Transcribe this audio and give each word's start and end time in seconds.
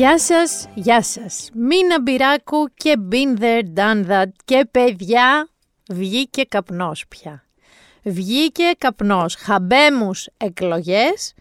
Γεια 0.00 0.18
σας, 0.18 0.68
γεια 0.74 1.02
σας. 1.02 1.50
Μίνα 1.54 2.00
Μπυράκου 2.00 2.68
και 2.74 2.94
been 3.10 3.40
there, 3.40 3.62
done 3.76 4.06
that. 4.10 4.26
Και 4.44 4.68
παιδιά, 4.70 5.48
βγήκε 5.90 6.42
καπνός 6.48 7.04
πια. 7.08 7.44
Βγήκε 8.02 8.64
καπνός. 8.78 9.34
Χαμπέμους 9.34 10.28
εκλογές. 10.36 11.34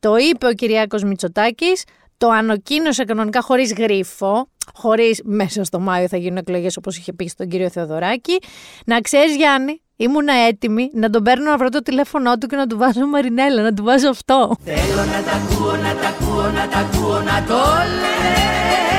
Το 0.00 0.16
είπε 0.16 0.46
ο 0.46 0.52
Κυριάκος 0.52 1.02
Μητσοτάκης. 1.02 1.84
Το 2.16 2.28
ανακοίνωσε 2.28 3.04
κανονικά 3.04 3.40
χωρίς 3.40 3.72
γρίφο. 3.72 4.48
Χωρίς 4.74 5.20
μέσα 5.24 5.64
στο 5.64 5.78
Μάιο 5.80 6.08
θα 6.08 6.16
γίνουν 6.16 6.36
εκλογές 6.36 6.76
όπως 6.76 6.96
είχε 6.96 7.12
πει 7.12 7.28
στον 7.28 7.48
κύριο 7.48 7.70
Θεοδωράκη. 7.70 8.38
Να 8.86 9.00
ξέρεις 9.00 9.36
Γιάννη, 9.36 9.82
Ήμουν 9.96 10.28
έτοιμη 10.48 10.90
να 10.94 11.10
τον 11.10 11.22
παίρνω 11.22 11.50
να 11.50 11.56
βρω 11.56 11.68
το 11.68 11.82
τηλέφωνό 11.82 12.38
του 12.38 12.46
και 12.46 12.56
να 12.56 12.66
του 12.66 12.78
βάζω 12.78 13.06
Μαρινέλα, 13.06 13.62
να 13.62 13.74
του 13.74 13.84
βάζω 13.84 14.08
αυτό. 14.08 14.56
Θέλω 14.64 15.04
να 15.04 15.22
τα 15.22 15.32
ακούω, 15.32 15.76
να 15.76 15.94
τα 15.94 16.08
ακούω, 16.08 16.50
να 16.50 16.68
τα 16.68 16.78
ακούω, 16.78 17.20
να 17.20 17.44
το 17.46 17.60
λες. 18.00 18.91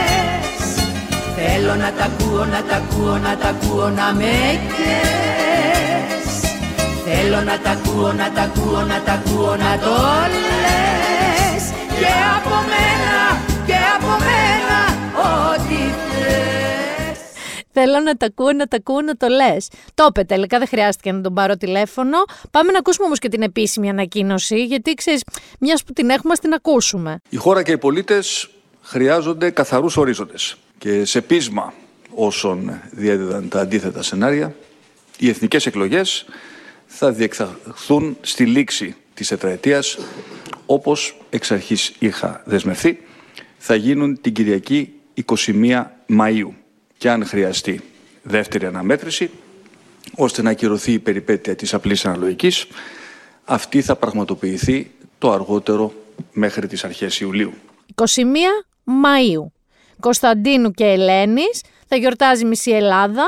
Θέλω 1.45 1.75
να 1.75 1.91
τα 1.93 2.03
ακούω, 2.03 2.45
να 2.45 2.63
τα 2.63 2.75
ακούω, 2.75 3.17
να 3.17 3.37
τα 3.37 3.47
ακούω, 3.47 3.89
να 3.89 4.13
με 4.13 4.59
κες. 4.75 6.51
Θέλω 7.05 7.41
να 7.41 7.59
τα 7.59 7.69
ακούω, 7.69 8.11
να 8.13 8.31
τα 8.31 8.41
ακούω, 8.41 8.81
να 8.81 9.01
τα 9.01 9.11
ακούω, 9.11 9.55
να 9.55 9.79
το 9.79 9.95
λες. 10.61 11.63
Και 11.99 12.11
από 12.37 12.55
μένα, 12.71 13.17
και 13.65 13.77
από 13.95 14.07
μένα, 14.25 14.79
ό,τι 15.15 15.75
θες. 15.75 17.19
Θέλω 17.71 17.99
να 17.99 18.17
τα 18.17 18.25
ακούω, 18.25 18.53
να 18.53 18.67
τα 18.67 18.77
ακούω, 18.77 19.01
να 19.01 19.15
το 19.17 19.27
λες. 19.27 19.67
Το 19.93 20.05
είπε 20.09 20.23
τελικά, 20.23 20.57
δεν 20.57 20.67
χρειάστηκε 20.67 21.11
να 21.11 21.21
τον 21.21 21.33
πάρω 21.33 21.57
τηλέφωνο. 21.57 22.17
Πάμε 22.51 22.71
να 22.71 22.77
ακούσουμε 22.77 23.05
όμως 23.05 23.19
και 23.19 23.29
την 23.29 23.41
επίσημη 23.41 23.89
ανακοίνωση, 23.89 24.63
γιατί 24.63 24.93
ξέρεις, 24.93 25.23
μιας 25.59 25.83
που 25.83 25.93
την 25.93 26.09
έχουμε, 26.09 26.35
την 26.35 26.53
ακούσουμε. 26.53 27.19
Η 27.29 27.35
χώρα 27.35 27.63
και 27.63 27.71
οι 27.71 27.77
πολίτες 27.77 28.49
χρειάζονται 28.81 29.49
καθαρούς 29.49 29.97
ορίζοντες. 29.97 30.57
Και 30.83 31.05
σε 31.05 31.21
πείσμα 31.21 31.73
όσων 32.15 32.81
διέδιδαν 32.91 33.49
τα 33.49 33.59
αντίθετα 33.59 34.01
σενάρια, 34.01 34.55
οι 35.17 35.29
εθνικές 35.29 35.65
εκλογές 35.65 36.25
θα 36.85 37.11
διεξαχθούν 37.11 38.17
στη 38.21 38.45
λήξη 38.45 38.95
της 39.13 39.27
τετραετίας 39.27 39.97
όπως 40.65 41.17
εξ 41.29 41.51
αρχής 41.51 41.93
είχα 41.99 42.41
δεσμευθεί 42.45 42.99
θα 43.57 43.75
γίνουν 43.75 44.21
την 44.21 44.33
Κυριακή 44.33 44.93
21 45.25 45.83
Μαΐου 46.09 46.49
και 46.97 47.09
αν 47.09 47.25
χρειαστεί 47.25 47.81
δεύτερη 48.23 48.65
αναμέτρηση, 48.65 49.29
ώστε 50.15 50.41
να 50.41 50.49
ακυρωθεί 50.49 50.91
η 50.91 50.99
περιπέτεια 50.99 51.55
της 51.55 51.73
απλής 51.73 52.05
αναλογικής, 52.05 52.67
αυτή 53.45 53.81
θα 53.81 53.95
πραγματοποιηθεί 53.95 54.91
το 55.17 55.31
αργότερο 55.31 55.93
μέχρι 56.31 56.67
τις 56.67 56.83
αρχές 56.83 57.19
Ιουλίου. 57.19 57.53
21 57.95 58.05
Μαΐου. 58.85 59.62
Κωνσταντίνου 60.03 60.71
και 60.71 60.85
Ελένης 60.85 61.61
θα 61.87 61.95
γιορτάζει 61.95 62.45
μισή 62.45 62.71
Ελλάδα. 62.71 63.23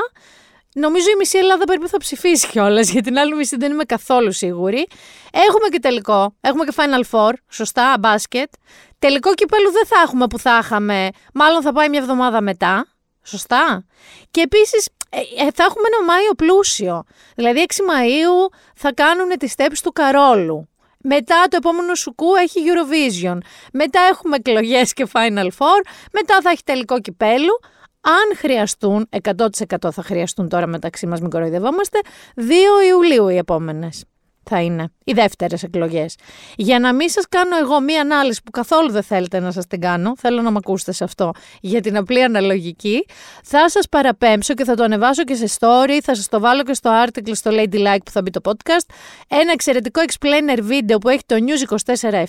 Νομίζω 0.74 1.10
η 1.10 1.16
μισή 1.18 1.38
Ελλάδα 1.38 1.64
περίπου 1.64 1.88
θα 1.88 1.98
ψηφίσει 1.98 2.48
κιόλας, 2.48 2.90
για 2.94 3.02
την 3.02 3.18
άλλη 3.18 3.34
μισή 3.34 3.56
δεν 3.56 3.72
είμαι 3.72 3.84
καθόλου 3.84 4.32
σίγουρη. 4.32 4.86
Έχουμε 5.32 5.68
και 5.70 5.78
τελικό. 5.78 6.36
Έχουμε 6.40 6.64
και 6.64 6.74
Final 6.76 7.02
Four, 7.10 7.32
σωστά, 7.48 7.96
μπάσκετ. 8.00 8.52
Τελικό 8.98 9.34
κυπέλου 9.34 9.70
δεν 9.70 9.86
θα 9.86 9.96
έχουμε 10.04 10.26
που 10.26 10.38
θα 10.38 10.58
είχαμε. 10.62 11.08
Μάλλον 11.34 11.62
θα 11.62 11.72
πάει 11.72 11.88
μια 11.88 12.00
εβδομάδα 12.00 12.40
μετά. 12.40 12.86
Σωστά. 13.22 13.86
Και 14.30 14.40
επίσης 14.40 14.88
ε, 15.10 15.18
ε, 15.18 15.48
θα 15.54 15.64
έχουμε 15.64 15.88
ένα 15.92 16.04
Μάιο 16.04 16.34
πλούσιο. 16.36 17.04
Δηλαδή 17.34 17.66
6 17.68 17.72
Μαΐου 17.72 18.54
θα 18.74 18.92
κάνουν 18.92 19.28
τις 19.38 19.52
στέψεις 19.52 19.80
του 19.80 19.92
Καρόλου. 19.92 20.68
Μετά 21.08 21.44
το 21.50 21.56
επόμενο 21.56 21.94
σουκού 21.94 22.34
έχει 22.34 22.60
Eurovision. 22.64 23.38
Μετά 23.72 24.00
έχουμε 24.00 24.36
εκλογές 24.36 24.92
και 24.92 25.06
Final 25.12 25.48
Four. 25.58 25.80
Μετά 26.12 26.40
θα 26.42 26.50
έχει 26.50 26.62
τελικό 26.64 27.00
κυπέλου. 27.00 27.60
Αν 28.00 28.36
χρειαστούν, 28.36 29.08
100% 29.22 29.90
θα 29.92 30.02
χρειαστούν 30.02 30.48
τώρα 30.48 30.66
μεταξύ 30.66 31.06
μας, 31.06 31.20
μην 31.20 31.30
κοροϊδευόμαστε, 31.30 31.98
2 32.34 32.42
Ιουλίου 32.88 33.28
οι 33.28 33.36
επόμενες 33.36 34.04
θα 34.48 34.60
είναι 34.60 34.88
οι 35.04 35.12
δεύτερες 35.12 35.62
εκλογές. 35.62 36.16
Για 36.56 36.78
να 36.78 36.94
μην 36.94 37.08
σας 37.08 37.24
κάνω 37.28 37.56
εγώ 37.56 37.80
μία 37.80 38.00
ανάλυση 38.00 38.42
που 38.44 38.50
καθόλου 38.50 38.90
δεν 38.90 39.02
θέλετε 39.02 39.40
να 39.40 39.52
σας 39.52 39.66
την 39.66 39.80
κάνω, 39.80 40.14
θέλω 40.16 40.42
να 40.42 40.50
με 40.50 40.56
ακούσετε 40.58 40.92
σε 40.92 41.04
αυτό, 41.04 41.32
για 41.60 41.80
την 41.80 41.96
απλή 41.96 42.22
αναλογική, 42.22 43.06
θα 43.42 43.68
σας 43.70 43.88
παραπέμψω 43.88 44.54
και 44.54 44.64
θα 44.64 44.74
το 44.74 44.82
ανεβάσω 44.82 45.24
και 45.24 45.34
σε 45.34 45.56
story, 45.58 45.98
θα 46.02 46.14
σας 46.14 46.28
το 46.28 46.40
βάλω 46.40 46.62
και 46.62 46.74
στο 46.74 46.90
article 47.06 47.32
στο 47.32 47.50
Lady 47.54 47.86
Like 47.86 48.02
που 48.04 48.10
θα 48.10 48.22
μπει 48.22 48.30
το 48.30 48.40
podcast, 48.44 48.94
ένα 49.28 49.52
εξαιρετικό 49.52 50.00
explainer 50.06 50.58
βίντεο 50.62 50.98
που 50.98 51.08
έχει 51.08 51.22
το 51.26 51.36
News 51.38 51.76
24-7, 52.02 52.24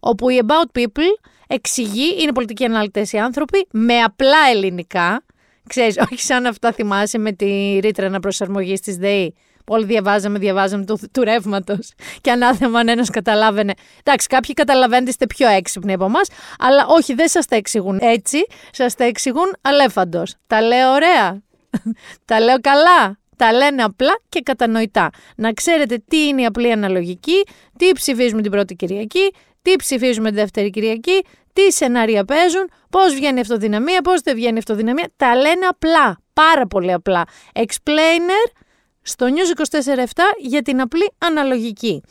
όπου 0.00 0.28
οι 0.28 0.40
About 0.46 0.78
People 0.78 1.28
εξηγεί, 1.46 2.22
είναι 2.22 2.32
πολιτικοί 2.32 2.64
αναλυτές 2.64 3.12
οι 3.12 3.18
άνθρωποι, 3.18 3.66
με 3.70 3.98
απλά 3.98 4.38
ελληνικά, 4.52 5.24
ξέρεις, 5.68 5.96
όχι 6.10 6.20
σαν 6.20 6.46
αυτά 6.46 6.72
θυμάσαι 6.72 7.18
με 7.18 7.32
τη 7.32 7.78
ρήτρα 7.82 8.06
αναπροσαρμογής 8.06 8.80
της 8.80 8.96
ΔΕΗ, 8.96 9.34
Όλοι 9.66 9.84
διαβάζαμε, 9.84 10.38
διαβάζαμε 10.38 10.84
του, 10.84 10.98
του 11.12 11.22
ρεύματος. 11.22 11.92
Και 12.20 12.30
ανάθεμα 12.30 12.78
αν 12.78 12.88
ένας 12.88 13.10
καταλάβαινε. 13.10 13.72
Εντάξει, 14.04 14.26
κάποιοι 14.26 14.54
καταλαβαίνετε, 14.54 15.10
είστε 15.10 15.26
πιο 15.26 15.48
έξυπνοι 15.48 15.92
από 15.92 16.04
εμάς, 16.04 16.28
αλλά 16.58 16.86
όχι, 16.86 17.14
δεν 17.14 17.28
σας 17.28 17.46
τα 17.46 17.56
εξηγούν 17.56 17.98
έτσι. 18.02 18.38
Σας 18.70 18.94
τα 18.94 19.04
εξηγούν 19.04 19.56
αλέφαντος. 19.60 20.34
Τα 20.46 20.62
λέω 20.62 20.92
ωραία. 20.92 21.42
τα 22.24 22.40
λέω 22.40 22.60
καλά. 22.60 23.18
Τα 23.36 23.52
λένε 23.52 23.82
απλά 23.82 24.20
και 24.28 24.40
κατανοητά. 24.40 25.10
Να 25.36 25.52
ξέρετε 25.52 26.02
τι 26.08 26.26
είναι 26.26 26.42
η 26.42 26.44
απλή 26.44 26.72
αναλογική, 26.72 27.42
τι 27.78 27.92
ψηφίζουμε 27.92 28.42
την 28.42 28.50
πρώτη 28.50 28.74
Κυριακή, 28.74 29.32
τι 29.62 29.76
ψηφίζουμε 29.76 30.28
την 30.28 30.38
δεύτερη 30.38 30.70
Κυριακή, 30.70 31.24
τι 31.52 31.72
σενάρια 31.72 32.24
παίζουν, 32.24 32.70
πώς 32.90 33.14
βγαίνει 33.14 33.38
η 33.38 33.40
αυτοδυναμία, 33.40 34.00
πώς 34.00 34.20
δεν 34.20 34.34
βγαίνει 34.34 34.54
η 34.54 34.58
αυτοδυναμία. 34.58 35.08
Τα 35.16 35.36
λένε 35.36 35.66
απλά. 35.68 36.18
Πάρα 36.32 36.66
πολύ 36.66 36.92
απλά. 36.92 37.24
Explainer 37.54 38.59
στο 39.02 39.26
News 39.26 39.60
24-7 39.94 40.04
για 40.38 40.62
την 40.62 40.80
απλή 40.80 41.12
αναλογική. 41.18 42.02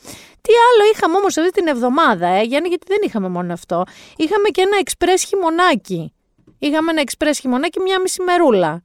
Τι 0.41 0.51
άλλο 0.53 0.89
είχαμε 0.93 1.17
όμως 1.17 1.37
αυτή 1.37 1.51
την 1.51 1.67
εβδομάδα, 1.67 2.27
ε, 2.27 2.43
Γιάννη, 2.43 2.67
γιατί 2.67 2.85
δεν 2.87 2.97
είχαμε 3.03 3.29
μόνο 3.29 3.53
αυτό. 3.53 3.83
Είχαμε 4.17 4.49
και 4.49 4.61
ένα 4.61 4.77
εξπρές 4.79 5.23
χειμωνάκι. 5.23 6.13
Είχαμε 6.59 6.91
ένα 6.91 7.01
εξπρές 7.01 7.39
χειμωνάκι 7.39 7.79
μια 7.79 7.99
μισή 8.01 8.21
μερούλα. 8.21 8.81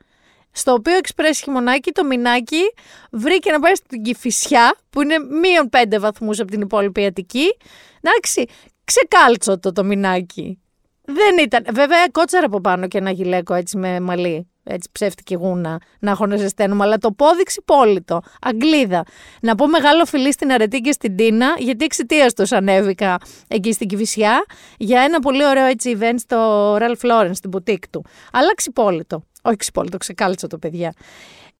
Στο 0.52 0.72
οποίο 0.72 0.96
εξπρές 0.96 1.40
χειμωνάκι 1.40 1.92
το 1.92 2.04
μηνάκι 2.04 2.62
βρήκε 3.10 3.50
να 3.50 3.60
πάει 3.60 3.74
στην 3.74 4.02
Κηφισιά, 4.02 4.76
που 4.90 5.02
είναι 5.02 5.18
μείον 5.18 5.68
πέντε 5.68 5.98
βαθμούς 5.98 6.40
από 6.40 6.50
την 6.50 6.60
υπόλοιπη 6.60 7.04
Αττική. 7.04 7.56
Εντάξει, 8.00 8.46
ξεκάλτσο 8.84 9.58
το 9.58 9.72
το 9.72 9.84
μηνάκι. 9.84 10.58
Δεν 11.04 11.38
ήταν. 11.38 11.64
Βέβαια, 11.72 12.08
κότσαρα 12.08 12.46
από 12.46 12.60
πάνω 12.60 12.88
και 12.88 12.98
ένα 12.98 13.10
γυλαίκο 13.10 13.54
έτσι 13.54 13.76
με 13.76 14.00
μαλλί 14.00 14.48
έτσι 14.64 14.88
ψεύτικη 14.92 15.34
γούνα 15.34 15.80
να 15.98 16.10
έχω 16.10 16.26
να 16.26 16.36
ζεσταίνουμε, 16.36 16.84
αλλά 16.84 16.98
το 16.98 17.12
πόδειξη 17.12 17.62
πόλητο, 17.64 18.20
Αγγλίδα. 18.40 19.04
Να 19.40 19.54
πω 19.54 19.66
μεγάλο 19.66 20.04
φιλί 20.04 20.32
στην 20.32 20.52
Αρετή 20.52 20.80
και 20.80 20.92
στην 20.92 21.16
Τίνα, 21.16 21.54
γιατί 21.58 21.84
εξαιτίας 21.84 22.34
τους 22.34 22.52
ανέβηκα 22.52 23.18
εκεί 23.48 23.72
στην 23.72 23.88
Κυφυσιά 23.88 24.44
για 24.78 25.00
ένα 25.00 25.18
πολύ 25.18 25.46
ωραίο 25.46 25.64
έτσι 25.66 25.96
event 26.00 26.14
στο 26.16 26.74
Ralph 26.76 27.10
Lauren, 27.10 27.30
στην 27.32 27.50
boutique 27.54 27.88
του. 27.90 28.04
Αλλά 28.32 28.54
ξυπόλυτο. 28.54 29.22
Όχι 29.42 29.56
ξυπόλυτο, 29.56 29.96
ξεκάλυψα 29.96 30.46
το 30.46 30.58
παιδιά. 30.58 30.94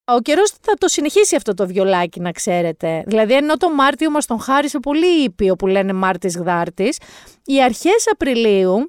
Ο 0.07 0.21
καιρός 0.21 0.51
θα 0.61 0.75
το 0.75 0.89
συνεχίσει 0.89 1.37
αυτό 1.37 1.55
το 1.55 1.67
βιολάκι, 1.67 2.21
να 2.21 2.31
ξέρετε. 2.31 3.03
Δηλαδή, 3.07 3.35
ενώ 3.35 3.57
το 3.57 3.71
Μάρτιο 3.71 4.11
μας 4.11 4.27
τον 4.27 4.41
χάρισε 4.41 4.79
πολύ 4.79 5.23
ήπιο 5.25 5.57
που 5.57 5.67
λένε 5.67 5.93
Μάρτης 5.93 6.37
Γδάρτης, 6.37 6.99
οι 7.45 7.63
αρχές 7.63 8.09
Απριλίου 8.13 8.89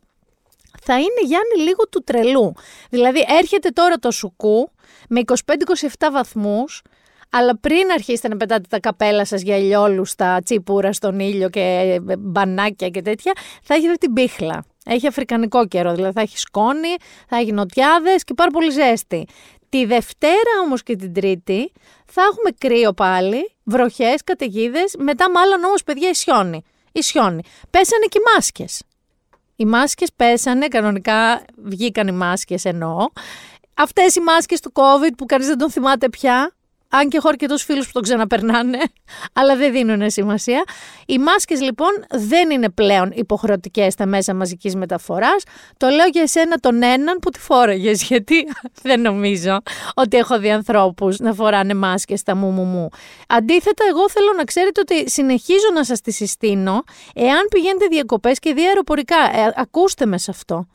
θα 0.85 0.93
είναι 0.93 1.21
Γιάννη 1.25 1.67
λίγο 1.67 1.87
του 1.89 2.03
τρελού. 2.03 2.53
Δηλαδή 2.89 3.25
έρχεται 3.39 3.69
τώρα 3.69 3.95
το 3.95 4.11
σουκού 4.11 4.71
με 5.09 5.21
25-27 5.25 6.07
βαθμούς, 6.11 6.81
αλλά 7.29 7.57
πριν 7.57 7.91
αρχίσετε 7.93 8.27
να 8.27 8.37
πετάτε 8.37 8.65
τα 8.69 8.79
καπέλα 8.79 9.25
σας 9.25 9.41
για 9.41 9.57
ηλιόλουστα, 9.57 10.41
τσίπουρα 10.43 10.93
στον 10.93 11.19
ήλιο 11.19 11.49
και 11.49 11.59
ε, 11.59 12.17
μπανάκια 12.17 12.89
και 12.89 13.01
τέτοια, 13.01 13.33
θα 13.63 13.73
έχετε 13.73 13.93
την 13.93 14.13
πίχλα. 14.13 14.65
Έχει 14.85 15.07
αφρικανικό 15.07 15.67
καιρό, 15.67 15.93
δηλαδή 15.93 16.13
θα 16.13 16.21
έχει 16.21 16.37
σκόνη, 16.37 16.95
θα 17.27 17.37
έχει 17.37 17.51
νοτιάδες 17.51 18.23
και 18.23 18.33
πάρα 18.33 18.51
πολύ 18.51 18.71
ζέστη. 18.71 19.27
Τη 19.69 19.85
Δευτέρα 19.85 20.53
όμως 20.65 20.83
και 20.83 20.95
την 20.95 21.13
Τρίτη 21.13 21.71
θα 22.05 22.21
έχουμε 22.21 22.49
κρύο 22.57 22.93
πάλι, 22.93 23.55
βροχές, 23.63 24.23
καταιγίδες, 24.23 24.95
μετά 24.97 25.31
μάλλον 25.31 25.63
όμως 25.63 25.83
παιδιά 25.83 26.09
ισιώνει. 26.09 26.63
Ισιώνει. 26.91 27.41
Πέσανε 27.69 28.05
και 28.09 28.17
οι 28.17 28.33
μάσκες. 28.35 28.81
Οι 29.55 29.65
μάσκες 29.65 30.09
πέσανε, 30.15 30.67
κανονικά 30.67 31.45
βγήκαν 31.63 32.07
οι 32.07 32.11
μάσκες 32.11 32.65
εννοώ. 32.65 33.07
Αυτές 33.73 34.15
οι 34.15 34.19
μάσκες 34.19 34.59
του 34.59 34.71
COVID 34.75 35.11
που 35.17 35.25
κανείς 35.25 35.47
δεν 35.47 35.57
τον 35.57 35.71
θυμάται 35.71 36.09
πια, 36.09 36.54
αν 36.99 37.09
και 37.09 37.17
έχω 37.17 37.27
αρκετούς 37.29 37.63
φίλους 37.63 37.85
που 37.85 37.91
τον 37.91 38.01
ξαναπερνάνε, 38.01 38.77
αλλά 39.39 39.55
δεν 39.55 39.71
δίνουν 39.71 40.09
σημασία. 40.09 40.63
Οι 41.05 41.17
μάσκες 41.17 41.61
λοιπόν 41.61 41.89
δεν 42.11 42.49
είναι 42.49 42.69
πλέον 42.69 43.11
υποχρεωτικές 43.15 43.93
στα 43.93 44.05
μέσα 44.05 44.33
μαζικής 44.33 44.75
μεταφοράς. 44.75 45.43
Το 45.77 45.87
λέω 45.87 46.05
για 46.05 46.21
εσένα 46.21 46.57
τον 46.57 46.83
έναν 46.83 47.19
που 47.19 47.29
τη 47.29 47.39
φόρεγε, 47.39 47.91
γιατί 48.09 48.47
δεν 48.81 49.01
νομίζω 49.01 49.61
ότι 49.93 50.17
έχω 50.17 50.39
δει 50.39 50.51
ανθρώπους 50.51 51.19
να 51.19 51.33
φοράνε 51.33 51.73
μάσκες 51.73 52.19
στα 52.19 52.35
μου 52.35 52.49
μου 52.49 52.63
μου. 52.63 52.89
Αντίθετα, 53.27 53.83
εγώ 53.89 54.09
θέλω 54.09 54.33
να 54.37 54.43
ξέρετε 54.43 54.79
ότι 54.79 55.09
συνεχίζω 55.09 55.67
να 55.73 55.83
σας 55.83 56.01
τη 56.01 56.11
συστήνω, 56.11 56.83
εάν 57.15 57.47
πηγαίνετε 57.49 57.85
διακοπές 57.85 58.39
και 58.39 58.53
δι 58.53 58.67
αεροπορικά, 58.67 59.15
ε, 59.15 59.53
ακούστε 59.55 60.05
με 60.05 60.17
σε 60.17 60.31
αυτό. 60.31 60.67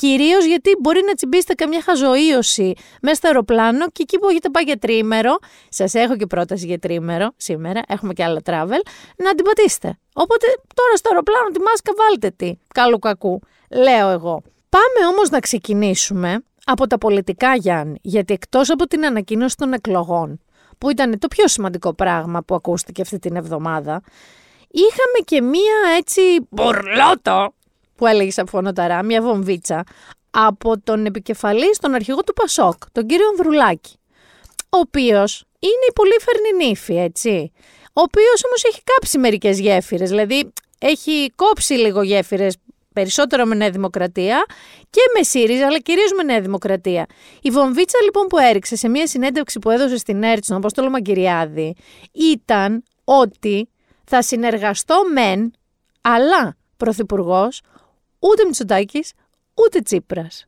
Κυρίως 0.00 0.44
γιατί 0.44 0.76
μπορεί 0.80 1.00
να 1.06 1.14
τσιμπήσετε 1.14 1.54
καμιά 1.54 1.82
χαζοίωση 1.82 2.72
μέσα 3.02 3.14
στο 3.16 3.26
αεροπλάνο 3.26 3.86
και 3.86 4.02
εκεί 4.02 4.18
που 4.18 4.28
έχετε 4.28 4.48
πάει 4.48 4.62
για 4.62 4.78
τρίμερο, 4.78 5.38
σας 5.68 5.94
έχω 5.94 6.16
και 6.16 6.26
πρόταση 6.26 6.66
για 6.66 6.78
τρίμερο 6.78 7.32
σήμερα, 7.36 7.82
έχουμε 7.88 8.12
και 8.12 8.24
άλλα 8.24 8.40
travel, 8.44 8.80
να 9.16 9.34
την 9.34 9.44
πατήσετε. 9.44 9.98
Οπότε 10.12 10.46
τώρα 10.74 10.96
στο 10.96 11.08
αεροπλάνο 11.10 11.48
τη 11.48 11.60
μάσκα 11.60 11.92
βάλτε 11.96 12.30
τι, 12.30 12.58
κάλου 12.74 12.98
κακού, 12.98 13.40
λέω 13.70 14.08
εγώ. 14.08 14.42
Πάμε 14.68 15.06
όμως 15.12 15.30
να 15.30 15.40
ξεκινήσουμε 15.40 16.44
από 16.64 16.86
τα 16.86 16.98
πολιτικά 16.98 17.54
Γιάννη, 17.54 17.98
γιατί 18.02 18.32
εκτός 18.32 18.70
από 18.70 18.86
την 18.86 19.04
ανακοίνωση 19.06 19.56
των 19.56 19.72
εκλογών, 19.72 20.40
που 20.78 20.90
ήταν 20.90 21.18
το 21.18 21.28
πιο 21.28 21.48
σημαντικό 21.48 21.94
πράγμα 21.94 22.42
που 22.42 22.54
ακούστηκε 22.54 23.02
αυτή 23.02 23.18
την 23.18 23.36
εβδομάδα, 23.36 24.02
είχαμε 24.70 25.18
και 25.24 25.42
μία 25.42 25.96
έτσι 25.96 26.20
μπορλότο 26.50 27.52
που 27.98 28.06
έλεγες 28.06 28.34
σαν 28.34 28.46
φωνοταρά, 28.46 29.02
μια 29.02 29.22
βομβίτσα, 29.22 29.84
από 30.30 30.80
τον 30.80 31.06
επικεφαλή 31.06 31.74
στον 31.74 31.94
αρχηγό 31.94 32.22
του 32.22 32.32
Πασόκ, 32.32 32.90
τον 32.92 33.06
κύριο 33.06 33.28
Ανδρουλάκη, 33.28 33.96
ο 34.62 34.78
οποίος 34.78 35.44
είναι 35.58 35.86
η 35.88 35.92
πολύ 35.94 36.16
φερνινήφη, 36.20 36.96
έτσι, 36.96 37.52
ο 37.86 38.00
οποίος 38.00 38.44
όμως 38.44 38.64
έχει 38.64 38.80
κάψει 38.84 39.18
μερικές 39.18 39.60
γέφυρες, 39.60 40.08
δηλαδή 40.08 40.52
έχει 40.78 41.32
κόψει 41.34 41.74
λίγο 41.74 42.02
γέφυρες 42.02 42.56
περισσότερο 42.92 43.44
με 43.44 43.54
Νέα 43.54 43.70
Δημοκρατία 43.70 44.44
και 44.90 45.00
με 45.16 45.22
ΣΥΡΙΖΑ, 45.22 45.66
αλλά 45.66 45.78
κυρίως 45.78 46.12
με 46.12 46.22
Νέα 46.22 46.40
Δημοκρατία. 46.40 47.06
Η 47.42 47.50
βομβίτσα 47.50 47.98
λοιπόν 48.04 48.26
που 48.26 48.38
έριξε 48.38 48.76
σε 48.76 48.88
μια 48.88 49.06
συνέντευξη 49.06 49.58
που 49.58 49.70
έδωσε 49.70 49.96
στην 49.96 50.22
ΕΡΤ, 50.22 50.44
τον 50.46 50.56
Απόστολο 50.56 50.90
Μαγκυριάδη, 50.90 51.76
ήταν 52.12 52.82
ότι 53.04 53.68
θα 54.04 54.22
συνεργαστώ 54.22 55.02
μεν, 55.12 55.52
αλλά 56.00 56.56
πρωθυπουργός 56.76 57.60
ούτε 58.18 58.44
Μητσοτάκης, 58.44 59.12
ούτε 59.54 59.80
Τσίπρας. 59.80 60.46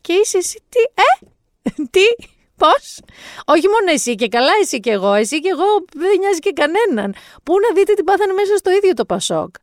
Και 0.00 0.12
είσαι 0.12 0.38
εσύ 0.38 0.62
τι, 0.68 0.80
ε, 0.94 1.26
τι, 1.94 2.28
πώς; 2.56 3.00
Όχι 3.44 3.66
μόνο 3.68 3.90
εσύ 3.92 4.14
και 4.14 4.28
καλά 4.28 4.52
εσύ 4.60 4.80
και 4.80 4.90
εγώ, 4.90 5.12
εσύ 5.12 5.40
και 5.40 5.48
εγώ 5.48 5.84
δεν 5.94 6.18
νοιάζει 6.18 6.38
και 6.38 6.52
κανέναν. 6.52 7.14
Πού 7.42 7.54
να 7.68 7.74
δείτε 7.74 7.94
τι 7.94 8.02
πάθανε 8.02 8.32
μέσα 8.32 8.56
στο 8.56 8.70
ίδιο 8.70 8.94
το 8.94 9.04
Πασόκ. 9.04 9.54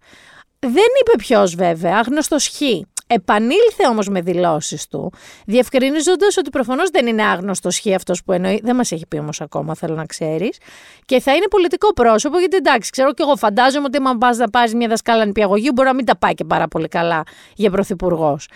Δεν 0.60 0.90
είπε 1.02 1.12
ποιος 1.18 1.56
βέβαια, 1.56 1.98
άγνωστος 1.98 2.48
Χ. 2.48 2.62
Επανήλθε 3.08 3.88
όμως 3.90 4.08
με 4.08 4.22
δηλώσεις 4.22 4.88
του, 4.88 5.12
διευκρινίζοντας 5.46 6.38
ότι 6.38 6.50
προφανώς 6.50 6.90
δεν 6.90 7.08
είναι 7.08 7.24
άγνωστο 7.24 7.70
χ 7.72 7.94
αυτός 7.96 8.24
που 8.24 8.32
εννοεί. 8.32 8.60
Δεν 8.64 8.76
μας 8.76 8.92
έχει 8.92 9.08
πει 9.08 9.18
όμως 9.18 9.42
ακόμα, 9.42 9.76
θέλω 9.76 9.96
να 9.96 10.06
ξέρεις. 10.06 10.58
Και 11.06 11.20
θα 11.20 11.36
είναι 11.36 11.48
πολιτικό 11.48 11.94
πρόσωπο, 11.94 12.40
γιατί 12.40 12.56
εντάξει, 12.56 12.92
ξέρω 12.92 13.14
και 13.14 13.24
εγώ 13.24 13.36
φαντάζομαι 13.36 13.86
ότι 13.86 13.98
αν 14.08 14.18
πας 14.18 14.38
να 14.38 14.50
πάρεις 14.50 14.74
μια 14.74 14.88
δασκάλα 14.88 15.26
νηπιαγωγείου, 15.26 15.72
μπορεί 15.72 15.88
να 15.88 15.94
μην 15.94 16.06
τα 16.06 16.18
πάει 16.18 16.34
και 16.34 16.44
πάρα 16.44 16.68
πολύ 16.68 16.88
καλά 16.88 17.24
για 17.56 17.72
πρωθυπουργός. 17.72 18.50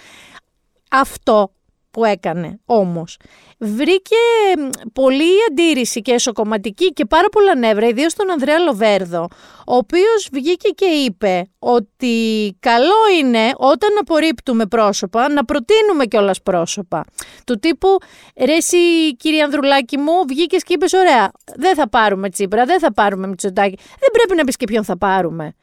Αυτό 0.91 1.51
που 1.99 2.05
έκανε 2.05 2.59
όμως 2.65 3.17
βρήκε 3.57 4.15
πολλή 4.93 5.31
αντίρρηση 5.49 6.01
και 6.01 6.11
εσωκομματική 6.11 6.93
και 6.93 7.05
πάρα 7.05 7.29
πολλά 7.29 7.55
νεύρα, 7.55 7.87
ιδίως 7.87 8.13
τον 8.13 8.31
Ανδρέα 8.31 8.59
Λοβέρδο, 8.59 9.27
ο 9.67 9.75
οποίος 9.75 10.29
βγήκε 10.31 10.69
και 10.69 10.85
είπε 10.85 11.49
ότι 11.59 12.15
καλό 12.59 13.01
είναι 13.19 13.51
όταν 13.57 13.89
απορρίπτουμε 13.99 14.65
πρόσωπα 14.65 15.29
να 15.29 15.45
προτείνουμε 15.45 16.05
κιόλας 16.05 16.41
πρόσωπα. 16.41 17.05
Του 17.45 17.59
τύπου, 17.59 17.97
ρε 18.45 18.53
εσύ 18.53 18.77
κύριε 19.15 19.43
Ανδρουλάκη 19.43 19.97
μου, 19.97 20.13
βγήκες 20.27 20.63
και 20.63 20.73
είπες 20.73 20.93
ωραία, 20.93 21.31
δεν 21.55 21.75
θα 21.75 21.89
πάρουμε 21.89 22.29
Τσίπρα, 22.29 22.65
δεν 22.65 22.79
θα 22.79 22.93
πάρουμε 22.93 23.27
Μητσοτάκη, 23.27 23.75
δεν 23.75 24.09
πρέπει 24.11 24.35
να 24.35 24.43
πεις 24.43 24.55
και 24.55 24.65
ποιον 24.65 24.83
θα 24.83 24.97
πάρουμε. 24.97 25.53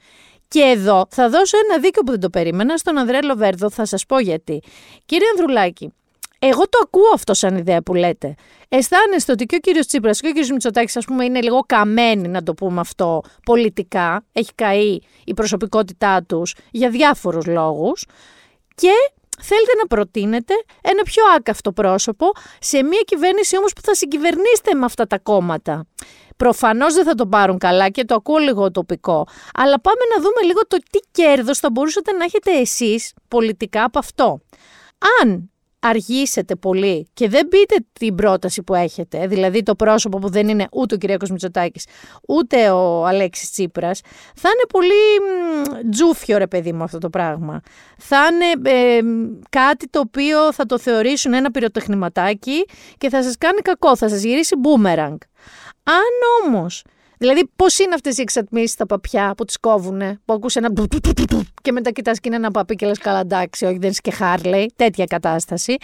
Και 0.49 0.61
εδώ 0.61 1.06
θα 1.11 1.29
δώσω 1.29 1.56
ένα 1.69 1.79
δίκιο 1.79 2.03
που 2.03 2.11
δεν 2.11 2.21
το 2.21 2.31
περίμενα 2.31 2.77
στον 2.77 2.99
Ανδρέα 2.99 3.25
Λοβέρδο, 3.25 3.71
θα 3.71 3.85
σας 3.85 4.06
πω 4.06 4.19
γιατί. 4.19 4.62
Κύριε 5.05 5.29
Ανδρουλάκη, 5.37 5.93
εγώ 6.38 6.62
το 6.69 6.79
ακούω 6.83 7.11
αυτό 7.15 7.35
σαν 7.35 7.56
ιδέα 7.56 7.83
που 7.83 7.94
λέτε. 7.94 8.35
Αισθάνεστε 8.69 9.33
ότι 9.33 9.44
και 9.44 9.55
ο 9.55 9.59
κύριος 9.59 9.87
Τσίπρας 9.87 10.21
και 10.21 10.27
ο 10.27 10.31
κύριος 10.31 10.50
Μητσοτάκης, 10.50 10.97
ας 10.97 11.05
πούμε, 11.05 11.25
είναι 11.25 11.41
λίγο 11.41 11.61
καμένοι, 11.67 12.29
να 12.29 12.43
το 12.43 12.55
πούμε 12.55 12.81
αυτό, 12.81 13.23
πολιτικά. 13.44 14.25
Έχει 14.33 14.55
καεί 14.55 14.99
η 15.25 15.35
προσωπικότητά 15.35 16.23
τους 16.23 16.55
για 16.71 16.91
διάφορους 16.91 17.47
λόγους. 17.47 18.06
Και 18.75 18.91
θέλετε 19.41 19.73
να 19.81 19.87
προτείνετε 19.87 20.55
ένα 20.83 21.03
πιο 21.03 21.23
άκαυτο 21.37 21.73
πρόσωπο 21.73 22.27
σε 22.59 22.83
μια 22.83 23.00
κυβέρνηση 23.05 23.56
όμως 23.56 23.73
που 23.73 23.81
θα 23.81 23.94
συγκυβερνήσετε 23.94 24.75
με 24.75 24.85
αυτά 24.85 25.06
τα 25.06 25.19
κόμματα. 25.19 25.87
Προφανώς 26.37 26.94
δεν 26.94 27.05
θα 27.05 27.15
το 27.15 27.27
πάρουν 27.27 27.59
καλά 27.59 27.88
και 27.88 28.05
το 28.05 28.15
ακούω 28.15 28.37
λίγο 28.37 28.71
τοπικό, 28.71 29.27
αλλά 29.55 29.81
πάμε 29.81 30.00
να 30.17 30.23
δούμε 30.23 30.43
λίγο 30.47 30.61
το 30.67 30.77
τι 30.91 30.99
κέρδος 31.11 31.59
θα 31.59 31.71
μπορούσατε 31.71 32.12
να 32.12 32.25
έχετε 32.25 32.50
εσείς 32.50 33.12
πολιτικά 33.29 33.85
από 33.85 33.99
αυτό. 33.99 34.41
Αν 35.23 35.50
αργήσετε 35.88 36.56
πολύ 36.56 37.09
και 37.15 37.29
δεν 37.29 37.49
πείτε 37.49 37.77
την 37.93 38.15
πρόταση 38.15 38.62
που 38.62 38.75
έχετε, 38.75 39.27
δηλαδή 39.27 39.62
το 39.62 39.75
πρόσωπο 39.75 40.19
που 40.19 40.31
δεν 40.31 40.49
είναι 40.49 40.67
ούτε 40.73 40.94
ο 40.94 40.99
Κυριακός 40.99 41.31
Μητσοτάκης, 41.31 41.87
ούτε 42.29 42.71
ο 42.71 43.06
Αλέξης 43.06 43.50
Τσίπρας, 43.50 44.00
θα 44.35 44.49
είναι 44.49 44.67
πολύ 44.69 44.93
τζούφιο 45.91 46.38
ρε 46.38 46.47
παιδί 46.47 46.73
μου 46.73 46.83
αυτό 46.83 46.99
το 46.99 47.11
πράγμα. 47.11 47.61
Θα 47.99 48.19
είναι 48.33 48.71
ε, 48.71 49.00
κάτι 49.50 49.88
το 49.88 49.99
οποίο 49.99 50.53
θα 50.53 50.67
το 50.67 50.79
θεωρήσουν 50.79 51.35
ένα 51.35 51.50
πυροτεχνηματάκι 51.50 52.65
και 52.99 53.09
θα 53.09 53.23
σας 53.23 53.38
κάνει 53.38 53.61
κακό, 53.61 53.97
θα 53.97 54.09
σας 54.09 54.23
γυρίσει 54.23 54.56
μπούμεραγκ. 54.56 55.17
Αν 55.83 56.47
όμως 56.47 56.85
Δηλαδή, 57.18 57.50
πώς 57.56 57.78
είναι 57.78 57.94
αυτές 57.94 58.18
οι 58.18 58.20
εξατμίσεις 58.20 58.70
στα 58.70 58.86
παπιά 58.86 59.34
που 59.36 59.44
τις 59.44 59.56
κόβουνε, 59.58 60.20
που 60.24 60.32
ακούσε 60.32 60.58
ένα 60.58 60.72
και 61.62 61.72
μετά 61.72 61.90
κοιτάς 61.90 62.20
και 62.20 62.28
είναι 62.28 62.36
ένα 62.36 62.50
παπί 62.50 62.74
και 62.74 62.86
λες 62.86 62.98
καλά 62.98 63.20
εντάξει, 63.20 63.64
όχι 63.64 63.78
δεν 63.78 63.90
είσαι 63.90 64.00
και 64.02 64.10
Χάρλεϊ, 64.10 64.72
τέτοια 64.76 65.04
κατάσταση. 65.04 65.76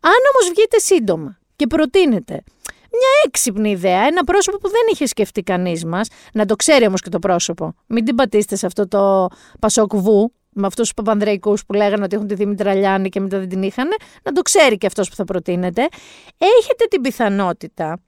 Αν 0.00 0.12
όμως 0.32 0.54
βγείτε 0.54 0.78
σύντομα 0.78 1.38
και 1.56 1.66
προτείνετε 1.66 2.42
μια 2.90 3.08
έξυπνη 3.26 3.70
ιδέα, 3.70 4.06
ένα 4.06 4.24
πρόσωπο 4.24 4.58
που 4.58 4.68
δεν 4.68 4.80
είχε 4.92 5.06
σκεφτεί 5.06 5.42
κανείς 5.42 5.84
μας, 5.84 6.08
να 6.32 6.44
το 6.44 6.56
ξέρει 6.56 6.86
όμως 6.86 7.00
και 7.00 7.08
το 7.08 7.18
πρόσωπο. 7.18 7.74
Μην 7.86 8.04
την 8.04 8.14
πατήσετε 8.14 8.56
σε 8.56 8.66
αυτό 8.66 8.88
το 8.88 9.28
πασόκβου 9.60 10.32
με 10.52 10.66
αυτούς 10.66 10.84
τους 10.84 10.94
παπανδρεϊκούς 10.94 11.66
που 11.66 11.72
λέγανε 11.72 12.04
ότι 12.04 12.14
έχουν 12.16 12.28
τη 12.28 12.34
Δήμητρα 12.34 12.74
Λιάννη 12.74 13.08
και 13.08 13.20
μετά 13.20 13.38
δεν 13.38 13.48
την 13.48 13.62
είχαν, 13.62 13.88
να 14.22 14.32
το 14.32 14.42
ξέρει 14.42 14.78
και 14.78 14.86
αυτός 14.86 15.08
που 15.08 15.14
θα 15.14 15.24
προτείνετε. 15.24 15.88
Έχετε 16.38 16.84
την 16.90 17.00
πιθανότητα 17.00 18.00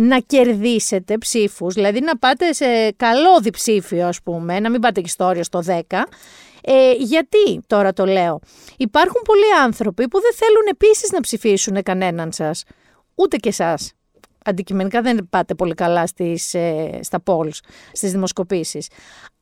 να 0.00 0.18
κερδίσετε 0.18 1.18
ψήφους, 1.18 1.74
δηλαδή 1.74 2.00
να 2.00 2.16
πάτε 2.18 2.52
σε 2.52 2.92
καλό 2.96 3.40
διψήφιο 3.40 4.06
ας 4.06 4.22
πούμε, 4.22 4.60
να 4.60 4.70
μην 4.70 4.80
πάτε 4.80 5.00
και 5.00 5.08
στο 5.08 5.24
όριο 5.24 5.42
στο 5.42 5.62
10. 5.66 6.06
Ε, 6.60 6.92
γιατί 6.92 7.60
τώρα 7.66 7.92
το 7.92 8.06
λέω; 8.06 8.40
Υπάρχουν 8.76 9.22
πολλοί 9.24 9.54
άνθρωποι 9.62 10.08
που 10.08 10.20
δεν 10.20 10.34
θέλουν 10.34 10.66
επίσης 10.70 11.10
να 11.10 11.20
ψηφίσουν 11.20 11.82
κανέναν 11.82 12.32
σας, 12.32 12.64
ούτε 13.14 13.36
και 13.36 13.48
εσάς. 13.48 13.92
Αντικειμενικά 14.44 15.00
δεν 15.02 15.28
πάτε 15.30 15.54
πολύ 15.54 15.74
καλά 15.74 16.06
στις, 16.06 16.54
ε, 16.54 16.98
στα 17.02 17.22
polls, 17.26 17.58
στις 17.92 18.12
δημοσκοπήσεις. 18.12 18.88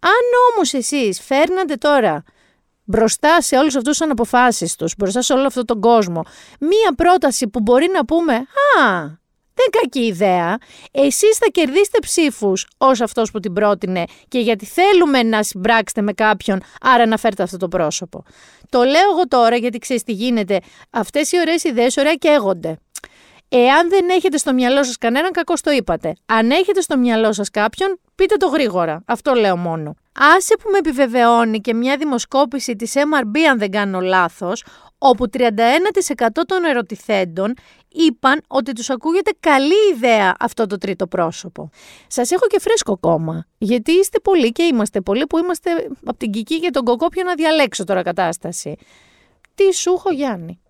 Αν 0.00 0.54
όμως 0.54 0.72
εσείς 0.72 1.20
φέρνατε 1.20 1.74
τώρα 1.74 2.22
μπροστά 2.84 3.40
σε 3.40 3.56
όλους 3.56 3.76
αυτούς 3.76 3.96
τους 3.96 4.06
αναποφάσεις 4.06 4.76
τους, 4.76 4.94
μπροστά 4.98 5.22
σε 5.22 5.32
όλο 5.32 5.46
αυτόν 5.46 5.64
τον 5.64 5.80
κόσμο, 5.80 6.22
μία 6.60 6.94
πρόταση 6.96 7.48
που 7.48 7.60
μπορεί 7.60 7.86
να 7.92 8.04
πούμε 8.04 8.34
«Α, 8.34 9.24
δεν 9.56 9.80
κακή 9.80 10.06
ιδέα. 10.06 10.58
Εσείς 10.90 11.36
θα 11.36 11.46
κερδίσετε 11.50 11.98
ψήφους 12.00 12.66
ως 12.78 13.00
αυτός 13.00 13.30
που 13.30 13.40
την 13.40 13.52
πρότεινε 13.52 14.04
και 14.28 14.38
γιατί 14.38 14.66
θέλουμε 14.66 15.22
να 15.22 15.42
συμπράξετε 15.42 16.02
με 16.02 16.12
κάποιον, 16.12 16.60
άρα 16.80 17.06
να 17.06 17.16
φέρετε 17.16 17.42
αυτό 17.42 17.56
το 17.56 17.68
πρόσωπο. 17.68 18.24
Το 18.70 18.82
λέω 18.82 19.10
εγώ 19.12 19.28
τώρα 19.28 19.56
γιατί 19.56 19.78
ξέρεις 19.78 20.02
τι 20.02 20.12
γίνεται. 20.12 20.60
Αυτές 20.90 21.32
οι 21.32 21.38
ωραίες 21.40 21.64
ιδέες 21.64 21.96
ωραία 21.96 22.14
καίγονται. 22.14 22.78
Εάν 23.48 23.88
δεν 23.88 24.08
έχετε 24.08 24.36
στο 24.36 24.52
μυαλό 24.52 24.84
σας 24.84 24.98
κανέναν, 24.98 25.30
κακό 25.30 25.54
το 25.62 25.70
είπατε. 25.70 26.12
Αν 26.26 26.50
έχετε 26.50 26.80
στο 26.80 26.98
μυαλό 26.98 27.32
σας 27.32 27.50
κάποιον, 27.50 28.00
πείτε 28.14 28.36
το 28.36 28.46
γρήγορα. 28.46 29.02
Αυτό 29.06 29.34
λέω 29.34 29.56
μόνο. 29.56 29.94
Άσε 30.36 30.56
που 30.56 30.70
με 30.70 30.78
επιβεβαιώνει 30.78 31.60
και 31.60 31.74
μια 31.74 31.96
δημοσκόπηση 31.96 32.76
της 32.76 32.92
MRB 32.94 33.38
αν 33.50 33.58
δεν 33.58 33.70
κάνω 33.70 34.00
λάθος, 34.00 34.64
όπου 34.98 35.24
31% 35.32 35.48
των 36.46 36.64
ερωτηθέντων 36.64 37.54
είπαν 37.88 38.42
ότι 38.46 38.72
τους 38.72 38.90
ακούγεται 38.90 39.30
καλή 39.40 39.94
ιδέα 39.94 40.36
αυτό 40.38 40.66
το 40.66 40.78
τρίτο 40.78 41.06
πρόσωπο. 41.06 41.70
Σας 42.06 42.30
έχω 42.30 42.46
και 42.46 42.60
φρέσκο 42.60 42.98
κόμμα, 42.98 43.46
γιατί 43.58 43.92
είστε 43.92 44.18
πολλοί 44.18 44.52
και 44.52 44.62
είμαστε 44.62 45.00
πολλοί 45.00 45.26
που 45.26 45.38
είμαστε 45.38 45.70
από 46.04 46.18
την 46.18 46.30
Κική 46.30 46.60
και 46.60 46.70
τον 46.70 46.84
Κοκόπιο 46.84 47.22
να 47.22 47.34
διαλέξω 47.34 47.84
τώρα 47.84 48.02
κατάσταση. 48.02 48.76
Τι 49.54 49.74
σου 49.74 49.92
έχω 49.92 50.10
Γιάννη; 50.10 50.60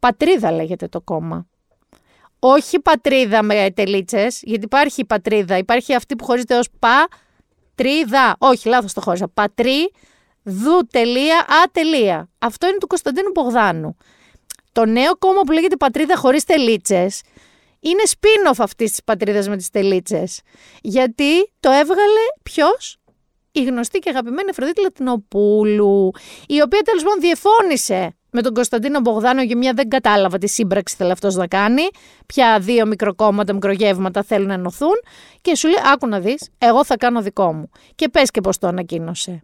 Πατρίδα 0.00 0.52
λέγεται 0.52 0.88
το 0.88 1.00
κόμμα. 1.00 1.46
Όχι 2.38 2.80
πατρίδα 2.80 3.42
με 3.42 3.70
τελίτσες, 3.74 4.40
γιατί 4.42 4.64
υπάρχει 4.64 5.00
η 5.00 5.04
πατρίδα. 5.04 5.56
Υπάρχει 5.58 5.94
αυτή 5.94 6.16
που 6.16 6.24
χωρίζεται 6.24 6.58
ως 6.58 6.68
πατρίδα. 6.78 8.36
Όχι, 8.38 8.68
λάθος 8.68 8.92
το 8.92 9.00
χώρισα. 9.00 9.28
Πατρί, 9.28 9.92
δου, 10.42 10.86
τελεία, 10.90 11.38
α, 11.38 11.70
τελεία. 11.72 12.28
Αυτό 12.38 12.66
είναι 12.66 12.78
του 12.78 12.86
Κωνσταντίνου 12.86 13.30
Μπογδάνου. 13.34 13.96
Το 14.72 14.84
νέο 14.84 15.16
κόμμα 15.16 15.40
που 15.40 15.52
λέγεται 15.52 15.76
Πατρίδα 15.76 16.16
χωρίς 16.16 16.44
τελίτσες 16.44 17.22
είναι 17.80 18.02
spin-off 18.06 18.58
αυτής 18.58 18.90
της 18.90 19.04
πατρίδας 19.04 19.48
με 19.48 19.56
τις 19.56 19.70
τελίτσες. 19.70 20.40
Γιατί 20.82 21.52
το 21.60 21.70
έβγαλε 21.70 22.24
ποιος, 22.42 22.98
η 23.52 23.62
γνωστή 23.62 23.98
και 23.98 24.10
αγαπημένη 24.10 24.48
Εφροδίτη 24.50 24.80
Λατινοπούλου, 24.80 26.10
η 26.46 26.60
οποία 26.60 26.80
τέλος 26.82 27.02
πάντων 27.02 27.20
διεφώνησε 27.20 28.16
με 28.30 28.42
τον 28.42 28.54
Κωνσταντίνο 28.54 29.00
Μπογδάνο 29.00 29.42
για 29.42 29.56
μια 29.56 29.72
δεν 29.72 29.88
κατάλαβα 29.88 30.38
τι 30.38 30.48
σύμπραξη 30.48 30.96
θέλει 30.96 31.10
αυτός 31.10 31.34
να 31.34 31.46
κάνει. 31.46 31.82
Ποια 32.26 32.58
δύο 32.60 32.86
μικροκόμματα, 32.86 33.52
μικρογεύματα 33.52 34.22
θέλουν 34.22 34.46
να 34.46 34.54
ενωθούν. 34.54 35.02
Και 35.40 35.56
σου 35.56 35.68
λέει: 35.68 35.82
Άκου 35.92 36.08
να 36.08 36.20
δεις, 36.20 36.48
εγώ 36.58 36.84
θα 36.84 36.96
κάνω 36.96 37.20
δικό 37.20 37.52
μου. 37.52 37.70
Και 37.94 38.08
πες 38.08 38.30
και 38.30 38.40
πώς 38.40 38.58
το 38.58 38.66
ανακοίνωσε. 38.66 39.42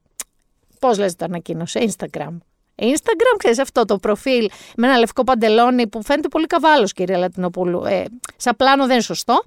Πώς 0.80 0.99
λες 0.99 1.14
το 1.16 1.25
ανακοίνωσε, 1.25 1.80
Instagram. 1.88 2.37
Instagram, 2.82 3.37
ξέρεις 3.37 3.58
αυτό 3.58 3.85
το 3.85 3.99
προφίλ 3.99 4.49
με 4.76 4.87
ένα 4.87 4.99
λευκό 4.99 5.25
παντελόνι 5.25 5.87
που 5.87 6.04
φαίνεται 6.04 6.28
πολύ 6.28 6.47
καβάλος, 6.47 6.92
κυρία 6.92 7.18
Λατινοπούλου. 7.18 7.85
Ε, 7.85 8.04
σαν 8.37 8.56
πλάνο 8.56 8.82
δεν 8.82 8.92
είναι 8.92 9.02
σωστό. 9.02 9.42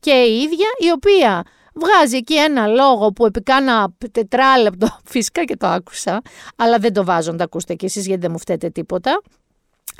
Και 0.00 0.10
η 0.10 0.36
ίδια, 0.36 0.66
η 0.78 0.90
οποία 0.90 1.44
βγάζει 1.74 2.16
εκεί 2.16 2.34
ένα 2.34 2.66
λόγο 2.66 3.12
που 3.12 3.26
επί 3.26 3.42
κάνα 3.42 3.94
τετράλεπτο, 4.12 4.98
φυσικά 5.12 5.44
και 5.44 5.56
το 5.56 5.66
άκουσα, 5.66 6.22
αλλά 6.56 6.78
δεν 6.78 6.92
το 6.92 7.04
βάζω 7.04 7.30
να 7.30 7.36
το 7.36 7.42
ακούσετε 7.42 7.74
κι 7.74 7.84
εσείς 7.84 8.06
γιατί 8.06 8.20
δεν 8.20 8.30
μου 8.30 8.38
φταίτε 8.38 8.68
τίποτα. 8.68 9.20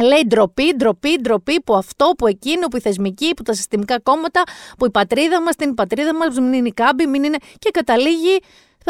Λέει 0.02 0.22
ντροπή, 0.26 0.74
ντροπή, 0.76 1.18
ντροπή 1.20 1.60
που 1.60 1.74
αυτό, 1.74 2.12
που 2.18 2.26
εκείνο, 2.26 2.68
που 2.68 2.76
η 2.76 2.80
θεσμική, 2.80 3.34
που 3.34 3.42
τα 3.42 3.54
συστημικά 3.54 4.00
κόμματα, 4.00 4.42
που 4.78 4.86
η 4.86 4.90
πατρίδα 4.90 5.42
μας, 5.42 5.56
την 5.56 5.74
πατρίδα 5.74 6.14
μας, 6.14 6.38
μην 6.38 6.52
είναι 6.52 6.68
η 6.68 6.72
κάμπη, 6.72 7.06
μην 7.06 7.24
είναι. 7.24 7.36
και 7.58 7.70
καταλήγει 7.70 8.38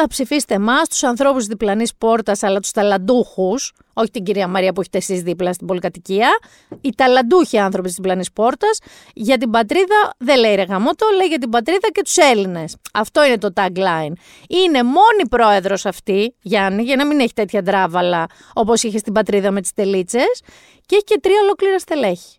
θα 0.00 0.06
ψηφίσετε 0.06 0.54
εμάς, 0.54 0.88
τους 0.88 1.02
ανθρώπους 1.02 1.38
της 1.38 1.46
διπλανής 1.46 1.94
πόρτας, 1.94 2.42
αλλά 2.42 2.60
τους 2.60 2.70
ταλαντούχους, 2.70 3.72
όχι 3.92 4.10
την 4.10 4.24
κυρία 4.24 4.48
Μαρία 4.48 4.72
που 4.72 4.80
έχετε 4.80 4.98
εσείς 4.98 5.22
δίπλα 5.22 5.52
στην 5.52 5.66
πολυκατοικία, 5.66 6.38
οι 6.80 6.94
ταλαντούχοι 6.96 7.58
άνθρωποι 7.58 7.86
της 7.86 7.96
διπλανής 7.96 8.32
πόρτας, 8.32 8.78
για 9.14 9.38
την 9.38 9.50
πατρίδα 9.50 10.14
δεν 10.18 10.38
λέει 10.38 10.54
ρεγαμότο, 10.54 11.06
λέει 11.16 11.26
για 11.26 11.38
την 11.38 11.50
πατρίδα 11.50 11.88
και 11.92 12.02
τους 12.02 12.16
Έλληνες. 12.16 12.76
Αυτό 12.92 13.24
είναι 13.24 13.38
το 13.38 13.52
tagline. 13.54 14.12
Είναι 14.48 14.82
μόνη 14.82 15.28
πρόεδρος 15.30 15.86
αυτή, 15.86 16.34
Γιάννη, 16.40 16.82
για 16.82 16.96
να 16.96 17.06
μην 17.06 17.20
έχει 17.20 17.32
τέτοια 17.32 17.62
ντράβαλα 17.62 18.26
όπως 18.52 18.82
είχε 18.82 18.98
στην 18.98 19.12
πατρίδα 19.12 19.50
με 19.50 19.60
τις 19.60 19.72
τελίτσες, 19.72 20.40
και 20.86 20.94
έχει 20.94 21.04
και 21.04 21.18
τρία 21.20 21.40
ολόκληρα 21.42 21.78
στελέχη. 21.78 22.38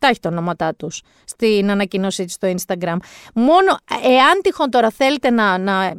Τα 0.00 0.08
έχει 0.08 0.20
τα 0.20 0.28
ονόματά 0.28 0.74
τους 0.74 1.02
στην 1.24 1.70
ανακοίνωσή 1.70 2.24
της 2.24 2.34
στο 2.34 2.54
Instagram. 2.56 2.96
Μόνο 3.34 3.76
εάν 4.02 4.40
τυχόν 4.42 4.70
τώρα 4.70 4.90
θέλετε 4.90 5.30
να, 5.30 5.58
να 5.58 5.92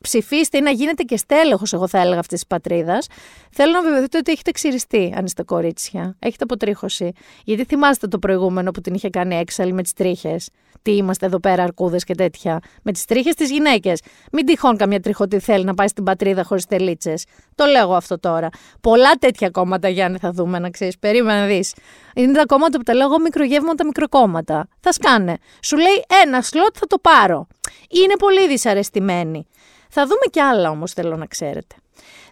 ψηφίστε 0.00 0.58
ή 0.58 0.60
να 0.60 0.70
γίνετε 0.70 1.02
και 1.02 1.16
στέλεχος, 1.16 1.72
εγώ 1.72 1.88
θα 1.88 1.98
έλεγα 1.98 2.18
αυτής 2.18 2.38
της 2.38 2.46
πατρίδας, 2.46 3.06
θέλω 3.50 3.72
να 3.72 3.82
βεβαιωθείτε 3.82 4.18
ότι 4.18 4.32
έχετε 4.32 4.50
ξυριστεί, 4.50 5.14
αν 5.16 5.24
είστε 5.24 5.42
κορίτσια. 5.42 6.16
Έχετε 6.18 6.44
αποτρίχωση. 6.44 7.12
Γιατί 7.44 7.64
θυμάστε 7.64 8.06
το 8.06 8.18
προηγούμενο 8.18 8.70
που 8.70 8.80
την 8.80 8.94
είχε 8.94 9.10
κάνει 9.10 9.34
έξαλλη 9.36 9.72
με 9.72 9.82
τις 9.82 9.92
τρίχες; 9.92 10.48
Τι 10.82 10.96
είμαστε 10.96 11.26
εδώ 11.26 11.40
πέρα, 11.40 11.62
αρκούδες 11.62 12.04
και 12.04 12.14
τέτοια; 12.14 12.60
Με 12.82 12.92
τις 12.92 13.04
τρίχες 13.04 13.34
τις 13.34 13.50
γυναίκες. 13.50 14.02
Μην 14.32 14.46
τυχόν 14.46 14.76
καμιά 14.76 15.00
τριχωτή 15.00 15.38
θέλει 15.38 15.64
να 15.64 15.74
πάει 15.74 15.88
στην 15.88 16.04
πατρίδα 16.04 16.44
χωρίς 16.44 16.66
τελίτσες. 16.66 17.24
Το 17.54 17.64
λέω 17.64 17.94
αυτό 17.94 18.18
τώρα. 18.18 18.48
Πολλά 18.80 19.10
τέτοια 19.18 19.50
κόμματα, 19.50 19.88
Γιάννη, 19.88 20.18
θα 20.18 20.30
δούμε 20.30 20.58
να 20.58 20.70
ξέρεις. 20.70 20.98
Περίμενα 20.98 21.40
να 21.40 21.46
δεις. 21.46 21.74
Είναι 22.14 22.32
τα 22.32 22.46
κόμματα 22.46 22.76
που 22.76 22.82
τα 22.82 22.94
λέω 22.94 23.06
εγώ 23.06 23.20
μικρογεύματα, 23.20 23.84
μικροκόμματα. 23.84 24.68
Θα 24.80 24.92
σκάνε. 24.92 25.36
Σου 25.62 25.76
λέει 25.76 26.04
ένα 26.24 26.42
slot 26.42 26.76
θα 26.78 26.86
το 26.86 26.98
πάρω. 26.98 27.46
Είναι 27.88 28.14
πολύ 28.18 28.48
δυσαρεστημένοι. 28.48 29.46
Θα 29.90 30.02
δούμε 30.02 30.26
κι 30.30 30.40
άλλα 30.40 30.70
όμως 30.70 30.92
θέλω 30.92 31.16
να 31.16 31.26
ξέρετε. 31.26 31.74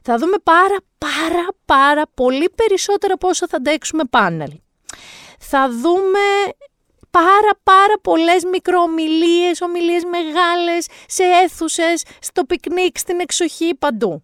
Θα 0.03 0.17
δούμε 0.17 0.37
πάρα 0.43 0.77
πάρα 0.99 1.47
πάρα 1.65 2.03
πολύ 2.15 2.51
περισσότερα 2.55 3.17
πόσο 3.17 3.49
θα 3.49 3.57
αντέξουμε 3.57 4.05
πάνελ. 4.11 4.51
Θα 5.39 5.69
δούμε 5.71 6.25
πάρα 7.11 7.53
πάρα 7.63 7.99
πολλές 8.03 8.45
μικροομιλίες, 8.45 9.61
ομιλίες 9.61 10.03
μεγάλες, 10.05 10.87
σε 11.07 11.23
αίθουσες, 11.23 12.03
στο 12.21 12.45
πικνίκ, 12.45 12.99
στην 12.99 13.21
εξοχή, 13.21 13.75
παντού. 13.75 14.23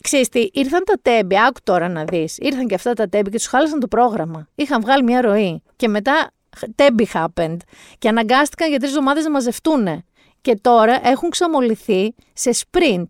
Ξέρεις 0.00 0.28
τι, 0.28 0.48
ήρθαν 0.52 0.84
τα 0.84 0.98
τέμπη, 1.02 1.40
άκου 1.40 1.60
τώρα 1.62 1.88
να 1.88 2.04
δεις, 2.04 2.38
ήρθαν 2.38 2.66
και 2.66 2.74
αυτά 2.74 2.92
τα 2.92 3.08
τέμπη 3.08 3.30
και 3.30 3.36
τους 3.36 3.46
χάλασαν 3.46 3.80
το 3.80 3.88
πρόγραμμα. 3.88 4.48
Είχαν 4.54 4.80
βγάλει 4.80 5.02
μια 5.02 5.20
ροή 5.20 5.62
και 5.76 5.88
μετά 5.88 6.30
τέμπη 6.74 7.08
happened 7.12 7.56
και 7.98 8.08
αναγκάστηκαν 8.08 8.68
για 8.68 8.78
τρεις 8.78 8.90
εβδομάδες 8.90 9.24
να 9.24 9.30
μαζευτούν 9.30 10.04
και 10.44 10.58
τώρα 10.60 11.00
έχουν 11.02 11.30
ξαμολυθεί 11.30 12.14
σε 12.32 12.50
sprint, 12.54 13.06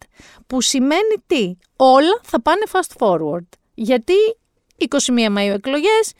που 0.46 0.60
σημαίνει 0.60 1.14
τι, 1.26 1.56
όλα 1.76 2.20
θα 2.22 2.42
πάνε 2.42 2.62
fast 2.72 2.96
forward. 2.98 3.48
Γιατί 3.74 4.12
21 4.88 5.36
Μαΐου 5.36 5.54
εκλογές, 5.54 6.12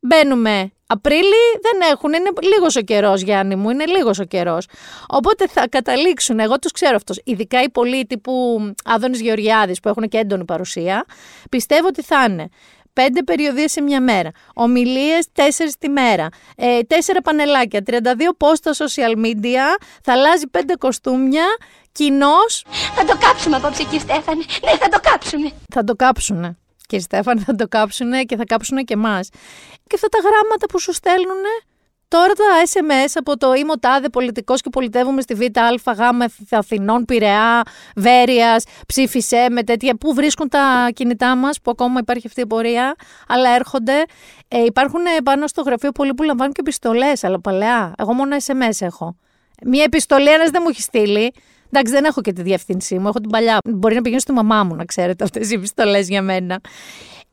μπαίνουμε 0.00 0.72
Απρίλη 0.86 1.44
δεν 1.60 1.90
έχουν, 1.90 2.12
είναι 2.12 2.30
λίγος 2.42 2.76
ο 2.76 2.80
καιρός, 2.80 3.20
Γιάννη 3.20 3.54
μου, 3.54 3.70
είναι 3.70 3.86
λίγος 3.86 4.18
ο 4.18 4.24
καιρός. 4.24 4.66
Οπότε 5.08 5.48
θα 5.48 5.68
καταλήξουν, 5.68 6.38
εγώ 6.38 6.58
τους 6.58 6.72
ξέρω 6.72 6.96
αυτούς, 6.96 7.20
ειδικά 7.24 7.62
οι 7.62 7.70
πολίτε 7.70 8.16
που 8.16 8.60
Άδωνης 8.84 9.20
Γεωργιάδης 9.20 9.80
που 9.80 9.88
έχουν 9.88 10.08
και 10.08 10.18
έντονη 10.18 10.44
παρουσία, 10.44 11.04
πιστεύω 11.50 11.86
ότι 11.86 12.02
θα 12.02 12.24
είναι 12.28 12.48
πέντε 12.92 13.22
περιοδίες 13.22 13.72
σε 13.72 13.80
μια 13.80 14.00
μέρα. 14.00 14.30
Ομιλίες 14.54 15.26
τέσσερις 15.32 15.76
τη 15.78 15.88
μέρα. 15.88 16.28
Ε, 16.56 16.80
τέσσερα 16.80 17.20
πανελάκια. 17.20 17.80
32 17.86 17.96
post 18.38 18.54
στα 18.54 18.72
social 18.72 19.24
media. 19.24 19.82
Θα 20.02 20.12
αλλάζει 20.12 20.46
πέντε 20.46 20.74
κοστούμια. 20.76 21.46
Κοινός. 21.92 22.64
Θα 22.94 23.04
το 23.04 23.16
κάψουμε 23.20 23.56
απόψε, 23.56 23.82
κύριε 23.82 23.98
Στέφανη. 23.98 24.44
Ναι, 24.64 24.70
θα 24.70 24.88
το 24.88 24.98
κάψουμε. 25.02 25.52
Θα 25.74 25.84
το 25.84 25.96
κάψουνε. 25.96 26.56
Κύριε 26.86 27.04
Στέφανη, 27.04 27.40
θα 27.40 27.54
το 27.54 27.68
κάψουνε 27.68 28.22
και 28.22 28.36
θα 28.36 28.44
κάψουνε 28.44 28.82
και 28.82 28.94
εμάς. 28.94 29.28
Και 29.86 29.94
αυτά 29.94 30.08
τα 30.08 30.18
γράμματα 30.18 30.66
που 30.66 30.80
σου 30.80 30.92
στέλνουνε 30.92 31.54
Τώρα 32.12 32.32
τα 32.32 32.44
SMS 32.72 33.10
από 33.14 33.36
το 33.36 33.54
είμαι 33.54 33.72
ο 33.72 33.78
τάδε 33.78 34.08
πολιτικός 34.08 34.60
και 34.60 34.70
πολιτεύουμε 34.70 35.20
στη 35.20 35.34
ΒΑ, 35.34 35.92
Γ, 35.92 36.00
Αθηνών, 36.50 37.04
Πειραιά, 37.04 37.62
Βέρειας, 37.96 38.64
ψήφισε 38.86 39.46
με 39.50 39.62
τέτοια. 39.62 39.96
Πού 39.96 40.14
βρίσκουν 40.14 40.48
τα 40.48 40.90
κινητά 40.94 41.36
μας, 41.36 41.60
που 41.60 41.70
ακόμα 41.70 41.98
υπάρχει 42.00 42.26
αυτή 42.26 42.40
η 42.40 42.46
πορεία, 42.46 42.94
αλλά 43.28 43.54
έρχονται. 43.54 43.92
Ε, 44.48 44.64
υπάρχουν 44.64 45.00
πάνω 45.24 45.46
στο 45.46 45.62
γραφείο 45.62 45.92
πολλοί 45.92 46.14
που 46.14 46.22
λαμβάνουν 46.22 46.52
και 46.52 46.60
επιστολές, 46.60 47.24
αλλά 47.24 47.40
παλαιά. 47.40 47.94
Εγώ 47.98 48.12
μόνο 48.12 48.36
SMS 48.44 48.76
έχω. 48.78 49.16
Μία 49.64 49.82
επιστολή 49.82 50.32
ένας 50.32 50.50
δεν 50.50 50.60
μου 50.64 50.68
έχει 50.68 50.82
στείλει. 50.82 51.32
Εντάξει, 51.70 51.92
δεν 51.92 52.04
έχω 52.04 52.20
και 52.20 52.32
τη 52.32 52.42
διευθύνσή 52.42 52.98
μου, 52.98 53.08
έχω 53.08 53.20
την 53.20 53.30
παλιά. 53.30 53.58
Μπορεί 53.64 53.94
να 53.94 54.00
πηγαίνω 54.00 54.20
στη 54.20 54.32
μαμά 54.32 54.64
μου, 54.64 54.74
να 54.74 54.84
ξέρετε 54.84 55.24
αυτές 55.24 55.50
οι 55.50 55.54
επιστολές 55.54 56.08
για 56.08 56.22
μένα. 56.22 56.60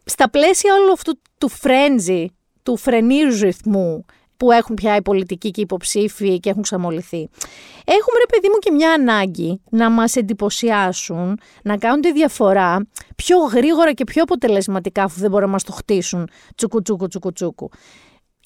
Στα 0.06 0.30
πλαίσια 0.30 0.74
όλου 0.74 0.92
αυτού 0.92 1.20
του 1.38 1.50
φρέντζι, 1.50 2.26
του 2.64 2.78
φρενήρου 2.78 3.40
ρυθμού, 3.40 4.06
που 4.40 4.52
έχουν 4.52 4.76
πια 4.76 4.96
οι 4.96 5.02
πολιτικοί 5.02 5.52
και 5.52 5.60
οι 5.60 5.64
υποψήφοι 5.64 6.40
και 6.40 6.50
έχουν 6.50 6.62
ξαμολυθεί. 6.62 7.30
Έχουμε 7.86 8.20
ρε 8.20 8.26
παιδί 8.32 8.48
μου 8.50 8.58
και 8.60 8.72
μια 8.72 8.92
ανάγκη 8.94 9.62
να 9.70 9.90
μας 9.90 10.16
εντυπωσιάσουν, 10.16 11.40
να 11.64 11.78
κάνουν 11.78 12.02
τη 12.02 12.12
διαφορά 12.12 12.88
πιο 13.16 13.38
γρήγορα 13.38 13.94
και 13.94 14.04
πιο 14.04 14.24
αποτελεσματικά 14.24 15.04
αφού 15.04 15.20
δεν 15.20 15.30
μπορούν 15.30 15.46
να 15.46 15.52
μας 15.52 15.64
το 15.64 15.72
χτίσουν 15.72 16.30
τσουκου 16.56 16.82
τσουκου 16.82 17.08
τσουκου 17.08 17.32
τσουκου. 17.32 17.70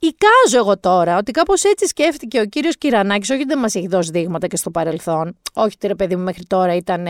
Εικάζω 0.04 0.58
εγώ 0.58 0.80
τώρα 0.80 1.18
ότι 1.18 1.32
κάπως 1.32 1.64
έτσι 1.64 1.88
σκέφτηκε 1.88 2.40
ο 2.40 2.46
κύριος 2.46 2.78
Κυρανάκης, 2.78 3.30
όχι 3.30 3.40
ότι 3.40 3.48
δεν 3.48 3.60
μας 3.60 3.76
έχει 3.76 3.88
δώσει 3.88 4.12
δείγματα 4.12 4.48
και 4.48 4.58
στο 4.58 4.70
παρελθόν. 4.72 5.38
Όχι 5.54 5.72
ότι 5.76 5.88
ρε 5.88 5.96
παιδί 5.96 6.16
μου 6.16 6.24
μέχρι 6.24 6.44
τώρα 6.46 6.76
ήταν 6.76 7.08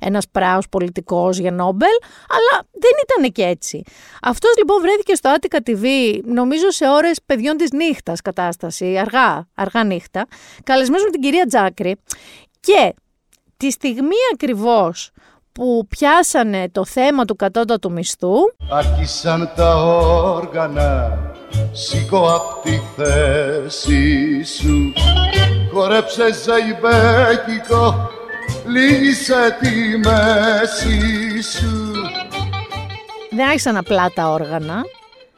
ένας 0.00 0.28
πράος 0.28 0.68
πολιτικός 0.68 1.38
για 1.38 1.50
Νόμπελ, 1.50 1.88
αλλά 2.28 2.66
δεν 2.72 2.90
ήταν 3.02 3.32
και 3.32 3.42
έτσι. 3.42 3.82
Αυτός 4.22 4.56
λοιπόν 4.56 4.80
βρέθηκε 4.80 5.14
στο 5.14 5.34
Attica 5.34 5.58
TV, 5.68 5.84
νομίζω 6.24 6.70
σε 6.70 6.88
ώρες 6.88 7.18
παιδιών 7.26 7.56
της 7.56 7.70
νύχτας 7.72 8.20
κατάσταση, 8.20 8.98
αργά, 8.98 9.48
αργά 9.54 9.84
νύχτα, 9.84 10.26
καλεσμένος 10.64 11.04
με 11.04 11.10
την 11.10 11.20
κυρία 11.20 11.46
Τζάκρη. 11.46 11.96
Και 12.60 12.94
τη 13.56 13.70
στιγμή 13.70 14.16
ακριβώς 14.32 15.10
που 15.52 15.86
πιάσανε 15.88 16.68
το 16.72 16.84
θέμα 16.84 17.24
του 17.24 17.36
κατώτατου 17.36 17.92
μισθού. 17.92 18.34
Άρχισαν 18.70 19.50
τα 19.56 19.76
όργανα, 19.76 21.18
σήκω 21.72 22.34
απ' 22.34 22.62
τη 22.62 22.80
θέση 22.96 24.42
σου. 24.44 24.92
Χορέψε 25.72 26.32
ζαϊμπέκικο, 26.32 28.10
λύγησε 28.66 29.56
τη 29.60 29.98
μέση 29.98 31.42
σου. 31.42 31.92
Δεν 33.30 33.46
άρχισαν 33.46 33.76
απλά 33.76 34.10
τα 34.14 34.28
όργανα, 34.28 34.82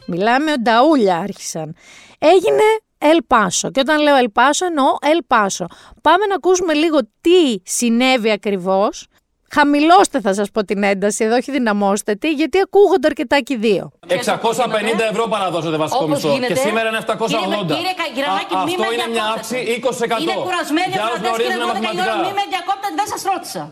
μιλάμε 0.06 0.52
ονταούλια 0.52 1.16
άρχισαν. 1.16 1.74
Έγινε 2.18 2.62
Ελ 2.98 3.18
Πάσο. 3.26 3.70
Και 3.70 3.80
όταν 3.80 4.02
λέω 4.02 4.16
Ελ 4.16 4.30
Πάσο 4.30 4.66
εννοώ 4.66 4.96
Ελ 5.00 5.18
Πάσο. 5.26 5.66
Πάμε 6.02 6.26
να 6.26 6.34
ακούσουμε 6.34 6.72
λίγο 6.72 6.98
τι 7.20 7.60
συνέβη 7.62 8.30
ακριβώς 8.30 9.06
Χαμηλώστε 9.54 10.20
θα 10.20 10.32
σας 10.34 10.48
πω 10.54 10.64
την 10.64 10.82
ένταση, 10.82 11.24
εδώ 11.24 11.34
όχι 11.40 11.50
δυναμώστε 11.50 12.14
τη, 12.14 12.28
γιατί 12.40 12.56
ακούγονται 12.66 13.06
αρκετά 13.06 13.36
και 13.46 13.52
οι 13.54 13.56
δύο. 13.56 13.84
650 14.06 15.04
ευρώ 15.12 15.24
παραδώσατε 15.34 15.76
βασικό 15.84 16.04
Όπως 16.04 16.14
μισθό 16.14 16.32
γίνεται. 16.32 16.52
και 16.52 16.58
σήμερα 16.66 16.86
είναι 16.88 16.98
780. 16.98 17.16
Κύριε- 17.26 17.76
κύριε 17.76 17.94
Κα- 18.00 18.10
Γυρανάκη, 18.16 18.54
Α, 18.54 18.58
μη 18.66 18.72
αυτό 18.74 18.82
με 18.82 18.88
είναι 18.94 19.06
μια 19.16 19.24
διακόπτετε. 19.26 19.34
αύξηση 19.36 19.58
20%. 19.78 20.22
Είναι 20.22 20.36
κουρασμένοι 20.48 20.90
Για 20.94 21.00
οι 21.00 21.04
όσους 21.06 21.16
ακροατές, 21.18 21.36
κύριε 21.38 21.56
γνωρίζουν 21.56 21.70
12 21.70 21.90
η 21.96 22.00
ώρα, 22.04 22.14
μαθηματικά. 22.14 22.24
μη 22.26 22.30
με 22.40 22.44
διακόπτετε, 22.54 22.92
δεν 23.00 23.06
σας 23.12 23.20
ρώτησα. 23.30 23.62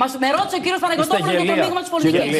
Μας, 0.00 0.10
με 0.22 0.28
ρώτησε 0.36 0.56
ο 0.60 0.62
κύριος 0.64 0.80
Παναγιώτοπουλος 0.84 1.26
για 1.28 1.38
το 1.40 1.44
γελία. 1.48 1.64
μείγμα 1.66 1.80
της 1.84 1.90
Είστε 1.90 1.96
πολιτικής. 1.96 2.38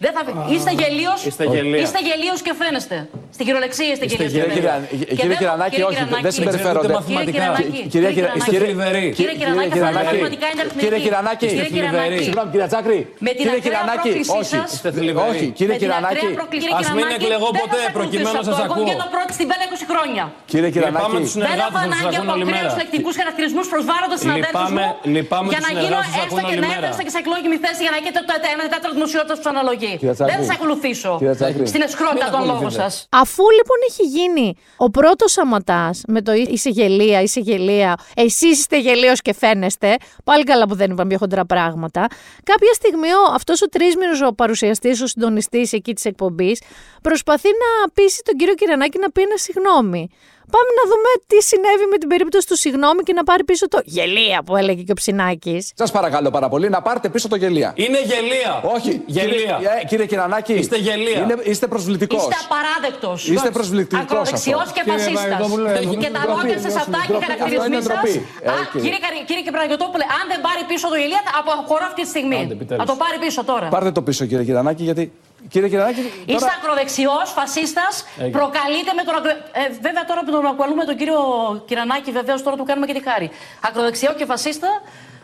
Γελία. 0.00 0.04
Δεν 0.04 0.12
θα... 0.16 0.20
Είστε 0.54 0.72
γελίος, 0.80 1.20
Είστε 1.28 1.44
γελία. 1.54 1.80
είστε 1.82 1.98
γελίος 2.08 2.38
και 2.46 2.52
φαίνεστε. 2.60 2.96
Στη 3.36 3.42
χειρολεξία 3.46 3.90
είστε 3.92 4.04
γελίος 4.10 4.32
και 4.32 4.38
γελία. 4.38 4.50
φαίνεστε. 4.52 4.86
Κύριε- 4.90 5.08
Και 5.08 5.14
κύριε 5.20 5.28
δεν- 5.32 5.38
Κυρανάκη, 5.42 5.70
κύριε 5.74 5.86
όχι, 5.90 5.96
δεν 6.02 6.06
Κυρανάκη, 6.08 6.34
συμπεριφέρονται. 6.38 6.86
Ξέρετε 6.86 7.04
Κύριε 7.06 7.18
μαθηματικά. 7.18 7.36
Κυρανάκη, 7.36 7.70
Κυρία 7.70 7.88
κύριε 7.94 8.10
Κυρα- 8.16 8.30
Κυρανάκη. 8.34 8.50
Είστε 8.54 8.64
θλιβεροί. 8.64 9.06
Κύριε 9.18 9.34
Κυρανάκη, 9.40 9.68
Κύριε 9.74 9.86
αυτό 9.86 9.90
είναι 9.90 9.96
Κυρανάκη. 9.96 10.06
μαθηματικά 10.10 10.46
είναι 10.52 10.60
αριθμητική. 10.64 10.84
Κύριε 10.86 11.00
Κυρανάκη. 11.06 11.46
Κύριε 11.50 11.64
Είστε 11.64 11.74
Κυρανάκη. 11.76 11.96
θλιβεροί. 11.96 12.18
Συγγνώμη, 12.28 12.48
κύριε 12.52 12.68
Τσάκρη. 12.72 12.98
Με 13.26 13.30
την 13.36 13.40
Κύριε 13.40 13.58
ακραία 13.58 13.64
Κυρανάκη, 13.66 14.10
πρόκλησή 14.10 14.34
όχι. 14.40 14.54
σας. 14.56 14.68
Είστε 14.76 14.88
θλιβεροί. 14.96 15.30
Όχι, 15.32 15.46
κύριε 15.58 15.74
Με 15.74 15.78
την 15.82 15.88
ακραία 15.90 16.10
Κυρανάκη. 16.10 16.26
πρόκληση, 16.40 16.66
Ας 16.66 16.72
κύριε 16.78 16.94
μην 16.96 17.04
Κυρανάκη, 17.06 17.24
εκλεγώ 17.26 17.48
δεν 17.54 17.60
ποτέ, 17.62 17.78
θα 17.82 17.88
σε 17.88 17.96
προκειμένου 17.98 18.26
να 18.26 18.30
ακολουθήσω 18.32 18.50
σας 18.50 18.56
αυτό. 18.56 18.66
Εγώ 18.68 18.74
ακούω. 18.76 18.86
βγαίνω 18.88 19.06
πρώτη 19.16 19.32
στην 19.38 19.46
ΠΕΛ 19.50 19.60
20 19.68 19.84
χρόνια. 19.92 20.24
Κύριε 20.52 20.68
Λυπάμαι 20.70 20.76
Κυρανάκη. 20.76 21.24
τους 21.24 21.32
Δεν 21.34 21.44
έχω 21.46 21.56
συνεργάτες 21.56 21.74
να 21.76 21.96
σας 21.96 22.00
ανάγκη 22.00 22.16
ακούν 22.18 22.28
από 22.28 22.36
όλη 22.36 22.44
ακραίου 22.46 22.68
μέρα. 22.70 22.80
λεκτικούς 22.82 23.14
χαρακτηρισμού 23.20 23.62
προσβάλλοντας 23.72 24.18
συναδέλφου 24.22 24.58
μου 24.58 24.68
Λυπάμαι- 24.68 24.94
λυπάμαι 25.16 25.48
για 25.52 25.60
τους 25.60 25.66
να 25.66 25.72
γίνω 25.82 25.98
συνεργάτες 25.98 26.12
σας 26.16 26.24
έστω 26.26 26.36
ακούν 26.36 26.48
και 26.48 26.54
όλη 26.56 26.64
να 26.66 26.70
μέρα. 26.72 26.86
έρθω 26.90 27.02
και 27.06 27.12
σε 27.16 27.20
εκλογική 27.24 27.58
θέση 27.64 27.80
για 27.84 27.92
να 27.94 27.98
έχετε 28.02 28.18
το 28.28 28.32
ένα 28.54 28.62
τέταρτο 28.74 28.94
δημοσιότητα 28.98 29.32
που 29.36 29.42
σου 29.44 29.52
αναλογεί. 29.54 29.85
Κύριε 29.90 30.12
Τσάκρη. 30.12 30.34
Δεν 30.36 30.44
θα 30.44 30.52
σε 30.52 30.58
ακολουθήσω 30.60 31.16
Κύριε 31.18 31.34
Τσάκρη. 31.34 31.66
στην 31.66 31.80
εσχρότητα 31.82 32.24
Μην 32.24 32.32
των 32.32 32.40
λόγων 32.40 32.54
ακολουθείτε. 32.56 32.82
σας. 32.82 33.06
Αφού 33.10 33.42
λοιπόν 33.50 33.76
έχει 33.88 34.02
γίνει 34.02 34.54
ο 34.76 34.90
πρώτος 34.90 35.32
σαματάς 35.32 36.02
με 36.06 36.22
το 36.22 36.32
είσαι 36.32 36.70
γελία, 36.70 37.20
είσαι 37.22 37.40
γελία, 37.40 37.96
εσείς 38.16 38.58
είστε 38.58 38.78
γελίος 38.80 39.20
και 39.22 39.34
φαίνεστε, 39.34 39.96
πάλι 40.24 40.44
καλά 40.44 40.66
που 40.68 40.74
δεν 40.74 40.90
είπαμε 40.90 41.08
πιο 41.08 41.18
χοντρά 41.18 41.44
πράγματα, 41.46 42.06
κάποια 42.44 42.72
στιγμή 42.72 43.08
ο, 43.08 43.32
αυτός 43.34 43.62
ο 43.62 43.66
τρίσμηνος 43.68 44.22
ο 44.22 44.32
παρουσιαστής, 44.34 45.00
ο 45.02 45.06
συντονιστής 45.06 45.72
εκεί 45.72 45.94
της 45.94 46.04
εκπομπής, 46.04 46.62
προσπαθεί 47.02 47.48
να 47.48 47.90
πείσει 47.90 48.22
τον 48.24 48.34
κύριο 48.34 48.54
Κυρανάκη 48.54 48.98
να 48.98 49.10
πει 49.10 49.22
ένα 49.22 49.36
συγγνώμη. 49.36 50.08
Πάμε 50.54 50.70
να 50.80 50.84
δούμε 50.90 51.10
τι 51.30 51.38
συνέβη 51.50 51.86
με 51.92 51.96
την 52.02 52.08
περίπτωση 52.08 52.46
του 52.50 52.56
συγγνώμη 52.64 53.02
και 53.02 53.12
να 53.12 53.24
πάρει 53.24 53.44
πίσω 53.44 53.68
το 53.68 53.78
γελία 53.84 54.38
που 54.46 54.56
έλεγε 54.56 54.82
και 54.82 54.92
ο 54.96 54.98
Ψινάκης. 55.00 55.72
Σας 55.82 55.90
παρακαλώ 55.90 56.30
πάρα 56.30 56.48
πολύ 56.48 56.68
να 56.68 56.82
πάρετε 56.82 57.08
πίσω 57.08 57.28
το 57.28 57.36
γελία. 57.36 57.72
Είναι 57.84 58.00
γελία. 58.10 58.52
Όχι, 58.76 59.02
Γελία. 59.06 59.34
Κύριε, 59.34 59.70
ε, 59.82 59.84
κύριε 59.90 60.06
Κυρανάκη. 60.06 60.52
Είστε 60.62 60.76
γελία. 60.76 61.18
Είναι, 61.22 61.34
είστε 61.44 61.66
προσβλητικός. 61.66 62.22
Είστε 62.22 62.34
απαράδεκτος. 62.46 63.28
Είστε 63.28 63.50
προσβλητικός 63.50 64.04
Ακροδεξιός 64.04 64.60
αυτό. 64.60 64.72
και 64.74 64.80
Κύριε 64.84 64.98
φασίστας. 64.98 65.24
Παπαδόπουλε, 65.24 65.70
Και 66.04 66.10
τα 66.16 66.20
ντροπή, 66.24 66.42
λόγια 66.46 66.58
σας 66.66 66.74
αυτά 66.82 66.98
και 67.06 67.12
οι 67.12 67.16
ντροπή. 67.16 67.24
χαρακτηρισμοί 67.24 67.64
Αυτό 67.64 67.72
είναι 67.72 67.80
σα. 67.82 67.88
ντροπή. 67.92 68.14
Ε, 68.40 68.50
κύριε. 68.72 68.82
Κύριε 68.84 69.00
Καρι- 69.04 69.24
κύριε 69.28 69.42
και 69.46 69.52
Παναγιώτοπουλε, 69.56 70.04
αν 70.18 70.24
δεν 70.32 70.40
πάρει 70.46 70.62
πίσω 70.70 70.86
το 70.92 70.96
γελία, 71.02 71.20
θα 71.26 71.32
αποχωρώ 71.40 71.84
αυτή 71.90 72.00
τη 72.06 72.08
στιγμή. 72.14 72.38
Άντε, 72.44 72.54
επιτέλους. 72.58 72.80
Θα 72.82 72.86
το 72.92 72.96
πάρει 73.02 73.16
πίσω 73.24 73.40
τώρα. 73.50 73.66
Πάρτε 73.74 73.90
το 73.98 74.02
πίσω, 74.08 74.22
κύριε 74.30 74.44
Κυρανάκη, 74.48 74.82
γιατί. 74.90 75.04
Κύριε 75.48 75.68
Κυρανάκη. 75.68 76.00
Είστε 76.00 76.32
Τώρα... 76.32 76.52
ακροδεξιός, 76.62 77.26
φασίστας. 77.38 78.04
Προκαλείτε 78.36 78.92
με 78.98 79.02
τον. 79.06 79.14
ακρο- 79.14 79.40
Ε, 79.52 79.62
βέβαια 79.86 80.04
τώρα 80.10 80.20
που 80.24 80.30
τον 80.30 80.46
ακουαλούμε 80.46 80.84
τον 80.84 80.96
κύριο 80.96 81.20
Κυρανάκη, 81.66 82.10
βεβαίως 82.12 82.42
τώρα 82.42 82.56
του 82.56 82.64
κάνουμε 82.64 82.86
και 82.86 82.92
τη 82.92 83.02
χάρη. 83.08 83.30
Ακροδεξιό 83.68 84.14
και 84.18 84.24
φασίστα. 84.24 84.68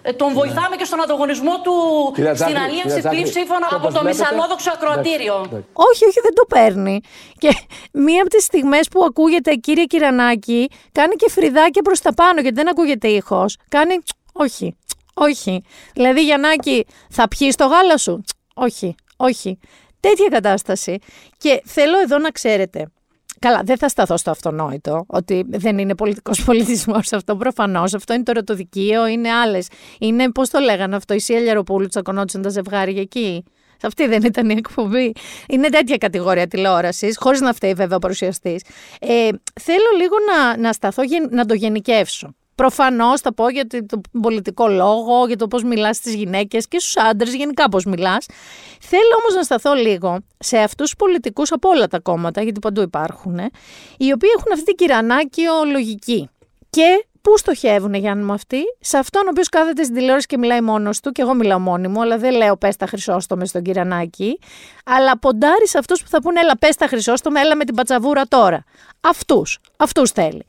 ε, 0.02 0.12
Τον 0.12 0.32
βοηθάμε 0.32 0.76
και 0.76 0.84
στον 0.84 1.02
ανταγωνισμό 1.02 1.60
του 1.64 1.72
Κυρία 2.14 2.34
στην 2.34 2.46
Τζάκρη, 2.46 2.64
αλίευση 2.64 2.82
κυρία 2.88 3.00
Τζάκρη, 3.00 3.16
πλήψήφων 3.20 3.58
και 3.58 3.64
από 3.70 3.76
όπως 3.76 3.94
το 3.94 4.00
βλέπετε- 4.00 4.30
μισαλόδοξο 4.30 4.70
ακροατήριο. 4.74 5.34
Όχι, 5.88 6.04
όχι, 6.08 6.20
δεν 6.22 6.34
το 6.34 6.44
παίρνει. 6.48 7.00
Και 7.38 7.48
μία 7.92 8.20
από 8.20 8.30
τις 8.30 8.44
στιγμές 8.44 8.88
που 8.88 9.04
ακούγεται 9.04 9.54
κύριε 9.54 9.84
Κυρανάκη, 9.84 10.70
κάνει 10.92 11.14
και 11.14 11.30
φρυδάκια 11.30 11.82
προς 11.82 12.00
τα 12.00 12.14
πάνω, 12.14 12.40
γιατί 12.40 12.56
δεν 12.56 12.68
ακούγεται 12.68 13.08
ήχος. 13.08 13.56
Κάνει 13.68 13.98
«Τσ, 13.98 14.10
όχι, 14.32 14.76
όχι. 15.14 15.64
Δηλαδή, 15.94 16.24
Γιαννάκη, 16.24 16.86
θα 17.10 17.28
πιείς 17.28 17.56
το 17.56 17.66
γάλα 17.66 17.96
σου; 17.96 18.22
«Τσ, 18.26 18.32
Όχι, 18.54 18.94
όχι. 19.16 19.58
Τέτοια 20.08 20.28
κατάσταση. 20.28 20.98
Και 21.38 21.62
θέλω 21.64 21.98
εδώ 21.98 22.18
να 22.18 22.30
ξέρετε, 22.30 22.86
Καλά, 23.38 23.62
δεν 23.64 23.78
θα 23.78 23.88
σταθώ 23.88 24.16
στο 24.16 24.30
αυτονόητο, 24.30 25.04
ότι 25.06 25.44
δεν 25.48 25.78
είναι 25.78 25.94
πολιτικός 25.94 26.42
πολιτισμός 26.48 27.12
αυτό 27.12 27.36
προφανώς. 27.36 27.94
Αυτό 27.94 28.12
είναι 28.14 28.22
το 28.22 28.30
ερωτοδικείο, 28.30 29.06
είναι 29.06 29.30
άλλες. 29.30 29.68
Είναι, 29.98 30.30
πώς 30.32 30.50
το 30.50 30.58
λέγανε 30.58 30.96
αυτό, 30.96 31.14
η 31.14 31.18
Σία 31.18 31.38
Λιαροπούλου 31.40 31.86
τσακωνόντουσαν 31.86 32.42
τα 32.42 32.48
ζευγάρια 32.48 33.00
εκεί. 33.00 33.44
Σε 33.76 33.86
αυτή 33.86 34.06
δεν 34.06 34.22
ήταν 34.22 34.50
η 34.50 34.54
εκπομπή. 34.58 35.12
Είναι 35.48 35.68
τέτοια 35.68 35.96
κατηγορία 35.96 36.46
τηλεόρασης, 36.46 37.16
χωρίς 37.18 37.40
να 37.40 37.52
φταίει 37.52 37.74
βέβαια 37.74 37.96
ο 37.96 37.98
παρουσιαστής. 37.98 38.62
Ε, 39.00 39.28
θέλω 39.60 39.90
λίγο 39.98 40.16
να, 40.32 40.56
να 40.56 40.72
σταθώ, 40.72 41.02
γεν- 41.02 41.32
να 41.32 41.46
το 41.46 41.54
γενικεύσω. 41.54 42.34
Προφανώς 42.54 43.20
θα 43.20 43.34
πω 43.34 43.48
για 43.48 43.66
το- 43.66 43.86
τον 43.86 44.00
πολιτικό 44.22 44.68
λόγο, 44.68 45.26
για 45.26 45.36
το 45.36 45.48
πώς 45.48 45.62
μιλάς 45.62 45.96
στις 45.96 46.14
γυναίκες 46.14 46.68
και 46.68 46.78
στους 46.78 46.96
άντρες, 46.96 47.34
γενικά 47.34 47.68
πώς 47.68 47.84
μιλάς. 47.84 48.26
Θέλω 48.80 49.16
όμως 49.20 49.34
να 49.34 49.42
σταθώ 49.42 49.74
λίγο 49.74 50.18
σε 50.38 50.58
αυτούς 50.58 50.86
τους 50.90 50.96
πολιτικούς 50.96 51.52
από 51.52 51.68
όλα 51.68 51.86
τα 51.86 52.00
κόμματα, 52.00 52.42
γιατί 52.42 52.58
παντού 52.58 52.80
υπάρχουν, 52.80 53.38
ε, 53.38 53.50
οι 53.96 54.12
οποίοι 54.12 54.30
έχουν 54.38 54.52
αυτή 54.52 54.64
την 54.64 54.74
κυρανάκιο 54.76 55.52
λογική. 55.72 56.28
Και 56.70 57.06
πού 57.22 57.38
στοχεύουν, 57.38 57.94
Γιάννη 57.94 58.24
μου, 58.24 58.32
αυτοί, 58.32 58.60
σε 58.80 58.98
αυτόν 58.98 59.22
ο 59.26 59.28
οποίος 59.30 59.48
κάθεται 59.48 59.82
στην 59.82 59.94
τηλεόραση 59.94 60.26
και 60.26 60.38
μιλάει 60.38 60.60
μόνος 60.60 61.00
του, 61.00 61.12
και 61.12 61.22
εγώ 61.22 61.34
μιλάω 61.34 61.58
μόνη 61.58 61.88
μου, 61.88 62.02
αλλά 62.02 62.18
δεν 62.18 62.34
λέω 62.34 62.56
πες 62.56 62.76
τα 62.76 62.86
χρυσόστομες 62.86 63.48
στον 63.48 63.62
κυρανάκι, 63.62 64.38
αλλά 64.84 65.18
ποντάρει 65.18 65.68
σε 65.68 65.78
αυτούς 65.78 66.02
που 66.02 66.08
θα 66.08 66.22
πούνε, 66.22 66.40
έλα 66.40 66.58
πες 66.58 66.76
τα 66.76 66.86
χρυσόστομε, 66.86 67.40
έλα 67.40 67.56
με 67.56 67.64
την 67.64 67.74
πατσαβούρα 67.74 68.22
τώρα. 68.28 68.64
Αυτούς. 69.00 69.58
Αυτούς 69.76 70.10
θέλει. 70.10 70.46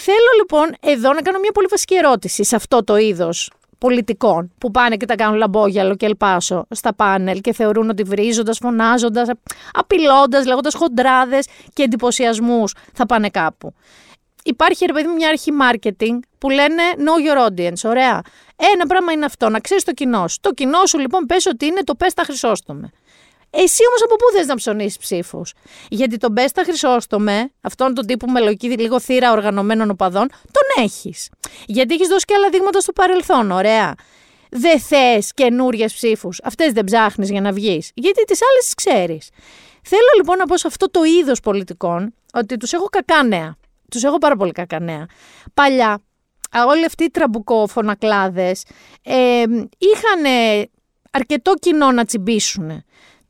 Θέλω 0.00 0.30
λοιπόν 0.38 0.74
εδώ 0.80 1.12
να 1.12 1.22
κάνω 1.22 1.38
μια 1.38 1.52
πολύ 1.52 1.66
βασική 1.70 1.94
ερώτηση 1.94 2.44
σε 2.44 2.56
αυτό 2.56 2.84
το 2.84 2.96
είδος 2.96 3.50
πολιτικών 3.78 4.52
που 4.58 4.70
πάνε 4.70 4.96
και 4.96 5.06
τα 5.06 5.14
κάνουν 5.14 5.38
λαμπόγιαλο 5.38 5.96
και 5.96 6.06
ελπάσω 6.06 6.66
στα 6.70 6.94
πάνελ 6.94 7.40
και 7.40 7.52
θεωρούν 7.52 7.90
ότι 7.90 8.02
βρίζοντας, 8.02 8.58
φωνάζοντας, 8.58 9.28
απειλώντας, 9.72 10.46
λέγοντας 10.46 10.74
χοντράδες 10.74 11.46
και 11.72 11.82
εντυπωσιασμούς 11.82 12.74
θα 12.92 13.06
πάνε 13.06 13.28
κάπου. 13.28 13.74
Υπάρχει 14.44 14.86
ρε 14.86 14.92
παιδί 14.92 15.06
μου 15.06 15.14
μια 15.14 15.28
αρχή 15.28 15.50
marketing 15.62 16.18
που 16.38 16.50
λένε 16.50 16.82
know 16.96 17.28
your 17.28 17.48
audience. 17.48 17.90
Ωραία. 17.90 18.22
Ένα 18.56 18.86
πράγμα 18.86 19.12
είναι 19.12 19.24
αυτό, 19.24 19.48
να 19.48 19.60
ξέρεις 19.60 19.84
το 19.84 19.92
κοινό 19.92 20.28
σου. 20.28 20.38
Το 20.40 20.50
κοινό 20.50 20.86
σου 20.86 20.98
λοιπόν 20.98 21.26
πες 21.26 21.46
ότι 21.46 21.66
είναι 21.66 21.82
το 21.84 21.94
πες 21.94 22.14
τα 22.14 22.22
χρυσόστομε. 22.22 22.90
Εσύ 23.50 23.82
όμως 23.88 24.02
από 24.04 24.16
πού 24.16 24.24
θες 24.36 24.46
να 24.46 24.54
ψωνίσεις 24.54 24.98
ψήφους; 24.98 25.52
Γιατί 25.88 26.16
τον 26.16 26.32
Μπέστα 26.32 26.64
Χρυσόστομε, 26.64 27.50
αυτόν 27.60 27.94
τον 27.94 28.06
τύπο 28.06 28.30
με 28.30 28.40
λογική 28.40 28.68
λίγο 28.68 29.00
θύρα 29.00 29.32
οργανωμένων 29.32 29.90
οπαδών, 29.90 30.28
τον 30.28 30.84
έχεις. 30.84 31.28
Γιατί 31.66 31.94
έχεις 31.94 32.08
δώσει 32.08 32.24
και 32.24 32.34
άλλα 32.34 32.48
δείγματα 32.48 32.80
στο 32.80 32.92
παρελθόν, 32.92 33.50
ωραία. 33.50 33.94
Δεν 34.50 34.80
θες 34.80 35.32
καινούριες 35.34 35.92
ψήφους. 35.92 36.40
Αυτές 36.42 36.72
δεν 36.72 36.84
ψάχνεις 36.84 37.30
για 37.30 37.40
να 37.40 37.52
βγεις. 37.52 37.90
Γιατί 37.94 38.24
τις 38.24 38.40
άλλες 38.50 38.64
τις 38.64 38.74
ξέρεις. 38.74 39.28
Θέλω 39.82 40.08
λοιπόν 40.16 40.36
να 40.36 40.46
πω 40.46 40.56
σε 40.56 40.66
αυτό 40.66 40.90
το 40.90 41.00
είδος 41.04 41.40
πολιτικών 41.40 42.14
ότι 42.32 42.56
τους 42.56 42.72
έχω 42.72 42.84
κακά 42.84 43.22
νέα. 43.22 43.56
Τους 43.90 44.04
έχω 44.04 44.18
πάρα 44.18 44.36
πολύ 44.36 44.52
κακά 44.52 44.80
νέα. 44.80 45.06
Παλιά, 45.54 46.00
α, 46.50 46.64
όλοι 46.66 46.84
αυτοί 46.84 47.04
οι 47.04 47.10
τραμπουκόφωνακλάδες 47.10 48.64
ε, 49.02 49.42
είχαν 49.78 50.24
αρκετό 51.10 51.54
κοινό 51.54 51.92
να 51.92 52.04
τσιμπήσουν. 52.04 52.84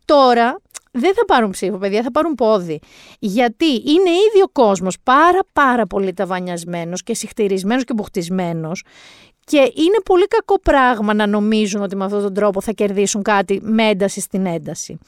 Τώρα 0.09 0.61
δεν 0.91 1.15
θα 1.15 1.25
πάρουν 1.25 1.51
ψήφο, 1.51 1.79
παιδιά, 1.79 2.03
θα 2.03 2.11
πάρουν 2.11 2.35
πόδι. 2.35 2.81
Γιατί 3.19 3.67
είναι 3.67 4.11
ήδη 4.11 4.43
ο 4.45 4.49
κόσμος 4.53 4.97
πάρα 5.03 5.41
πάρα 5.53 5.87
πολύ 5.87 6.13
ταβανιασμένος 6.13 7.03
και 7.03 7.15
συχτηρισμένος 7.15 7.85
και 7.85 7.93
μπουχτισμένος 7.95 8.85
και 9.49 9.59
είναι 9.59 10.01
πολύ 10.05 10.27
κακό 10.27 10.61
πράγμα 10.61 11.15
να 11.15 11.27
νομίζουν 11.27 11.83
ότι 11.83 11.97
με 11.97 12.05
αυτόν 12.05 12.23
τον 12.23 12.35
τρόπο 12.35 12.61
θα 12.61 12.73
κερδίσουν 12.73 13.23
κάτι 13.23 13.61
με 13.63 13.89
ένταση 13.89 14.21
στην 14.21 14.47
ένταση. 14.47 14.99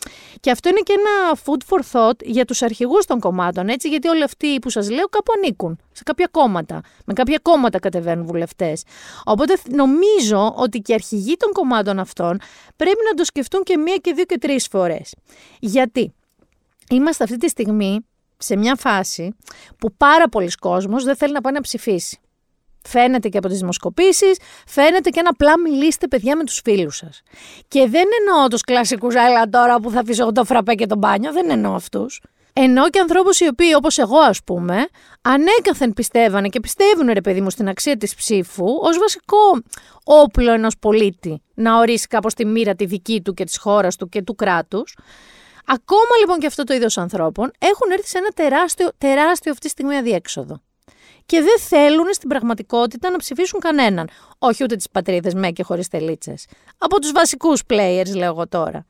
Και 0.41 0.51
αυτό 0.51 0.69
είναι 0.69 0.81
και 0.81 0.93
ένα 0.93 1.39
food 1.45 1.61
for 1.69 1.81
thought 1.93 2.25
για 2.25 2.45
τους 2.45 2.63
αρχηγούς 2.63 3.07
των 3.07 3.21
κομμάτων, 3.21 3.69
έτσι, 3.69 3.89
γιατί 3.89 4.09
όλοι 4.09 4.23
αυτοί 4.23 4.59
που 4.59 4.71
σας 4.71 4.91
λέω 4.91 5.07
κάπου 5.07 5.33
ανήκουν 5.37 5.79
σε 5.93 6.03
κάποια 6.03 6.29
κόμματα. 6.31 6.81
Με 7.05 7.13
κάποια 7.13 7.39
κόμματα 7.43 7.79
κατεβαίνουν 7.79 8.27
βουλευτές. 8.27 8.83
Οπότε 9.25 9.57
νομίζω 9.71 10.55
ότι 10.57 10.79
και 10.79 10.93
οι 10.93 10.95
αρχηγοί 10.95 11.37
των 11.37 11.53
κομμάτων 11.53 11.99
αυτών 11.99 12.39
πρέπει 12.77 13.01
να 13.09 13.15
το 13.15 13.25
σκεφτούν 13.25 13.63
και 13.63 13.77
μία 13.77 13.97
και 13.97 14.13
δύο 14.13 14.25
και 14.25 14.39
τρεις 14.39 14.67
φορές. 14.67 15.15
Γιατί 15.59 16.15
είμαστε 16.91 17.25
αυτή 17.25 17.37
τη 17.37 17.49
στιγμή 17.49 18.07
σε 18.39 18.57
μια 18.57 18.75
φάση 18.75 19.35
που 19.79 19.93
πάρα 19.97 20.29
πολλοί 20.29 20.51
κόσμος 20.61 21.05
δεν 21.05 21.17
θέλει 21.17 21.33
να 21.33 21.41
πάει 21.41 21.53
να 21.53 21.61
ψηφίσει. 21.61 22.19
Φαίνεται 22.89 23.29
και 23.29 23.39
από 23.39 23.49
τις 23.49 23.59
δημοσκοπήσεις, 23.59 24.39
φαίνεται 24.67 25.11
και 25.11 25.21
ένα 25.21 25.29
απλά 25.29 25.59
μιλήστε 25.59 26.09
παιδιά 26.09 26.37
με 26.37 26.45
τους 26.45 26.61
φίλους 26.65 26.97
σας. 26.97 27.23
Και 27.69 27.81
δεν 27.89 28.05
εννοώ 28.19 28.49
τους 28.49 28.63
κλασικούς 28.63 29.15
άλλα 29.15 29.49
τώρα 29.49 29.81
που 29.81 29.91
θα 29.91 30.01
αφήσω 30.01 30.23
εγώ 30.23 30.33
το 30.33 30.45
φραπέ 30.45 30.75
και 30.75 30.87
το 30.87 30.97
μπάνιο, 30.97 31.33
δεν 31.33 31.51
εννοώ 31.51 31.75
αυτούς. 31.75 32.21
Εννοώ 32.53 32.91
και 32.91 32.99
ανθρώπους 32.99 33.41
οι 33.41 33.47
οποίοι 33.47 33.73
όπως 33.77 33.99
εγώ 33.99 34.19
ας 34.19 34.43
πούμε, 34.45 34.87
ανέκαθεν 35.23 35.93
πιστεύανε 35.93 36.49
και 36.49 36.61
πιστεύουν 36.61 37.11
ρε 37.13 37.21
παιδί 37.21 37.41
μου 37.41 37.51
στην 37.51 37.69
αξία 37.69 37.97
της 37.97 38.15
ψήφου 38.15 38.67
ως 38.81 38.99
βασικό 38.99 39.63
όπλο 40.05 40.53
ενός 40.53 40.75
πολίτη 40.79 41.43
να 41.55 41.79
ορίσει 41.79 42.07
κάπως 42.07 42.35
τη 42.35 42.45
μοίρα 42.45 42.75
τη 42.75 42.85
δική 42.85 43.21
του 43.23 43.35
και 43.35 43.45
της 43.45 43.59
χώρας 43.59 43.97
του 43.97 44.09
και 44.09 44.23
του 44.23 44.35
κράτους. 44.35 44.97
Ακόμα 45.67 46.17
λοιπόν 46.21 46.39
και 46.39 46.47
αυτό 46.47 46.65
το 46.65 46.75
είδος 46.75 46.99
ανθρώπων 46.99 47.51
έχουν 47.59 47.91
έρθει 47.91 48.09
σε 48.09 48.19
ένα 48.19 48.29
τεράστιο, 48.29 48.89
τεράστιο 48.99 49.53
αυτή 49.53 49.65
τη 49.65 49.71
στιγμή 49.71 49.97
αδιέξοδο. 49.97 50.61
Και 51.27 51.41
δεν 51.41 51.59
θέλουν 51.59 52.13
στην 52.13 52.29
πραγματικότητα 52.29 53.11
να 53.11 53.17
ψηφίσουν 53.19 53.61
κανέναν. 53.61 54.09
Όχι 54.39 54.63
ούτε 54.63 54.77
τις 54.77 54.91
πατρίδες 54.91 55.35
με 55.35 55.51
και 55.51 55.63
χωρίς 55.63 55.89
τελίτσες. 55.89 56.47
Από 56.79 57.01
τους 57.01 57.13
βασικούς 57.13 57.63
players, 57.69 58.15
λέω 58.15 58.29
εγώ 58.29 58.49
τώρα. 58.49 58.87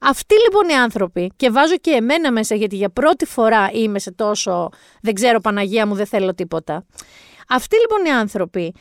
Αυτοί 0.00 0.34
λοιπόν 0.44 0.68
οι 0.68 0.74
άνθρωποι, 0.74 1.32
και 1.36 1.50
βάζω 1.50 1.76
και 1.76 1.90
εμένα 1.90 2.32
μέσα 2.32 2.54
γιατί 2.54 2.76
για 2.76 2.90
πρώτη 2.90 3.26
φορά 3.26 3.70
είμαι 3.72 3.98
σε 3.98 4.12
τόσο 4.12 4.70
δεν 5.02 5.14
ξέρω 5.14 5.40
Παναγία 5.40 5.86
μου 5.86 5.94
δεν 5.94 6.06
θέλω 6.06 6.34
τίποτα. 6.34 6.86
Αυτοί 7.48 7.76
λοιπόν 7.76 8.04
οι 8.04 8.10
άνθρωποι 8.10 8.74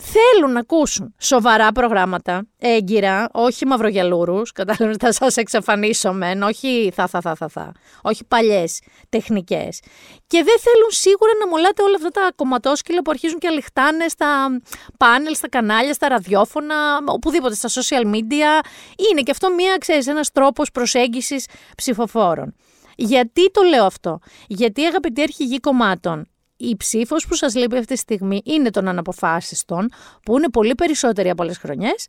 θέλουν 0.00 0.52
να 0.52 0.60
ακούσουν 0.60 1.14
σοβαρά 1.18 1.72
προγράμματα, 1.72 2.46
έγκυρα, 2.58 3.28
όχι 3.32 3.66
μαυρογιαλούρους. 3.66 4.52
Κατάλαβες, 4.52 4.96
θα 4.98 5.12
σας 5.12 5.36
εξαφανίσω 5.36 6.12
μεν, 6.12 6.42
όχι 6.42 6.92
θα, 6.94 7.06
θα, 7.06 7.20
θα, 7.20 7.34
θα, 7.34 7.48
θα. 7.48 7.72
Όχι 8.02 8.24
παλιές 8.24 8.80
τεχνικές. 9.08 9.80
Και 10.26 10.42
δεν 10.42 10.58
θέλουν 10.60 10.90
σίγουρα 10.90 11.30
να 11.40 11.48
μολάτε 11.48 11.82
όλα 11.82 11.94
αυτά 11.96 12.10
τα 12.10 12.32
κομματόσκυλα 12.34 13.02
που 13.02 13.10
αρχίζουν 13.10 13.38
και 13.38 13.46
αληχτάνε 13.46 14.08
στα 14.08 14.60
πάνελ, 14.96 15.34
στα 15.34 15.48
κανάλια, 15.48 15.92
στα 15.92 16.08
ραδιόφωνα, 16.08 16.76
οπουδήποτε, 17.06 17.54
στα 17.54 17.68
social 17.68 18.04
media. 18.14 18.64
Είναι 19.10 19.20
και 19.22 19.30
αυτό 19.30 19.54
μία, 19.54 19.76
ξέρεις, 19.78 20.06
ένας 20.06 20.32
τρόπος 20.32 20.70
προσέγγισης 20.70 21.46
ψηφοφόρων. 21.76 22.54
Γιατί 22.96 23.50
το 23.50 23.62
λέω 23.62 23.84
αυτό, 23.84 24.18
Γιατί 24.46 24.84
αγαπητοί 24.84 25.22
αρχηγοί 25.22 25.60
κομμάτων, 25.60 26.29
η 26.60 26.76
ψήφος 26.76 27.26
που 27.26 27.34
σας 27.34 27.54
λείπει 27.54 27.76
αυτή 27.76 27.94
τη 27.94 28.00
στιγμή 28.00 28.40
είναι 28.44 28.70
των 28.70 28.88
αναποφάσιστων, 28.88 29.88
που 30.22 30.36
είναι 30.36 30.48
πολύ 30.48 30.74
περισσότεροι 30.74 31.30
από 31.30 31.42
άλλε 31.42 31.54
χρονιές, 31.54 32.08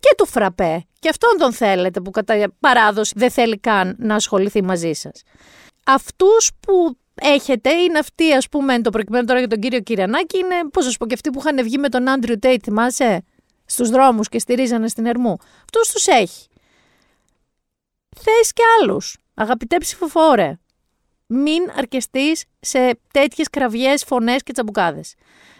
και 0.00 0.14
του 0.16 0.26
φραπέ. 0.26 0.86
Και 0.98 1.08
αυτόν 1.08 1.30
τον 1.38 1.52
θέλετε, 1.52 2.00
που 2.00 2.10
κατά 2.10 2.52
παράδοση 2.60 3.12
δεν 3.16 3.30
θέλει 3.30 3.58
καν 3.58 3.96
να 3.98 4.14
ασχοληθεί 4.14 4.62
μαζί 4.62 4.92
σας. 4.92 5.22
Αυτούς 5.86 6.50
που 6.60 6.96
έχετε 7.14 7.70
είναι 7.70 7.98
αυτοί, 7.98 8.32
ας 8.32 8.48
πούμε, 8.48 8.80
το 8.80 8.90
προκειμένου 8.90 9.24
τώρα 9.24 9.38
για 9.38 9.48
τον 9.48 9.58
κύριο 9.58 9.80
Κυριανάκη, 9.80 10.38
είναι, 10.38 10.54
πώς 10.72 10.84
σα 10.84 10.98
πω, 10.98 11.06
και 11.06 11.14
αυτοί 11.14 11.30
που 11.30 11.38
είχαν 11.38 11.62
βγει 11.62 11.78
με 11.78 11.88
τον 11.88 12.08
Άντριου 12.08 12.38
Τέιτ, 12.38 12.60
θυμάσαι, 12.64 13.24
στους 13.64 13.90
δρόμους 13.90 14.28
και 14.28 14.38
στηρίζανε 14.38 14.88
στην 14.88 15.06
Ερμού. 15.06 15.36
Αυτούς 15.64 15.92
τους 15.92 16.06
έχει. 16.06 16.46
Θες 18.16 18.52
και 18.52 18.62
άλλους. 18.80 19.16
Αγαπητέ 19.34 19.78
ψηφοφόρε, 19.78 20.58
μην 21.32 21.62
αρκεστείς 21.76 22.44
σε 22.60 22.98
τέτοιες 23.12 23.50
κραυγές, 23.50 24.04
φωνές 24.04 24.42
και 24.42 24.52
τσαμπουκάδες. 24.52 25.14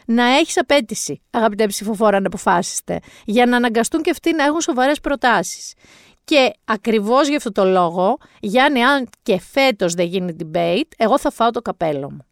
Να 0.07 0.25
έχεις 0.25 0.59
απέτηση, 0.59 1.23
αγαπητέ 1.31 1.67
ψηφοφόρα, 1.67 2.21
να 2.21 2.27
αποφάσιστε, 2.27 3.01
για 3.25 3.47
να 3.47 3.57
αναγκαστούν 3.57 4.03
και 4.03 4.11
αυτοί 4.11 4.35
να 4.35 4.45
έχουν 4.45 4.61
σοβαρές 4.61 5.01
προτάσεις. 5.01 5.75
Και 6.25 6.53
ακριβώς 6.65 7.29
γι' 7.29 7.37
αυτό 7.37 7.53
το 7.53 7.65
λόγο, 7.65 8.19
Γιάννη, 8.41 8.83
αν 8.83 9.09
και 9.23 9.41
φέτος 9.41 9.95
δεν 9.95 10.07
γίνει 10.07 10.37
debate, 10.39 10.89
εγώ 10.97 11.19
θα 11.19 11.31
φάω 11.31 11.51
το 11.51 11.63
καπέλο 11.63 12.11
μου. 12.11 12.27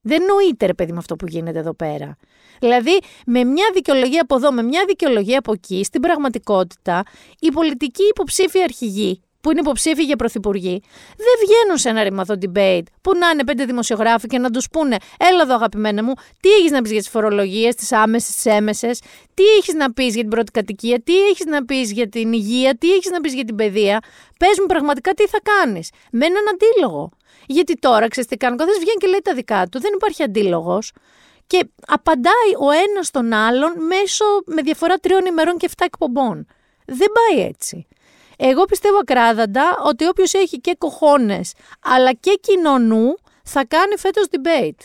Δεν 0.00 0.22
νοείται, 0.24 0.66
ρε 0.66 0.74
παιδί, 0.74 0.92
με 0.92 0.98
αυτό 0.98 1.16
που 1.16 1.26
γίνεται 1.26 1.58
εδώ 1.58 1.74
πέρα. 1.74 2.16
Δηλαδή, 2.60 2.98
με 3.26 3.44
μια 3.44 3.70
δικαιολογία 3.74 4.22
από 4.22 4.34
εδώ, 4.34 4.52
με 4.52 4.62
μια 4.62 4.84
δικαιολογία 4.86 5.38
από 5.38 5.52
εκεί, 5.52 5.84
στην 5.84 6.00
πραγματικότητα, 6.00 7.02
οι 7.40 7.50
πολιτικοί 7.50 8.02
υποψήφοι 8.10 8.62
αρχηγοί 8.62 9.20
που 9.46 9.52
είναι 9.52 9.60
υποψήφοι 9.60 10.02
για 10.04 10.16
πρωθυπουργοί, 10.16 10.82
δεν 11.16 11.34
βγαίνουν 11.46 11.76
σε 11.76 11.88
ένα 11.88 12.02
ρημαδό 12.02 12.34
debate 12.40 12.82
που 13.00 13.12
να 13.18 13.28
είναι 13.28 13.44
πέντε 13.44 13.64
δημοσιογράφοι 13.64 14.26
και 14.26 14.38
να 14.38 14.50
τους 14.50 14.68
πούνε: 14.68 14.96
Έλα 15.18 15.42
εδώ, 15.42 15.54
αγαπημένα 15.54 16.02
μου, 16.02 16.12
τι 16.40 16.48
έχεις 16.48 16.70
να 16.70 16.82
πεις 16.82 16.90
για 16.90 17.00
τις 17.00 17.08
φορολογίες, 17.08 17.74
τις 17.74 17.92
άμεσες, 17.92 18.34
τις 18.34 18.46
έμεσες, 18.46 19.00
τι 19.34 19.42
έχεις 19.58 19.74
να 19.74 19.92
πεις 19.92 20.14
για 20.14 20.22
την 20.22 20.30
πρώτη 20.30 20.50
κατοικία, 20.50 21.00
τι 21.00 21.26
έχεις 21.28 21.44
να 21.44 21.64
πεις 21.64 21.92
για 21.92 22.08
την 22.08 22.32
υγεία, 22.32 22.76
τι 22.76 22.92
έχεις 22.92 23.10
να 23.10 23.20
πεις 23.20 23.34
για 23.34 23.44
την 23.44 23.56
παιδεία. 23.56 24.00
Πες 24.38 24.58
μου 24.60 24.66
πραγματικά 24.66 25.12
τι 25.12 25.26
θα 25.26 25.38
κάνεις. 25.42 25.90
Με 26.10 26.26
έναν 26.26 26.42
αντίλογο. 26.52 27.10
Γιατί 27.46 27.74
τώρα, 27.74 28.08
ξέρεις 28.08 28.28
τι 28.28 28.36
κάνω, 28.36 28.56
καθένα 28.56 28.78
βγαίνει 28.78 28.96
και 28.98 29.06
λέει 29.06 29.20
τα 29.22 29.34
δικά 29.34 29.66
του, 29.70 29.80
δεν 29.80 29.90
υπάρχει 29.94 30.22
αντίλογος. 30.22 30.92
Και 31.46 31.68
απαντάει 31.86 32.52
ο 32.60 32.70
ένας 32.88 33.10
τον 33.10 33.32
άλλον 33.32 33.72
μέσω 33.86 34.24
με 34.46 34.62
διαφορά 34.62 34.96
τριών 34.96 35.26
ημερών 35.26 35.56
και 35.56 35.68
7 35.76 35.84
εκπομπών. 35.84 36.46
Δεν 36.86 37.08
πάει 37.12 37.46
έτσι. 37.46 37.86
Εγώ 38.36 38.64
πιστεύω 38.64 38.98
ακράδαντα 38.98 39.78
ότι 39.84 40.06
όποιος 40.06 40.34
έχει 40.34 40.60
και 40.60 40.74
κοχώνες 40.78 41.52
αλλά 41.80 42.12
και 42.12 42.38
κοινωνού 42.40 43.14
θα 43.42 43.64
κάνει 43.64 43.96
φέτος 43.96 44.26
debate. 44.30 44.84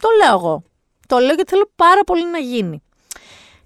Το 0.00 0.08
λέω 0.22 0.34
εγώ. 0.34 0.62
Το 1.06 1.18
λέω 1.18 1.34
γιατί 1.34 1.50
θέλω 1.50 1.70
πάρα 1.76 2.04
πολύ 2.04 2.26
να 2.26 2.38
γίνει. 2.38 2.82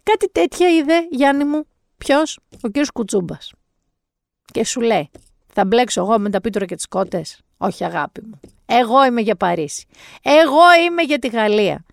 Κάτι 0.02 0.30
τέτοια 0.30 0.68
είδε, 0.68 1.06
Γιάννη 1.10 1.44
μου, 1.44 1.66
ποιος, 1.98 2.38
ο 2.62 2.68
κύριος 2.68 2.90
Κουτσούμπας. 2.90 3.52
Και 4.52 4.64
σου 4.64 4.80
λέει, 4.80 5.10
θα 5.52 5.64
μπλέξω 5.64 6.00
εγώ 6.00 6.18
με 6.18 6.30
τα 6.30 6.40
πίτρωα 6.40 6.66
και 6.66 6.74
τις 6.74 6.86
κότες; 6.86 7.40
Όχι, 7.56 7.84
αγάπη 7.84 8.22
μου. 8.24 8.40
Εγώ 8.66 9.04
είμαι 9.04 9.20
για 9.20 9.36
Παρίσι. 9.36 9.86
Εγώ 10.22 10.74
είμαι 10.86 11.02
για 11.02 11.18
τη 11.18 11.28
Γαλλία. 11.28 11.84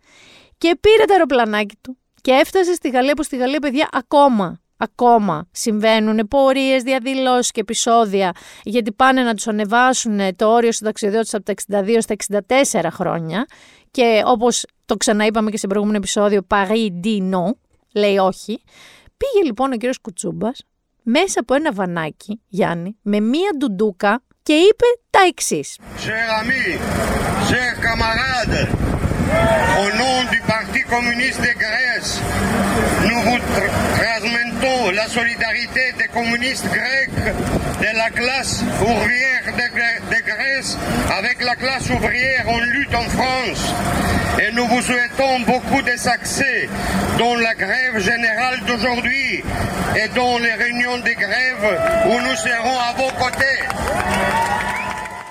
Και 0.57 0.77
πήρε 0.81 1.05
το 1.05 1.13
αεροπλανάκι 1.13 1.75
του 1.81 1.97
και 2.21 2.31
έφτασε 2.31 2.73
στη 2.73 2.89
Γαλλία 2.89 3.13
που 3.13 3.23
στη 3.23 3.37
Γαλλία, 3.37 3.59
παιδιά, 3.59 3.89
ακόμα 3.91 4.61
ακόμα 4.81 5.47
συμβαίνουν 5.51 6.27
πορείες, 6.27 6.83
διαδηλώσεις 6.83 7.51
και 7.51 7.59
επεισόδια 7.59 8.31
γιατί 8.63 8.91
πάνε 8.91 9.21
να 9.21 9.33
τους 9.33 9.47
ανεβάσουν 9.47 10.35
το 10.35 10.47
όριο 10.47 10.71
συνταξιδιώτης 10.71 11.33
από 11.33 11.43
τα 11.43 11.53
62 11.83 11.97
στα 11.99 12.15
64 12.79 12.87
χρόνια 12.91 13.45
και 13.91 14.21
όπως 14.25 14.65
το 14.85 14.97
ξαναείπαμε 14.97 15.49
και 15.51 15.57
σε 15.57 15.67
προηγούμενο 15.67 15.97
επεισόδιο 15.97 16.47
Paris 16.49 16.89
dit 17.03 17.33
non, 17.33 17.51
λέει 17.93 18.17
όχι. 18.17 18.63
Πήγε 19.17 19.45
λοιπόν 19.45 19.71
ο 19.71 19.75
κύριος 19.75 19.99
Κουτσούμπας 19.99 20.63
μέσα 21.03 21.39
από 21.39 21.53
ένα 21.53 21.73
βανάκι, 21.73 22.41
Γιάννη, 22.47 22.97
με 23.01 23.19
μία 23.19 23.49
ντουντούκα 23.57 24.23
και 24.43 24.53
είπε 24.53 24.85
τα 25.09 25.19
εξής. 25.27 25.79
Cher 26.05 26.27
ami, 26.41 26.79
cher 27.49 27.71
camarade, 27.85 28.88
au 29.79 29.97
nom 29.97 30.23
du 30.31 30.39
Parti 30.41 30.81
communiste 30.81 31.41
de 31.41 31.53
Grèce, 31.57 32.19
nous 33.03 33.21
vous 33.21 33.37
transmettons 33.95 34.91
la 34.91 35.07
solidarité 35.07 35.93
des 35.97 36.07
communistes 36.07 36.67
grecs, 36.67 37.33
de 37.79 37.97
la 37.97 38.09
classe 38.09 38.63
ouvrière 38.81 39.43
de, 39.45 40.25
Grèce 40.25 40.77
avec 41.17 41.43
la 41.43 41.55
classe 41.55 41.89
ouvrière 41.89 42.49
en 42.49 42.59
lutte 42.59 42.93
en 42.93 43.03
France. 43.03 43.73
Et 44.41 44.51
nous 44.53 44.67
vous 44.67 44.81
souhaitons 44.81 45.39
beaucoup 45.41 45.81
de 45.81 45.91
succès 45.91 46.69
dans 47.17 47.35
la 47.35 47.53
grève 47.55 47.99
générale 47.99 48.59
d'aujourd'hui 48.67 49.43
et 49.95 50.07
dans 50.15 50.37
les 50.39 50.53
réunions 50.53 50.97
de 50.97 51.11
grève 51.11 51.79
où 52.05 52.21
nous 52.21 52.35
serons 52.35 52.79
à 52.79 52.93
vos 52.97 53.11
côtés. 53.23 53.59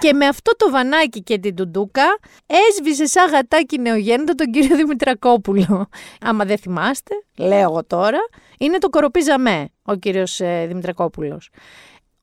Και 0.00 0.12
με 0.12 0.26
αυτό 0.26 0.56
το 0.56 0.70
βανάκι 0.70 1.22
και 1.22 1.38
την 1.38 1.54
τουντούκα 1.54 2.18
έσβησε 2.46 3.06
σαν 3.06 3.30
γατάκι 3.30 3.78
νεογέννητο 3.78 4.34
τον 4.34 4.46
κύριο 4.46 4.76
Δημητρακόπουλο. 4.76 5.88
Άμα 6.20 6.44
δεν 6.44 6.58
θυμάστε, 6.58 7.14
λέω 7.38 7.61
εγώ 7.61 7.84
τώρα, 7.84 8.18
είναι 8.58 8.78
το 8.78 8.88
κοροπίζαμε 8.88 9.68
ο 9.82 9.94
κύριος 9.94 10.40
ε, 10.40 10.64
Δημητρακόπουλος. 10.68 11.50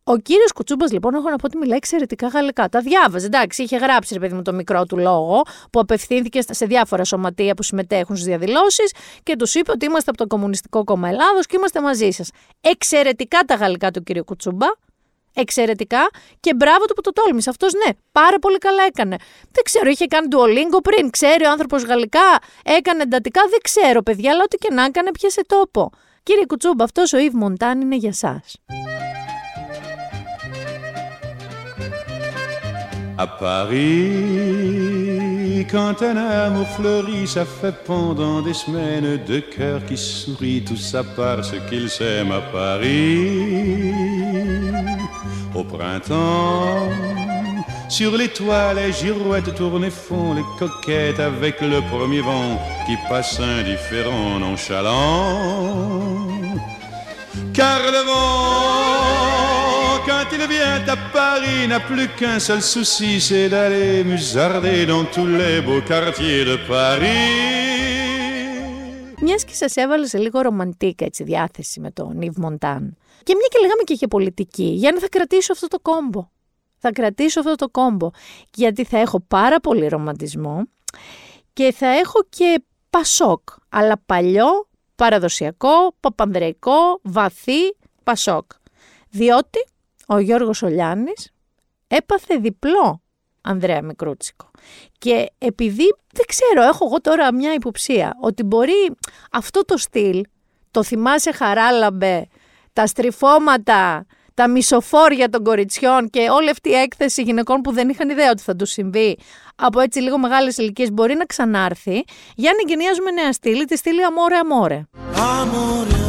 Ο 0.03 0.17
κύριος 0.17 0.51
Κουτσούμπας, 0.51 0.91
λοιπόν, 0.91 1.13
έχω 1.13 1.29
να 1.29 1.35
πω 1.35 1.45
ότι 1.45 1.57
μιλάει 1.57 1.77
εξαιρετικά 1.77 2.27
γαλλικά. 2.27 2.69
Τα 2.69 2.79
διάβαζε. 2.79 3.25
Εντάξει, 3.25 3.63
είχε 3.63 3.77
γράψει, 3.77 4.13
ρε 4.13 4.19
παιδί 4.19 4.33
μου, 4.33 4.41
το 4.41 4.53
μικρό 4.53 4.85
του 4.85 4.97
λόγο 4.97 5.41
που 5.71 5.79
απευθύνθηκε 5.79 6.39
σε 6.49 6.65
διάφορα 6.65 7.03
σωματεία 7.03 7.53
που 7.53 7.63
συμμετέχουν 7.63 8.15
στις 8.15 8.27
διαδηλώσεις 8.27 8.93
και 9.23 9.35
τους 9.35 9.55
είπε 9.55 9.71
ότι 9.71 9.85
είμαστε 9.85 10.09
από 10.09 10.19
το 10.19 10.27
Κομμουνιστικό 10.27 10.83
Κόμμα 10.83 11.09
Ελλάδος 11.09 11.45
και 11.45 11.55
είμαστε 11.55 11.81
μαζί 11.81 12.11
σας. 12.11 12.29
Εξαιρετικά 12.61 13.39
τα 13.39 13.55
γαλλικά 13.55 13.91
του 13.91 14.03
κύριου 14.03 14.23
Κουτσούμπα. 14.23 14.67
Εξαιρετικά 15.35 16.09
και 16.39 16.53
μπράβο 16.53 16.85
του 16.85 16.93
που 16.93 17.01
το 17.01 17.11
τόλμησε. 17.13 17.49
Αυτός 17.49 17.73
ναι, 17.73 17.91
πάρα 18.11 18.39
πολύ 18.39 18.57
καλά 18.57 18.83
έκανε. 18.83 19.15
Δεν 19.51 19.63
ξέρω, 19.63 19.89
είχε 19.89 20.05
κάνει 20.05 20.27
του 20.27 20.39
Ολίγκο 20.39 20.81
πριν. 20.81 21.09
Ξέρει 21.09 21.45
ο 21.45 21.49
άνθρωπος 21.49 21.83
γαλλικά, 21.83 22.39
έκανε 22.63 23.01
εντατικά. 23.01 23.41
Δεν 23.49 23.59
ξέρω, 23.61 24.01
παιδιά, 24.01 24.31
αλλά 24.31 24.43
ό,τι 24.43 24.57
και 24.57 24.73
να 24.73 24.83
έκανε, 24.83 25.11
πιάσε 25.11 25.41
τόπο. 25.47 25.91
Κύριε 26.23 26.45
Κουτσούμπα, 26.45 26.83
αυτός 26.83 27.13
ο 27.13 27.17
Ιβ 27.17 27.33
Μοντάν 27.33 27.81
είναι 27.81 27.95
για 27.95 28.09
εσά. 28.09 28.43
À 33.17 33.27
Paris, 33.27 33.85
quand 35.71 36.01
un 36.01 36.17
amour 36.17 36.67
fleurit, 36.75 37.27
ça 37.27 37.45
fait 37.45 37.77
pendant 37.85 38.41
des 38.41 38.53
semaines 38.53 39.09
deux 39.25 39.45
cœurs 39.55 39.85
qui 39.85 39.95
sourient, 39.95 40.65
tout 40.65 40.75
ça 40.75 41.01
parce 41.15 41.53
qu'ils 41.67 41.89
s'aiment 41.89 42.33
à 42.33 42.41
Paris. 42.41 43.95
Au 45.55 45.63
printemps, 45.63 46.89
sur 47.87 48.17
les 48.17 48.27
toits, 48.27 48.73
les 48.73 48.91
girouettes 48.91 49.55
tournent 49.55 49.85
et 49.85 49.89
font 49.89 50.33
les 50.33 50.43
coquettes 50.59 51.21
avec 51.21 51.61
le 51.61 51.79
premier 51.81 52.19
vent 52.19 52.59
qui 52.85 52.97
passe 53.07 53.39
indifférent, 53.39 54.37
nonchalant. 54.39 56.09
Car 57.53 57.79
le 57.89 58.03
vent, 58.05 60.03
quand 60.05 60.27
il 60.33 60.45
vient 60.45 60.83
à 60.87 60.97
Paris, 61.13 61.67
n'a 61.69 61.79
plus 61.79 62.09
qu'un 62.09 62.39
seul 62.39 62.61
souci, 62.61 63.21
c'est 63.21 63.47
d'aller 63.47 64.03
musarder 64.03 64.85
dans 64.85 65.05
tous 65.05 65.27
les 65.27 65.61
beaux 65.61 65.81
quartiers 65.81 66.43
de 66.43 66.57
Paris. 66.67 68.04
Μιας 69.21 69.45
και 69.45 69.53
σας 69.53 69.75
έβαλε 69.75 70.07
σε 70.07 70.17
λίγο 70.17 70.41
ρομαντίκα 70.41 71.05
έτσι, 71.05 71.23
διάθεση 71.23 71.79
με 71.79 71.91
τον 71.91 72.21
Ιβ 72.21 72.37
Μοντάν. 72.37 72.97
Και 73.23 73.35
μια 73.35 73.47
και 73.49 73.59
λέγαμε 73.61 73.83
και 73.83 73.93
για 73.93 74.07
πολιτική, 74.07 74.63
για 74.63 74.91
να 74.91 74.99
θα 74.99 75.09
κρατήσω 75.09 75.51
αυτό 75.51 75.67
το 75.67 75.79
κόμπο. 75.79 76.29
Θα 76.77 76.91
κρατήσω 76.91 77.39
αυτό 77.39 77.55
το 77.55 77.69
κόμπο. 77.69 78.09
Γιατί 78.53 78.83
θα 78.83 78.97
έχω 78.97 79.19
πάρα 79.19 79.59
πολύ 79.59 79.87
ρομαντισμό 79.87 80.63
Και 81.53 81.71
θα 81.71 81.87
έχω 81.87 82.25
και 82.29 82.63
Πασόκ, 82.89 83.49
αλλά 83.69 84.01
παλιό, 84.05 84.67
παραδοσιακό, 84.95 85.95
παπανδρεϊκό, 85.99 86.99
βαθύ 87.01 87.75
Πασόκ. 88.03 88.51
Διότι 89.09 89.67
ο 90.07 90.19
Γιώργος 90.19 90.61
Ολιάνης 90.61 91.31
έπαθε 91.87 92.35
διπλό 92.37 93.01
Ανδρέα 93.41 93.81
Μικρούτσικο. 93.81 94.49
Και 94.97 95.31
επειδή, 95.37 95.95
δεν 96.11 96.25
ξέρω, 96.27 96.61
έχω 96.67 96.85
εγώ 96.85 97.01
τώρα 97.01 97.33
μια 97.33 97.53
υποψία, 97.53 98.17
ότι 98.21 98.43
μπορεί 98.43 98.91
αυτό 99.31 99.65
το 99.65 99.77
στυλ, 99.77 100.21
το 100.71 100.83
θυμάσαι 100.83 101.31
χαράλαμπε, 101.31 102.27
τα 102.73 102.87
στριφώματα, 102.87 104.05
τα 104.33 104.47
μισοφόρια 104.47 105.29
των 105.29 105.43
κοριτσιών 105.43 106.09
και 106.09 106.27
όλη 106.31 106.49
αυτή 106.49 106.69
η 106.69 106.73
έκθεση 106.73 107.21
γυναικών 107.21 107.61
που 107.61 107.71
δεν 107.71 107.89
είχαν 107.89 108.09
ιδέα 108.09 108.29
ότι 108.29 108.41
θα 108.41 108.55
τους 108.55 108.71
συμβεί 108.71 109.17
από 109.55 109.79
έτσι 109.79 109.99
λίγο 109.99 110.17
μεγάλες 110.17 110.57
ηλικίες 110.57 110.91
μπορεί 110.91 111.15
να 111.15 111.25
ξανάρθει. 111.25 112.03
Για 112.35 112.51
να 112.51 112.57
εγκαινιάζουμε 112.65 113.11
νέα 113.11 113.33
στήλη, 113.33 113.65
τη 113.65 113.77
στήλη 113.77 114.03
Αμόρε 114.03 114.35
Αμόρε. 114.37 114.83
Amore, 115.15 116.05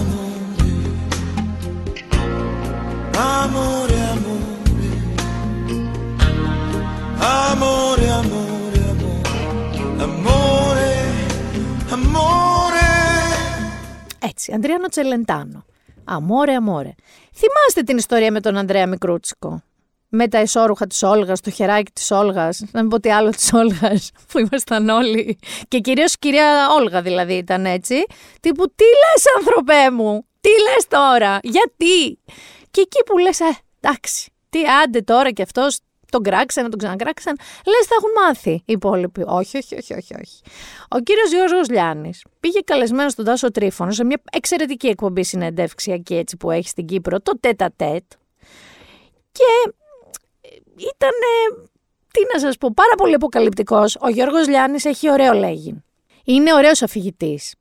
amore, 3.34 4.00
amore, 4.12 4.66
amore, 7.20 8.05
Έτσι, 14.28 14.52
Ανδριάνο 14.52 14.88
Τσελεντάνο. 14.88 15.64
Αμόρε, 16.04 16.54
αμόρε. 16.54 16.94
Θυμάστε 17.34 17.82
την 17.84 17.96
ιστορία 17.96 18.32
με 18.32 18.40
τον 18.40 18.56
Ανδρέα 18.56 18.86
Μικρούτσικο; 18.86 19.62
Με 20.08 20.28
τα 20.28 20.38
εσώρουχα 20.38 20.86
της 20.86 21.02
Όλγας, 21.02 21.40
το 21.40 21.50
χεράκι 21.50 21.92
της 21.92 22.10
Όλγας, 22.10 22.64
να 22.70 22.80
μην 22.80 22.90
πω 22.90 23.00
τι 23.00 23.10
άλλο 23.10 23.30
της 23.30 23.52
Όλγας, 23.52 24.10
που 24.28 24.38
ήμασταν 24.38 24.88
όλοι. 24.88 25.38
Και 25.68 25.78
κυρίως 25.78 26.12
η 26.12 26.18
κυρία 26.18 26.68
Όλγα 26.78 27.02
δηλαδή 27.02 27.34
ήταν 27.34 27.66
έτσι. 27.66 28.04
Τύπου, 28.40 28.66
τι 28.74 28.84
λες, 28.84 29.24
άνθρωπέ 29.38 29.90
μου, 29.90 30.26
τι 30.40 30.48
λες 30.48 30.86
τώρα, 30.88 31.38
γιατί; 31.42 32.18
Και 32.70 32.80
εκεί 32.80 33.02
που 33.06 33.18
λες, 33.18 33.40
ε, 33.40 33.58
εντάξει, 33.80 34.32
τι 34.50 34.58
άντε 34.84 35.00
τώρα 35.00 35.30
κι 35.30 35.42
αυτός 35.42 35.78
τον 36.16 36.32
κράξαν, 36.32 36.70
τον 36.70 36.78
ξανακράξαν. 36.78 37.36
Λες, 37.66 37.86
θα 37.86 37.94
έχουν 37.98 38.10
μάθει 38.24 38.50
οι 38.50 38.62
υπόλοιποι. 38.72 39.22
Όχι, 39.26 39.56
όχι, 39.56 39.74
όχι, 39.74 39.94
όχι. 39.94 40.14
όχι. 40.14 40.40
Ο 40.88 40.98
κύριος 40.98 41.30
Γιώργος 41.30 41.68
Λιάννης 41.68 42.24
πήγε 42.40 42.60
καλεσμένο 42.60 43.08
στον 43.08 43.24
Τάσο 43.24 43.50
Τρίφωνο 43.50 43.90
σε 43.90 44.04
μια 44.04 44.20
εξαιρετική 44.32 44.86
εκπομπή 44.86 45.24
συνεντεύξιακή 45.24 46.14
έτσι 46.14 46.36
που 46.36 46.50
έχει 46.50 46.68
στην 46.68 46.86
Κύπρο, 46.86 47.20
το 47.20 47.38
τέτα 47.40 47.72
τέτ. 47.76 48.02
Και 49.32 49.72
ήταν, 50.76 51.16
τι 52.12 52.20
να 52.32 52.40
σας 52.40 52.56
πω, 52.56 52.72
πάρα 52.74 52.94
πολύ 52.96 53.14
αποκαλυπτικός. 53.14 53.96
Ο 54.00 54.08
Γιώργος 54.08 54.48
Λιάννης 54.48 54.84
έχει 54.84 55.10
ωραίο 55.10 55.32
λέγει. 55.32 55.84
Είναι 56.24 56.54
ωραίος 56.54 56.82
αφηγητής. 56.82 57.54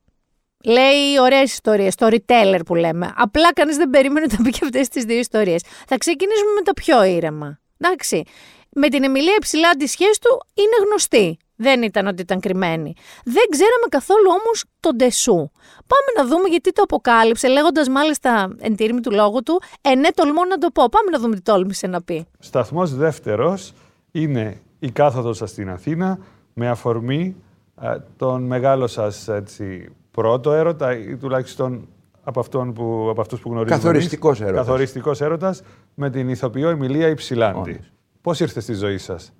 Λέει 0.64 1.18
ωραίες 1.20 1.52
ιστορίες, 1.52 1.94
storyteller 1.98 2.60
που 2.66 2.74
λέμε. 2.74 3.12
Απλά 3.16 3.52
κανείς 3.52 3.76
δεν 3.76 3.90
περίμενε 3.90 4.26
να 4.30 4.44
πει 4.44 4.50
και 4.50 4.60
αυτές 4.62 4.88
τις 4.88 5.04
δύο 5.04 5.18
ιστορίες. 5.18 5.62
Θα 5.86 5.98
ξεκινήσουμε 5.98 6.50
με 6.52 6.62
τα 6.62 6.74
πιο 6.74 7.04
ήρεμα. 7.04 7.60
Εντάξει. 7.78 8.22
Με 8.78 8.88
την 8.88 9.04
Εμιλία 9.04 9.34
Υψηλά 9.36 9.70
τη 9.70 9.86
σχέση 9.86 10.20
του 10.20 10.42
είναι 10.54 10.86
γνωστή. 10.88 11.38
Δεν 11.56 11.82
ήταν 11.82 12.06
ότι 12.06 12.22
ήταν 12.22 12.40
κρυμμένη. 12.40 12.94
Δεν 13.24 13.44
ξέραμε 13.50 13.86
καθόλου 13.88 14.28
όμως 14.28 14.64
τον 14.80 14.96
Τεσού. 14.96 15.50
Πάμε 15.86 16.08
να 16.16 16.26
δούμε 16.26 16.48
γιατί 16.48 16.72
το 16.72 16.82
αποκάλυψε, 16.82 17.48
λέγοντας 17.48 17.88
μάλιστα 17.88 18.54
εν 18.58 18.76
τήρημη 18.76 19.00
του 19.00 19.10
λόγου 19.10 19.42
του, 19.42 19.62
Ε, 19.80 19.94
ναι, 19.94 20.10
τολμώ 20.10 20.44
να 20.44 20.58
το 20.58 20.70
πω. 20.70 20.88
Πάμε 20.88 21.10
να 21.10 21.18
δούμε 21.18 21.34
τι 21.34 21.40
τόλμησε 21.42 21.86
να 21.86 22.02
πει. 22.02 22.26
Σταθμός 22.38 22.94
δεύτερος 22.94 23.72
είναι 24.12 24.60
η 24.78 24.90
κάθοδος 24.90 25.36
σας 25.36 25.50
στην 25.50 25.70
Αθήνα 25.70 26.18
με 26.52 26.68
αφορμή 26.68 27.36
ε, 27.80 27.96
τον 28.16 28.42
μεγάλο 28.42 28.86
σας 28.86 29.28
έτσι, 29.28 29.88
πρώτο 30.10 30.52
έρωτα 30.52 30.98
ή 30.98 31.16
τουλάχιστον 31.16 31.88
από, 32.28 32.40
αυτόν 32.40 32.72
που, 32.72 33.06
από 33.10 33.20
αυτούς 33.20 33.40
που 33.40 33.50
γνωρίζουμε 33.50 33.80
Καθοριστικός 33.80 34.38
εμείς. 34.38 34.50
έρωτας. 34.50 34.66
Καθοριστικός 34.66 35.20
έρωτας 35.20 35.62
με 35.94 36.10
την 36.10 36.28
ηθοποιό 36.28 36.68
Εμιλία 36.68 37.08
Υψηλάντη. 37.08 37.80
Πώς 38.20 38.40
ήρθε 38.40 38.60
στη 38.60 38.72
ζωή 38.72 38.98
σας; 38.98 39.32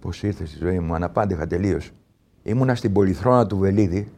Πώς 0.00 0.22
ήρθε 0.22 0.46
στη 0.46 0.58
ζωή 0.58 0.78
μου, 0.78 0.94
αναπάντεχα 0.94 1.46
τελείως. 1.46 1.90
Ήμουνα 2.42 2.74
στην 2.74 2.92
πολυθρόνα 2.92 3.46
του 3.46 3.58
Βελίδη, 3.58 4.08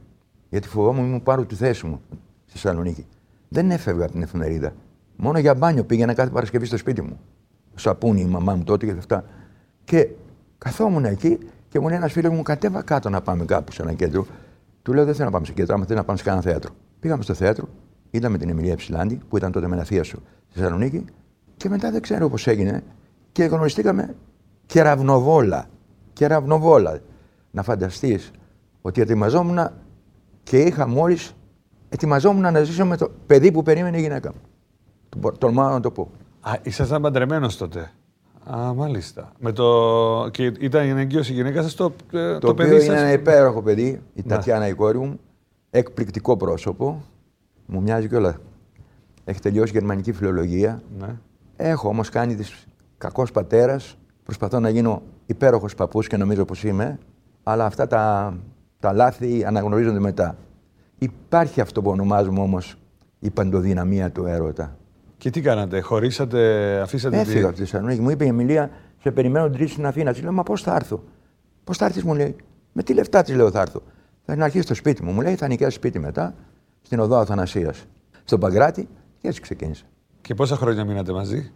γιατί 0.48 0.68
φοβόμουν 0.68 1.10
μου 1.10 1.22
πάρω 1.22 1.44
τη 1.44 1.54
θέση 1.54 1.86
μου 1.86 2.00
στη 2.44 2.52
Θεσσαλονίκη. 2.52 3.06
Δεν 3.48 3.70
έφευγα 3.70 4.02
από 4.04 4.12
την 4.12 4.22
εφημερίδα. 4.22 4.72
Μόνο 5.16 5.38
για 5.38 5.54
μπάνιο 5.54 5.84
πήγαινα 5.84 6.14
κάθε 6.14 6.30
Παρασκευή 6.30 6.66
στο 6.66 6.76
σπίτι 6.76 7.02
μου. 7.02 7.20
Σαπούνι 7.74 8.20
η 8.20 8.24
μαμά 8.24 8.54
μου 8.54 8.64
τότε 8.64 8.86
και 8.86 8.94
αυτά. 8.98 9.24
Και 9.84 10.08
καθόμουν 10.58 11.04
εκεί 11.04 11.38
και 11.68 11.80
μου 11.80 11.88
λέει 11.88 11.96
ένας 11.96 12.12
φίλος 12.12 12.32
μου: 12.32 12.42
Κατέβα 12.42 12.82
κάτω 12.82 13.08
να 13.10 13.20
πάμε 13.20 13.44
κάπου 13.44 13.72
σε 13.72 13.82
ένα 13.82 13.92
κέντρο. 13.92 14.26
Του 14.82 14.92
λέω: 14.92 15.04
Δεν 15.04 15.14
θέλω 15.14 15.24
να 15.26 15.32
πάμε 15.32 15.46
σε 15.46 15.52
κέντρο, 15.52 15.74
άμα 15.74 15.84
θέλω 15.84 15.98
να 15.98 16.04
πάμε 16.04 16.18
σε 16.18 16.24
κανένα 16.24 16.42
θέατρο. 16.42 16.70
Πήγαμε 17.04 17.22
στο 17.22 17.34
θέατρο, 17.34 17.68
είδαμε 18.10 18.38
την 18.38 18.48
Εμιλία 18.48 18.76
Ψηλάντη, 18.76 19.20
που 19.28 19.36
ήταν 19.36 19.52
τότε 19.52 19.68
με 19.68 19.74
ένα 19.74 19.84
θεία 19.84 20.02
σου 20.02 20.22
στη 20.48 20.58
Θεσσαλονίκη, 20.58 21.04
και 21.56 21.68
μετά 21.68 21.90
δεν 21.90 22.00
ξέρω 22.02 22.28
πώς 22.28 22.46
έγινε 22.46 22.82
και 23.32 23.44
γνωριστήκαμε 23.44 24.14
κεραυνοβόλα. 24.66 25.66
Κεραυνοβόλα. 26.12 26.98
Να 27.50 27.62
φανταστείς 27.62 28.30
ότι 28.82 29.00
ετοιμαζόμουν 29.00 29.58
και 30.42 30.58
είχα 30.58 30.88
μόλις 30.88 31.34
ετοιμαζόμουν 31.88 32.52
να 32.52 32.62
ζήσω 32.62 32.84
με 32.86 32.96
το 32.96 33.10
παιδί 33.26 33.52
που 33.52 33.62
περίμενε 33.62 33.98
η 33.98 34.00
γυναίκα 34.00 34.32
μου. 34.32 34.40
Το 35.08 35.18
μπο- 35.18 35.32
Τολμάω 35.32 35.70
να 35.70 35.80
το 35.80 35.90
πω. 35.90 36.10
Α, 36.40 36.52
ήσασταν 36.62 37.02
παντρεμένος 37.02 37.56
τότε. 37.56 37.90
Α, 38.56 38.74
μάλιστα. 38.74 39.32
Με 39.38 39.52
το... 39.52 39.64
Και 40.30 40.44
ήταν 40.44 40.86
η 40.86 40.88
ενεγκύωση 40.88 41.32
η 41.32 41.34
γυναίκας 41.34 41.64
σας 41.64 41.74
το, 41.74 41.84
ε, 42.12 42.32
Το, 42.32 42.38
το, 42.38 42.48
οποίο 42.48 42.64
παιδί 42.64 42.70
είναι 42.84 42.84
σας. 42.94 43.00
ένα 43.00 43.12
υπέροχο 43.12 43.62
παιδί, 43.62 43.86
η 44.14 44.22
Ναι. 44.24 44.34
Τατιάνα 44.34 44.68
η 44.68 44.72
κόρη 44.74 44.98
μου. 44.98 45.20
Εκπληκτικό 45.76 46.36
πρόσωπο. 46.36 47.02
Μου 47.66 47.82
μοιάζει 47.82 48.08
κιόλα. 48.08 48.36
Έχει 49.24 49.40
τελειώσει 49.40 49.72
γερμανική 49.72 50.12
φιλολογία. 50.12 50.82
Ναι. 50.98 51.16
Έχω 51.56 51.88
όμως 51.88 52.08
κάνει 52.08 52.34
της 52.34 52.66
κακός 52.98 53.30
πατέρας. 53.30 53.98
Προσπαθώ 54.24 54.60
να 54.60 54.68
γίνω 54.68 55.02
υπέροχος 55.26 55.74
παππούς 55.74 56.06
και 56.06 56.16
νομίζω 56.16 56.44
πως 56.44 56.64
είμαι. 56.64 56.98
Αλλά 57.42 57.64
αυτά 57.64 57.86
τα, 57.86 58.34
τα 58.80 58.92
λάθη 58.92 59.44
αναγνωρίζονται 59.44 59.98
μετά. 59.98 60.36
Υπάρχει 60.98 61.60
αυτό 61.60 61.82
που 61.82 61.90
ονομάζουμε 61.90 62.40
όμως 62.40 62.78
η 63.18 63.30
παντοδυναμία 63.30 64.10
του 64.10 64.26
έρωτα. 64.26 64.76
Και 65.16 65.30
τι 65.30 65.40
κάνατε, 65.40 65.80
χωρίσατε, 65.80 66.80
αφήσατε 66.80 67.20
Έφυγα 67.20 67.44
από 67.44 67.54
τη 67.54 67.60
Θεσσαλονίκη. 67.60 68.00
Μου 68.00 68.10
είπε 68.10 68.24
η 68.24 68.28
Εμιλία, 68.28 68.70
σε 69.02 69.10
περιμένω 69.10 69.50
τρίτη 69.50 69.70
στην 69.70 69.86
Αθήνας. 69.86 70.16
Τη 70.16 70.22
λέω, 70.22 70.32
Μα 70.32 70.42
πώς 70.42 70.62
θα 70.62 70.74
έρθω; 70.74 71.02
Πώς 71.64 71.76
θα 71.76 71.84
έρθεις, 71.84 72.02
μου 72.02 72.14
λέει. 72.14 72.36
Με 72.72 72.82
τι 72.82 72.94
λεφτά 72.94 73.22
της 73.22 73.34
λέω, 73.34 73.50
θα 73.50 73.60
έρθω; 73.60 73.82
Θα 74.24 74.36
να 74.36 74.44
αρχίσει 74.44 74.62
στο 74.62 74.74
σπίτι 74.74 75.02
μου. 75.02 75.12
Μου 75.12 75.20
λέει, 75.20 75.34
θα 75.34 75.48
νοικιάσει 75.48 75.76
σπίτι 75.76 75.98
μετά, 75.98 76.34
στην 76.82 76.98
οδό 76.98 77.16
Αθανασίας. 77.16 77.84
Στον 78.24 78.40
Παγκράτη 78.40 78.88
και 79.20 79.28
έτσι 79.28 79.40
ξεκίνησε. 79.40 79.84
Και 80.20 80.34
πόσα 80.34 80.56
χρόνια 80.56 80.84
μείνατε 80.84 81.12
μαζί; 81.12 81.52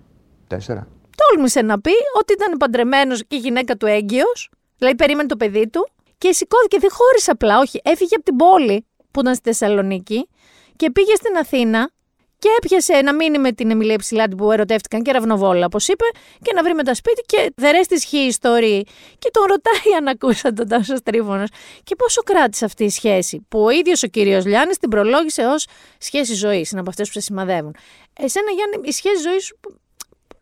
Τέσσερα. 0.47 0.89
Τόλμησε 1.17 1.63
να 1.63 1.81
πει 1.81 1.93
ότι 2.19 2.33
ήταν 2.33 2.57
παντρεμένος 2.57 3.25
και 3.27 3.37
η 3.37 3.39
γυναίκα 3.39 3.77
του 3.77 3.87
έγκυος, 3.87 4.51
δηλαδή 4.79 4.97
περίμενε 4.97 5.29
το 5.29 5.37
παιδί 5.37 5.69
του, 5.69 5.89
και 6.19 6.33
σηκώθηκε, 6.33 6.79
δεν 6.79 6.91
χώρισε 6.93 7.31
απλά, 7.31 7.59
όχι, 7.59 7.81
έφυγε 7.85 8.15
από 8.15 8.25
την 8.25 8.37
πόλη 8.37 8.87
που 9.11 9.21
ήταν 9.21 9.35
στη 9.35 9.43
Θεσσαλονίκη 9.45 10.29
και 10.77 10.91
πήγε 10.91 11.15
στην 11.15 11.37
Αθήνα 11.37 11.91
και 12.39 12.49
έπιασε 12.57 13.01
να 13.01 13.15
μείνει 13.15 13.39
με 13.39 13.53
την 13.53 13.71
Εμιλία 13.71 13.99
Ψηλάτη 13.99 14.35
που 14.35 14.53
ερωτεύτηκαν 14.53 15.03
και 15.03 15.13
ραυνοβόλα, 15.13 15.67
όπως 15.67 15.89
είπε, 15.89 16.05
και 16.43 16.53
να 16.55 16.63
βρει 16.63 16.75
με 16.75 16.83
τα 16.83 16.95
σπίτι 16.95 17.23
και 17.27 17.53
the 17.61 17.65
rest 17.65 17.93
is 17.93 18.15
he 18.15 18.31
story. 18.41 18.81
Και 19.19 19.31
τον 19.33 19.45
ρωτάει 19.49 19.97
αν 19.97 20.09
ακούσαν 20.09 20.55
τον 20.55 20.69
Τάσο 20.69 21.03
Τρίφωνο. 21.03 21.45
Και 21.85 21.97
πόσο 21.97 22.23
κράτησε 22.23 22.65
αυτή 22.65 22.85
η 22.85 22.91
σχέση, 22.91 23.47
που 23.49 23.65
ο 23.65 23.71
ίδιος 23.71 24.03
ο 24.03 24.07
κύριος 24.07 24.45
Λιάννης 24.45 24.79
την 24.79 24.89
προλόγησε 24.89 25.43
ως 25.43 25.67
σχέση 25.99 26.35
ζωής. 26.35 26.71
Είναι 26.71 26.81
από 26.81 26.91
αυτές 26.91 27.07
που 27.07 27.13
σε 27.13 27.21
σημαδεύουν. 27.21 27.75
Εσένα, 28.21 28.51
Γιάννη, 28.51 28.89
η 28.89 28.93
σχέση 28.93 29.23
ζωής 29.23 29.45
σου 29.45 29.59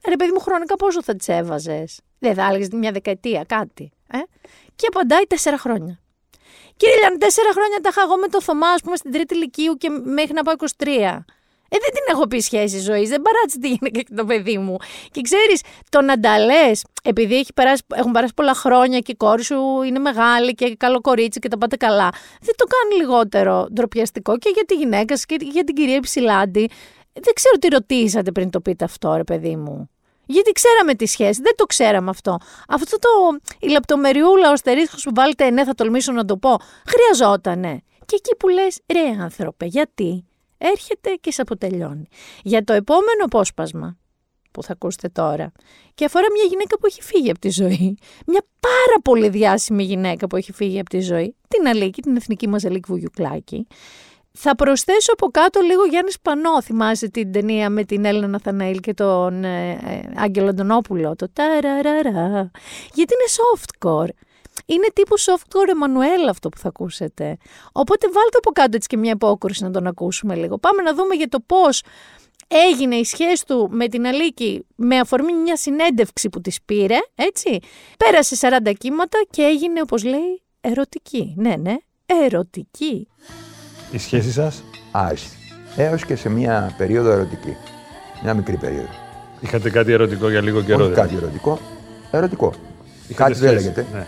Ρε 0.09 0.17
παιδί 0.17 0.33
μου, 0.33 0.41
χρονικά 0.41 0.77
πόσο 0.77 1.03
θα 1.03 1.17
τις 1.17 1.29
έβαζες; 1.29 2.01
Δεν 2.19 2.35
θα 2.35 2.47
έλεγε 2.47 2.77
μια 2.77 2.93
δεκαετία, 2.93 3.45
κάτι. 3.49 3.91
Ε; 4.11 4.19
Και 4.77 4.87
απαντάει 4.87 5.23
τέσσερα 5.23 5.59
χρόνια. 5.59 6.01
Κύριε 6.77 6.97
Λιάννη, 6.97 7.19
τέσσερα 7.19 7.53
χρόνια 7.53 7.79
τα 7.83 7.89
είχα 7.89 8.03
εγώ 8.03 8.17
με 8.17 8.29
το 8.29 8.43
Θωμά, 8.43 8.69
ας 8.69 8.81
πούμε, 8.83 8.97
στην 8.97 9.13
τρίτη 9.13 9.35
ηλικίου 9.35 9.75
και 9.75 9.89
μέχρι 10.05 10.33
να 10.33 10.43
πάω 10.43 10.55
23. 10.79 11.25
Ε, 11.69 11.77
δεν 11.81 11.91
την 11.93 12.05
έχω 12.11 12.27
πει 12.27 12.39
σχέση 12.41 12.79
ζωής, 12.79 13.09
δεν 13.09 13.23
παράτησε 13.23 13.59
τη 13.59 13.69
γυναίκα 13.69 14.01
και 14.01 14.15
το 14.17 14.25
παιδί 14.25 14.59
μου. 14.59 14.77
Και 15.11 15.21
ξέρεις, 15.21 15.61
το 15.89 16.01
να 16.01 16.21
τα 16.21 16.39
λες, 16.39 16.85
επειδή 17.03 17.37
έχει 17.37 17.53
περάσει, 17.53 17.83
έχουν 17.95 18.13
περάσει 18.13 18.35
πολλά 18.35 18.55
χρόνια 18.55 18.99
και 18.99 19.13
η 19.13 19.17
κόρη 19.17 19.45
σου 19.45 19.83
είναι 19.87 19.99
μεγάλη 19.99 20.55
και 20.55 20.77
καλό 20.77 21.01
κορίτσι 21.01 21.39
και 21.39 21.49
τα 21.49 21.59
πάτε 21.59 21.77
καλά, 21.77 22.09
δεν 22.41 22.55
το 22.57 22.65
κάνει 22.65 23.03
λιγότερο 23.03 23.67
ντροπιαστικό 23.73 24.39
και 24.39 24.51
για 24.55 24.65
τη 24.65 24.75
γυναίκα 24.75 25.17
σου 25.17 25.25
και 25.27 25.37
για 25.41 25.65
την 25.65 25.75
κυρία 25.75 25.97
Υψηλάντη. 25.97 26.71
Δεν 27.13 27.33
ξέρω 27.35 27.57
τι 27.59 27.69
ρωτήσατε 27.69 28.33
πριν 28.33 28.51
το 28.51 28.61
πείτε 28.61 28.85
αυτό, 28.85 29.15
ρε 29.17 29.25
παιδί 29.25 29.57
μου. 29.57 29.91
Γιατί 30.27 30.53
ξέραμε 30.53 30.95
τη 30.95 31.07
σχέση, 31.07 31.41
δεν 31.43 31.53
το 31.57 31.65
ξέραμε 31.65 32.11
αυτό. 32.11 32.39
Αυτό 32.69 32.99
το 32.99 33.09
η 33.61 33.69
λεπτομεριούλα, 33.69 34.49
ο 34.49 34.53
αστερίσκος 34.53 35.03
που 35.03 35.11
βάλετε, 35.15 35.51
ναι, 35.51 35.65
θα 35.65 35.75
τολμήσω 35.75 36.13
να 36.13 36.25
το 36.25 36.37
πω, 36.37 36.57
χρειαζότανε. 36.87 37.83
Και 38.05 38.17
εκεί 38.17 38.37
που 38.37 38.49
λες, 38.49 38.81
ρε 38.93 39.23
άνθρωπε, 39.23 39.65
γιατί, 39.65 40.25
έρχεται 40.59 41.15
και 41.21 41.33
σε 41.33 41.41
αποτελειώνει. 41.43 42.09
Για 42.43 42.65
το 42.65 42.73
επόμενο 42.73 43.25
απόσπασμα, 43.25 43.99
που 44.57 44.63
θα 44.63 44.73
ακούσετε 44.73 45.09
τώρα. 45.09 45.53
Και 45.95 46.05
αφορά 46.05 46.27
μια 46.33 46.45
γυναίκα 46.49 46.79
που 46.79 46.87
έχει 46.87 47.03
φύγει 47.03 47.31
από 47.31 47.39
τη 47.39 47.51
ζωή. 47.51 47.99
Μια 48.27 48.47
πάρα 48.61 49.01
πολύ 49.03 49.29
διάσημη 49.29 49.83
γυναίκα 49.83 50.27
που 50.27 50.37
έχει 50.37 50.53
φύγει 50.53 50.79
από 50.79 50.89
τη 50.89 51.01
ζωή. 51.01 51.37
Την 51.49 51.67
Αλίκη, 51.67 52.03
την 52.03 52.17
εθνική 52.17 52.49
μας 52.49 52.65
Αλίκη 52.65 52.85
Βουγιουκλάκη. 52.89 53.67
Θα 54.39 54.55
προσθέσω 54.55 55.13
από 55.13 55.27
κάτω 55.27 55.61
λίγο 55.61 55.85
Γιάννης 55.85 56.15
Σπανό. 56.15 56.63
Θυμάσαι 56.63 57.09
την 57.09 57.33
ταινία 57.33 57.71
με 57.71 57.85
την 57.85 58.05
Έλληνα 58.05 58.27
Ναθαναήλ 58.27 58.81
και 58.81 58.95
τον 58.95 59.45
ε, 59.45 59.71
ε, 59.71 60.01
Άγγελο 60.17 60.49
Αντωνόπουλο. 60.49 61.17
Το 61.17 61.29
ταραραρα. 61.33 62.51
Γιατί 62.95 63.15
είναι 63.15 63.29
softcore. 63.37 64.09
Είναι 64.67 64.87
τύπου 64.95 65.19
softcore 65.21 65.69
Εμμανουέλ 65.71 66.29
αυτό 66.29 66.49
που 66.49 66.59
θα 66.59 66.69
ακούσετε. 66.69 67.37
Οπότε 67.73 68.07
βάλτε 68.13 68.37
από 68.39 68.51
κάτω 68.51 68.77
έτσι 68.77 68.89
και 68.89 68.97
μια 68.97 69.11
υπόκριση 69.11 69.63
να 69.63 69.71
τον 69.71 69.87
ακούσουμε 69.87 70.35
λίγο. 70.35 70.59
Πάμε 70.59 70.83
να 70.83 70.95
δούμε 70.95 71.15
για 71.15 71.29
το 71.29 71.41
πώς 71.47 71.83
έγινε 72.49 72.95
η 72.95 73.05
σχέση 73.05 73.47
του 73.47 73.69
με 73.71 73.89
την 73.89 74.07
Αλίκη 74.07 74.67
με 74.75 74.99
αφορμή 74.99 75.33
μια 75.33 75.57
συνέντευξη 75.57 76.29
που 76.29 76.41
της 76.41 76.63
πήρε, 76.65 76.97
έτσι. 77.15 77.59
Πέρασε 77.97 78.61
40 78.65 78.73
κύματα 78.79 79.19
και 79.31 79.43
έγινε, 79.43 79.81
όπως 79.81 80.05
λέει, 80.05 80.43
ερωτική. 80.61 81.35
Ναι, 81.37 81.55
ναι, 81.57 81.77
ερωτική. 82.07 83.09
Η 83.91 83.99
σχέση 83.99 84.33
σας. 84.33 84.63
Άριστη. 84.93 85.37
Έως 85.77 86.05
και 86.05 86.17
σε 86.17 86.29
μια 86.29 86.75
περίοδο 86.79 87.11
ερωτική. 87.11 87.57
Μια 88.23 88.35
μικρή 88.35 88.57
περίοδο. 88.57 88.89
Είχατε 89.41 89.71
κάτι 89.71 89.93
ερωτικό 89.93 90.31
για 90.31 90.41
λίγο 90.41 90.63
καιρό. 90.63 90.85
Όχι 90.85 90.93
δηλαδή. 90.93 91.09
κάτι 91.09 91.25
ερωτικό. 91.25 91.59
Ερωτικό. 92.11 92.53
Είχατε 93.09 93.33
κάτι 93.33 93.33
δεν 93.33 93.49
σχέση. 93.51 93.65
λέγεται. 93.65 93.87
Ναι. 93.93 94.07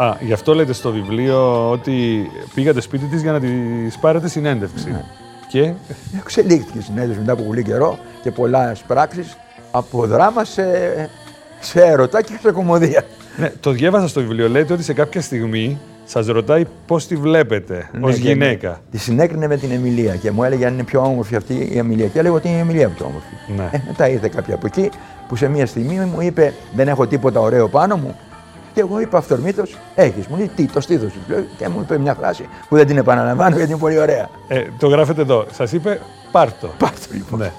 Α, 0.00 0.16
γι' 0.20 0.32
αυτό 0.32 0.54
λέτε 0.54 0.72
στο 0.72 0.90
βιβλίο 0.92 1.70
ότι 1.70 2.26
πήγατε 2.54 2.80
σπίτι 2.80 3.04
της 3.04 3.22
για 3.22 3.32
να 3.32 3.40
της 3.40 3.98
πάρετε 3.98 4.28
συνέντευξη. 4.28 4.90
Ναι. 4.90 5.04
Και; 5.48 5.72
Εξελίχθηκε 6.18 6.78
η 6.78 6.80
συνέντευξη 6.80 7.20
μετά 7.20 7.32
από 7.32 7.42
πολύ 7.42 7.62
καιρό 7.62 7.98
και 8.22 8.30
πολλά 8.30 8.76
πράξεις 8.86 9.36
από 9.70 10.06
δράμα 10.06 10.44
σε, 10.44 10.62
σε 11.60 11.80
έρωτα 11.80 12.22
και 12.22 12.32
σε 12.42 12.52
κομμωδία. 12.52 13.04
ναι, 13.36 13.52
το 13.60 13.70
διάβασα 13.70 14.08
στο 14.08 14.20
βιβλίο. 14.20 14.48
Λέτε 14.48 14.72
ότι 14.72 14.82
σε 14.82 14.92
κάποια 14.92 15.20
στιγμή 15.20 15.78
σας 16.04 16.26
ρωτάει 16.26 16.64
πώς 16.86 17.06
τη 17.06 17.16
βλέπετε 17.16 17.90
Ναι, 17.92 18.06
ως 18.06 18.14
και 18.14 18.20
γυναίκα. 18.20 18.80
Τη 18.90 18.98
συνέκρινε 18.98 19.46
με 19.46 19.56
την 19.56 19.70
Εμιλία 19.70 20.14
και 20.14 20.30
μου 20.30 20.44
έλεγε 20.44 20.66
αν 20.66 20.72
είναι 20.72 20.84
πιο 20.84 21.00
όμορφη 21.00 21.36
αυτή 21.36 21.68
η 21.72 21.78
Εμιλία. 21.78 22.06
Και 22.06 22.18
έλεγα 22.18 22.34
ότι 22.34 22.48
είναι 22.48 22.56
η 22.56 22.60
Εμιλία 22.60 22.88
πιο 22.88 23.06
όμορφη. 23.06 23.34
Ναι. 23.56 23.68
Ε, 23.72 23.82
μετά 23.86 24.08
ήρθε 24.08 24.28
κάποια 24.28 24.54
από 24.54 24.66
εκεί 24.66 24.90
που 25.28 25.36
σε 25.36 25.48
μια 25.48 25.66
στιγμή 25.66 25.98
μου 25.98 26.20
είπε 26.20 26.52
Δεν 26.74 26.88
έχω 26.88 27.06
τίποτα 27.06 27.40
ωραίο 27.40 27.68
πάνω 27.68 27.96
μου. 27.96 28.16
Και 28.78 28.84
εγώ 28.84 29.00
είπα 29.00 29.18
αυθορμήτω: 29.18 29.62
Έχεις. 29.94 30.26
Μου 30.26 30.36
λέει 30.36 30.50
τι, 30.56 30.66
το 30.66 30.80
στήθο 30.80 31.08
σου. 31.08 31.18
Λέω, 31.28 31.44
Και 31.56 31.68
μου 31.68 31.80
είπε 31.80 31.98
μια 31.98 32.14
φράση 32.14 32.48
που 32.68 32.76
δεν 32.76 32.86
την 32.86 32.96
επαναλαμβάνω 32.96 33.56
γιατί 33.56 33.70
είναι 33.70 33.80
πολύ 33.80 33.98
ωραία. 33.98 34.28
Ε, 34.48 34.64
το 34.78 34.88
γράφετε 34.88 35.20
εδώ. 35.20 35.46
Σας 35.52 35.72
είπε 35.72 36.00
πάρτο. 36.32 36.70
Πάρτο 36.78 37.06
λοιπόν. 37.12 37.38
Ναι. 37.38 37.52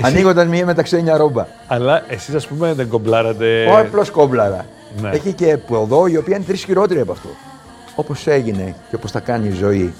Ανοίγοντας 0.00 0.46
μία 0.46 0.66
με 0.66 0.74
τα 0.74 0.82
ξένια 0.82 1.16
ρόμπα. 1.16 1.46
Αλλά 1.66 2.02
εσείς 2.08 2.34
ας 2.34 2.46
πούμε 2.46 2.72
δεν 2.72 2.88
κομπλάρατε... 2.88 3.66
Όχι 3.66 3.80
απλώς 3.80 4.10
κόμπλαρα. 4.10 4.66
Ναι. 5.00 5.10
Έχει 5.10 5.32
και 5.32 5.56
ποδό 5.56 6.06
η 6.06 6.16
οποία 6.16 6.36
είναι 6.36 6.44
τρεις 6.44 6.64
χειρότερη 6.64 7.00
από 7.00 7.12
αυτό. 7.12 7.28
Όπως 7.94 8.26
έγινε 8.26 8.74
και 8.88 8.96
όπως 8.96 9.10
θα 9.10 9.20
κάνει 9.20 9.48
η 9.48 9.52
ζωή, 9.52 9.94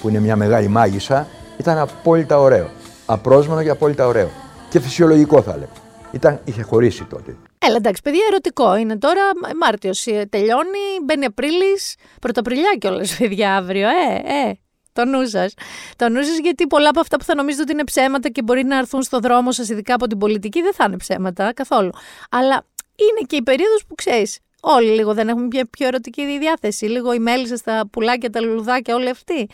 που 0.00 0.08
είναι 0.08 0.20
μια 0.20 0.36
μεγάλη 0.36 0.68
μάγισσα, 0.68 1.26
ήταν 1.58 1.78
απόλυτα 1.78 2.38
ωραίο. 2.38 2.68
Απρόσμενο 3.06 3.62
και 3.62 3.70
απόλυτα 3.70 4.06
ωραίο. 4.06 4.28
Και 4.68 4.80
φυσιολογικό 4.80 5.42
θα 5.42 5.50
έλεγα. 5.50 5.72
Ήταν, 6.10 6.40
είχε 6.44 6.62
χωρίσει 6.62 7.04
τότε. 7.04 7.36
Έλα 7.62 7.76
εντάξει, 7.76 8.02
παιδιά, 8.02 8.20
ερωτικό 8.28 8.76
είναι 8.76 8.98
τώρα. 8.98 9.22
Μάρτιος 9.60 10.06
τελειώνει, 10.28 10.78
μπαίνει 11.04 11.24
Απρίλης, 11.24 11.94
Πρωταπριλιά 12.20 12.76
κιόλας, 12.78 13.16
παιδιά, 13.16 13.56
αύριο. 13.56 13.88
Ε, 13.88 14.14
ε. 14.48 14.54
Το 14.92 15.04
νου 15.04 15.26
σας. 15.26 15.54
Το 15.96 16.08
νου 16.08 16.22
σας, 16.22 16.38
γιατί 16.38 16.66
πολλά 16.66 16.88
από 16.88 17.00
αυτά 17.00 17.16
που 17.16 17.24
θα 17.24 17.34
νομίζετε 17.34 17.62
ότι 17.62 17.72
είναι 17.72 17.84
ψέματα 17.84 18.28
και 18.28 18.42
μπορεί 18.42 18.64
να 18.64 18.76
έρθουν 18.76 19.02
στο 19.02 19.18
δρόμο 19.18 19.52
σας, 19.52 19.68
ειδικά 19.68 19.94
από 19.94 20.06
την 20.06 20.18
πολιτική, 20.18 20.62
δεν 20.62 20.74
θα 20.74 20.84
είναι 20.88 20.96
ψέματα 20.96 21.52
καθόλου. 21.52 21.90
Αλλά 22.30 22.66
είναι 22.96 23.26
και 23.26 23.36
η 23.36 23.42
περίοδος 23.42 23.84
που 23.88 23.94
ξέρεις. 23.94 24.38
Όλοι 24.60 24.90
λίγο 24.90 25.14
δεν 25.14 25.28
έχουμε 25.28 25.46
μια 25.46 25.66
πιο 25.66 25.86
ερωτική 25.86 26.38
διάθεση. 26.38 26.86
Λίγο 26.86 27.12
οι 27.12 27.18
μέλισσε, 27.18 27.62
τα 27.62 27.88
πουλάκια, 27.92 28.30
τα 28.30 28.40
λουλουδάκια, 28.40 28.94
όλοι 28.94 29.08
αυτοί. 29.08 29.46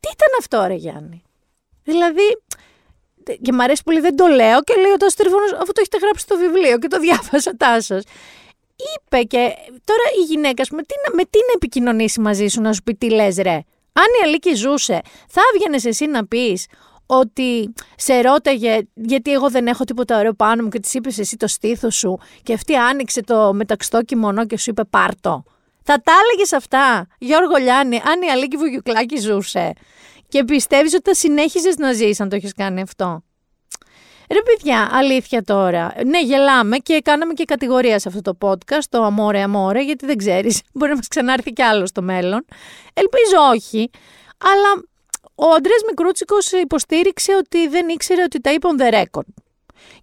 Τι 0.00 0.08
ήταν 0.12 0.28
αυτό, 0.38 0.64
ρε 0.66 0.74
Γιάννη; 0.74 1.22
Δηλαδή, 1.82 2.42
και 3.42 3.52
μ' 3.52 3.60
αρέσει 3.60 3.82
πολύ, 3.84 4.00
δεν 4.00 4.16
το 4.16 4.26
λέω 4.26 4.62
και 4.62 4.74
λέει 4.74 4.90
ο 4.92 4.96
Τάσος 4.96 5.14
Τρίφωνος, 5.14 5.52
αφού 5.52 5.72
το 5.72 5.80
έχετε 5.80 5.98
γράψει 6.02 6.22
στο 6.24 6.36
βιβλίο 6.36 6.78
και 6.78 6.88
το 6.88 6.98
διάβασα 6.98 7.56
τάσος. 7.56 8.02
Είπε 8.76 9.22
και 9.22 9.38
τώρα 9.84 10.06
η 10.20 10.24
γυναίκα, 10.28 10.64
με 10.70 10.82
τι, 10.82 10.94
να- 11.08 11.14
με 11.14 11.22
τι 11.22 11.38
να 11.38 11.52
επικοινωνήσει 11.54 12.20
μαζί 12.20 12.46
σου 12.46 12.60
να 12.60 12.72
σου 12.72 12.82
πει 12.82 12.94
τι 12.94 13.10
λες, 13.10 13.36
ρε. 13.36 13.54
Αν 13.92 14.06
η 14.20 14.24
Αλίκη 14.24 14.54
ζούσε, 14.54 15.00
θα 15.28 15.40
έβγαινε 15.54 15.78
εσύ 15.84 16.06
να 16.06 16.26
πεις 16.26 16.66
ότι 17.06 17.72
σε 17.96 18.20
ρώταγε 18.20 18.78
γιατί 18.94 19.32
εγώ 19.32 19.50
δεν 19.50 19.66
έχω 19.66 19.84
τίποτα 19.84 20.18
ωραίο 20.18 20.32
πάνω 20.32 20.62
μου 20.62 20.68
και 20.68 20.80
της 20.80 20.94
είπες 20.94 21.18
εσύ 21.18 21.36
το 21.36 21.46
στήθος 21.46 21.94
σου 21.96 22.18
και 22.42 22.52
αυτή 22.52 22.74
άνοιξε 22.74 23.22
το 23.22 23.52
μεταξωτό 23.54 24.02
κιμονό 24.02 24.46
και 24.46 24.58
σου 24.58 24.70
είπε 24.70 24.84
πάρτο. 24.84 25.44
Θα 25.82 26.00
τα 26.02 26.12
έλεγες 26.24 26.52
αυτά, 26.52 27.06
Γιώργο 27.18 27.56
Λιάννη, 27.56 27.96
αν 27.96 28.22
η 28.22 28.30
Αλίκη 28.30 28.56
Βουγιουκλάκη 28.56 29.18
ζούσε. 29.18 29.72
Και 30.30 30.44
πιστεύεις 30.44 30.94
ότι 30.94 31.02
θα 31.04 31.14
συνέχιζες 31.14 31.76
να 31.76 31.92
ζεις 31.92 32.20
αν 32.20 32.28
το 32.28 32.36
έχεις 32.36 32.54
κάνει 32.54 32.80
αυτό; 32.80 33.22
Ρε 34.32 34.42
παιδιά, 34.42 34.88
αλήθεια 34.92 35.42
τώρα. 35.42 35.94
Ναι, 36.06 36.22
γελάμε 36.22 36.76
και 36.76 37.00
κάναμε 37.04 37.32
και 37.32 37.44
κατηγορία 37.44 37.98
σε 37.98 38.08
αυτό 38.08 38.34
το 38.34 38.48
podcast, 38.48 38.84
το 38.88 39.02
αμόρε 39.02 39.40
αμόρε, 39.40 39.82
γιατί 39.82 40.06
δεν 40.06 40.16
ξέρεις, 40.16 40.62
μπορεί 40.74 40.90
να 40.90 40.96
μας 40.96 41.08
ξανάρθει 41.08 41.52
κι 41.52 41.62
άλλο 41.62 41.86
στο 41.86 42.02
μέλλον. 42.02 42.44
Ελπίζω 42.94 43.36
όχι, 43.52 43.90
αλλά 44.38 44.82
ο 45.34 45.54
Αντρέας 45.54 45.80
Μικρούτσικος 45.88 46.52
υποστήριξε 46.52 47.34
ότι 47.34 47.68
δεν 47.68 47.88
ήξερε 47.88 48.22
ότι 48.22 48.40
τα 48.40 48.52
είπε 48.52 48.68
on 48.70 48.80
the 48.82 48.94
record. 48.94 49.32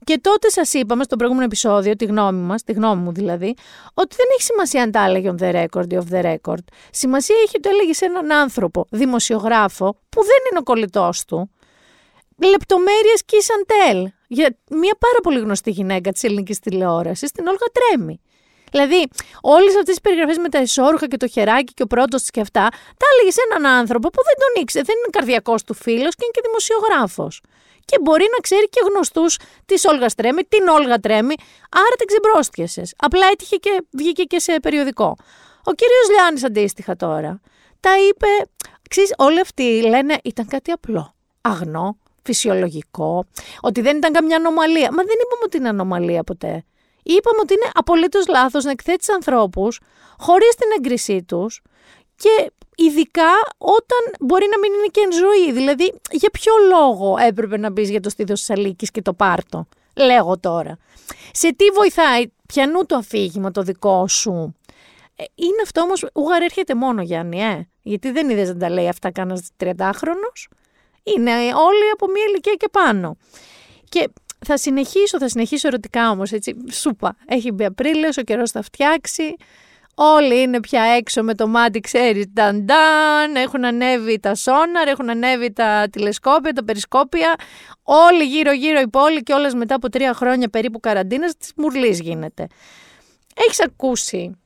Και 0.03 0.19
τότε 0.21 0.49
σας 0.49 0.73
είπαμε 0.73 1.03
στο 1.03 1.15
προηγούμενο 1.15 1.45
επεισόδιο, 1.45 1.95
τη 1.95 2.05
γνώμη 2.05 2.41
μας, 2.41 2.63
τη 2.63 2.73
γνώμη 2.73 3.01
μου 3.01 3.11
δηλαδή, 3.11 3.55
ότι 3.93 4.15
δεν 4.15 4.25
έχει 4.33 4.41
σημασία 4.41 4.81
αν 4.83 4.91
τα 4.91 5.05
έλεγε 5.05 5.33
on 5.37 5.43
the 5.43 5.53
record 5.55 5.93
ή 5.93 5.97
off 5.97 6.13
the 6.13 6.23
record. 6.23 6.63
Σημασία 6.91 7.35
έχει 7.35 7.57
ότι 7.57 7.59
το 7.59 7.69
έλεγε 7.69 7.93
σε 7.93 8.05
έναν 8.05 8.31
άνθρωπο, 8.31 8.85
δημοσιογράφο, 8.89 9.97
που 10.09 10.21
δεν 10.21 10.39
είναι 10.49 10.59
ο 10.59 10.63
κολλητός 10.63 11.25
του, 11.25 11.51
λεπτομέρειες 12.37 13.21
kiss 13.25 13.35
and 13.35 13.71
tell 13.71 14.11
για 14.27 14.57
μια 14.69 14.95
πάρα 14.99 15.19
πολύ 15.23 15.39
γνωστή 15.39 15.71
γυναίκα 15.71 16.11
της 16.11 16.23
ελληνικής 16.23 16.59
τηλεόρασης, 16.59 17.31
την 17.31 17.47
Όλγα 17.47 17.65
Τρέμι. 17.73 18.21
Δηλαδή, 18.71 19.07
όλες 19.41 19.69
αυτές 19.69 19.85
τις 19.85 20.01
περιγραφές 20.01 20.37
με 20.37 20.49
τα 20.49 20.61
ισόρουχα 20.61 21.07
και 21.07 21.17
το 21.17 21.27
χεράκι 21.27 21.73
και 21.73 21.83
ο 21.83 21.87
πρώτος 21.87 22.21
της 22.21 22.29
και 22.29 22.41
αυτά, 22.41 22.67
τα 22.71 23.05
έλεγε 23.13 23.31
σε 23.31 23.41
έναν 23.49 23.71
άνθρωπο 23.71 24.09
που 24.09 24.21
δεν 24.23 24.33
τον 24.43 24.61
ήξερε, 24.61 24.83
δεν 24.87 24.95
είναι 24.97 25.09
καρδιακός 25.11 25.63
του 25.63 25.73
φίλος 25.73 26.15
και 26.15 26.23
είναι 26.23 26.31
και 26.33 26.41
δημοσιογράφος. 26.45 27.41
Και 27.89 27.97
μπορεί 28.01 28.25
να 28.35 28.39
ξέρει 28.41 28.69
και 28.69 28.81
γνωστούς 28.89 29.37
της 29.65 29.85
Όλγας 29.85 30.15
Τρέμι, 30.15 30.43
την 30.43 30.67
Όλγα 30.67 30.99
Τρέμι, 30.99 31.35
άρα 31.71 31.95
την 31.97 32.07
ξεμπρόστιασες. 32.07 32.93
Απλά 32.97 33.27
έτυχε 33.31 33.55
και 33.55 33.83
βγήκε 33.91 34.23
και 34.23 34.39
σε 34.39 34.59
περιοδικό. 34.61 35.15
Ο 35.63 35.71
κύριος 35.71 36.09
Λιάννης 36.11 36.43
αντίστοιχα 36.43 36.95
τώρα, 36.95 37.39
τα 37.79 37.89
είπε. 38.09 38.27
Ξέρεις, 38.89 39.13
όλοι 39.17 39.39
αυτοί 39.39 39.81
λένε 39.81 40.17
ήταν 40.23 40.47
κάτι 40.47 40.71
απλό, 40.71 41.13
αγνό, 41.41 41.97
φυσιολογικό, 42.23 43.25
ότι 43.61 43.81
δεν 43.81 43.97
ήταν 43.97 44.11
καμιά 44.11 44.35
ανομαλία. 44.35 44.89
Μα 44.91 45.03
δεν 45.03 45.17
είπαμε 45.23 45.43
ότι 45.43 45.57
είναι 45.57 45.69
ανομαλία 45.69 46.23
ποτέ. 46.23 46.65
Είπαμε 47.03 47.39
ότι 47.41 47.53
είναι 47.53 47.71
απολύτως 47.73 48.27
λάθος 48.27 48.63
να 48.63 48.71
εκθέτεις 48.71 49.09
ανθρώπους 49.09 49.79
χωρίς 50.17 50.55
την 50.55 50.67
έγκρισή 50.77 51.23
τους 51.23 51.61
και 52.17 52.51
ειδικά 52.75 53.31
όταν 53.57 54.01
μπορεί 54.19 54.45
να 54.51 54.59
μην 54.59 54.73
είναι 54.73 54.87
και 54.91 55.01
εν 55.03 55.11
ζωή. 55.11 55.51
Δηλαδή, 55.51 55.93
για 56.11 56.29
ποιο 56.29 56.53
λόγο 56.69 57.15
έπρεπε 57.27 57.57
να 57.57 57.69
μπεις 57.71 57.89
για 57.89 57.99
το 57.99 58.09
στήθος 58.09 58.39
της 58.39 58.49
Αλίκη 58.49 58.87
και 58.87 59.01
το 59.01 59.13
πάρτο. 59.13 59.67
Λέγω 59.95 60.37
τώρα. 60.39 60.77
Σε 61.31 61.53
τι 61.53 61.65
βοηθάει, 61.73 62.31
πιανού 62.45 62.85
το 62.85 62.95
αφήγημα 62.95 63.51
το 63.51 63.61
δικό 63.61 64.07
σου; 64.07 64.55
Ε, 65.15 65.23
είναι 65.35 65.61
αυτό 65.63 65.81
όμως, 65.81 66.05
ουγαρ 66.13 66.41
έρχεται 66.41 66.75
μόνο 66.75 67.01
Γιάννη, 67.01 67.41
ε. 67.41 67.67
Γιατί 67.81 68.11
δεν 68.11 68.29
είδες 68.29 68.47
να 68.47 68.57
τα 68.57 68.69
λέει 68.69 68.87
αυτά 68.87 69.11
κανένας 69.11 69.49
30χρονο. 69.63 70.29
Είναι 71.03 71.31
όλοι 71.41 71.89
από 71.93 72.07
μία 72.07 72.23
ηλικία 72.27 72.53
και 72.53 72.67
πάνω. 72.71 73.17
Και 73.89 74.09
θα 74.45 74.57
συνεχίσω, 74.57 75.19
θα 75.19 75.29
συνεχίσω 75.29 75.67
ερωτικά 75.67 76.09
όμως, 76.09 76.31
έτσι, 76.31 76.55
σούπα. 76.71 77.15
Έχει 77.27 77.51
μπει 77.51 77.65
Απρίλιος, 77.65 78.17
ο 78.17 78.21
καιρός 78.21 78.51
θα 78.51 78.61
φτιάξει. 78.61 79.35
Όλοι 79.99 80.41
είναι 80.41 80.59
πια 80.59 80.81
έξω 80.81 81.23
με 81.23 81.35
το 81.35 81.47
μάτι, 81.47 81.79
ξέρεις, 81.79 82.25
νταν 82.27 82.65
νταν, 82.65 83.35
έχουν 83.35 83.65
ανέβει 83.65 84.19
τα 84.19 84.35
σόναρ, 84.35 84.87
έχουν 84.87 85.09
ανέβει 85.09 85.53
τα 85.53 85.87
τηλεσκόπια, 85.91 86.53
τα 86.53 86.63
περισκόπια. 86.63 87.35
Όλοι 87.83 88.23
γύρω-γύρω 88.23 88.79
η 88.79 88.87
πόλη 88.87 89.23
και 89.23 89.33
όλες 89.33 89.53
μετά 89.53 89.75
από 89.75 89.89
τρία 89.89 90.13
χρόνια 90.13 90.49
περίπου 90.49 90.79
καραντίνας 90.79 91.37
της 91.37 91.51
μουρλής 91.55 91.99
γίνεται. 91.99 92.47
Έχεις 93.35 93.61
ακούσει 93.63 94.39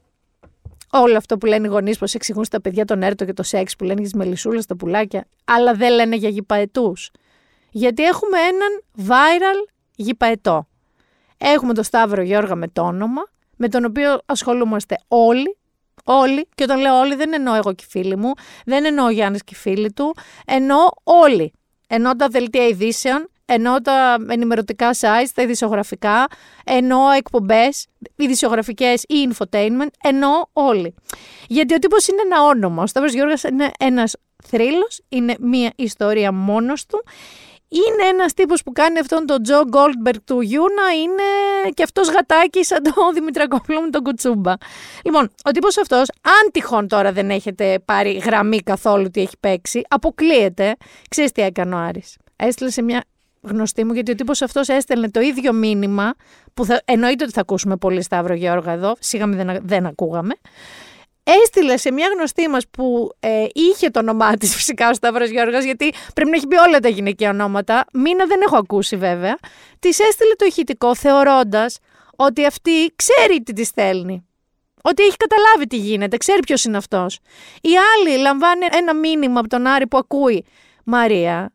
όλο 0.91 1.18
αυτό 1.18 1.38
που 1.38 1.45
λένε 1.45 1.68
οι 1.68 1.70
γονείς 1.70 1.97
πως 1.97 2.14
εξηγούν 2.14 2.43
στα 2.43 2.62
παιδιά 2.62 2.86
τον 2.86 3.04
έρτο 3.04 3.26
και 3.26 3.34
το 3.34 3.43
σεξ 3.43 3.76
που 3.76 3.84
λένε 3.84 4.02
για 4.02 4.10
τις 4.10 4.20
μελισσούλες, 4.20 4.66
τα 4.66 4.76
πουλάκια, 4.76 5.28
αλλά 5.45 5.74
δεν 5.74 5.93
λένε 5.93 6.16
για 6.16 6.30
γηπαετούς. 6.30 7.12
Γιατί 7.72 8.04
έχουμε 8.04 8.38
έναν 8.38 8.84
viral 9.08 9.72
γηπαετό. 9.95 10.68
Έχουμε 11.38 11.74
τον 11.74 11.84
Σταύρο 11.84 12.22
Γιώργα 12.22 12.56
με 12.56 12.68
το 12.68 12.82
όνομα, 12.82 13.22
με 13.62 13.70
τον 13.70 13.86
οποίο 13.86 14.20
ασχολούμαστε 14.26 14.97
όλοι. 15.07 15.57
Όλοι, 16.03 16.47
και 16.55 16.64
όταν 16.64 16.80
λέω 16.80 16.99
όλοι 16.99 17.16
δεν 17.16 17.34
εννοώ 17.34 17.55
εγώ 17.55 17.74
και 17.74 17.84
οι 17.88 17.89
φίλοι 17.89 18.18
μου, 18.18 18.32
δεν 18.66 18.86
εννοώ 18.86 19.05
ο 19.05 19.09
Γιάννης 19.09 19.43
και 19.43 19.53
οι 19.53 19.57
φίλοι 19.57 19.91
του, 19.91 20.16
εννοώ 20.45 20.88
όλοι. 21.03 21.53
Εννοώ 21.88 22.16
τα 22.16 22.28
δελτία 22.28 22.68
ειδήσεων, 22.68 23.30
εννοώ 23.45 23.82
τα 23.82 24.18
ενημερωτικά 24.30 24.89
sites, 24.93 25.30
τα 25.34 25.41
ειδησιογραφικά, 25.41 26.28
εννοώ 26.64 27.09
εκπομπές, 27.09 27.88
ειδησιογραφικές 28.16 29.03
ή 29.07 29.30
infotainment, 29.30 29.91
εννοώ 30.03 30.32
όλοι. 30.53 30.95
Γιατί 31.47 31.74
ο 31.74 31.80
τύπος 31.80 32.07
είναι 32.07 32.22
ένα 32.22 32.43
όνομα. 32.43 32.84
Ο 32.84 32.88
Σταύρος 32.88 33.14
Γιώργας 33.14 33.43
είναι 33.43 33.72
ένας 33.80 34.16
θρύλος, 34.43 35.01
είναι 35.09 35.36
μία 35.39 35.72
ιστορία 35.76 36.32
μόνος 36.32 36.86
του. 36.86 37.03
Είναι 37.74 38.09
ένας 38.09 38.34
τύπος 38.34 38.63
που 38.63 38.72
κάνει 38.72 38.99
αυτόν 38.99 39.26
τον 39.26 39.43
Τζο 39.43 39.63
Γκόλτμπεργκ 39.63 40.19
του 40.26 40.41
Γιούνα, 40.41 40.93
είναι 41.01 41.24
και 41.74 41.84
αυτός 41.84 42.09
γατάκι 42.09 42.63
σαν 42.63 42.84
τον 42.84 42.93
Δημητρακόπουλο 43.15 43.82
με 43.82 43.89
τον 43.89 44.03
Κουτσούμπα. 44.03 44.53
Λοιπόν, 45.05 45.32
ο 45.43 45.51
τύπος 45.51 45.78
αυτός, 45.78 46.09
αν 46.22 46.51
τυχόν 46.51 46.88
τώρα 46.88 47.11
δεν 47.11 47.30
έχετε 47.30 47.80
πάρει 47.86 48.11
γραμμή 48.11 48.59
καθόλου 48.59 49.09
τι 49.09 49.22
έχει 49.22 49.38
παίξει, 49.39 49.82
αποκλείεται. 49.88 50.76
Ξέρεις 51.09 51.32
τι 51.32 51.41
έκανε 51.41 51.76
ο 51.76 51.78
Άρης; 51.78 52.17
Έστειλε 52.36 52.69
σε 52.72 52.82
μια 52.82 53.03
γνωστή 53.41 53.84
μου, 53.84 53.93
γιατί 53.93 54.11
ο 54.11 54.15
τύπος 54.15 54.41
αυτός 54.41 54.67
έστελνε 54.67 55.09
το 55.09 55.19
ίδιο 55.19 55.53
μήνυμα, 55.53 56.13
που 56.53 56.65
θα, 56.65 56.82
εννοείται 56.86 57.24
ότι 57.24 57.34
θα 57.34 57.41
ακούσουμε 57.41 57.78
πολύ 57.78 58.01
Σταύρο 58.01 58.34
Γιώργα 58.34 58.72
εδώ, 58.72 58.95
σίγα 58.99 59.28
δεν, 59.28 59.59
δεν 59.61 59.86
ακούγαμε. 59.86 60.34
Έστειλε 61.24 61.78
σε 61.78 61.91
μια 61.91 62.07
γνωστή 62.15 62.47
μας 62.47 62.63
που 62.72 63.09
ε, 63.19 63.45
είχε 63.53 63.89
το 63.89 63.99
όνομά 63.99 64.34
της 64.34 64.55
φυσικά 64.55 64.89
ο 64.89 64.93
Σταύρος 64.93 65.30
Γιώργα, 65.30 65.59
γιατί 65.59 65.93
πρέπει 66.13 66.30
να 66.30 66.36
έχει 66.36 66.47
πει 66.47 66.55
όλα 66.55 66.80
τα 66.80 66.89
γυναικεία 66.89 67.30
ονόματα. 67.30 67.86
Μήνα 67.93 68.26
δεν 68.26 68.41
έχω 68.41 68.57
ακούσει 68.57 68.97
βέβαια. 68.97 69.38
Της 69.80 69.99
έστειλε 69.99 70.36
το 70.36 70.45
ηχητικό 70.45 70.95
θεωρώντας 70.95 71.78
ότι 72.15 72.45
αυτή 72.45 72.93
ξέρει 72.95 73.43
τι 73.43 73.53
της 73.53 73.67
στέλνει. 73.67 74.26
Ότι 74.82 75.03
έχει 75.03 75.17
καταλάβει 75.17 75.67
τι 75.67 75.78
γίνεται, 75.78 76.17
ξέρει 76.17 76.39
ποιος 76.39 76.63
είναι 76.63 76.78
αυτός. 76.78 77.19
Η 77.61 77.69
άλλη 77.95 78.17
λαμβάνει 78.17 78.65
ένα 78.72 78.95
μήνυμα 78.95 79.39
από 79.39 79.49
τον 79.49 79.67
Άρη 79.67 79.88
που 79.88 79.97
ακούει. 79.97 80.45
Μαρία, 80.84 81.53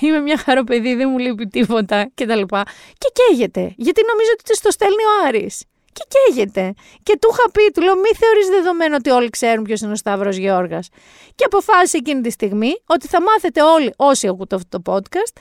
είμαι 0.00 0.20
μια 0.20 0.36
χαροπαιδί, 0.36 0.94
δεν 0.94 1.08
μου 1.10 1.18
λείπει 1.18 1.46
τίποτα 1.46 2.10
κτλ. 2.14 2.40
Και, 2.40 2.62
και 2.98 3.12
καίγεται. 3.12 3.74
Γιατί 3.76 4.02
νομίζω 4.10 4.30
ότι 4.32 4.42
της 4.42 4.60
το 4.60 4.70
στέλνει 4.70 5.02
ο 5.02 5.26
Άρης. 5.26 5.64
Και 5.94 6.04
καίγεται. 6.08 6.74
Και 7.02 7.18
του 7.20 7.28
είχα 7.32 7.50
πει, 7.50 7.70
του 7.74 7.80
λέω, 7.80 7.94
μη 7.94 8.10
θεωρείς 8.16 8.48
δεδομένο 8.48 8.94
ότι 8.96 9.10
όλοι 9.10 9.30
ξέρουν 9.30 9.64
ποιος 9.64 9.80
είναι 9.80 9.92
ο 9.92 9.96
Σταύρος 9.96 10.36
Γιώργας. 10.36 10.88
Και 11.34 11.44
αποφάσισε 11.44 11.96
εκείνη 11.96 12.20
τη 12.20 12.30
στιγμή 12.30 12.72
ότι 12.86 13.06
θα 13.08 13.22
μάθετε 13.22 13.62
όλοι, 13.62 13.92
όσοι 13.96 14.28
ακούτε 14.28 14.54
αυτό 14.54 14.80
το 14.80 14.92
podcast, 14.92 15.32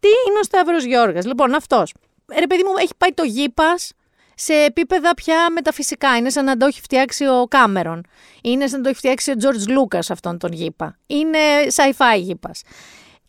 τι 0.00 0.08
είναι 0.26 0.38
ο 0.40 0.42
Σταύρος 0.42 0.84
Γιώργας. 0.84 1.26
Λοιπόν, 1.26 1.54
αυτός. 1.54 1.94
Ρε 2.38 2.46
παιδί 2.46 2.62
μου, 2.62 2.72
έχει 2.78 2.92
πάει 2.98 3.12
το 3.12 3.22
γήπας 3.22 3.92
σε 4.34 4.54
επίπεδα 4.54 5.14
πια 5.14 5.50
μεταφυσικά. 5.52 6.16
Είναι 6.16 6.30
σαν 6.30 6.44
να 6.44 6.56
το 6.56 6.66
έχει 6.66 6.80
φτιάξει 6.80 7.24
ο 7.24 7.46
Κάμερον. 7.48 8.06
Είναι 8.42 8.66
σαν 8.66 8.76
να 8.76 8.82
το 8.82 8.88
έχει 8.88 8.98
φτιάξει 8.98 9.30
ο 9.30 9.36
Τζορτζ 9.36 9.66
Λούκα 9.66 9.98
αυτόν 9.98 10.38
τον 10.38 10.52
γήπα. 10.52 10.98
Είναι 11.06 11.38
sci-fi 11.74 12.18
γήπας. 12.20 12.62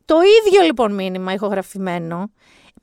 Το 0.05 0.15
ίδιο 0.45 0.61
λοιπόν 0.61 0.93
μήνυμα 0.93 1.33
ηχογραφημένο. 1.33 2.31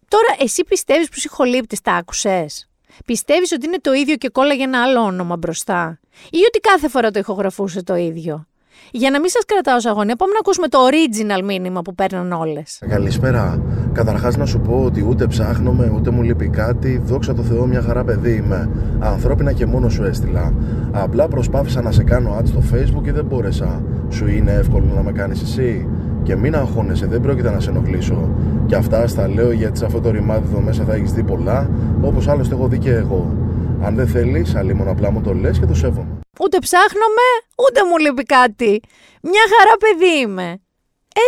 Τώρα, 0.08 0.36
εσύ 0.38 0.64
πιστεύεις 0.64 1.08
που 1.08 1.18
συγχολήπτη 1.18 1.82
τα 1.82 1.92
άκουσες; 1.92 2.67
Πιστεύεις 3.04 3.52
ότι 3.52 3.66
είναι 3.66 3.78
το 3.80 3.92
ίδιο 3.92 4.16
και 4.16 4.28
κόλλαγε 4.28 4.62
ένα 4.62 4.82
άλλο 4.82 5.00
όνομα 5.00 5.36
μπροστά; 5.36 6.00
Ή 6.30 6.38
ότι 6.48 6.58
κάθε 6.60 6.88
φορά 6.88 7.10
το 7.10 7.18
ηχογραφούσε 7.18 7.82
το 7.82 7.96
ίδιο; 7.96 8.46
Για 8.90 9.10
να 9.10 9.20
μην 9.20 9.30
σας 9.30 9.44
κρατάω 9.44 9.80
σε 9.80 9.88
αγωνία, 9.88 10.16
πάμε 10.16 10.32
να 10.32 10.38
ακούσουμε 10.38 10.68
το 10.68 10.78
original 10.90 11.42
μήνυμα 11.44 11.82
που 11.82 11.94
παίρνουν 11.94 12.32
όλες. 12.32 12.82
Καλησπέρα. 12.88 13.62
Καταρχάς 13.92 14.36
να 14.36 14.46
σου 14.46 14.60
πω 14.60 14.82
ότι 14.84 15.06
ούτε 15.08 15.26
ψάχνομαι, 15.26 15.92
ούτε 15.94 16.10
μου 16.10 16.22
λείπει 16.22 16.48
κάτι. 16.48 16.98
Δόξα 17.04 17.34
τω 17.34 17.42
Θεώ, 17.42 17.66
μια 17.66 17.82
χαρά 17.82 18.04
παιδί 18.04 18.32
είμαι. 18.34 18.70
Ανθρώπινα 18.98 19.52
και 19.52 19.66
μόνο 19.66 19.88
σου 19.88 20.04
έστειλα. 20.04 20.54
Απλά 20.92 21.28
προσπάθησα 21.28 21.82
να 21.82 21.92
σε 21.92 22.02
κάνω 22.02 22.38
ad 22.38 22.46
στο 22.46 22.62
facebook 22.72 23.02
και 23.02 23.12
δεν 23.12 23.24
μπόρεσα. 23.24 23.82
Σου 24.08 24.26
είναι 24.26 24.52
εύκολο 24.52 24.92
να 24.94 25.02
με 25.02 25.12
κάνεις 25.12 25.42
εσύ; 25.42 25.88
Και 26.28 26.36
μην 26.36 26.54
αγχώνεσαι, 26.54 27.06
δεν 27.06 27.20
πρόκειται 27.20 27.50
να 27.50 27.60
σε 27.60 27.70
ενοχλήσω. 27.70 28.28
Και 28.66 28.74
αυτά 28.74 29.06
στα 29.06 29.28
λέω 29.28 29.50
γιατί 29.50 29.78
σε 29.78 29.84
αυτό 29.84 30.00
το 30.00 30.10
ρημάδι 30.10 30.48
εδώ 30.50 30.60
μέσα 30.60 30.84
θα 30.84 30.94
έχεις 30.94 31.12
δει 31.12 31.22
πολλά, 31.22 31.70
όπως 32.02 32.28
άλλωστε 32.28 32.54
έχω 32.54 32.68
δει 32.68 32.78
και 32.78 32.90
εγώ. 32.90 33.36
Αν 33.82 33.94
δεν 33.94 34.08
θέλεις, 34.08 34.54
αλλήμον 34.54 34.88
απλά 34.88 35.10
μου 35.10 35.20
το 35.20 35.34
λες 35.34 35.58
και 35.58 35.66
το 35.66 35.74
σέβομαι. 35.74 36.18
Ούτε 36.40 36.58
ψάχνομαι, 36.58 37.26
ούτε 37.68 37.84
μου 37.84 37.98
λείπει 37.98 38.22
κάτι. 38.22 38.80
Μια 39.22 39.42
χαρά 39.58 39.76
παιδί 39.76 40.20
είμαι. 40.20 40.60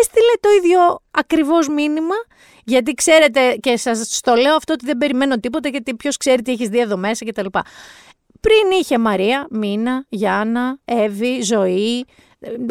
Έστειλε 0.00 0.32
το 0.40 0.48
ίδιο 0.58 0.80
ακριβώς 1.10 1.68
μήνυμα, 1.68 2.14
γιατί 2.64 2.92
ξέρετε 2.92 3.56
και 3.60 3.76
σας 3.76 4.20
το 4.22 4.34
λέω 4.34 4.54
αυτό 4.54 4.72
ότι 4.72 4.86
δεν 4.86 4.96
περιμένω 4.96 5.40
τίποτα, 5.40 5.68
γιατί 5.68 5.94
ποιος 5.94 6.16
ξέρει 6.16 6.42
τι 6.42 6.52
έχεις 6.52 6.68
δει 6.68 6.78
εδώ 6.78 6.96
μέσα 6.96 7.24
κτλ. 7.24 7.46
Πριν 8.40 8.78
είχε 8.80 8.98
Μαρία, 8.98 9.46
Μίνα, 9.50 10.04
Γιάννα, 10.08 10.78
Εύη, 10.84 11.42
Ζωή, 11.42 12.04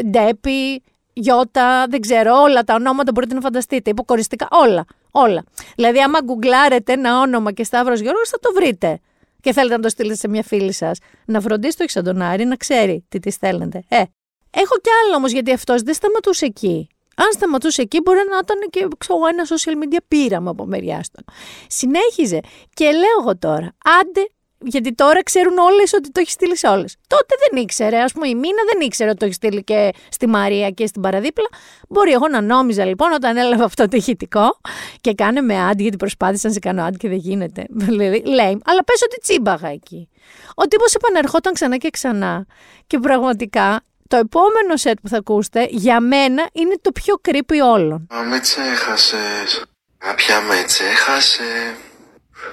Ντέπη, 0.05 0.83
Γιώτα, 1.21 1.85
δεν 1.89 2.01
ξέρω, 2.01 2.41
όλα 2.41 2.63
τα 2.63 2.73
ονόματα 2.73 3.11
μπορείτε 3.11 3.33
να 3.33 3.41
φανταστείτε, 3.41 3.89
υποκοριστικά, 3.89 4.47
όλα, 4.51 4.85
όλα. 5.11 5.43
Δηλαδή 5.75 5.99
άμα 5.99 6.19
γκουγκλάρετε 6.23 6.93
ένα 6.93 7.19
όνομα 7.19 7.51
και 7.51 7.63
Σταύρος 7.63 7.99
Γιώργος 7.99 8.29
θα 8.29 8.39
το 8.39 8.51
βρείτε 8.53 8.99
και 9.41 9.53
θέλετε 9.53 9.75
να 9.75 9.81
το 9.81 9.89
στείλετε 9.89 10.15
σε 10.15 10.27
μια 10.27 10.43
φίλη 10.43 10.73
σας, 10.73 10.99
να 11.25 11.41
φροντίσει 11.41 11.77
το 11.77 11.83
Εξαντονάρη 11.83 12.45
να 12.45 12.55
ξέρει 12.55 13.05
τι 13.09 13.19
της 13.19 13.33
στέλνετε. 13.33 13.83
Ε, 13.87 14.03
έχω 14.49 14.75
κι 14.81 14.89
άλλο 15.03 15.15
όμως, 15.15 15.31
γιατί 15.31 15.51
αυτός 15.51 15.81
δεν 15.81 15.93
σταματούσε 15.93 16.45
εκεί. 16.45 16.87
Αν 17.15 17.31
σταματούσε 17.31 17.81
εκεί, 17.81 18.01
μπορεί 18.01 18.17
να 18.29 18.37
ήταν 18.37 18.57
και 18.69 18.87
ξέρω, 18.97 19.19
ένα 19.27 19.45
social 19.47 19.83
media 19.83 19.99
πείραμα 20.07 20.49
από 20.49 20.65
μεριά 20.65 21.03
του. 21.13 21.25
Συνέχιζε. 21.67 22.39
Και 22.73 22.85
λέω 22.85 23.19
εγώ 23.21 23.37
τώρα, 23.37 23.75
άντε 24.01 24.29
γιατί 24.65 24.93
τώρα 24.95 25.23
ξέρουν 25.23 25.57
όλες 25.57 25.93
ότι 25.93 26.11
το 26.11 26.19
έχεις 26.19 26.33
στείλει 26.33 26.57
σε 26.57 26.67
όλες. 26.67 26.95
Τότε 27.07 27.35
δεν 27.49 27.61
ήξερε. 27.61 27.99
Α 27.99 28.05
πούμε, 28.13 28.27
η 28.27 28.35
Μίνα 28.35 28.63
δεν 28.73 28.81
ήξερε 28.81 29.09
ότι 29.09 29.19
το 29.19 29.25
έχεις 29.25 29.37
στείλει 29.37 29.63
και 29.63 29.93
στη 30.09 30.27
Μαρία 30.27 30.69
και 30.69 30.87
στην 30.87 31.01
παραδίπλα. 31.01 31.47
Μπορεί 31.89 32.11
εγώ 32.11 32.27
να 32.27 32.41
νόμιζα 32.41 32.85
λοιπόν 32.85 33.11
όταν 33.11 33.37
έλαβα 33.37 33.63
αυτό 33.63 33.87
το 33.87 33.97
ηχητικό 33.97 34.59
και 35.01 35.13
κάνε 35.13 35.41
με 35.41 35.69
ad, 35.71 35.77
γιατί 35.77 35.97
προσπάθησα 35.97 36.47
να 36.47 36.53
σε 36.53 36.59
κάνω 36.59 36.87
ad 36.87 36.97
και 36.97 37.07
δεν 37.07 37.17
γίνεται. 37.17 37.65
Δηλαδή, 37.69 38.23
λέει, 38.37 38.61
αλλά 38.65 38.83
πες 38.83 39.01
ότι 39.03 39.17
τσίμπαγα 39.21 39.67
εκεί. 39.67 40.09
Ο 40.55 40.63
τύπος 40.67 40.93
επανερχόταν 40.93 41.53
ξανά 41.53 41.77
και 41.77 41.89
ξανά. 41.89 42.45
Και 42.87 42.99
πραγματικά 42.99 43.81
το 44.07 44.17
επόμενο 44.17 44.77
σετ 44.77 44.97
που 45.01 45.07
θα 45.07 45.17
ακούσετε 45.17 45.67
για 45.69 45.99
μένα 45.99 46.49
είναι 46.51 46.75
το 46.81 46.91
πιο 46.91 47.15
creepy 47.27 47.73
όλων. 47.73 48.07
Μα 48.09 48.21
με 48.21 48.39
τσέχασες. 48.39 49.63
Κάποια 49.97 50.41
με 50.41 50.63
τσέχασες. 50.65 51.88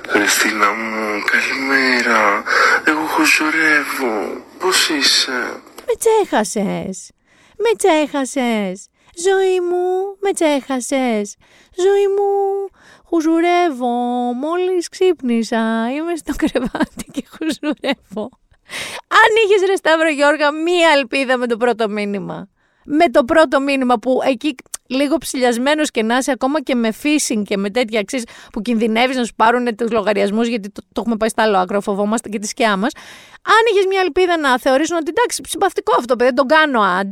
Χριστίνα 0.08 0.72
μου, 0.72 1.22
καλημέρα. 1.30 2.42
Εγώ 2.84 3.06
χουζουρεύω. 3.06 4.44
Πώς 4.58 4.88
είσαι; 4.88 5.60
Με 5.86 5.94
τσέχασες. 5.98 7.10
Με 7.56 7.76
τσέχασες. 7.76 8.88
Ζωή 9.24 9.60
μου, 9.60 10.16
με 10.20 10.32
τσέχασες. 10.32 11.36
Ζωή 11.76 12.06
μου, 12.16 12.30
χουζουρεύω. 13.08 13.94
Μόλις 14.32 14.88
ξύπνησα. 14.88 15.90
Είμαι 15.92 16.16
στο 16.16 16.32
κρεβάτι 16.36 17.04
και 17.12 17.24
χουζουρεύω. 17.30 18.28
Αν 19.08 19.30
είχες 19.44 19.68
ρε 19.68 19.76
Σταύρο 19.76 20.08
Γιώργα 20.08 20.52
μία 20.52 20.90
ελπίδα 20.96 21.36
με 21.36 21.46
το 21.46 21.56
πρώτο 21.56 21.88
μήνυμα. 21.88 22.48
Με 22.84 23.10
το 23.10 23.24
πρώτο 23.24 23.60
μήνυμα 23.60 23.98
που 23.98 24.20
εκεί 24.24 24.54
λίγο 24.86 25.16
ψηλιασμένος 25.16 25.90
και 25.90 26.02
να 26.02 26.16
είσαι 26.16 26.30
ακόμα 26.30 26.62
και 26.62 26.74
με 26.74 26.92
phishing 27.02 27.42
και 27.44 27.56
με 27.56 27.70
τέτοια 27.70 28.00
αξίες 28.00 28.22
που 28.52 28.60
κινδυνεύεις 28.62 29.16
να 29.16 29.24
σου 29.24 29.34
πάρουν 29.34 29.76
τους 29.76 29.90
λογαριασμούς, 29.90 30.48
γιατί 30.48 30.70
το, 30.70 30.82
το 30.92 31.00
έχουμε 31.00 31.16
πάει 31.16 31.28
στα 31.28 31.42
άλλο 31.42 31.58
άκρο, 31.58 31.80
φοβόμαστε 31.80 32.28
και 32.28 32.38
τη 32.38 32.46
σκιά 32.46 32.76
μας. 32.76 32.92
Αν 33.42 33.72
είχες 33.72 33.86
μια 33.86 34.00
ελπίδα 34.00 34.38
να 34.38 34.58
θεωρήσουν 34.58 34.96
ότι 34.96 35.12
εντάξει, 35.16 35.42
συμπαθητικό 35.48 35.94
αυτό 35.98 36.16
παιδί, 36.16 36.34
τον 36.34 36.46
κάνω 36.46 36.80
ad. 37.00 37.10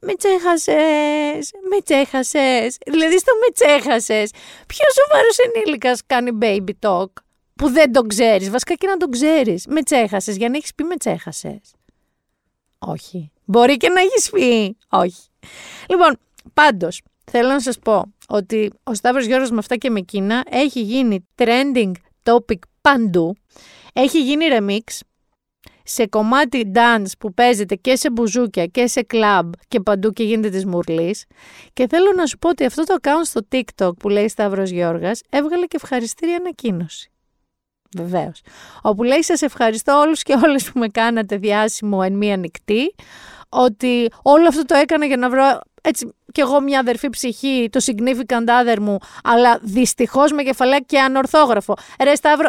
Με 0.00 0.14
τσέχασες, 0.14 1.52
με 1.70 1.80
τσέχασες. 1.84 2.76
Δηλαδή 2.86 3.18
στο 3.18 3.32
με 3.46 3.52
τσέχασες. 3.54 4.30
Ποιος 4.66 4.94
σοβαρός 4.94 5.38
ενήλικας 5.38 6.00
κάνει 6.06 6.30
baby 6.40 6.88
talk 6.88 7.12
που 7.56 7.68
δεν 7.70 7.92
τον 7.92 8.08
ξέρεις; 8.08 8.50
Βασικά 8.50 8.74
και 8.74 8.86
να 8.86 8.96
τον 8.96 9.10
ξέρεις. 9.10 9.66
Με 9.66 9.82
τσέχασες 9.82 10.36
για 10.36 10.48
να 10.48 10.56
έχεις 10.56 10.74
πει 10.74 10.84
με 10.84 10.96
τσέχασες. 10.96 11.74
Όχι. 12.78 13.30
Μπορεί 13.44 13.76
και 13.76 13.88
να 13.88 14.00
έχεις 14.00 14.30
πει. 14.30 14.76
Όχι. 14.88 15.22
Λοιπόν, 15.88 16.18
πάντως, 16.54 17.02
θέλω 17.30 17.48
να 17.48 17.60
σας 17.60 17.78
πω 17.78 18.12
ότι 18.28 18.72
ο 18.84 18.94
Σταύρος 18.94 19.26
Γιώργος 19.26 19.50
με 19.50 19.58
αυτά 19.58 19.76
και 19.76 19.90
με 19.90 19.98
εκείνα 19.98 20.44
έχει 20.50 20.80
γίνει 20.80 21.26
trending 21.34 21.92
topic 22.22 22.58
παντού. 22.80 23.36
Έχει 23.92 24.22
γίνει 24.22 24.44
remix 24.58 24.98
σε 25.82 26.06
κομμάτι 26.06 26.70
dance 26.74 27.10
που 27.18 27.34
παίζεται 27.34 27.74
και 27.74 27.96
σε 27.96 28.10
μπουζούκια 28.10 28.66
και 28.66 28.86
σε 28.86 29.06
club 29.10 29.50
και 29.68 29.80
παντού 29.80 30.10
και 30.10 30.22
γίνεται 30.22 30.48
της 30.48 30.64
μουρλής. 30.64 31.24
Και 31.72 31.86
θέλω 31.88 32.12
να 32.16 32.26
σου 32.26 32.38
πω 32.38 32.48
ότι 32.48 32.64
αυτό 32.64 32.84
το 32.84 32.96
account 33.02 33.24
στο 33.24 33.40
TikTok 33.52 33.96
που 33.98 34.08
λέει 34.08 34.28
Σταύρος 34.28 34.70
Γιώργας 34.70 35.20
έβγαλε 35.30 35.66
και 35.66 35.76
ευχαριστήρια 35.82 36.36
ανακοίνωση. 36.36 37.10
Βεβαίως. 37.96 38.40
Όπου 38.82 39.02
λέει: 39.02 39.22
Σας 39.22 39.42
ευχαριστώ 39.42 39.98
όλους 39.98 40.22
και 40.22 40.34
όλες 40.44 40.70
που 40.70 40.78
με 40.78 40.88
κάνατε 40.88 41.36
διάσημο 41.36 42.00
εν 42.04 42.12
μία 42.12 42.36
νυχτή. 42.36 42.94
Ότι 43.48 44.08
όλο 44.22 44.48
αυτό 44.48 44.64
το 44.64 44.74
έκανα 44.74 45.06
για 45.06 45.16
να 45.16 45.30
βρω 45.30 45.60
έτσι 45.88 46.14
κι 46.32 46.40
εγώ 46.40 46.60
μια 46.60 46.78
αδερφή 46.78 47.08
ψυχή, 47.10 47.68
το 47.72 47.80
significant 47.84 48.48
other 48.48 48.78
μου, 48.80 48.98
αλλά 49.24 49.58
δυστυχώς 49.62 50.32
με 50.32 50.42
κεφαλαία 50.42 50.78
και 50.78 50.98
ανορθόγραφο. 50.98 51.74
Ρε 52.02 52.14
Σταύρο, 52.14 52.48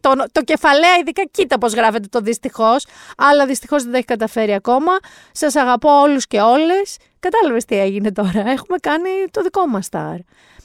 το, 0.00 0.12
το 0.32 0.42
κεφαλαία 0.42 0.96
ειδικά 1.00 1.22
κοίτα 1.30 1.58
πώς 1.58 1.74
γράφεται 1.74 2.08
το 2.10 2.20
δυστυχώς, 2.20 2.86
αλλά 3.16 3.46
δυστυχώς 3.46 3.82
δεν 3.82 3.90
το 3.90 3.96
έχει 3.96 4.06
καταφέρει 4.06 4.54
ακόμα. 4.54 4.92
Σας 5.32 5.56
αγαπώ 5.56 6.00
όλους 6.00 6.26
και 6.26 6.40
όλες. 6.40 6.96
Κατάλαβες 7.20 7.64
τι 7.64 7.78
έγινε 7.78 8.12
τώρα. 8.12 8.40
Έχουμε 8.50 8.78
κάνει 8.80 9.10
το 9.30 9.42
δικό 9.42 9.66
μας 9.66 9.84
στάρ. 9.84 10.16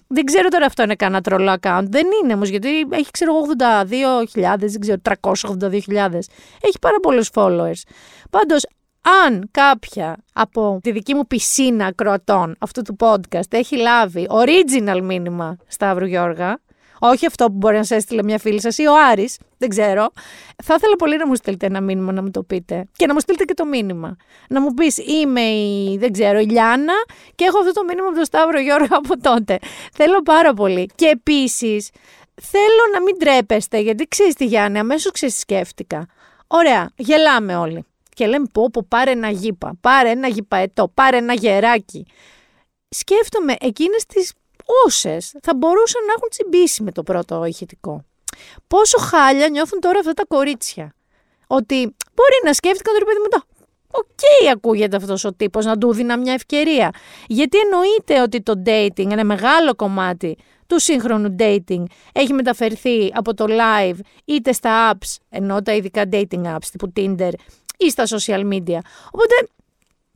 Δεν 0.07 0.25
ξέρω 0.25 0.47
τώρα 0.47 0.65
αυτό 0.65 0.83
είναι 0.83 0.95
κανένα 0.95 1.21
τρολό 1.21 1.55
account. 1.61 1.83
Δεν 1.87 2.07
είναι 2.23 2.33
όμως, 2.33 2.49
γιατί 2.49 2.87
έχει 2.89 3.11
ξέρω 3.11 3.33
82.000, 3.57 4.55
δεν 4.57 4.79
ξέρω, 4.79 4.97
382.000. 5.01 6.27
Έχει 6.61 6.79
πάρα 6.81 6.99
πολλούς 7.01 7.29
followers. 7.33 7.81
Πάντως, 8.29 8.65
αν 9.23 9.49
κάποια 9.51 10.17
από 10.33 10.79
τη 10.83 10.91
δική 10.91 11.13
μου 11.13 11.27
πισίνα 11.27 11.85
ακροατών 11.85 12.55
αυτού 12.59 12.81
του 12.81 12.95
podcast 12.99 13.49
έχει 13.49 13.77
λάβει 13.77 14.27
original 14.29 15.01
μήνυμα 15.01 15.57
Σταύρου 15.67 16.05
Γιώργα, 16.05 16.59
όχι 17.03 17.25
αυτό 17.25 17.45
που 17.45 17.53
μπορεί 17.53 17.77
να 17.77 17.83
σε 17.83 17.95
έστειλε 17.95 18.23
μια 18.23 18.39
φίλη 18.39 18.61
σας 18.61 18.77
ή 18.77 18.87
ο 18.87 18.93
Άρης, 19.11 19.37
δεν 19.57 19.69
ξέρω. 19.69 20.11
Θα 20.63 20.73
ήθελα 20.77 20.95
πολύ 20.95 21.17
να 21.17 21.27
μου 21.27 21.35
στείλετε 21.35 21.65
ένα 21.65 21.81
μήνυμα 21.81 22.11
να 22.11 22.21
μου 22.21 22.31
το 22.31 22.43
πείτε. 22.43 22.87
Και 22.95 23.05
να 23.05 23.13
μου 23.13 23.19
στείλετε 23.19 23.43
και 23.43 23.53
το 23.53 23.65
μήνυμα. 23.65 24.15
Να 24.49 24.61
μου 24.61 24.73
πεις, 24.73 24.97
είμαι 24.97 25.41
η, 25.41 25.97
δεν 25.97 26.11
ξέρω, 26.11 26.39
η 26.39 26.45
Λιάνα 26.45 26.93
και 27.35 27.45
έχω 27.45 27.59
αυτό 27.59 27.71
το 27.71 27.83
μήνυμα 27.83 28.07
από 28.07 28.15
τον 28.15 28.25
Σταύρο 28.25 28.59
Γιώργο 28.59 28.95
από 28.95 29.19
τότε. 29.19 29.59
Θέλω 29.93 30.21
πάρα 30.21 30.53
πολύ. 30.53 30.89
Και 30.95 31.05
επίσης, 31.05 31.89
θέλω 32.41 32.83
να 32.93 33.01
μην 33.01 33.17
τρέπεστε, 33.19 33.79
γιατί 33.79 34.07
ξέρεις 34.07 34.33
τι 34.33 34.45
Γιάννη, 34.45 34.79
αμέσως 34.79 35.11
ξέρει 35.11 35.31
σκέφτηκα. 35.31 36.07
Ωραία, 36.47 36.91
γελάμε 36.95 37.55
όλοι. 37.55 37.85
Και 38.15 38.27
λέμε 38.27 38.45
πω, 38.53 38.69
πω 38.69 38.85
πάρε 38.87 39.11
ένα 39.11 39.29
γήπα, 39.29 39.73
πάρε 39.81 40.09
ένα 40.09 40.27
γηπαετό, 40.27 40.87
πάρε 40.93 41.17
ένα 41.17 41.33
γεράκι. 41.33 42.05
Σκέφτομαι 42.89 43.55
εκείνες 43.59 44.05
τις 44.05 44.33
όσες 44.85 45.33
θα 45.41 45.55
μπορούσαν 45.55 46.05
να 46.05 46.13
έχουν 46.17 46.29
τσιμπήσει 46.29 46.83
με 46.83 46.91
το 46.91 47.03
πρώτο 47.03 47.45
ηχητικό. 47.45 48.05
Πόσο 48.67 48.97
χάλια 48.97 49.47
νιώθουν 49.49 49.79
τώρα 49.79 49.99
αυτά 49.99 50.13
τα 50.13 50.25
κορίτσια. 50.25 50.93
Ότι 51.47 51.75
μπορεί 52.13 52.37
να 52.43 52.53
σκέφτηκαν 52.53 52.99
το 52.99 53.05
παιδί 53.05 53.19
μετά. 53.19 53.43
Οκ, 53.91 54.51
ακούγεται 54.51 54.95
αυτός 54.95 55.23
ο 55.23 55.33
τύπος 55.33 55.65
να 55.65 55.77
του 55.77 55.93
δίνα 55.93 56.17
μια 56.17 56.33
ευκαιρία. 56.33 56.91
Γιατί 57.27 57.57
εννοείται 57.57 58.21
ότι 58.21 58.41
το 58.41 58.61
dating, 58.65 59.11
ένα 59.11 59.25
μεγάλο 59.25 59.75
κομμάτι 59.75 60.37
του 60.67 60.79
σύγχρονου 60.79 61.35
dating, 61.39 61.83
έχει 62.11 62.33
μεταφερθεί 62.33 63.11
από 63.13 63.33
το 63.33 63.45
live 63.49 63.99
είτε 64.25 64.51
στα 64.51 64.93
apps, 64.93 65.15
ενώ 65.29 65.61
τα 65.61 65.73
ειδικά 65.73 66.03
dating 66.11 66.43
apps 66.43 66.65
τύπου 66.71 66.93
Tinder 66.95 67.31
ή 67.85 67.89
στα 67.89 68.03
social 68.07 68.53
media. 68.53 68.79
Οπότε 69.05 69.49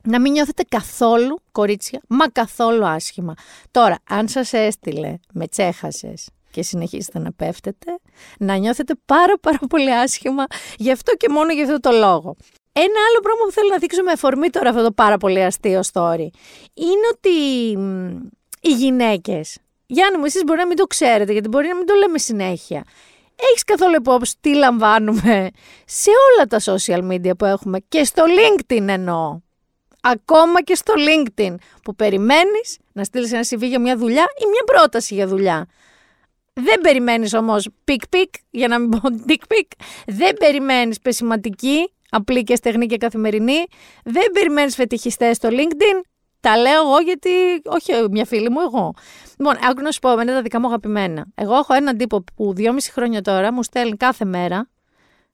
να 0.02 0.20
μην 0.20 0.32
νιώθετε 0.32 0.62
καθόλου, 0.68 1.38
κορίτσια, 1.52 2.00
μα 2.08 2.28
καθόλου 2.28 2.86
άσχημα. 2.86 3.34
Τώρα, 3.70 3.98
αν 4.08 4.28
σας 4.28 4.52
έστειλε 4.52 5.18
με 5.32 5.48
τσέχασες 5.48 6.28
και 6.50 6.62
συνεχίσετε 6.62 7.18
να 7.18 7.32
πέφτετε, 7.32 7.98
να 8.38 8.56
νιώθετε 8.56 8.94
πάρα 9.06 9.38
πάρα 9.40 9.58
πολύ 9.68 9.94
άσχημα, 9.94 10.44
γι' 10.76 10.90
αυτό 10.90 11.16
και 11.16 11.28
μόνο 11.28 11.52
γι' 11.52 11.62
αυτό 11.62 11.80
το 11.80 11.90
λόγο. 11.90 12.36
Ένα 12.72 12.98
άλλο 13.08 13.20
πράγμα 13.22 13.44
που 13.44 13.52
θέλω 13.52 13.68
να 13.68 13.78
δείξω 13.78 14.02
με 14.02 14.10
αφορμή 14.10 14.50
τώρα 14.50 14.68
αυτό 14.70 14.82
το 14.82 14.92
πάρα 14.92 15.16
πολύ 15.16 15.42
αστείο 15.44 15.80
story, 15.92 16.28
είναι 16.74 17.06
ότι 17.14 17.30
οι 18.60 18.72
γυναίκες, 18.72 19.58
Γιάννη 19.86 20.18
μου, 20.18 20.24
εσείς 20.24 20.44
μπορεί 20.44 20.58
να 20.58 20.66
μην 20.66 20.76
το 20.76 20.86
ξέρετε, 20.86 21.32
γιατί 21.32 21.48
μπορεί 21.48 21.68
να 21.68 21.76
μην 21.76 21.86
το 21.86 21.94
λέμε 21.94 22.18
συνέχεια, 22.18 22.84
Έχεις 23.36 23.64
καθόλου 23.64 23.94
υπόψη 23.94 24.34
τι 24.40 24.54
λαμβάνουμε 24.54 25.50
σε 25.84 26.10
όλα 26.10 26.46
τα 26.46 26.60
social 26.64 27.12
media 27.12 27.36
που 27.38 27.44
έχουμε 27.44 27.78
και 27.88 28.04
στο 28.04 28.24
LinkedIn 28.26 28.88
εννοώ 28.88 29.40
ακόμα 30.10 30.62
και 30.62 30.74
στο 30.74 30.94
LinkedIn 30.96 31.54
που 31.82 31.94
περιμένεις 31.94 32.78
να 32.92 33.04
στείλεις 33.04 33.32
ένα 33.32 33.44
CV 33.48 33.62
για 33.62 33.80
μια 33.80 33.96
δουλειά 33.96 34.24
ή 34.38 34.44
μια 34.46 34.62
πρόταση 34.66 35.14
για 35.14 35.26
δουλειά. 35.26 35.66
Δεν 36.52 36.80
περιμένεις 36.80 37.34
όμως 37.34 37.68
pick-pick, 37.84 38.30
για 38.50 38.68
να 38.68 38.78
μην 38.78 38.88
πω 38.88 39.00
dick-pick. 39.28 39.84
Δεν 40.06 40.36
περιμένεις 40.36 41.00
πεσηματική, 41.00 41.92
απλή 42.10 42.42
και 42.42 42.54
στεγνή 42.56 42.86
και 42.86 42.96
καθημερινή. 42.96 43.64
Δεν 44.04 44.30
περιμένεις 44.32 44.74
φετιχιστές 44.74 45.36
στο 45.36 45.48
LinkedIn. 45.52 46.00
Τα 46.40 46.56
λέω 46.56 46.82
εγώ 46.82 46.98
γιατί, 46.98 47.30
όχι 47.64 47.92
μια 48.10 48.24
φίλη 48.24 48.50
μου, 48.50 48.60
εγώ. 48.60 48.94
Λοιπόν, 49.38 49.56
άκου 49.70 49.82
να 49.82 49.90
σου 49.90 49.98
πω, 49.98 50.12
είναι 50.12 50.32
τα 50.32 50.42
δικά 50.42 50.60
μου 50.60 50.66
αγαπημένα. 50.66 51.26
Εγώ 51.34 51.54
έχω 51.54 51.74
έναν 51.74 51.96
τύπο 51.96 52.24
που 52.34 52.54
δυόμιση 52.54 52.92
χρόνια 52.92 53.22
τώρα 53.22 53.52
μου 53.52 53.62
στέλνει 53.62 53.96
κάθε 53.96 54.24
μέρα 54.24 54.68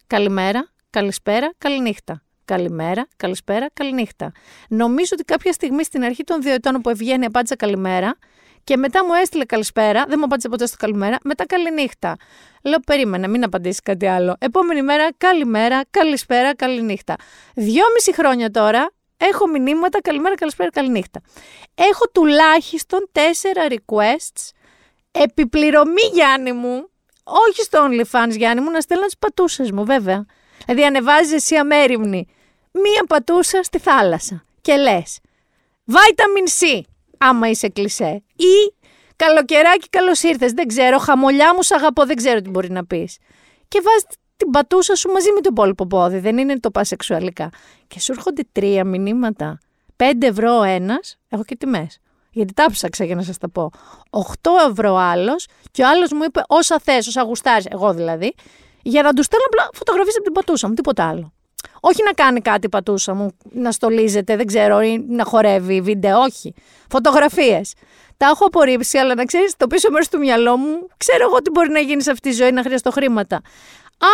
καλημέρα, 0.06 0.68
καλησπέρα, 0.90 1.52
καληνύχτα. 1.58 2.22
Καλημέρα, 2.44 3.06
καλησπέρα, 3.16 3.66
καληνύχτα. 3.72 4.32
Νομίζω 4.68 5.10
ότι 5.12 5.24
κάποια 5.24 5.52
στιγμή 5.52 5.84
στην 5.84 6.04
αρχή 6.04 6.24
των 6.24 6.42
δύο 6.42 6.52
ετών 6.52 6.80
που 6.80 6.90
ευγένει 6.90 7.24
απάντησα 7.24 7.56
καλημέρα 7.56 8.16
και 8.64 8.76
μετά 8.76 9.04
μου 9.04 9.12
έστειλε 9.12 9.44
καλησπέρα, 9.44 10.04
δεν 10.08 10.16
μου 10.18 10.24
απάντησε 10.24 10.48
ποτέ 10.48 10.66
στο 10.66 10.76
καλημέρα, 10.76 11.18
μετά 11.22 11.46
καληνύχτα. 11.46 12.16
Λέω, 12.62 12.78
περίμενα, 12.86 13.28
μην 13.28 13.44
απαντήσεις 13.44 13.80
κάτι 13.80 14.06
άλλο. 14.06 14.36
Επόμενη 14.38 14.82
μέρα, 14.82 15.08
καλημέρα, 15.16 15.80
καλησπέρα, 15.90 16.54
καληνύχτα. 16.54 17.16
Δυόμιση 17.54 18.14
χρόνια 18.14 18.50
τώρα 18.50 18.92
έχω 19.30 19.48
μηνύματα 19.48 20.00
καλημέρα, 20.00 20.34
καλησπέρα, 20.34 20.70
καληνύχτα. 20.70 21.20
Έχω 21.74 22.08
τουλάχιστον 22.12 23.08
τέσσερα 23.12 23.66
requests 23.68 24.50
επιπληρωμή 25.10 26.02
Γιάννη 26.12 26.52
μου, 26.52 26.88
όχι 27.24 27.62
στο 27.62 27.88
OnlyFans 27.88 28.30
Γιάννη 28.36 28.62
μου, 28.62 28.70
να 28.70 28.80
στέλνω 28.80 29.04
τις 29.04 29.18
πατούσες 29.18 29.70
μου 29.70 29.84
βέβαια. 29.84 30.26
Δηλαδή 30.64 30.84
ανεβάζεις 30.84 31.32
εσύ 31.32 31.56
αμέριμνη 31.56 32.26
μία 32.72 33.04
πατούσα 33.08 33.62
στη 33.62 33.78
θάλασσα 33.78 34.44
και 34.60 34.76
λες 34.76 35.20
Vitamin 35.86 36.48
C, 36.60 36.80
άμα 37.18 37.48
είσαι 37.48 37.68
κλισέ. 37.68 38.22
Ή 38.36 38.74
καλοκαιράκι 39.16 39.88
καλώς 39.88 40.22
ήρθες. 40.22 40.52
Δεν 40.52 40.66
ξέρω, 40.66 40.98
χαμολιά 40.98 41.54
μου 41.54 41.62
σ' 41.62 41.70
αγαπώ, 41.70 42.06
δεν 42.06 42.16
ξέρω 42.16 42.40
τι 42.40 42.50
μπορεί 42.50 42.70
να 42.70 42.86
πεις. 42.86 43.18
Και 43.68 43.80
βάζεις 43.84 44.04
την 44.42 44.50
πατούσα 44.50 44.94
σου 44.94 45.08
μαζί 45.10 45.32
με 45.34 45.40
το 45.40 45.48
υπόλοιπο 45.50 45.86
πόδι. 45.86 46.18
Δεν 46.18 46.38
είναι 46.38 46.60
το 46.60 46.70
πασεξουαλικά. 46.70 47.48
Και 47.88 48.00
σου 48.00 48.12
έρχονται 48.12 48.42
τρία 48.52 48.84
μηνύματα. 48.84 49.58
5 49.96 50.04
ευρώ 50.20 50.58
ο 50.58 50.62
ένας, 50.62 51.18
έχω 51.28 51.44
και 51.44 51.56
τιμές. 51.56 51.98
Γιατί 52.30 52.52
τα 52.52 52.66
ψάξα 52.70 53.04
για 53.04 53.14
να 53.14 53.22
σας 53.22 53.38
τα 53.38 53.50
πω. 53.50 53.70
8 54.10 54.20
ευρώ 54.70 54.96
άλλος 54.96 55.46
και 55.70 55.82
ο 55.82 55.88
άλλος 55.88 56.12
μου 56.12 56.22
είπε 56.24 56.42
όσα 56.46 56.78
θες, 56.84 57.06
όσα 57.06 57.22
γουστάρεις, 57.22 57.66
εγώ 57.70 57.94
δηλαδή, 57.94 58.34
για 58.82 59.02
να 59.02 59.12
τους 59.12 59.24
στέλνω 59.24 59.44
απλά 59.46 59.68
φωτογραφίες 59.72 60.14
από 60.14 60.24
την 60.24 60.32
πατούσα 60.32 60.68
μου, 60.68 60.74
τίποτα 60.74 61.08
άλλο. 61.08 61.32
Όχι 61.80 62.02
να 62.04 62.12
κάνει 62.12 62.40
κάτι 62.40 62.66
η 62.66 62.68
πατούσα 62.68 63.14
μου, 63.14 63.36
να 63.52 63.72
στολίζεται, 63.72 64.36
δεν 64.36 64.46
ξέρω, 64.46 64.80
ή 64.80 65.04
να 65.08 65.24
χορεύει 65.24 65.80
βίντεο, 65.80 66.20
όχι. 66.20 66.54
Φωτογραφίες. 66.90 67.74
Τα 68.16 68.26
έχω 68.26 68.44
απορρίψει, 68.44 68.98
αλλά 68.98 69.14
να 69.14 69.24
ξέρεις, 69.24 69.56
το 69.56 69.66
πίσω 69.66 69.90
μέρος 69.90 70.08
του 70.08 70.18
μυαλό 70.18 70.56
μου, 70.56 70.86
ξέρω 70.96 71.24
εγώ 71.24 71.42
τι 71.42 71.50
μπορεί 71.50 71.70
να 71.70 71.78
γίνει 71.78 72.02
σε 72.02 72.10
αυτή 72.10 72.28
τη 72.30 72.34
ζωή 72.34 72.50
να 72.50 72.62
χρειαστώ 72.62 72.90
χρήματα. 72.90 73.40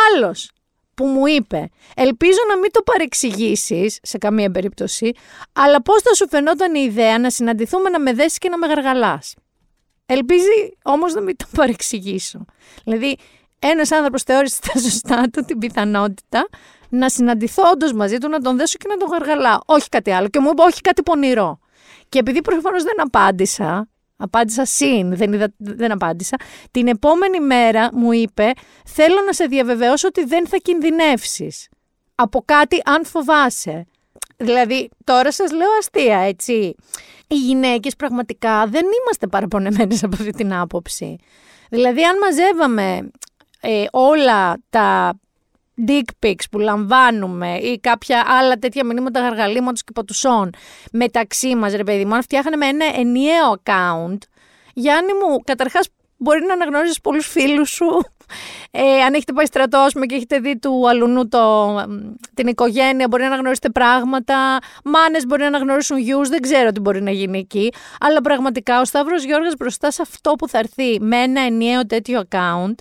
Άλλος 0.09 0.51
που 0.95 1.07
μου 1.07 1.27
είπε, 1.27 1.69
ελπίζω 1.97 2.39
να 2.49 2.59
μην 2.59 2.71
το 2.73 2.83
παρεξηγήσεις 2.83 3.99
σε 4.03 4.19
καμία 4.19 4.51
περίπτωση, 4.51 5.13
αλλά 5.53 5.83
πώς 5.83 6.03
θα 6.03 6.15
σου 6.15 6.29
φαινόταν 6.29 6.75
η 6.75 6.81
ιδέα 6.89 7.19
να 7.19 7.31
συναντηθούμε 7.31 7.89
να 7.89 8.01
με 8.01 8.13
δέσεις 8.13 8.39
και 8.39 8.49
να 8.49 8.59
με 8.59 8.67
γαργαλάς. 8.67 9.35
Ελπίζει 10.07 10.77
όμως 10.83 11.15
να 11.15 11.21
μην 11.21 11.37
το 11.37 11.45
παρεξηγήσω. 11.57 12.45
Δηλαδή, 12.85 13.17
ένας 13.59 13.93
άνθρωπος 13.93 14.23
θεώρησε 14.23 14.55
στα 14.63 14.79
σωστά 14.79 15.29
του 15.33 15.45
την 15.45 15.59
πιθανότητα 15.59 16.49
να 16.89 17.09
συναντηθώ 17.09 17.63
όντως 17.73 17.93
μαζί 17.93 18.19
του, 18.19 18.29
να 18.29 18.41
τον 18.41 18.57
δέσω 18.57 18.77
και 18.79 18.89
να 18.89 18.97
τον 18.97 19.09
γαργαλάω. 19.09 19.59
Όχι 19.67 19.89
κάτι 19.89 20.11
άλλο. 20.11 20.29
Και 20.29 20.41
μου 20.41 20.49
είπε, 20.51 20.63
Όχι 20.63 20.81
κάτι 20.81 21.03
πονηρό. 21.03 21.59
Και 22.09 22.19
επειδή 22.19 22.41
προφανώς 22.41 22.83
δεν 22.83 23.01
απάντησα, 23.01 23.89
απάντησα 24.19 24.65
συν, 24.65 25.17
δεν, 25.17 25.33
είδα, 25.33 25.53
δεν 25.57 25.93
απάντησα, 25.93 26.37
την 26.71 26.89
επόμενη 26.89 27.41
μέρα 27.41 27.89
μου 27.93 28.13
είπε, 28.13 28.53
Θέλω 28.85 29.21
να 29.27 29.33
σε 29.33 29.45
διαβεβαιώσω 29.45 30.09
ότι 30.09 30.25
δεν 30.25 30.47
θα 30.47 30.57
κινδυνεύσεις 30.57 31.69
από 32.15 32.43
κάτι 32.45 32.81
αν 32.85 33.05
φοβάσαι. 33.05 33.87
Δηλαδή, 34.37 34.89
τώρα 35.05 35.33
σας 35.33 35.53
λέω 35.53 35.69
αστεία, 35.79 36.19
έτσι. 36.19 36.75
Οι 37.27 37.35
γυναίκες 37.35 37.97
πραγματικά 37.97 38.67
δεν 38.67 38.83
είμαστε 39.01 39.27
παραπονεμένες 39.27 40.05
από 40.05 40.17
αυτή 40.19 40.31
την 40.31 40.55
άποψη. 40.55 41.17
Δηλαδή, 41.71 42.05
αν 42.05 42.19
μαζεύαμε 42.19 43.11
ε, 43.61 43.85
όλα 43.91 44.57
τα 44.71 45.19
dick 45.87 46.27
pics 46.27 46.45
που 46.51 46.59
λαμβάνουμε 46.59 47.57
ή 47.57 47.79
κάποια 47.79 48.25
άλλα 48.27 48.59
τέτοια 48.59 48.85
μηνύματα 48.85 49.21
γαργαλήματος 49.21 49.85
και 49.85 49.93
πατουσών 49.95 50.51
μεταξύ 50.93 51.55
μας, 51.55 51.75
ρε 51.75 51.85
παιδί 51.85 52.05
μου, 52.05 52.15
αν 52.15 52.23
φτιάχναμε 52.23 52.67
ένα 52.67 52.85
ενιαίο 52.95 53.63
account, 53.65 54.19
Γιάννη 54.75 55.13
μου, 55.13 55.39
καταρχάς 55.45 55.89
μπορεί 56.17 56.45
να 56.45 56.53
αναγνωρίζεις 56.53 57.01
πολλούς 57.01 57.27
φίλους 57.27 57.71
σου, 57.71 58.05
ε, 58.71 59.03
αν 59.03 59.15
έχετε 59.15 59.33
πάει 59.33 59.47
στρατό 59.47 59.87
και 60.07 60.15
έχετε 60.15 60.39
δει 60.39 60.59
του 60.59 60.89
αλουνού 60.89 61.29
το, 61.29 61.75
την 62.35 62.47
οικογένεια, 62.47 63.07
μπορεί 63.09 63.23
να 63.23 63.29
αναγνωρίσετε 63.29 63.71
πράγματα. 63.71 64.59
Μάνες 64.85 65.27
μπορεί 65.27 65.41
να 65.41 65.47
αναγνωρίσουν 65.47 65.99
γιους, 65.99 66.29
δεν 66.29 66.41
ξέρω 66.41 66.73
τι 66.73 66.81
μπορεί 66.81 67.03
να 67.03 67.11
γίνει 67.11 67.39
εκεί. 67.39 67.73
Αλλά 68.01 68.21
πραγματικά 68.21 68.81
ο 68.81 68.85
Σταύρος 68.85 69.25
Γιώργος 69.25 69.55
μπροστά 69.59 69.91
σε 69.91 70.03
αυτό 70.03 70.33
που 70.33 70.49
θα 70.49 70.59
έρθει 70.59 71.01
με 71.01 71.17
ένα 71.17 71.41
ενιαίο 71.41 71.87
τέτοιο 71.87 72.23
account, 72.31 72.75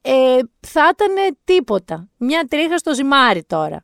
ε, 0.00 0.38
θα 0.66 0.90
ήταν 0.92 1.36
τίποτα. 1.44 2.08
Μια 2.16 2.46
τρίχα 2.48 2.78
στο 2.78 2.94
ζυμάρι 2.94 3.44
τώρα. 3.44 3.80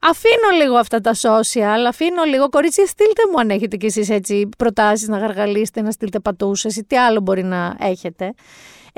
Αφήνω 0.00 0.62
λίγο 0.62 0.76
αυτά 0.76 1.00
τα 1.00 1.12
social, 1.14 1.84
αφήνω 1.88 2.22
λίγο. 2.24 2.48
Κορίτσια, 2.48 2.86
στείλτε 2.86 3.22
μου 3.32 3.40
αν 3.40 3.50
έχετε 3.50 3.76
κι 3.76 3.86
εσείς 3.86 4.10
έτσι 4.10 4.48
προτάσεις 4.58 5.08
να 5.08 5.18
γαργαλίσετε, 5.18 5.82
να 5.82 5.90
στείλετε 5.90 6.20
πατούσες 6.20 6.76
ή 6.76 6.84
τι 6.84 6.96
άλλο 6.98 7.20
μπορεί 7.20 7.42
να 7.42 7.76
έχετε. 7.80 8.34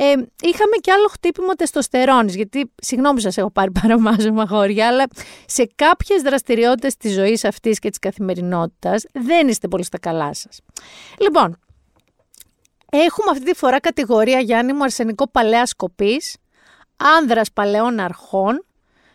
Ε, 0.01 0.13
είχαμε 0.43 0.77
κι 0.81 0.91
άλλο 0.91 1.09
χτύπημα 1.11 1.55
τεστοστερόνης, 1.55 2.35
γιατί 2.35 2.73
συγγνώμη 2.77 3.21
σας 3.21 3.37
έχω 3.37 3.51
πάρει 3.51 3.71
παραμάζωμα 3.81 4.47
χώρια, 4.47 4.87
αλλά 4.87 5.07
σε 5.47 5.69
κάποιες 5.75 6.23
δραστηριότητες 6.23 6.97
της 6.97 7.15
ζωής 7.15 7.45
αυτής 7.45 7.79
και 7.79 7.89
της 7.89 7.99
καθημερινότητας 7.99 9.05
δεν 9.13 9.49
είστε 9.49 9.69
πολύ 9.69 9.85
στα 9.85 9.99
καλά 9.99 10.35
σας. 10.35 10.61
Λοιπόν, 11.21 11.59
Έχουμε 12.91 13.31
αυτή 13.31 13.45
τη 13.45 13.55
φορά 13.55 13.81
κατηγορία 13.81 14.41
Γιάννη 14.41 14.73
μου 14.73 14.83
αρσενικό 14.83 15.29
παλαιά 15.29 15.67
σκοπής, 15.67 16.37
άνδρας 16.97 17.53
παλαιών 17.53 17.99
αρχών. 17.99 18.65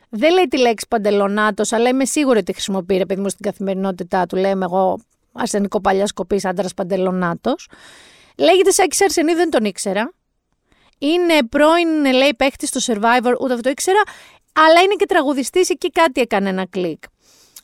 Δεν 0.09 0.33
λέει 0.33 0.47
τη 0.47 0.57
λέξη 0.57 0.85
παντελονάτος, 0.89 1.71
αλλά 1.71 1.89
είμαι 1.89 2.05
σίγουρη 2.05 2.39
ότι 2.39 2.53
χρησιμοποιεί 2.53 2.97
ρε 2.97 3.05
παιδί 3.05 3.21
μου 3.21 3.29
στην 3.29 3.45
καθημερινότητά 3.45 4.25
του. 4.25 4.35
Λέμε 4.35 4.65
εγώ 4.65 4.99
αρσενικό 5.31 5.81
παλιά 5.81 6.07
σκοπής, 6.07 6.45
άντρα 6.45 6.67
παντελονάτος. 6.75 7.69
Λέγεται 8.37 8.71
Σάκη 8.71 9.03
Αρσενίου, 9.03 9.35
δεν 9.35 9.49
τον 9.49 9.65
ήξερα. 9.65 10.11
Είναι 10.97 11.43
πρώην, 11.49 12.13
λέει, 12.13 12.33
παίχτης 12.37 12.69
στο 12.69 12.93
Survivor, 12.93 13.33
ούτε 13.39 13.53
αυτό 13.53 13.61
το 13.61 13.69
ήξερα. 13.69 14.01
Αλλά 14.53 14.81
είναι 14.81 14.93
και 14.97 15.05
τραγουδιστής, 15.05 15.69
εκεί 15.69 15.89
κάτι 15.89 16.21
έκανε 16.21 16.49
ένα 16.49 16.65
κλικ. 16.69 17.03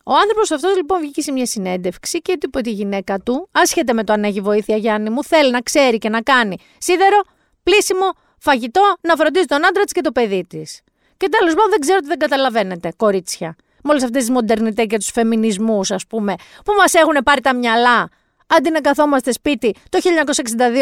Ο 0.04 0.14
άνθρωπος 0.14 0.52
αυτός 0.52 0.76
λοιπόν 0.76 1.00
βγήκε 1.00 1.22
σε 1.22 1.32
μια 1.32 1.46
συνέντευξη 1.46 2.22
και 2.22 2.32
του 2.32 2.46
είπε 2.48 2.58
ότι 2.58 2.70
η 2.70 2.74
γυναίκα 2.74 3.20
του, 3.20 3.50
άσχετα 3.52 3.94
με 3.94 4.04
το 4.04 4.14
αν 4.14 4.24
έχει 4.24 4.42
βοήθεια 4.42 4.78
Γιάννη 4.78 5.10
μου, 5.10 5.24
θέλει 5.24 5.52
να 5.52 5.62
ξέρει 5.62 5.98
και 5.98 6.10
να 6.10 6.22
κάνει 6.22 6.58
σίδερο, 6.78 7.22
πλήσιμο, 7.64 8.12
φαγητό, 8.38 8.96
να 9.02 9.16
φροντίζει 9.16 9.46
τον 9.46 9.66
άντρα 9.66 9.84
της 9.84 9.92
και 9.94 10.02
το 10.02 10.12
παιδί 10.12 10.46
της. 10.50 10.82
Και 11.18 11.30
τέλος 11.30 11.54
πάντων 11.54 11.70
δεν 11.70 11.80
ξέρω 11.80 11.98
ότι 11.98 12.08
δεν 12.08 12.18
καταλαβαίνετε, 12.18 12.94
κορίτσια. 12.98 13.56
Με 13.84 13.92
όλε 13.92 14.04
αυτές 14.04 14.22
τις 14.22 14.32
μοντερνιτέ 14.32 14.86
και 14.86 14.98
τους 14.98 15.10
φεμινισμούς, 15.10 15.92
ας 15.92 16.08
πούμε, 16.08 16.36
που 16.66 16.74
μας 16.74 16.94
έχουν 16.94 17.18
πάρει 17.24 17.42
τα 17.42 17.56
μυαλά, 17.56 18.10
αντί 18.50 18.72
να 18.72 18.82
καθόμαστε 18.82 19.32
σπίτι 19.32 19.76
το 19.90 20.00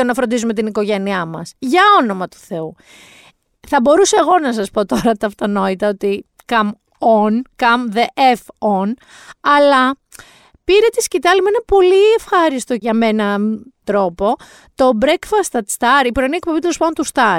1962 0.01 0.05
να 0.05 0.13
φροντίζουμε 0.13 0.53
την 0.53 0.67
οικογένειά 0.67 1.25
μας. 1.25 1.53
Για 1.59 1.81
όνομα 2.01 2.27
του 2.27 2.37
Θεού. 2.37 2.75
Θα 3.67 3.81
μπορούσα 3.81 4.17
εγώ 4.19 4.39
να 4.39 4.53
σας 4.53 4.71
πω 4.71 4.85
τώρα 4.85 5.13
τα 5.13 5.27
αυτονόητα 5.27 5.87
ότι 5.87 6.25
come 6.45 6.71
on, 6.99 7.41
come 7.55 7.95
the 7.95 8.05
F 8.35 8.69
on, 8.69 8.91
αλλά 9.41 9.97
πήρε 10.63 10.87
τη 10.95 11.01
σκητάλη 11.01 11.41
με 11.41 11.49
ένα 11.49 11.63
πολύ 11.65 12.13
ευχάριστο 12.17 12.73
για 12.73 12.93
μένα 12.93 13.37
τρόπο 13.83 14.35
το 14.75 14.91
Breakfast 15.01 15.59
at 15.59 15.77
Star, 15.77 16.05
η 16.05 16.11
πρωινή 16.11 16.35
εκπομπή 16.35 16.59
του 16.59 16.77
πάντων 16.77 16.93
του 16.93 17.05
Star, 17.13 17.37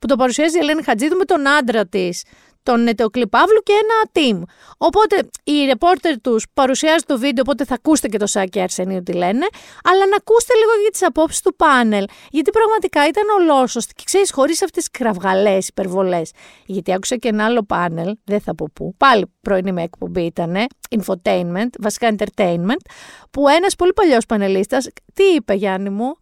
που 0.00 0.06
το 0.06 0.16
παρουσιάζει 0.16 0.56
η 0.56 0.60
Ελένη 0.60 0.82
Χατζίδου 0.82 1.16
με 1.16 1.24
τον 1.24 1.48
άντρα 1.48 1.86
της, 1.86 2.24
τον 2.62 2.82
Νετεοκλή 2.82 3.26
Παύλου 3.26 3.60
και 3.62 3.72
ένα 3.72 4.10
team. 4.12 4.42
Οπότε 4.78 5.28
οι 5.44 5.64
ρεπόρτερ 5.64 6.20
τους 6.20 6.46
παρουσιάζουν 6.54 7.04
το 7.06 7.18
βίντεο, 7.18 7.42
οπότε 7.46 7.64
θα 7.64 7.74
ακούσετε 7.74 8.08
και 8.08 8.18
το 8.18 8.26
Σάκη 8.26 8.60
Αρσενίου 8.60 9.02
τι 9.02 9.12
λένε, 9.12 9.46
αλλά 9.84 10.06
να 10.06 10.16
ακούσετε 10.16 10.54
λίγο 10.54 10.70
για 10.82 10.90
τις 10.90 11.02
απόψεις 11.02 11.40
του 11.40 11.56
πάνελ. 11.56 12.04
Γιατί 12.30 12.50
πραγματικά 12.50 13.06
ήταν 13.06 13.24
ολόσωστη 13.40 13.94
και 13.94 14.02
ξέρεις, 14.04 14.32
χωρίς 14.32 14.62
αυτές 14.62 14.88
τις 14.88 14.98
κραυγαλές 14.98 15.68
υπερβολές. 15.68 16.30
Γιατί 16.66 16.92
άκουσα 16.92 17.16
και 17.16 17.28
ένα 17.28 17.44
άλλο 17.44 17.62
πάνελ, 17.62 18.16
δεν 18.24 18.40
θα 18.40 18.54
πω 18.54 18.68
πού, 18.72 18.94
πάλι 18.96 19.32
πρωινή 19.40 19.72
με 19.72 19.82
εκπομπή 19.82 20.22
ήταν, 20.22 20.66
infotainment, 20.96 21.70
βασικά 21.78 22.14
entertainment, 22.16 22.80
που 23.30 23.48
ένας 23.48 23.74
πολύ 23.76 23.92
παλιός 23.92 24.26
πανελίστας, 24.26 24.88
τι 25.14 25.24
είπε 25.24 25.54
Γιάννη 25.54 25.90
μου, 25.90 26.14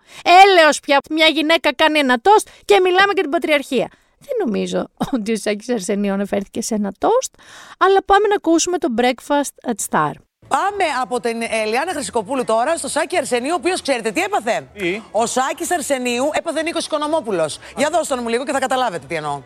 έλεος 0.45 0.81
πια 0.81 0.99
μια 1.11 1.27
γυναίκα 1.27 1.75
κάνει 1.75 1.99
ένα 1.99 2.19
τόστ 2.21 2.49
και 2.65 2.81
μιλάμε 2.81 3.13
για 3.15 3.23
την 3.23 3.31
πατριαρχία. 3.31 3.89
Δεν 4.27 4.37
νομίζω 4.45 4.89
ότι 5.13 5.33
ο 5.33 5.37
Σάκης 5.37 5.69
Αρσενίου 5.69 6.13
αναφέρθηκε 6.13 6.63
σε 6.63 6.75
ένα 6.75 6.93
τόστ, 6.99 7.35
αλλά 7.79 8.05
πάμε 8.05 8.29
να 8.29 8.35
ακούσουμε 8.35 8.79
το 8.79 8.89
Breakfast 8.99 9.71
at 9.71 9.89
Star. 9.91 10.13
Πάμε 10.49 10.85
από 11.03 11.21
την 11.21 11.43
Ελιάνα 11.65 11.93
Χρυσικοπούλου 11.93 12.45
τώρα 12.45 12.77
στο 12.77 12.89
Σάκη 12.89 13.17
Αρσενίου, 13.17 13.53
ο 13.53 13.55
οποίος 13.55 13.83
ξέρετε 13.83 14.11
τι 14.11 14.21
έπαθε; 14.21 14.69
Ο 15.11 15.27
Σάκης 15.27 15.71
Αρσενίου 15.71 16.31
έπαθε 16.33 16.63
Νίκος 16.63 16.87
Οικονομόπουλος. 16.87 17.59
Για 17.77 17.89
δώστε 17.93 18.15
τον 18.15 18.23
μου 18.23 18.29
λίγο 18.29 18.45
και 18.45 18.53
θα 18.53 18.59
καταλάβετε 18.59 19.07
τι 19.07 19.15
εννοώ. 19.15 19.43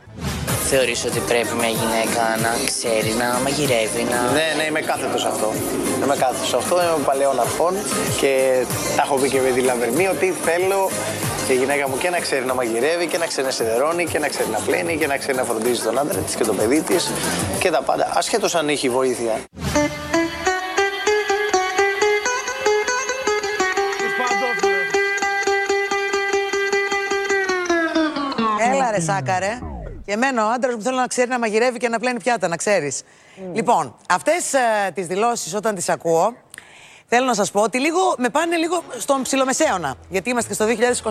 Θεωρείς 0.73 1.05
ότι 1.05 1.19
πρέπει 1.19 1.55
μια 1.55 1.69
γυναίκα 1.69 2.23
να 2.45 2.53
ξέρεις, 2.67 3.15
να 3.23 3.39
μαγειρεύει, 3.45 4.03
να... 4.13 4.33
Ναι, 4.33 4.49
ναι, 4.57 4.65
είμαι 4.69 4.81
κάθετος 4.81 5.21
σε 5.21 5.29
αυτό. 5.29 5.53
Είμαι 6.03 6.17
κάθετος 6.17 6.49
σε 6.49 6.57
αυτό. 6.57 6.75
Είμαι 6.83 7.05
παλαιών 7.05 7.41
αρχών 7.41 7.75
και 8.21 8.65
τα 8.97 9.03
έχω 9.03 9.17
πει 9.17 9.29
και 9.29 9.41
με 9.41 9.51
τη 9.51 9.61
Λαβερμή 9.61 10.07
ότι 10.07 10.35
θέλω 10.45 10.91
και 11.47 11.53
η 11.53 11.57
γυναίκα 11.57 11.89
μου 11.89 11.99
και 11.99 12.11
να 12.11 12.19
ξέρει 12.19 12.45
να 12.45 12.55
μαγειρεύει 12.55 13.07
και 13.07 13.19
να 13.19 13.27
ξέρει 13.27 13.47
να 13.47 13.53
σιδερώνει 13.53 14.05
και 14.07 14.19
να 14.19 14.29
ξέρει 14.29 14.49
να 14.49 14.59
πλένει 14.59 14.97
και 14.97 15.07
να 15.07 15.17
ξέρει 15.17 15.37
να 15.37 15.45
φροντίζει 15.45 15.83
τον 15.83 15.99
άντρα 15.99 16.21
της 16.21 16.35
και 16.35 16.45
το 16.45 16.55
παιδί 16.55 16.83
της 16.83 17.11
και 17.59 17.71
τα 17.71 17.83
πάντα. 17.83 18.13
Ασχέτως 18.15 18.55
αν 18.55 18.69
έχει 18.69 18.89
βοήθεια. 18.89 19.35
Έλα 28.73 28.91
ρε 28.91 29.01
Σάκαρε. 29.01 29.70
Και 30.11 30.17
εμένα 30.17 30.47
ο 30.47 30.51
άντρας 30.51 30.75
μου 30.75 30.83
θέλω 30.83 30.97
να 30.97 31.07
ξέρει 31.07 31.29
να 31.29 31.39
μαγειρεύει 31.39 31.79
και 31.79 31.89
να 31.89 31.99
πλένει 31.99 32.21
πιάτα, 32.23 32.49
να 32.49 32.57
ξέρεις. 32.57 33.03
Λοιπόν, 33.53 33.97
αυτές 34.09 34.53
ε, 34.53 34.59
τις 34.95 35.07
δηλώσεις 35.07 35.55
όταν 35.55 35.75
τις 35.75 35.89
ακούω, 35.89 36.35
θέλω 37.07 37.27
να 37.27 37.35
σας 37.35 37.51
πω 37.51 37.61
ότι 37.61 37.79
λίγο, 37.79 37.99
με 38.19 38.29
πάνε 38.29 38.57
λίγο 38.57 38.83
στον 38.99 39.23
ψιλομεσαίωνα. 39.23 39.95
Γιατί 40.09 40.31
είμαστε 40.31 40.49
και 40.49 40.55
στο 40.55 40.67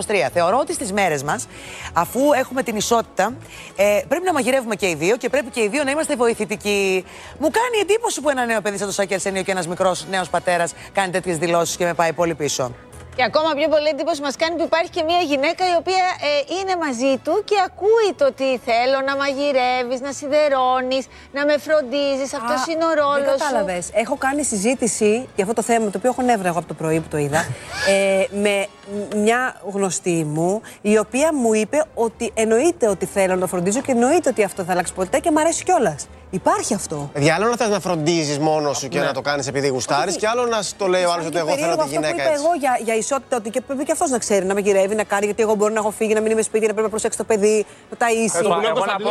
2023. 0.06 0.14
Θεωρώ 0.32 0.58
ότι 0.58 0.72
στις 0.72 0.92
μέρες 0.92 1.22
μας, 1.22 1.46
αφού 1.92 2.20
έχουμε 2.32 2.62
την 2.62 2.76
ισότητα, 2.76 3.36
ε, 3.76 4.00
πρέπει 4.08 4.24
να 4.24 4.32
μαγειρεύουμε 4.32 4.74
και 4.74 4.88
οι 4.88 4.94
δύο 4.94 5.16
και 5.16 5.28
πρέπει 5.28 5.50
και 5.50 5.60
οι 5.62 5.68
δύο 5.68 5.84
να 5.84 5.90
είμαστε 5.90 6.16
βοηθητικοί. 6.16 7.04
Μου 7.38 7.50
κάνει 7.50 7.78
εντύπωση 7.80 8.20
που 8.20 8.30
ένα 8.30 8.46
νέο 8.46 8.60
παιδί 8.60 8.78
σαν 8.78 8.86
το 8.86 8.92
Σάκη 8.92 9.14
Αρσενίου 9.14 9.42
και 9.42 9.50
ένας 9.50 9.66
μικρός 9.66 10.06
νέος 10.10 10.28
πατέρας 10.28 10.72
κάνει 10.92 11.12
τέτοιες 11.12 11.38
δηλώσεις 11.38 11.76
και 11.76 11.84
με 11.84 11.94
πάει 11.94 12.12
πολύ 12.12 12.34
πίσω. 12.34 12.74
Και 13.20 13.26
ακόμα 13.26 13.52
πιο 13.54 13.68
πολύ 13.68 13.88
εντύπωση 13.88 14.20
μας 14.22 14.36
κάνει 14.36 14.56
που 14.56 14.62
υπάρχει 14.62 14.90
και 14.90 15.02
μια 15.02 15.20
γυναίκα 15.30 15.62
η 15.72 15.76
οποία 15.82 16.04
ε, 16.28 16.54
είναι 16.56 16.74
μαζί 16.84 17.12
του 17.24 17.42
και 17.44 17.56
ακούει 17.68 18.08
το 18.18 18.24
ότι 18.26 18.60
θέλω 18.68 18.98
να 19.06 19.16
μαγειρεύεις, 19.16 20.00
να 20.00 20.12
σιδερώνεις, 20.12 21.04
να 21.32 21.44
με 21.44 21.58
φροντίζεις. 21.58 22.34
Αυτός 22.34 22.60
είναι 22.74 22.84
ο 22.84 22.92
ρόλος 23.02 23.24
Δεν 23.24 23.38
κατάλαβες. 23.38 23.90
Έχω 23.92 24.16
κάνει 24.16 24.42
συζήτηση 24.42 25.28
για 25.34 25.44
αυτό 25.44 25.54
το 25.54 25.62
θέμα, 25.62 25.84
το 25.90 25.98
οποίο 25.98 26.10
έχω 26.10 26.22
νεύρα 26.22 26.48
εγώ 26.48 26.58
από 26.58 26.68
το 26.68 26.74
πρωί 26.74 27.00
που 27.00 27.08
το 27.08 27.18
είδα, 27.18 27.40
ε, 27.94 28.26
με 28.44 28.66
μια 29.16 29.54
γνωστή 29.72 30.24
μου, 30.24 30.60
η 30.80 30.98
οποία 30.98 31.34
μου 31.34 31.54
είπε 31.54 31.84
ότι 31.94 32.30
εννοείται 32.34 32.88
ότι 32.88 33.06
θέλω 33.06 33.34
να 33.34 33.40
το 33.40 33.46
φροντίζω 33.46 33.80
και 33.80 33.92
εννοείται 33.92 34.28
ότι 34.28 34.44
αυτό 34.44 34.64
θα 34.64 34.72
αλλάξει 34.72 34.92
ποτέ 34.94 35.18
και 35.18 35.30
μου 35.30 35.40
αρέσει 35.40 35.64
κιόλας. 35.64 36.08
Υπάρχει 36.32 36.74
αυτό. 36.74 37.10
Παιδιά, 37.12 37.34
άλλο 37.34 37.48
να 37.48 37.56
θες 37.56 37.68
να 37.68 37.80
φροντίζεις 37.80 38.38
μόνος 38.38 38.78
σου 38.78 38.88
και 38.88 38.98
Ναι. 38.98 39.04
να 39.04 39.12
το 39.12 39.20
κάνεις 39.20 39.46
επειδή 39.46 39.68
γουστάρεις, 39.68 40.16
και 40.16 40.28
άλλο 40.28 40.46
να 40.46 40.62
σου 40.62 40.74
το 40.76 40.86
λέει 40.86 41.04
ο 41.04 41.12
άλλος 41.12 41.26
ότι 41.26 41.38
εγώ 41.38 41.56
θέλω 41.56 41.76
τη 41.76 41.88
γυναίκα 41.88 42.06
Αυτό 42.08 42.14
που 42.14 42.20
είπα 42.20 42.30
έτσι. 42.30 42.42
εγώ 42.44 42.54
για, 42.54 42.78
για 42.84 42.94
ισότητα, 42.94 43.36
ότι 43.36 43.50
και 43.50 43.60
πρέπει 43.60 43.84
και 43.84 43.92
αυτός 43.92 44.10
να 44.10 44.18
ξέρει 44.18 44.44
να 44.44 44.54
μαγειρεύει, 44.54 44.94
να 44.94 45.04
κάνει, 45.04 45.24
γιατί 45.24 45.42
εγώ 45.42 45.54
μπορώ 45.54 45.72
να 45.72 45.78
έχω 45.80 45.90
φύγει, 45.90 46.14
να 46.14 46.20
μην 46.20 46.30
είμαι 46.30 46.42
σπίτι, 46.42 46.60
να 46.66 46.72
πρέπει 46.72 46.82
να 46.82 46.88
προσέξει 46.88 47.18
το 47.18 47.24
παιδί, 47.24 47.66
να 47.90 47.96
ταΐσει. 48.06 48.42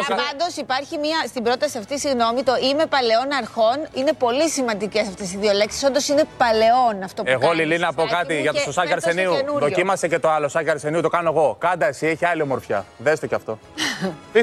Πάντως 0.08 0.56
υπάρχει 0.58 0.98
μια 0.98 1.18
στην 1.28 1.44
πρόταση 1.44 1.78
αυτή, 1.78 2.00
συγγνώμη, 2.00 2.44
το 2.44 2.54
είμαι 2.72 2.86
παλαιών 2.86 3.28
αρχών. 3.42 3.78
Είναι 3.94 4.14
πολύ 4.14 4.50
σημαντικές 4.50 5.08
αυτές 5.08 5.34
οι 5.34 5.38
δύο 5.38 5.52
λέξεις. 5.52 5.84
Όντως 5.84 6.08
είναι 6.08 6.24
παλαιών 6.38 7.04
αυτό 7.04 7.24
που 7.24 7.30
Εγώ, 7.32 7.40
κάνεις, 7.40 7.58
Λιλή, 7.58 7.78
να 7.78 7.94
πω 7.94 8.02
Σάκη 8.02 8.14
κάτι 8.14 8.34
μου, 8.34 8.40
για 8.42 8.52
και 8.52 8.62
το 8.66 8.72
Σάκη 8.72 8.88
φέτος 8.88 9.04
το 9.04 9.10
Αρσενίου. 9.10 9.34
Καινούριο. 9.70 9.86
Δοκίμασε 9.86 10.08
και 10.08 10.20
το 10.20 10.30
άλλο 10.30 10.48
Σάκη 10.48 10.70
Αρσενίου, 10.70 11.02
το 11.02 11.10
κάνω 11.10 11.30
εγώ. 11.30 11.56
Κάντα 11.60 11.86
εσύ, 11.86 12.08
έχει 12.08 12.26
άλλη 12.26 12.42
ομορφιά. 12.42 12.86
Δέστε 12.98 13.28
κι 13.28 13.36
αυτό. 13.36 13.60
50-50 14.34 14.38
50-50 14.38 14.42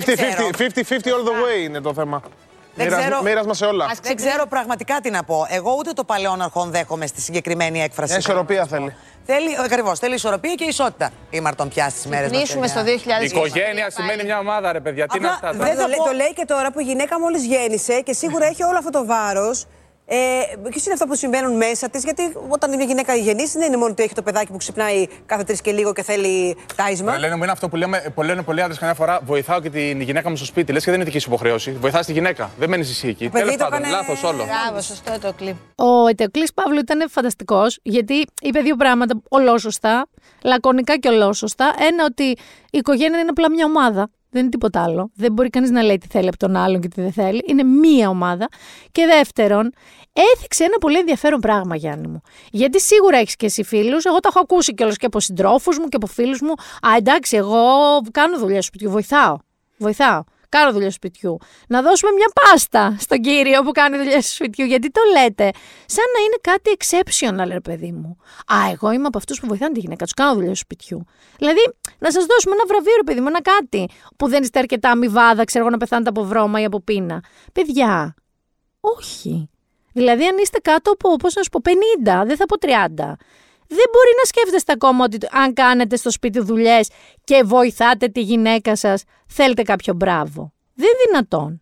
all 0.59 1.27
the 1.29 1.37
way 1.45 1.65
είναι 1.65 1.81
το 1.81 1.95
θέμα. 1.95 2.23
Δεν 2.77 2.87
ξέρω, 2.89 3.23
Μοίρασμα 3.23 3.55
σε 3.55 3.65
όλα. 3.65 3.91
δεν 4.03 4.17
ξέρω 4.17 4.47
πραγματικά 4.47 5.01
τι 5.03 5.11
να 5.11 5.23
πω. 5.25 5.47
Εγώ 5.51 5.75
ούτε 5.79 5.93
το 5.93 6.05
παλαιών 6.05 6.43
αρχών 6.43 6.71
δέχομαι 6.71 7.07
στη 7.07 7.21
συγκεκριμένη 7.21 7.83
έκφραση. 7.83 8.11
Μια 8.11 8.21
ισορροπία 8.21 8.67
θέλει. 8.67 8.95
Θέλει, 9.27 9.57
ακριβώς. 9.65 9.99
Θέλει 9.99 10.15
ισορροπία 10.15 10.55
και 10.55 10.65
ισότητα. 10.65 11.11
Η 11.31 11.41
Μαρτον 11.41 11.69
πια 11.69 11.89
στις 11.89 12.07
μέρες 12.07 12.31
μας. 12.31 12.43
Ξυπνήσουμε 12.43 12.67
στο 12.67 12.83
2020. 13.23 13.25
Οικογένεια 13.25 13.91
σημαίνει 13.91 14.25
μια 14.25 14.39
ομάδα, 14.39 14.73
ρε 14.73 14.81
παιδιά. 14.81 15.07
Τι 15.07 15.19
είναι 15.19 15.29
αυτά. 15.29 15.53
Δεν 15.53 15.59
τώρα; 15.59 15.75
το, 15.83 15.87
λέει, 15.87 15.99
το 16.05 16.13
λέει 16.13 16.33
και 16.35 16.45
τώρα 16.47 16.73
που 16.73 16.81
η 16.81 16.83
γυναίκα 16.83 17.21
μόλις 17.21 17.45
γέννησε 17.45 18.01
και 18.01 18.13
σίγουρα 18.13 18.47
έχει 18.47 18.63
όλο 18.63 18.79
αυτό 18.79 18.91
το 18.91 19.07
βάρος. 19.07 19.67
Ε, 20.09 20.17
Ποιος 20.71 20.85
είναι 20.85 20.93
αυτά 20.95 21.07
που 21.07 21.15
συμβαίνουν 21.17 21.57
μέσα 21.57 21.89
της, 21.89 22.03
Γιατί 22.05 22.23
όταν 22.49 22.77
μια 22.77 22.85
γυναίκα 22.85 23.15
γεννήσει, 23.15 23.59
δεν 23.59 23.67
είναι 23.67 23.77
μόνο 23.77 23.91
ότι 23.91 24.03
έχει 24.03 24.15
το 24.15 24.23
παιδάκι 24.23 24.51
που 24.53 24.57
ξυπνάει 24.57 25.07
κάθε 25.27 25.43
τρεις 25.45 25.61
και 25.61 25.73
λίγο 25.73 25.93
και 25.93 26.03
θέλει 26.03 26.57
τάισμα. 26.77 27.13
Ρε, 27.13 27.19
λένε 27.19 27.37
μου 27.37 27.43
είναι 27.43 27.53
αυτό 27.53 27.69
που, 27.69 27.77
λέμε, 27.77 28.13
που 28.15 28.23
λένε 28.23 28.43
πολλοί 28.43 28.63
άντρες 28.63 28.79
καμιά 28.79 28.95
φορά. 28.95 29.21
Βοηθάω 29.25 29.61
και 29.61 29.71
την 29.71 30.01
γυναίκα 30.01 30.31
μου 30.31 30.37
στο 30.37 30.45
σπίτι. 30.45 30.73
Λες 30.73 30.85
και 30.85 30.91
δεν 30.91 31.01
είναι 31.01 31.09
δική 31.09 31.19
σου 31.19 31.29
υποχρέωση. 31.29 31.71
Βοηθάς 31.73 32.07
τη 32.07 32.13
γυναίκα. 32.13 32.51
Δεν 32.59 32.69
μένεις 32.69 32.91
εσύ 32.91 33.09
εκεί. 33.09 33.29
παιδί 33.29 33.45
Τέλος 33.45 33.57
το 33.57 33.65
πάντων, 33.65 33.79
έκανε- 33.79 33.95
λάθος 33.97 34.23
όλο. 34.23 34.45
Μπράβο, 34.45 34.81
σωστό 34.81 35.19
το 35.21 35.33
κλειπ. 35.33 35.57
Ο 35.75 36.07
Ετεοκλής 36.09 36.53
Παύλου 36.53 36.79
ήταν 36.79 37.11
φανταστικός 37.11 37.79
γιατί 37.83 38.27
είπε 38.43 38.61
δύο 38.61 38.77
πράγματα 38.77 39.21
ολόσωστα, 39.29 40.07
λακωνικά 40.45 40.97
και 40.99 41.09
ολόσωστα. 41.09 41.75
Ένα 41.79 42.05
ότι 42.05 42.25
η 42.71 42.79
οικογένεια 42.79 43.19
είναι 43.21 43.31
απλά 43.31 43.51
μια 43.51 43.65
ομάδα. 43.65 44.09
Δεν 44.31 44.41
είναι 44.41 44.51
τίποτα 44.51 44.83
άλλο. 44.83 45.11
Δεν 45.15 45.33
μπορεί 45.33 45.51
κανείς 45.51 45.71
να 45.71 45.83
λέει 45.83 45.99
τι 45.99 46.07
θέλει 46.07 46.29
από 46.29 46.37
τον 46.37 46.57
άλλον 46.57 46.81
και 46.81 46.89
τι 46.89 47.01
δεν 47.01 47.13
θέλει. 47.13 47.43
Είναι 47.47 47.63
μία 47.63 48.09
ομάδα. 48.09 48.49
Και 48.93 49.07
δεύτερον, 49.07 49.73
έθιξε 50.13 50.65
ένα 50.65 50.79
πολύ 50.79 50.99
ενδιαφέρον 50.99 51.41
πράγμα, 51.41 51.77
Γιάννη 51.77 52.07
μου. 52.07 52.21
Γιατί 52.51 52.81
σίγουρα 52.81 53.17
έχεις 53.17 53.37
και 53.37 53.47
εσύ 53.47 53.63
φίλους. 53.65 54.05
Εγώ 54.05 54.21
τα 54.21 54.29
έχω 54.29 54.41
ακούσει 54.41 54.75
κιόλας 54.75 54.97
και 54.97 55.07
από 55.07 55.21
συντρόφους 55.21 55.79
μου 55.79 55.89
και 55.89 55.97
από 55.97 56.07
φίλους 56.07 56.41
μου. 56.41 56.51
Α, 56.89 56.97
εντάξει, 56.97 57.37
εγώ 57.37 57.59
κάνω 58.11 58.39
δουλειά 58.39 58.63
στο 58.63 58.63
σπιτιού. 58.63 58.91
Βοηθάω. 58.91 59.37
Βοηθάω. 59.77 60.23
Κάνω 60.49 60.73
δουλειά 60.73 60.91
στο 60.91 60.97
σπιτιού. 60.97 61.39
Να 61.69 61.83
δώσουμε 61.83 62.13
μια 62.13 62.31
πάστα 62.41 62.97
στον 62.99 63.21
κύριο 63.21 63.63
που 63.63 63.71
κάνει 63.71 63.97
δουλειά 63.97 64.21
στο 64.21 64.35
σπιτιού. 64.35 64.65
Γιατί 64.65 64.91
το 64.91 65.01
λέτε, 65.13 65.51
σαν 65.87 66.05
να 66.15 66.21
είναι 66.25 66.39
κάτι 66.41 66.77
exceptional, 66.79 67.49
ρε 67.53 67.61
παιδί 67.61 67.93
μου. 67.93 68.17
Α, 68.47 68.57
εγώ 68.73 68.91
είμαι 68.91 69.07
από 69.07 69.19
αυτούς 69.19 69.41
που 69.41 69.47
βοηθάνε 69.47 69.73
τη 69.73 69.81
γυναίκα 69.81 70.05
τους. 70.05 70.15
Κάνω 70.15 70.35
δουλειά 70.35 70.55
στο 70.55 70.59
σπιτιού. 70.59 71.05
Δηλαδή, 71.37 71.61
να 71.99 72.11
σας 72.11 72.27
δώσουμε 72.27 72.55
ένα 72.55 72.65
βραβείο, 72.67 72.95
ρε 72.97 73.03
παιδί 73.03 73.21
μου, 73.21 73.27
ένα 73.27 73.43
κάτι 73.43 73.89
που 74.17 74.29
δεν 74.29 74.43
είστε 74.43 74.59
αρκετά 74.59 74.91
αμοιβάδα, 74.91 75.45
ξέρω 75.45 75.65
εγώ, 75.65 75.73
να 75.73 75.79
πεθάνετε 75.79 76.09
από 76.09 76.25
βρώμα 76.25 76.61
ή 76.61 76.65
από 76.65 76.81
πείνα. 76.81 77.23
Παιδιά, 77.53 78.15
όχι. 78.81 79.51
Δηλαδή, 79.93 80.27
αν 80.27 80.39
είστε 80.39 80.59
κάτω 80.59 80.91
από, 80.91 81.17
πώς 81.17 81.35
να 81.35 81.43
σου 81.43 81.49
πω, 81.49 81.61
50, 81.65 82.27
δεν 82.27 82.37
θα 82.37 82.47
πω 82.47 82.57
30. 82.59 83.17
Δεν 83.69 83.87
μπορεί 83.93 84.11
να 84.19 84.25
σκέφτεστε 84.25 84.73
ακόμα 84.73 85.05
ότι 85.05 85.19
αν 85.31 85.53
κάνετε 85.53 85.97
στο 85.97 86.11
σπίτι 86.11 86.41
δουλειές 86.41 86.89
και 87.25 87.43
βοηθάτε 87.45 88.09
τη 88.09 88.21
γυναίκα 88.21 88.77
σας, 88.77 89.03
θέλετε 89.27 89.63
κάποιο 89.63 89.95
μπράβο. 89.95 90.53
Δεν 90.75 90.87
είναι 90.89 90.99
δυνατόν. 91.07 91.61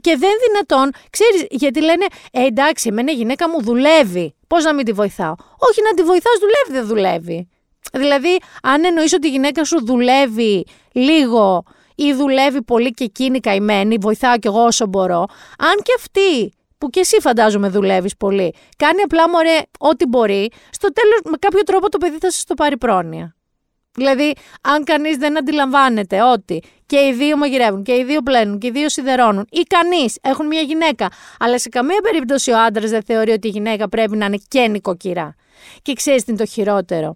Και 0.00 0.16
δεν 0.16 0.28
είναι 0.30 0.38
δυνατόν, 0.46 0.90
ξέρεις, 1.10 1.46
γιατί 1.50 1.80
λένε, 1.80 2.06
ε, 2.32 2.44
εντάξει, 2.44 2.88
εμένα 2.88 3.12
η 3.12 3.14
γυναίκα 3.14 3.48
μου 3.48 3.62
δουλεύει. 3.62 4.34
Πώς 4.46 4.64
να 4.64 4.74
μην 4.74 4.84
τη 4.84 4.92
βοηθάω; 4.92 5.34
Όχι 5.58 5.82
να 5.82 5.94
τη 5.94 6.02
βοηθάς, 6.02 6.32
δουλεύει, 6.38 6.72
δεν 6.72 6.86
δουλεύει. 6.86 7.48
Δηλαδή, 7.92 8.38
αν 8.62 8.84
εννοείς 8.84 9.12
ότι 9.12 9.26
η 9.26 9.30
γυναίκα 9.30 9.64
σου 9.64 9.84
δουλεύει 9.86 10.66
λίγο 10.92 11.62
ή 11.94 12.12
δουλεύει 12.12 12.62
πολύ 12.62 12.90
και 12.90 13.04
εκείνη 13.04 13.40
καημένη, 13.40 13.96
βοηθάω 14.00 14.38
κι 14.38 14.46
εγώ 14.46 14.64
όσο 14.64 14.86
μπορώ, 14.86 15.26
αν 15.58 15.76
και 15.82 15.92
αυτή 15.96 16.52
που 16.80 16.90
και 16.90 17.00
εσύ 17.00 17.16
φαντάζομαι 17.20 17.68
δουλεύεις 17.68 18.16
πολύ, 18.16 18.54
κάνει 18.76 19.02
απλά 19.02 19.28
μωρέ 19.28 19.58
ό,τι 19.78 20.06
μπορεί, 20.06 20.50
στο 20.70 20.92
τέλος 20.92 21.20
με 21.24 21.36
κάποιο 21.38 21.62
τρόπο 21.62 21.88
το 21.88 21.98
παιδί 21.98 22.18
θα 22.18 22.30
σας 22.30 22.44
το 22.44 22.54
πάρει 22.54 22.78
πρόνοια. 22.78 23.34
Δηλαδή, 23.92 24.32
αν 24.60 24.84
κανείς 24.84 25.16
δεν 25.16 25.38
αντιλαμβάνεται 25.38 26.22
ότι 26.22 26.62
και 26.86 26.96
οι 26.96 27.12
δύο 27.12 27.36
μαγειρεύουν 27.36 27.82
και 27.82 27.92
οι 27.96 28.04
δύο 28.04 28.22
πλένουν 28.22 28.58
και 28.58 28.66
οι 28.66 28.70
δύο 28.70 28.88
σιδερώνουν 28.88 29.46
ή 29.50 29.60
κανείς 29.60 30.18
έχουν 30.22 30.46
μια 30.46 30.60
γυναίκα, 30.60 31.08
αλλά 31.38 31.58
σε 31.58 31.68
καμία 31.68 32.00
περίπτωση 32.02 32.50
ο 32.50 32.58
άντρας 32.58 32.90
δεν 32.90 33.02
θεωρεί 33.02 33.30
ότι 33.30 33.46
η 33.48 33.50
γυναίκα 33.50 33.88
πρέπει 33.88 34.16
να 34.16 34.26
είναι 34.26 34.38
και 34.48 34.68
νοικοκυρά. 34.68 35.34
Και 35.82 35.92
ξέρεις 35.92 36.24
τι 36.24 36.30
είναι 36.30 36.40
το 36.40 36.46
χειρότερο. 36.46 37.14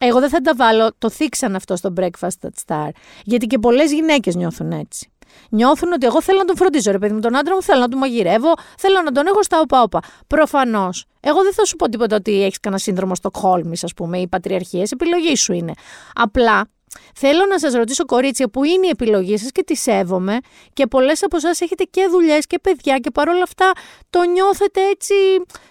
Εγώ 0.00 0.20
δεν 0.20 0.28
θα 0.28 0.40
τα 0.40 0.54
βάλω, 0.54 0.92
το 0.98 1.10
θίξαν 1.10 1.54
αυτό 1.54 1.76
στο 1.76 1.92
Breakfast 2.00 2.28
at 2.40 2.64
Star. 2.66 2.88
Γιατί 3.24 3.46
και 3.46 3.58
πολλές 3.58 3.92
γυναίκες 3.92 4.34
νιώθουν 4.34 4.72
έτσι. 4.72 5.08
Νιώθουν 5.50 5.92
ότι 5.92 6.06
εγώ 6.06 6.22
θέλω 6.22 6.38
να 6.38 6.44
τον 6.44 6.56
φροντίζω, 6.56 6.90
ρε 6.90 6.98
παιδί 6.98 7.14
μου, 7.14 7.20
τον 7.20 7.36
άντρα 7.36 7.54
μου 7.54 7.62
θέλω 7.62 7.80
να 7.80 7.88
τον 7.88 7.98
μαγειρεύω, 7.98 8.52
θέλω 8.78 9.02
να 9.04 9.12
τον 9.12 9.26
έχω 9.26 9.42
στα 9.42 9.60
όπα-όπα. 9.60 10.00
Προφανώς. 10.26 11.06
Εγώ 11.20 11.42
δεν 11.42 11.52
θα 11.52 11.64
σου 11.64 11.76
πω 11.76 11.88
τίποτα 11.88 12.16
ότι 12.16 12.42
έχεις 12.44 12.60
κανένα 12.60 12.82
σύνδρομο 12.82 13.14
Στοκχόλμη, 13.14 13.76
ας 13.82 13.94
πούμε, 13.94 14.18
ή 14.18 14.28
πατριαρχίες. 14.28 14.90
Επιλογή 14.90 15.36
σου 15.36 15.52
είναι. 15.52 15.72
Απλά 16.14 16.68
Θέλω 17.14 17.46
να 17.48 17.58
σας 17.58 17.72
ρωτήσω, 17.74 18.04
κορίτσια, 18.04 18.48
που 18.48 18.64
είναι 18.64 18.86
η 18.86 18.88
επιλογή 18.88 19.36
σας 19.36 19.50
και 19.52 19.62
τη 19.62 19.76
σέβομαι 19.76 20.38
και 20.72 20.86
πολλές 20.86 21.22
από 21.22 21.36
εσάς 21.36 21.60
έχετε 21.60 21.84
και 21.84 22.06
δουλειές 22.10 22.46
και 22.46 22.58
παιδιά 22.58 22.98
και 22.98 23.10
παρόλα 23.10 23.42
αυτά 23.42 23.72
το 24.10 24.22
νιώθετε 24.22 24.80
έτσι 24.88 25.14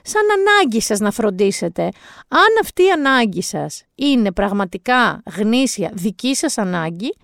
σαν 0.02 0.22
ανάγκη 0.38 0.82
σας 0.82 1.00
να 1.00 1.12
φροντίσετε. 1.12 1.84
Αν 2.28 2.58
αυτή 2.62 2.84
η 2.84 2.90
ανάγκη 2.90 3.42
σας 3.42 3.84
είναι 3.96 4.32
πραγματικά 4.32 5.24
γνήσια 5.38 5.92
δική 5.94 6.36
σας 6.36 6.58
ανάγκη, 6.58 7.16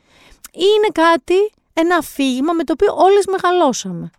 είναι 0.53 0.87
κάτι, 0.91 1.51
ένα 1.79 1.95
αφήγημα 1.95 2.53
με 2.53 2.63
το 2.63 2.73
οποίο 2.73 2.95
όλες 2.97 3.25
μεγαλώσαμε 3.25 4.11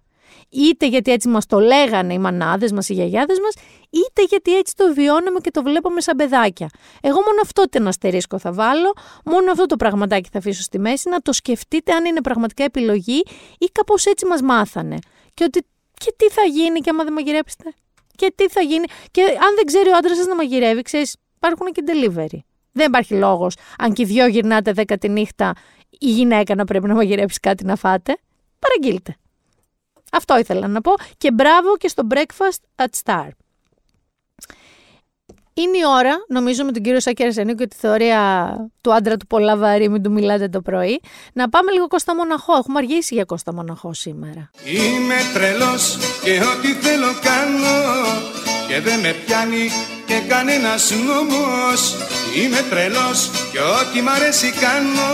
είτε 0.51 0.87
γιατί 0.87 1.13
έτσι 1.13 1.29
μας 1.29 1.47
το 1.47 1.59
λέγανε 1.59 2.13
οι 2.13 2.19
μανάδες 2.19 2.73
μας, 2.73 2.89
οι 2.89 2.93
γιαγιάδες 2.93 3.39
μας, 3.39 3.55
είτε 3.91 4.23
γιατί 4.29 4.57
έτσι 4.57 4.75
το 4.77 4.95
βιώναμε 4.95 5.41
και 5.41 5.51
το 5.51 5.63
βλέπαμε 5.63 6.01
σαν 6.01 6.17
παιδάκια. 6.17 6.69
Εγώ 7.01 7.17
μόνο 7.17 7.41
αυτό 7.43 7.63
την 7.63 7.87
αστερίσκο 7.87 8.39
θα 8.39 8.53
βάλω, 8.53 8.93
μόνο 9.25 9.51
αυτό 9.51 9.67
το 9.67 9.77
πραγματάκι 9.77 10.29
θα 10.33 10.39
αφήσω 10.39 10.63
στη 10.63 10.79
μέση, 10.79 11.09
να 11.09 11.21
το 11.21 11.33
σκεφτείτε 11.33 11.93
αν 11.93 12.05
είναι 12.05 12.21
πραγματικά 12.21 12.65
επιλογή 12.65 13.23
ή 13.59 13.67
κάπως 13.73 14.07
έτσι 14.07 14.27
μας 14.27 14.43
μάθανε. 14.43 14.99
Και 15.35 15.45
ότι 15.45 15.67
και 15.95 16.15
τι 16.17 16.29
θα 16.31 16.43
γίνει 16.43 16.81
και 16.81 16.91
άμα 16.91 17.05
δεν 17.05 17.13
μαγειρέψετε; 17.13 17.75
Και 18.17 18.33
τι 18.35 18.49
θα 18.49 18.61
γίνει; 18.61 18.85
Και 19.11 19.23
αν 19.23 19.55
δεν 19.55 19.65
ξέρει 19.65 19.89
ο 19.89 19.97
άντρας 19.97 20.17
σας 20.17 20.27
να 20.27 20.35
μαγειρεύει, 20.35 20.83
ξέρεις, 20.83 21.17
υπάρχουν 21.37 21.67
και 21.73 21.85
delivery. 21.87 22.39
Δεν 22.73 22.87
υπάρχει 22.87 23.15
λόγος, 23.15 23.57
αν 23.79 23.93
και 23.93 24.03
οι 24.03 24.05
δυο 24.05 24.27
γυρνάτε 24.27 24.73
δέκα 24.73 24.99
τη 24.99 25.09
νύχτα, 25.09 25.53
η 25.99 26.11
γυναίκα 26.11 26.55
να 26.55 26.65
πρέπει 26.65 26.87
να 26.87 26.95
μαγειρέψει 26.95 27.41
κάτι 27.41 27.65
να 27.65 27.77
φάτε. 27.77 28.17
Παραγγείλτε. 28.59 29.17
Αυτό 30.13 30.39
ήθελα 30.39 30.69
να 30.69 30.81
πω 30.81 30.93
και 31.19 31.33
μπράβο 31.33 31.77
και 31.77 31.89
στο 31.89 32.07
Breakfast 32.11 32.85
at 32.85 32.89
Star. 33.05 33.29
Είναι 35.55 35.79
η 35.79 35.83
ώρα, 35.99 36.25
νομίζω 36.29 36.65
με 36.65 36.73
τον 36.73 36.83
κύριο 36.83 37.01
Σάκη 37.01 37.25
Αρσενίου 37.25 37.55
και 37.55 37.67
τη 37.67 37.77
θεωρία 37.77 38.55
του 38.81 38.95
άντρα 38.95 39.17
του 39.17 39.27
πολλά 39.27 39.57
βαρύ, 39.57 39.89
μην 39.89 40.03
του 40.03 40.13
μιλάτε 40.13 40.49
το 40.49 40.61
πρωί, 40.61 41.01
να 41.33 41.49
πάμε 41.49 41.73
λίγο 41.73 41.87
Κώστα 41.87 42.15
Μοναχώ. 42.15 42.57
Έχουμε 42.57 42.79
αργήσει 42.79 43.15
για 43.15 43.25
Κώστα 43.25 43.55
Μοναχώ 43.55 43.95
σήμερα. 43.95 44.51
Είμαι 44.65 45.15
τρελός 45.35 45.99
και 46.23 46.31
ό,τι 46.31 46.73
θέλω 46.73 47.13
κάνω 47.23 47.79
και 48.69 48.81
δεν 48.81 49.01
με 49.01 49.15
πιάνει 49.25 49.69
και 50.07 50.21
κανένας 50.29 50.91
νόμος 50.91 51.97
Είμαι 52.37 52.63
τρελός 52.71 53.31
και 53.53 53.59
ό,τι 53.59 54.03
μ' 54.03 54.09
αρέσει 54.09 54.53
κάνω 54.53 55.11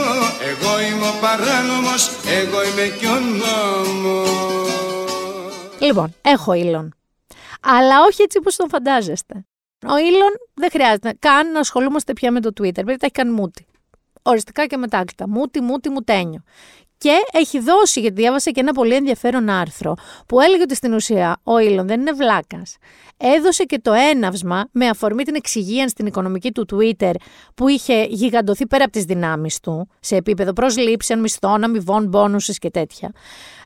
Εγώ 0.50 0.80
είμαι 0.80 1.06
ο 1.08 1.14
παράνομος, 1.20 2.10
εγώ 2.40 2.64
είμαι 2.64 2.96
κι 2.98 3.06
ο 3.06 3.18
νόμος 3.20 4.76
Λοιπόν, 5.78 6.14
έχω 6.22 6.52
ήλον. 6.52 6.94
Αλλά 7.60 8.02
όχι 8.08 8.22
έτσι 8.22 8.38
όπως 8.38 8.56
τον 8.56 8.68
φαντάζεστε. 8.68 9.44
Ο 9.86 9.96
ήλον 9.98 10.30
δεν 10.54 10.70
χρειάζεται 10.70 11.16
καν 11.18 11.52
να 11.52 11.60
ασχολούμαστε 11.60 12.12
πια 12.12 12.30
με 12.30 12.40
το 12.40 12.48
Twitter, 12.48 12.78
επειδή 12.78 12.96
τα 12.96 13.06
έχει 13.06 13.12
κάνει 13.12 13.30
μούτι. 13.30 13.66
Οριστικά 14.22 14.66
και 14.66 14.76
μετάκτητα. 14.76 15.28
Μούτι, 15.28 15.60
μούτι, 15.60 15.88
μουτένιο. 15.88 16.42
Και 16.98 17.16
έχει 17.32 17.60
δώσει, 17.60 18.00
γιατί 18.00 18.20
διάβασα 18.20 18.50
και 18.50 18.60
ένα 18.60 18.72
πολύ 18.72 18.94
ενδιαφέρον 18.94 19.48
άρθρο, 19.48 19.94
που 20.26 20.40
έλεγε 20.40 20.62
ότι 20.62 20.74
στην 20.74 20.92
ουσία 20.92 21.40
ο 21.42 21.58
Ήλον 21.58 21.86
δεν 21.86 22.00
είναι 22.00 22.12
βλάκας. 22.12 22.76
Έδωσε 23.16 23.64
και 23.64 23.78
το 23.78 23.92
έναυσμα 23.92 24.68
με 24.72 24.88
αφορμή 24.88 25.24
την 25.24 25.34
εξυγίανση 25.34 25.88
στην 25.88 26.06
οικονομική 26.06 26.52
του 26.52 26.66
Twitter 26.72 27.12
που 27.54 27.68
είχε 27.68 28.06
γιγαντωθεί 28.08 28.66
πέρα 28.66 28.84
από 28.84 28.92
τις 28.92 29.04
δυνάμεις 29.04 29.60
του, 29.60 29.88
σε 30.00 30.16
επίπεδο 30.16 30.52
προσλήψεων, 30.52 31.20
μισθών, 31.20 31.64
αμοιβών, 31.64 32.06
μπόνουσες 32.06 32.58
και 32.58 32.70
τέτοια. 32.70 33.12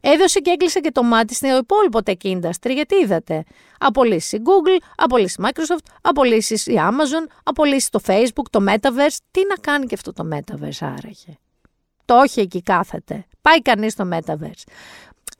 Έδωσε 0.01 0.41
και 0.41 0.51
έκλεισε 0.51 0.81
και 0.81 0.91
το 0.91 1.03
μάτι 1.03 1.35
στο 1.35 1.57
υπόλοιπο 1.57 1.99
tech 2.05 2.39
industry, 2.39 2.75
γιατί 2.75 2.95
είδατε. 2.95 3.45
Απολύσει 3.79 4.37
η 4.37 4.43
Google, 4.45 4.85
απολύσει 4.97 5.37
η 5.41 5.45
Microsoft, 5.47 5.93
απολύσει 6.01 6.55
η 6.55 6.77
Amazon, 6.77 7.33
απολύσει 7.43 7.91
το 7.91 8.01
Facebook, 8.07 8.49
το 8.51 8.65
Metaverse. 8.69 9.17
Τι 9.31 9.41
να 9.49 9.55
κάνει 9.61 9.87
και 9.87 9.95
αυτό 9.95 10.13
το 10.13 10.29
Metaverse 10.33 10.79
άραγε 10.81 11.39
το 12.11 12.21
όχι 12.21 12.41
εκεί 12.41 12.63
κάθεται. 12.63 13.27
Πάει 13.41 13.63
κανείς 13.63 13.93
στο 13.93 14.09
Metaverse. 14.13 14.65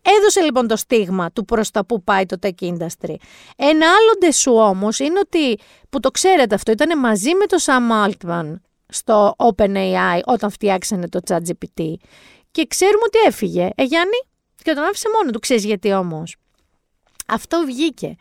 Έδωσε 0.03 0.41
λοιπόν 0.41 0.67
το 0.67 0.77
στίγμα 0.77 1.31
του 1.33 1.45
προς 1.45 1.71
τα 1.71 1.85
που 1.85 2.03
πάει 2.03 2.27
το 2.27 2.37
tech 2.43 2.61
industry. 2.61 3.15
Ένα 3.57 3.87
άλλο 3.87 4.13
ντεσού 4.19 4.53
όμως 4.53 4.99
είναι 4.99 5.19
ότι, 5.19 5.59
που 5.91 6.01
το 6.01 6.11
ξέρετε 6.11 6.55
αυτό, 6.55 6.73
ήταν 6.73 6.99
μαζί 6.99 7.35
με 7.35 7.47
το 7.47 7.57
Sam 7.61 8.09
Altman 8.09 8.55
στο 8.89 9.35
OpenAI 9.37 10.21
όταν 10.25 10.51
φτιάξανε 10.51 11.09
το 11.09 11.21
ChatGPT 11.29 11.95
και 12.51 12.67
ξέρουμε 12.67 13.03
ότι 13.07 13.19
έφυγε. 13.27 13.71
Ε, 13.75 13.83
Γιάννη, 13.83 14.23
και 14.63 14.73
τον 14.73 14.85
άφησε 14.85 15.09
μόνο 15.15 15.31
του. 15.31 15.39
Ξέρεις 15.39 15.65
γιατί 15.65 15.93
όμως. 15.93 16.37
Αυτό 17.31 17.63
βγήκε. 17.67 18.17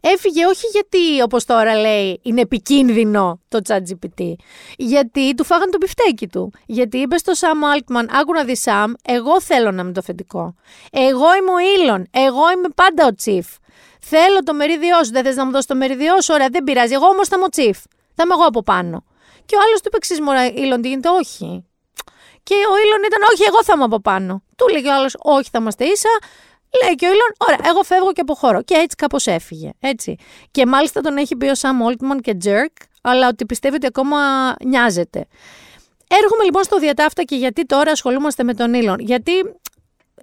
Έφυγε 0.00 0.46
όχι 0.46 0.66
γιατί, 0.66 1.22
όπως 1.22 1.44
τώρα 1.44 1.74
λέει, 1.74 2.20
είναι 2.22 2.40
επικίνδυνο 2.40 3.40
το 3.48 3.60
ChatGPT. 3.68 4.32
Γιατί 4.76 5.34
του 5.34 5.44
φάγαν 5.44 5.70
το 5.70 5.78
πιφτέκι 5.78 6.26
του. 6.26 6.52
Γιατί 6.66 6.98
είπε 6.98 7.18
στο 7.18 7.32
Sam 7.36 7.76
Altman, 7.76 8.04
άκου 8.20 8.32
να 8.32 8.44
δεις 8.44 8.62
Sam, 8.64 8.92
εγώ 9.04 9.40
θέλω 9.40 9.70
να 9.70 9.82
είμαι 9.82 9.92
το 9.92 10.00
αφεντικό. 10.00 10.54
Εγώ 10.90 11.34
είμαι 11.34 11.50
ο 11.50 11.60
Elon. 11.76 12.02
Εγώ 12.10 12.50
είμαι 12.56 12.68
πάντα 12.74 13.06
ο 13.06 13.14
chief. 13.24 13.56
Θέλω 14.00 14.42
το 14.44 14.54
μερίδιό 14.54 15.04
σου. 15.04 15.12
Δεν 15.12 15.24
θες 15.24 15.36
να 15.36 15.44
μου 15.44 15.50
δώσεις 15.50 15.66
το 15.66 15.74
μερίδιό 15.74 16.20
σου; 16.20 16.34
Ωραία, 16.34 16.48
δεν 16.48 16.64
πειράζει. 16.64 16.92
Εγώ 16.94 17.06
όμως 17.06 17.28
θα 17.28 17.36
είμαι 17.36 17.44
ο 17.44 17.48
chief. 17.56 17.78
Θα 18.14 18.22
είμαι 18.22 18.34
εγώ 18.34 18.44
από 18.46 18.62
πάνω. 18.62 19.04
Και 19.46 19.56
ο 19.56 19.58
άλλος 19.66 19.80
του 19.80 19.86
είπε 19.86 19.96
εξή, 19.96 20.22
Μωρά, 20.22 20.48
Elon, 20.48 20.82
τι 20.82 20.88
γίνεται, 20.88 21.08
όχι. 21.08 21.64
Και 22.42 22.54
ο 22.54 22.74
Elon 22.82 23.06
ήταν, 23.06 23.20
Όχι, 23.32 23.42
εγώ 23.42 23.64
θα 23.64 23.72
είμαι 23.74 23.84
από 23.84 24.00
πάνω. 24.00 24.42
Του 24.56 24.68
λέγει 24.68 24.88
ο 24.88 24.94
άλλος, 24.94 25.16
Όχι, 25.18 25.48
θα 25.52 25.58
είμαστε 25.60 25.84
ίσα. 25.84 26.08
Λέει 26.82 26.94
και 26.94 27.06
ο 27.06 27.08
Ήλον, 27.08 27.32
ωραία, 27.38 27.70
εγώ 27.70 27.82
φεύγω 27.82 28.12
και 28.12 28.20
αποχωρώ. 28.20 28.62
Και 28.62 28.74
έτσι 28.74 28.96
κάπως 28.96 29.26
έφυγε. 29.26 29.70
Έτσι. 29.80 30.16
Και 30.50 30.66
μάλιστα 30.66 31.00
τον 31.00 31.16
έχει 31.16 31.36
πει 31.36 31.46
ο 31.46 31.54
Σαμ 31.54 31.82
Όλτμαν 31.82 32.20
και 32.20 32.34
Τζέρκ, 32.34 32.72
αλλά 33.02 33.28
ότι 33.28 33.46
πιστεύει 33.46 33.74
ότι 33.74 33.86
ακόμα 33.86 34.18
νοιάζεται. 34.64 35.26
Έρχομαι 36.08 36.44
λοιπόν 36.44 36.62
στο 36.62 36.78
διατάφτα 36.78 37.22
και 37.22 37.36
γιατί 37.36 37.64
τώρα 37.66 37.90
ασχολούμαστε 37.90 38.42
με 38.42 38.54
τον 38.54 38.74
Ήλον. 38.74 38.98
Γιατί 38.98 39.32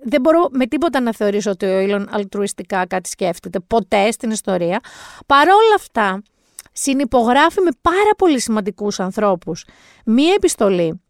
δεν 0.04 0.22
μπορώ 0.22 0.48
με 0.52 0.66
τίποτα 0.66 1.00
να 1.00 1.14
θεωρήσω 1.14 1.50
ότι 1.52 1.66
ο 1.66 1.80
Ήλον 1.80 2.08
αλτρουιστικά 2.12 2.88
κάτι 2.88 3.10
σκέφτεται. 3.10 3.60
Ποτέ 3.60 4.12
στην 4.12 4.32
ιστορία. 4.32 4.80
Παρόλα 5.26 5.76
αυτά, 5.76 6.22
συνυπογράφει 6.72 7.62
με 7.62 7.70
πάρα 7.82 8.12
πολύ 8.18 8.40
σημαντικούς 8.40 9.00
ανθρώπους 9.00 9.66
μία 10.06 10.34
επιστολή 10.34 11.02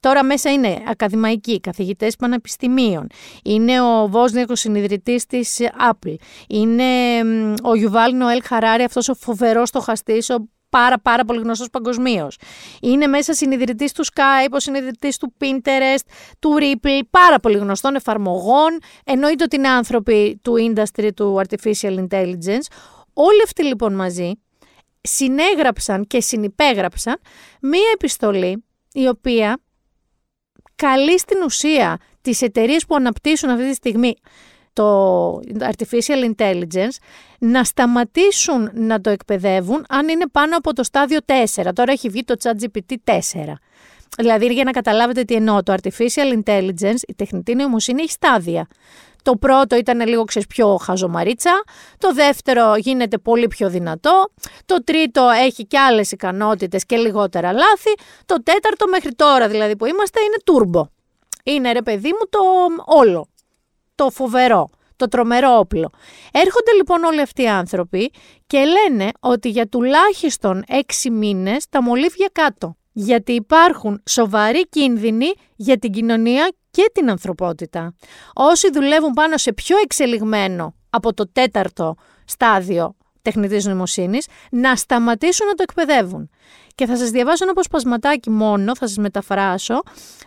Τώρα 0.00 0.24
μέσα 0.24 0.52
είναι 0.52 0.82
ακαδημαϊκοί, 0.86 1.60
καθηγητές 1.60 2.16
πανεπιστημίων. 2.16 3.06
Είναι 3.44 3.80
ο 3.80 4.08
Βόσνιακος 4.08 4.60
συνειδητής 4.60 5.26
της 5.26 5.58
Apple. 5.90 6.14
Είναι 6.48 6.84
ο 7.62 7.74
Γιουβάλ 7.74 8.16
Νοέλ 8.16 8.42
Χαράρη, 8.44 8.82
αυτός 8.82 9.08
ο 9.08 9.14
φοβερός 9.14 9.68
στοχαστής, 9.68 10.30
ο 10.30 10.48
πάρα 10.70 10.98
πάρα 10.98 11.24
πολύ 11.24 11.40
γνωστός 11.40 11.70
παγκοσμίως. 11.70 12.38
Είναι 12.80 13.06
μέσα 13.06 13.32
συνειδητής 13.34 13.92
του 13.92 14.04
Skype, 14.04 14.50
ο 14.50 14.60
συνειδητής 14.60 15.16
του 15.16 15.34
Pinterest, 15.40 16.04
του 16.38 16.56
Ripple, 16.60 17.00
πάρα 17.10 17.38
πολύ 17.40 17.56
γνωστών 17.56 17.94
εφαρμογών. 17.94 18.78
Εννοείται 19.04 19.44
ότι 19.44 19.56
είναι 19.56 19.68
άνθρωποι 19.68 20.40
του 20.42 20.54
industry 20.58 21.08
του 21.16 21.40
artificial 21.40 22.06
intelligence. 22.08 22.66
Όλοι 23.12 23.42
αυτοί 23.44 23.64
λοιπόν 23.64 23.94
μαζί 23.94 24.32
συνέγραψαν 25.00 26.06
και 26.06 26.20
συνυπέγραψαν 26.20 27.20
μία 27.60 27.90
επιστολή 27.94 28.64
η 28.92 29.08
οποία 29.08 29.60
καλεί 30.80 31.18
στην 31.18 31.42
ουσία 31.42 31.98
τις 32.22 32.42
εταιρείες 32.42 32.86
που 32.86 32.94
αναπτύσσουν 32.94 33.50
αυτή 33.50 33.68
τη 33.68 33.74
στιγμή 33.74 34.14
το 34.72 35.36
artificial 35.58 36.34
intelligence 36.34 36.96
να 37.38 37.64
σταματήσουν 37.64 38.70
να 38.74 39.00
το 39.00 39.10
εκπαιδεύουν 39.10 39.84
αν 39.88 40.08
είναι 40.08 40.26
πάνω 40.32 40.56
από 40.56 40.72
το 40.72 40.82
στάδιο 40.82 41.18
4. 41.54 41.70
Τώρα 41.74 41.92
έχει 41.92 42.08
βγει 42.08 42.24
το 42.24 42.34
ChatGPT 42.42 42.94
4. 43.04 43.18
Δηλαδή, 44.18 44.46
για 44.46 44.64
να 44.64 44.70
καταλάβετε 44.70 45.22
τι 45.22 45.34
εννοώ, 45.34 45.62
το 45.62 45.74
artificial 45.82 46.42
intelligence, 46.42 47.00
η 47.08 47.14
τεχνητή 47.16 47.54
νοημοσύνη 47.54 48.02
έχει 48.02 48.10
στάδια. 48.10 48.66
Το 49.22 49.36
πρώτο 49.36 49.76
ήταν 49.76 50.08
λίγο 50.08 50.24
ξέρεις, 50.24 50.48
πιο 50.48 50.76
χαζομαρίτσα, 50.76 51.62
το 51.98 52.12
δεύτερο 52.12 52.76
γίνεται 52.76 53.18
πολύ 53.18 53.46
πιο 53.48 53.70
δυνατό, 53.70 54.32
το 54.66 54.84
τρίτο 54.84 55.28
έχει 55.28 55.66
και 55.66 55.78
άλλες 55.78 56.12
ικανότητες 56.12 56.86
και 56.86 56.96
λιγότερα 56.96 57.52
λάθη, 57.52 57.94
το 58.26 58.42
τέταρτο 58.42 58.86
μέχρι 58.88 59.14
τώρα 59.14 59.48
δηλαδή 59.48 59.76
που 59.76 59.86
είμαστε 59.86 60.20
είναι 60.20 60.36
turbo. 60.44 60.82
Είναι 61.44 61.72
ρε 61.72 61.82
παιδί 61.82 62.08
μου 62.08 62.26
το 62.28 62.38
όλο, 62.84 63.28
το 63.94 64.10
φοβερό, 64.10 64.70
το 64.96 65.08
τρομερό 65.08 65.56
όπλο. 65.58 65.90
Έρχονται 66.32 66.72
λοιπόν 66.76 67.04
όλοι 67.04 67.20
αυτοί 67.20 67.42
οι 67.42 67.48
άνθρωποι 67.48 68.12
και 68.46 68.58
λένε 68.58 69.10
ότι 69.20 69.48
για 69.48 69.68
τουλάχιστον 69.68 70.64
έξι 70.68 71.10
μήνες 71.10 71.68
τα 71.68 71.82
μολύβια 71.82 72.28
κάτω. 72.32 72.74
Γιατί 72.92 73.32
υπάρχουν 73.32 74.02
σοβαροί 74.08 74.68
κίνδυνοι 74.68 75.32
για 75.56 75.78
την 75.78 75.92
κοινωνία 75.92 76.52
και 76.70 76.90
την 76.94 77.10
ανθρωπότητα. 77.10 77.94
Όσοι 78.34 78.70
δουλεύουν 78.70 79.12
πάνω 79.12 79.36
σε 79.36 79.52
πιο 79.52 79.76
εξελιγμένο 79.82 80.74
από 80.90 81.14
το 81.14 81.30
τέταρτο 81.32 81.94
στάδιο 82.24 82.96
τεχνητής 83.22 83.64
νοημοσύνης, 83.64 84.26
να 84.50 84.76
σταματήσουν 84.76 85.46
να 85.46 85.54
το 85.54 85.62
εκπαιδεύουν. 85.62 86.30
Και 86.74 86.86
θα 86.86 86.96
σας 86.96 87.10
διαβάσω 87.10 87.44
ένα 87.44 87.52
αποσπασματάκι 87.52 88.30
μόνο, 88.30 88.76
θα 88.76 88.86
σας 88.86 88.96
μεταφράσω, 88.96 89.82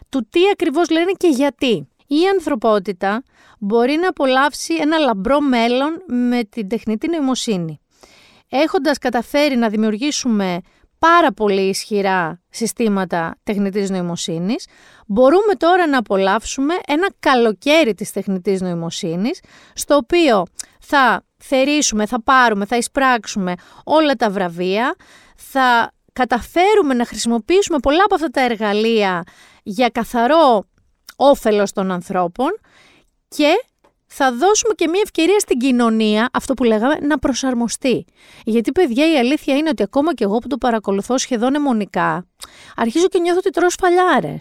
του 0.09 0.27
τι 0.29 0.39
ακριβώς 0.51 0.89
λένε 0.89 1.11
και 1.17 1.27
γιατί. 1.27 1.87
Η 2.07 2.27
ανθρωπότητα 2.33 3.23
μπορεί 3.59 3.95
να 3.95 4.07
απολαύσει 4.07 4.73
ένα 4.73 4.97
λαμπρό 4.97 5.41
μέλλον 5.41 6.03
με 6.07 6.43
την 6.43 6.67
τεχνητή 6.67 7.07
νοημοσύνη. 7.09 7.79
Έχοντας 8.49 8.97
καταφέρει 8.97 9.55
να 9.55 9.69
δημιουργήσουμε 9.69 10.59
πάρα 11.09 11.31
πολύ 11.31 11.61
ισχυρά 11.61 12.41
συστήματα 12.49 13.35
τεχνητής 13.43 13.89
νοημοσύνης, 13.89 14.67
μπορούμε 15.07 15.53
τώρα 15.57 15.87
να 15.87 15.97
απολαύσουμε 15.97 16.73
ένα 16.87 17.09
καλοκαίρι 17.19 17.93
της 17.93 18.11
τεχνητής 18.11 18.61
νοημοσύνης, 18.61 19.39
στο 19.73 19.95
οποίο 19.95 20.45
θα 20.79 21.23
θερήσουμε, 21.37 22.05
θα 22.05 22.23
πάρουμε, 22.23 22.65
θα 22.65 22.77
εισπράξουμε 22.77 23.53
όλα 23.83 24.13
τα 24.13 24.29
βραβεία, 24.29 24.95
θα 25.35 25.91
καταφέρουμε 26.13 26.93
να 26.93 27.05
χρησιμοποιήσουμε 27.05 27.77
πολλά 27.77 28.03
από 28.03 28.15
αυτά 28.15 28.27
τα 28.27 28.41
εργαλεία 28.41 29.23
για 29.63 29.89
καθαρό 29.89 30.65
όφελος 31.15 31.71
των 31.71 31.91
ανθρώπων 31.91 32.49
και 33.27 33.53
θα 34.15 34.31
δώσουμε 34.31 34.73
και 34.75 34.87
μια 34.87 35.01
ευκαιρία 35.03 35.39
στην 35.39 35.57
κοινωνία, 35.57 36.29
αυτό 36.33 36.53
που 36.53 36.63
λέγαμε, 36.63 36.97
να 37.01 37.19
προσαρμοστεί. 37.19 38.05
Γιατί, 38.45 38.71
παιδιά, 38.71 39.11
η 39.11 39.17
αλήθεια 39.17 39.55
είναι 39.55 39.69
ότι 39.69 39.83
ακόμα 39.83 40.13
και 40.13 40.23
εγώ 40.23 40.37
που 40.37 40.47
το 40.47 40.57
παρακολουθώ 40.57 41.17
σχεδόν 41.17 41.55
αιμονικά, 41.55 42.27
αρχίζω 42.75 43.07
και 43.07 43.19
νιώθω 43.19 43.37
ότι 43.37 43.49
τρώω 43.49 43.69
σφαλιάρε. 43.69 44.37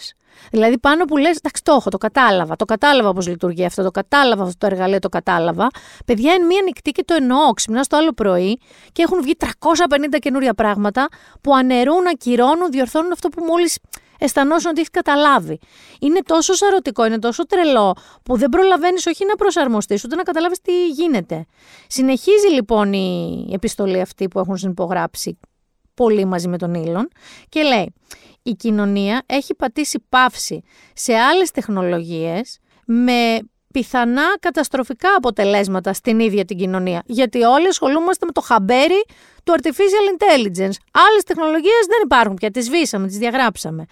Δηλαδή, 0.51 0.79
πάνω 0.79 1.05
που 1.05 1.17
λες, 1.17 1.37
εντάξει, 1.37 1.63
το 1.65 1.73
έχω, 1.73 1.91
το 1.91 1.99
κατάλαβα. 1.99 2.57
Το 2.57 2.65
κατάλαβα 2.65 3.13
πώς 3.13 3.27
λειτουργεί 3.27 3.65
αυτό, 3.65 3.83
το 3.83 3.91
κατάλαβα 3.91 4.43
αυτό 4.43 4.55
το 4.59 4.67
εργαλείο, 4.67 4.99
το 4.99 5.09
κατάλαβα. 5.09 5.67
Παιδιά, 6.07 6.33
είναι 6.33 6.45
μία 6.45 6.61
νυχτή 6.65 6.91
και 6.91 7.05
το 7.05 7.15
εννοώ. 7.15 7.53
Ξυπνά 7.53 7.85
το 7.85 7.97
άλλο 7.97 8.13
πρωί 8.13 8.59
και 8.93 9.03
έχουν 9.03 9.23
βγει 9.23 9.37
350 9.39 10.19
καινούρια 10.19 10.55
πράγματα 10.55 11.09
που 11.41 11.55
αναιρούν, 11.55 12.07
ακυρώνουν, 12.13 12.71
διορθώνουν 12.71 13.13
αυτό 13.13 13.29
που 13.29 13.45
μόλις 13.45 13.79
αισθανόσουν 14.23 14.71
ότι 14.71 14.79
έχεις 14.79 14.91
καταλάβει. 14.91 15.59
Είναι 16.01 16.21
τόσο 16.23 16.53
σαρωτικό, 16.53 17.07
είναι 17.07 17.19
τόσο 17.19 17.47
τρελό, 17.47 17.97
που 18.23 18.37
δεν 18.37 18.49
προλαβαίνεις 18.49 19.07
όχι 19.07 19.27
να 19.27 19.35
προσαρμοστείς, 19.35 20.05
ούτε 20.05 20.17
να 20.17 20.23
καταλάβεις 20.23 20.61
τι 20.61 20.89
γίνεται. 20.89 21.47
Συνεχίζει 21.87 22.49
λοιπόν 22.53 22.93
η 22.93 23.49
επιστολή 23.53 24.01
αυτή 24.01 24.29
που 24.29 24.39
έχουν 24.39 24.57
συνυπογράψει 24.57 25.39
πολύ 25.95 26.25
μαζί 26.25 26.49
με 26.49 26.59
τον 26.59 26.75
Ήλον 26.75 27.09
και 27.49 27.63
λέει 27.63 27.93
η 28.43 28.53
κοινωνία 28.53 29.23
έχει 29.27 29.55
πατήσει 29.55 30.05
παύση 30.09 30.63
σε 30.95 31.15
άλλες 31.15 31.51
τεχνολογίες 31.51 32.59
με 32.87 33.39
πιθανά 33.73 34.39
καταστροφικά 34.41 35.09
αποτελέσματα 35.17 35.93
στην 35.93 36.21
ίδια 36.21 36.45
την 36.45 36.57
κοινωνία. 36.57 37.03
Γιατί 37.07 37.43
όλοι 37.43 37.67
ασχολούμαστε 37.67 38.27
με 38.27 38.33
το 38.33 38.41
χαμπέρι 38.41 39.05
του 39.45 39.55
artificial 39.57 40.17
intelligence. 40.17 40.77
Άλλες 40.91 41.23
τεχνολογίες 41.27 41.87
δεν 41.89 42.01
υπάρχουν 42.05 42.35
πια, 42.35 42.51
τις 42.51 42.65
σβήσαμε, 42.65 43.07
τις 43.07 43.19
διαγράψαμε. 43.19 43.85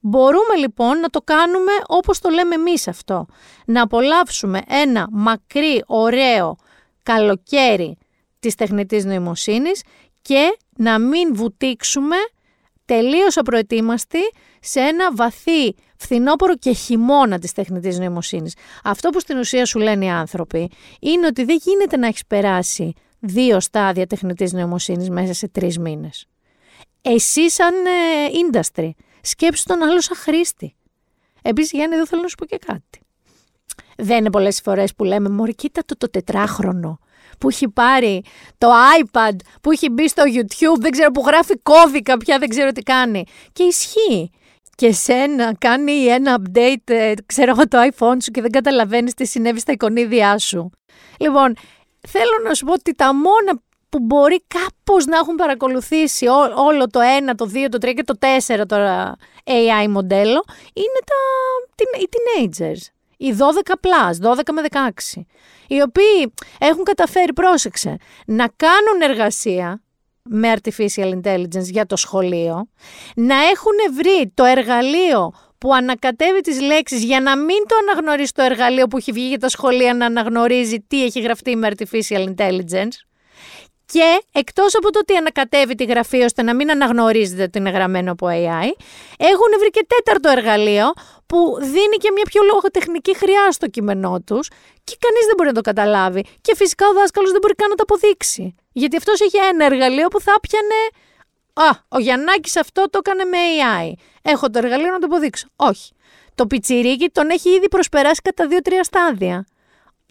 Μπορούμε 0.00 0.56
λοιπόν 0.58 1.00
να 1.00 1.08
το 1.08 1.20
κάνουμε 1.20 1.72
όπως 1.86 2.18
το 2.18 2.28
λέμε 2.28 2.54
εμείς 2.54 2.88
αυτό. 2.88 3.26
Να 3.66 3.82
απολαύσουμε 3.82 4.60
ένα 4.68 5.06
μακρύ, 5.10 5.82
ωραίο 5.86 6.56
καλοκαίρι 7.02 7.98
της 8.38 8.54
τεχνητής 8.54 9.04
νοημοσύνης 9.04 9.82
και 10.22 10.56
να 10.76 10.98
μην 10.98 11.34
βουτήξουμε 11.34 12.16
τελείως 12.84 13.36
απροετοίμαστοι 13.36 14.20
σε 14.60 14.80
ένα 14.80 15.14
βαθύ 15.14 15.74
φθινόπωρο 15.98 16.56
και 16.56 16.72
χειμώνα 16.72 17.38
της 17.38 17.52
τεχνητής 17.52 17.98
νοημοσύνης. 17.98 18.54
Αυτό 18.84 19.10
που 19.10 19.20
στην 19.20 19.38
ουσία 19.38 19.64
σου 19.66 19.78
λένε 19.78 20.04
οι 20.04 20.08
άνθρωποι 20.08 20.70
είναι 21.00 21.26
ότι 21.26 21.44
δεν 21.44 21.58
γίνεται 21.62 21.96
να 21.96 22.06
έχεις 22.06 22.26
περάσει 22.26 22.92
δύο 23.20 23.60
στάδια 23.60 24.06
τεχνητής 24.06 24.52
νοημοσύνης 24.52 25.10
μέσα 25.10 25.32
σε 25.32 25.48
τρεις 25.48 25.78
μήνες. 25.78 26.26
Εσύ 27.02 27.50
σαν 27.50 27.74
ε, 27.74 28.28
industry, 28.50 28.90
σκέψου 29.20 29.64
τον 29.64 29.82
άλλο 29.82 30.00
σαν 30.00 30.16
χρήστη. 30.16 30.74
Επίσης 31.42 31.70
Γιάννη 31.70 31.94
εδώ 31.94 32.06
θέλω 32.06 32.22
να 32.22 32.28
σου 32.28 32.34
πω 32.34 32.44
και 32.44 32.58
κάτι. 32.66 33.00
Δεν 33.96 34.18
είναι 34.18 34.30
πολλές 34.30 34.60
φορές 34.60 34.94
που 34.94 35.04
λέμε 35.04 35.28
«Μωρή 35.28 35.54
κοίτα 35.54 35.82
το, 35.84 35.96
το 35.96 36.10
τετράχρονο 36.10 36.98
που 37.38 37.48
έχει 37.48 37.68
πάρει 37.68 38.22
το 38.58 38.68
iPad, 39.02 39.36
που 39.60 39.70
έχει 39.70 39.90
μπει 39.90 40.08
στο 40.08 40.22
YouTube, 40.26 40.80
δεν 40.80 40.90
ξέρω 40.90 41.10
που 41.10 41.22
γράφει 41.26 41.58
κώδικα 41.58 42.16
πια, 42.16 42.38
δεν 42.38 42.48
ξέρω 42.48 42.72
τι 42.72 42.82
κάνει». 42.82 43.24
Και 43.52 43.62
ισχύει 43.62 44.30
και 44.76 44.92
σένα 44.92 45.54
κάνει 45.58 46.04
ένα 46.04 46.38
update, 46.38 46.84
ε, 46.84 47.12
ξέρω 47.26 47.50
εγώ, 47.50 47.68
το 47.68 47.78
iPhone 47.90 48.16
σου 48.22 48.30
και 48.30 48.40
δεν 48.40 48.50
καταλαβαίνεις 48.50 49.14
τι 49.14 49.26
συνέβη 49.26 49.60
στα 49.60 49.72
εικονίδια 49.72 50.38
σου. 50.38 50.70
Λοιπόν, 51.20 51.54
θέλω 52.08 52.40
να 52.44 52.54
σου 52.54 52.64
πω 52.64 52.72
ότι 52.72 52.94
τα 52.94 53.14
μόνα 53.14 53.60
που 53.88 53.98
μπορεί 54.00 54.44
κάπως 54.46 55.04
να 55.04 55.16
έχουν 55.16 55.34
παρακολουθήσει 55.34 56.26
όλο 56.56 56.86
το 56.86 57.00
1, 57.30 57.32
το 57.36 57.50
2, 57.54 57.66
το 57.70 57.78
3 57.88 57.94
και 57.94 58.02
το 58.04 58.14
4 58.58 58.66
τώρα 58.68 59.16
AI 59.44 59.88
μοντέλο 59.88 60.44
είναι 60.72 61.00
τα, 61.04 61.98
οι 62.00 62.08
teenagers. 62.12 62.92
Οι 63.16 63.34
12 63.38 63.72
plus, 63.72 64.30
12 64.30 64.40
με 64.52 64.62
16. 65.14 65.20
Οι 65.68 65.82
οποίοι 65.82 66.34
έχουν 66.58 66.82
καταφέρει, 66.82 67.32
πρόσεξε, 67.32 67.96
να 68.26 68.48
κάνουν 68.56 69.00
εργασία 69.10 69.80
με 70.28 70.52
artificial 70.56 71.20
intelligence 71.20 71.68
για 71.70 71.86
το 71.86 71.96
σχολείο, 71.96 72.68
να 73.16 73.34
έχουν 73.34 73.94
βρει 73.94 74.32
το 74.34 74.44
εργαλείο 74.44 75.32
που 75.58 75.74
ανακατεύει 75.74 76.40
τις 76.40 76.60
λέξεις 76.60 77.04
για 77.04 77.20
να 77.20 77.36
μην 77.36 77.66
το 77.68 77.76
αναγνωρίσει 77.82 78.32
το 78.32 78.42
εργαλείο 78.42 78.86
που 78.86 78.96
έχει 78.96 79.12
βγει 79.12 79.28
για 79.28 79.38
τα 79.38 79.48
σχολεία 79.48 79.94
να 79.94 80.06
αναγνωρίζει 80.06 80.84
τι 80.88 81.04
έχει 81.04 81.20
γραφτεί 81.20 81.56
με 81.56 81.68
artificial 81.70 82.34
intelligence 82.34 83.06
και 83.86 84.22
εκτός 84.32 84.74
από 84.74 84.90
το 84.90 84.98
ότι 84.98 85.16
ανακατεύει 85.16 85.74
τη 85.74 85.84
γραφή 85.84 86.22
ώστε 86.22 86.42
να 86.42 86.54
μην 86.54 86.70
αναγνωρίζεται 86.70 87.42
ότι 87.42 87.58
είναι 87.58 87.70
γραμμένο 87.70 88.12
από 88.12 88.26
AI, 88.26 88.68
έχουν 89.18 89.50
βρει 89.58 89.70
και 89.70 89.86
τέταρτο 89.88 90.28
εργαλείο 90.28 90.92
που 91.26 91.56
δίνει 91.60 91.96
και 91.96 92.10
μια 92.14 92.24
πιο 92.24 92.42
λογοτεχνική 92.42 93.16
χρειά 93.16 93.52
στο 93.52 93.66
κείμενό 93.66 94.20
τους 94.20 94.48
και 94.84 94.96
κανείς 94.98 95.24
δεν 95.26 95.34
μπορεί 95.36 95.48
να 95.48 95.54
το 95.54 95.60
καταλάβει. 95.60 96.24
Και 96.40 96.54
φυσικά 96.56 96.88
ο 96.88 96.92
δάσκαλος 96.92 97.30
δεν 97.30 97.40
μπορεί 97.40 97.54
καν 97.54 97.68
να 97.68 97.74
το 97.74 97.82
αποδείξει. 97.82 98.54
Γιατί 98.76 98.96
αυτός 98.96 99.20
έχει 99.20 99.36
ένα 99.36 99.64
εργαλείο 99.64 100.08
που 100.08 100.20
θα 100.20 100.34
πιανε. 100.40 100.80
Α, 101.52 101.78
ο 101.88 101.98
Γιαννάκης 101.98 102.56
αυτό 102.56 102.90
το 102.90 102.98
έκανε 102.98 103.24
με 103.24 103.38
AI. 103.38 103.92
Έχω 104.22 104.50
το 104.50 104.58
εργαλείο 104.58 104.90
να 104.90 104.98
το 104.98 105.06
αποδείξω. 105.06 105.46
Όχι. 105.56 105.92
Το 106.34 106.46
πιτσιρίκι 106.46 107.08
τον 107.08 107.30
έχει 107.30 107.48
ήδη 107.50 107.68
προσπεράσει 107.68 108.20
κατά 108.20 108.46
δύο-τρία 108.46 108.84
στάδια. 108.84 109.46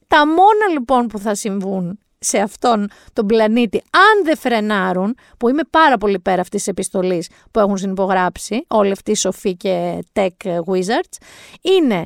Τα 0.08 0.28
μόνα 0.28 0.68
λοιπόν 0.72 1.08
που 1.08 1.20
θα 1.20 1.36
συμβούν 1.36 2.00
σε 2.20 2.38
αυτόν 2.40 2.90
τον 3.14 3.26
πλανήτη, 3.26 3.84
αν 3.92 4.24
δεν 4.24 4.38
φρενάρουν, 4.38 5.18
που 5.38 5.50
είμαι 5.50 5.64
πάρα 5.70 5.98
πολύ 5.98 6.20
πέρα 6.20 6.42
αυτής 6.42 6.60
της 6.60 6.68
επιστολής 6.68 7.30
που 7.52 7.60
έχουν 7.60 7.78
συνυπογράψει 7.78 8.66
όλοι 8.68 8.92
αυτοί 8.92 9.12
οι 9.12 9.16
σοφοί 9.16 9.56
και 9.56 10.04
tech 10.14 10.60
wizards, 10.68 11.18
είναι 11.62 12.06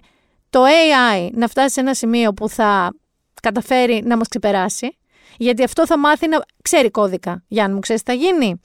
το 0.50 0.64
AI 0.64 1.30
να 1.32 1.48
φτάσει 1.48 1.74
σε 1.74 1.80
ένα 1.80 1.94
σημείο 1.94 2.34
που 2.34 2.50
θα 2.50 2.94
καταφέρει 3.42 4.02
να 4.06 4.18
μας 4.18 4.28
ξεπεράσει, 4.28 4.98
γιατί 5.38 5.64
αυτό 5.64 5.86
θα 5.86 5.98
μάθει 5.98 6.28
να 6.28 6.42
ξέρει 6.62 6.92
κώδικα. 6.92 7.44
Γιάννη 7.48 7.74
μου, 7.74 7.80
ξέρεις 7.80 8.04
τι 8.04 8.12
θα 8.12 8.18
γίνει; 8.18 8.60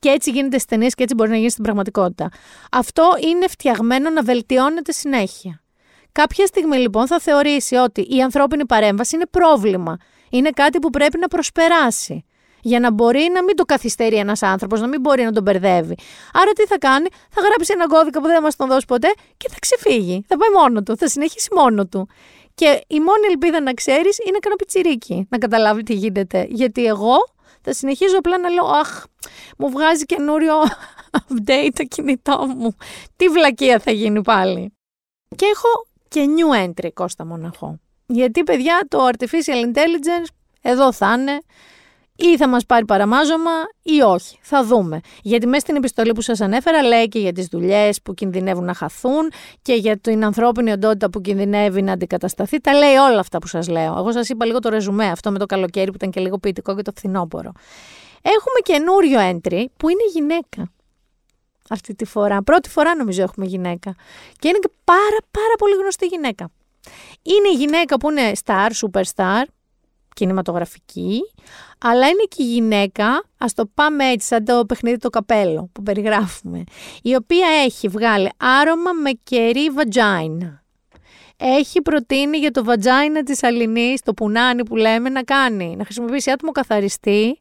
Και 0.00 0.08
έτσι 0.08 0.30
γίνεται 0.30 0.58
στις 0.58 0.64
ταινίες 0.64 0.94
και 0.94 1.02
έτσι 1.02 1.14
μπορεί 1.14 1.30
να 1.30 1.36
γίνει 1.36 1.50
στην 1.50 1.62
πραγματικότητα. 1.62 2.28
Αυτό 2.72 3.10
είναι 3.32 3.48
φτιαγμένο 3.48 4.10
να 4.10 4.22
βελτιώνεται 4.22 4.92
συνέχεια. 4.92 5.60
Κάποια 6.12 6.46
στιγμή 6.46 6.76
λοιπόν 6.76 7.06
θα 7.06 7.20
θεωρήσει 7.20 7.74
ότι 7.74 8.00
η 8.00 8.22
ανθρώπινη 8.22 8.66
παρέμβαση 8.66 9.14
είναι 9.14 9.26
πρόβλημα 9.30 9.98
είναι 10.30 10.50
κάτι 10.50 10.78
που 10.78 10.90
πρέπει 10.90 11.18
να 11.18 11.28
προσπεράσει. 11.28 12.24
Για 12.60 12.80
να 12.80 12.92
μπορεί 12.92 13.28
να 13.32 13.42
μην 13.44 13.56
το 13.56 13.64
καθυστερεί 13.64 14.16
ένας 14.16 14.42
άνθρωπος, 14.42 14.80
να 14.80 14.86
μην 14.86 15.00
μπορεί 15.00 15.24
να 15.24 15.32
τον 15.32 15.42
μπερδεύει. 15.42 15.96
Άρα 16.32 16.52
τι 16.52 16.66
θα 16.66 16.78
κάνει, 16.78 17.08
θα 17.30 17.40
γράψει 17.40 17.72
ένα 17.74 17.86
κώδικα 17.86 18.20
που 18.20 18.26
δεν 18.26 18.34
θα 18.34 18.42
μας 18.42 18.56
τον 18.56 18.68
δώσει 18.68 18.86
ποτέ 18.86 19.08
και 19.36 19.48
θα 19.48 19.56
ξεφύγει. 19.60 20.24
Θα 20.28 20.36
πάει 20.36 20.48
μόνο 20.62 20.82
του, 20.82 20.96
θα 20.96 21.08
συνεχίσει 21.08 21.48
μόνο 21.54 21.86
του. 21.86 22.08
Και 22.56 22.84
η 22.86 23.00
μόνη 23.00 23.26
ελπίδα 23.30 23.60
να 23.60 23.72
ξέρεις 23.72 24.18
είναι 24.18 24.38
κανένα 24.38 24.56
πιτσιρίκι 24.56 25.26
να 25.30 25.38
καταλάβει 25.38 25.82
τι 25.82 25.94
γίνεται. 25.94 26.46
Γιατί 26.48 26.84
εγώ 26.84 27.16
θα 27.60 27.72
συνεχίζω 27.72 28.18
απλά 28.18 28.38
να 28.38 28.48
λέω 28.48 28.66
Αχ, 28.66 29.04
μου 29.58 29.70
βγάζει 29.70 30.04
καινούριο 30.04 30.54
update 31.28 31.70
το 31.72 31.84
κινητό 31.84 32.46
μου. 32.56 32.76
Τι 33.16 33.28
βλακεία 33.28 33.78
θα 33.78 33.90
γίνει 33.90 34.22
πάλι. 34.22 34.72
Και 35.36 35.46
έχω 35.46 35.68
και 36.08 36.26
new 36.36 36.66
entry 36.66 36.88
Κώστα 36.94 37.24
Μοναχό. 37.24 37.80
Γιατί 38.06 38.42
παιδιά 38.42 38.86
το 38.88 39.08
artificial 39.08 39.64
intelligence 39.66 40.28
εδώ 40.62 40.92
θα 40.92 41.16
είναι 41.18 41.38
ή 42.16 42.36
θα 42.36 42.48
μας 42.48 42.66
πάρει 42.66 42.84
παραμάζωμα 42.84 43.50
ή 43.82 44.00
όχι. 44.00 44.38
Θα 44.42 44.64
δούμε. 44.64 45.00
Γιατί 45.22 45.46
μέσα 45.46 45.60
στην 45.60 45.76
επιστολή 45.76 46.12
που 46.12 46.20
σας 46.20 46.40
ανέφερα 46.40 46.82
λέει 46.82 47.08
και 47.08 47.18
για 47.18 47.32
τις 47.32 47.46
δουλειές 47.46 48.02
που 48.02 48.14
κινδυνεύουν 48.14 48.64
να 48.64 48.74
χαθούν 48.74 49.30
και 49.62 49.74
για 49.74 49.98
την 49.98 50.24
ανθρώπινη 50.24 50.72
οντότητα 50.72 51.10
που 51.10 51.20
κινδυνεύει 51.20 51.82
να 51.82 51.92
αντικατασταθεί. 51.92 52.60
Τα 52.60 52.72
λέει 52.72 52.94
όλα 52.94 53.20
αυτά 53.20 53.38
που 53.38 53.46
σας 53.46 53.68
λέω. 53.68 53.94
Εγώ 53.98 54.12
σας 54.12 54.28
είπα 54.28 54.44
λίγο 54.44 54.58
το 54.58 54.68
ρεζουμέ 54.68 55.06
αυτό 55.06 55.30
με 55.30 55.38
το 55.38 55.46
καλοκαίρι 55.46 55.86
που 55.86 55.96
ήταν 55.96 56.10
και 56.10 56.20
λίγο 56.20 56.38
ποιητικό 56.38 56.76
και 56.76 56.82
το 56.82 56.92
φθινόπωρο. 56.96 57.52
Έχουμε 58.22 58.58
καινούριο 58.62 59.18
entry 59.20 59.64
που 59.76 59.88
είναι 59.88 60.04
γυναίκα. 60.12 60.72
Αυτή 61.70 61.94
τη 61.94 62.04
φορά. 62.04 62.42
Πρώτη 62.42 62.68
φορά 62.68 62.94
νομίζω 62.96 63.22
έχουμε 63.22 63.46
γυναίκα. 63.46 63.94
Και 64.38 64.48
είναι 64.48 64.58
και 64.58 64.70
πάρα 64.84 65.18
πάρα 65.30 65.54
πολύ 65.58 65.74
γνωστή 65.74 66.06
γυναίκα. 66.06 66.50
Είναι 67.22 67.48
η 67.52 67.56
γυναίκα 67.56 67.96
που 67.96 68.10
είναι 68.10 68.32
star, 68.44 68.70
superstar, 68.82 69.42
κινηματογραφική, 70.16 71.20
αλλά 71.78 72.06
είναι 72.06 72.24
και 72.28 72.42
η 72.42 72.46
γυναίκα, 72.46 73.24
ας 73.38 73.54
το 73.54 73.66
πάμε 73.74 74.04
έτσι 74.04 74.26
σαν 74.26 74.44
το 74.44 74.64
παιχνίδι 74.66 74.98
το 74.98 75.10
καπέλο 75.10 75.70
που 75.72 75.82
περιγράφουμε, 75.82 76.64
η 77.02 77.14
οποία 77.14 77.46
έχει 77.64 77.88
βγάλει 77.88 78.30
άρωμα 78.36 78.92
με 78.92 79.10
κερί 79.22 79.70
βατζάινα. 79.70 80.64
Έχει 81.36 81.82
προτείνει 81.82 82.38
για 82.38 82.50
το 82.50 82.64
βατζάινα 82.64 83.22
της 83.22 83.42
Αλληνής, 83.42 84.00
το 84.00 84.14
πουνάνι 84.14 84.62
που 84.62 84.76
λέμε, 84.76 85.08
να 85.08 85.22
κάνει, 85.22 85.76
να 85.76 85.84
χρησιμοποιήσει 85.84 86.30
άτομο 86.30 86.52
καθαριστή, 86.52 87.40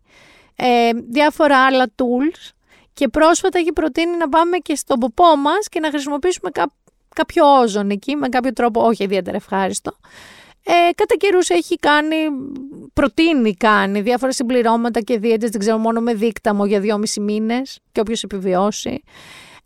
ε, 0.56 0.90
διάφορα 1.10 1.66
άλλα 1.66 1.86
tools 1.96 2.52
και 2.94 3.08
πρόσφατα 3.08 3.60
έχει 3.60 3.74
προτείνει 3.74 4.18
να 4.18 4.30
πάμε 4.30 4.58
και 4.58 4.76
στον 4.76 5.00
ποπό 5.00 5.36
μας 5.36 5.68
και 5.70 5.80
να 5.80 5.90
χρησιμοποιήσουμε 5.90 6.50
κάποιο 7.16 7.46
όζον 7.62 7.90
εκεί, 7.90 8.16
με 8.16 8.30
κάποιο 8.30 8.54
τρόπο 8.54 8.82
όχι 8.86 9.04
ιδιαίτερα 9.04 9.38
ευχάριστο, 9.38 9.98
ε, 10.68 10.94
κατά 10.96 11.16
καιρούς 11.16 11.50
έχει 11.50 11.76
κάνει, 11.76 12.16
προτείνει 12.94 13.54
κάνει 13.54 14.02
διάφορα 14.02 14.32
συμπληρώματα 14.32 15.00
και 15.00 15.18
δίαιτες, 15.18 15.50
δεν 15.50 15.60
ξέρω 15.60 15.78
μόνο 15.78 16.02
με 16.02 16.14
δίκταμο 16.14 16.66
για 16.66 16.80
δυόμισι 16.80 17.20
μήνες 17.20 17.80
και 17.92 18.00
όποιος 18.00 18.24
επιβιώσει. 18.24 19.04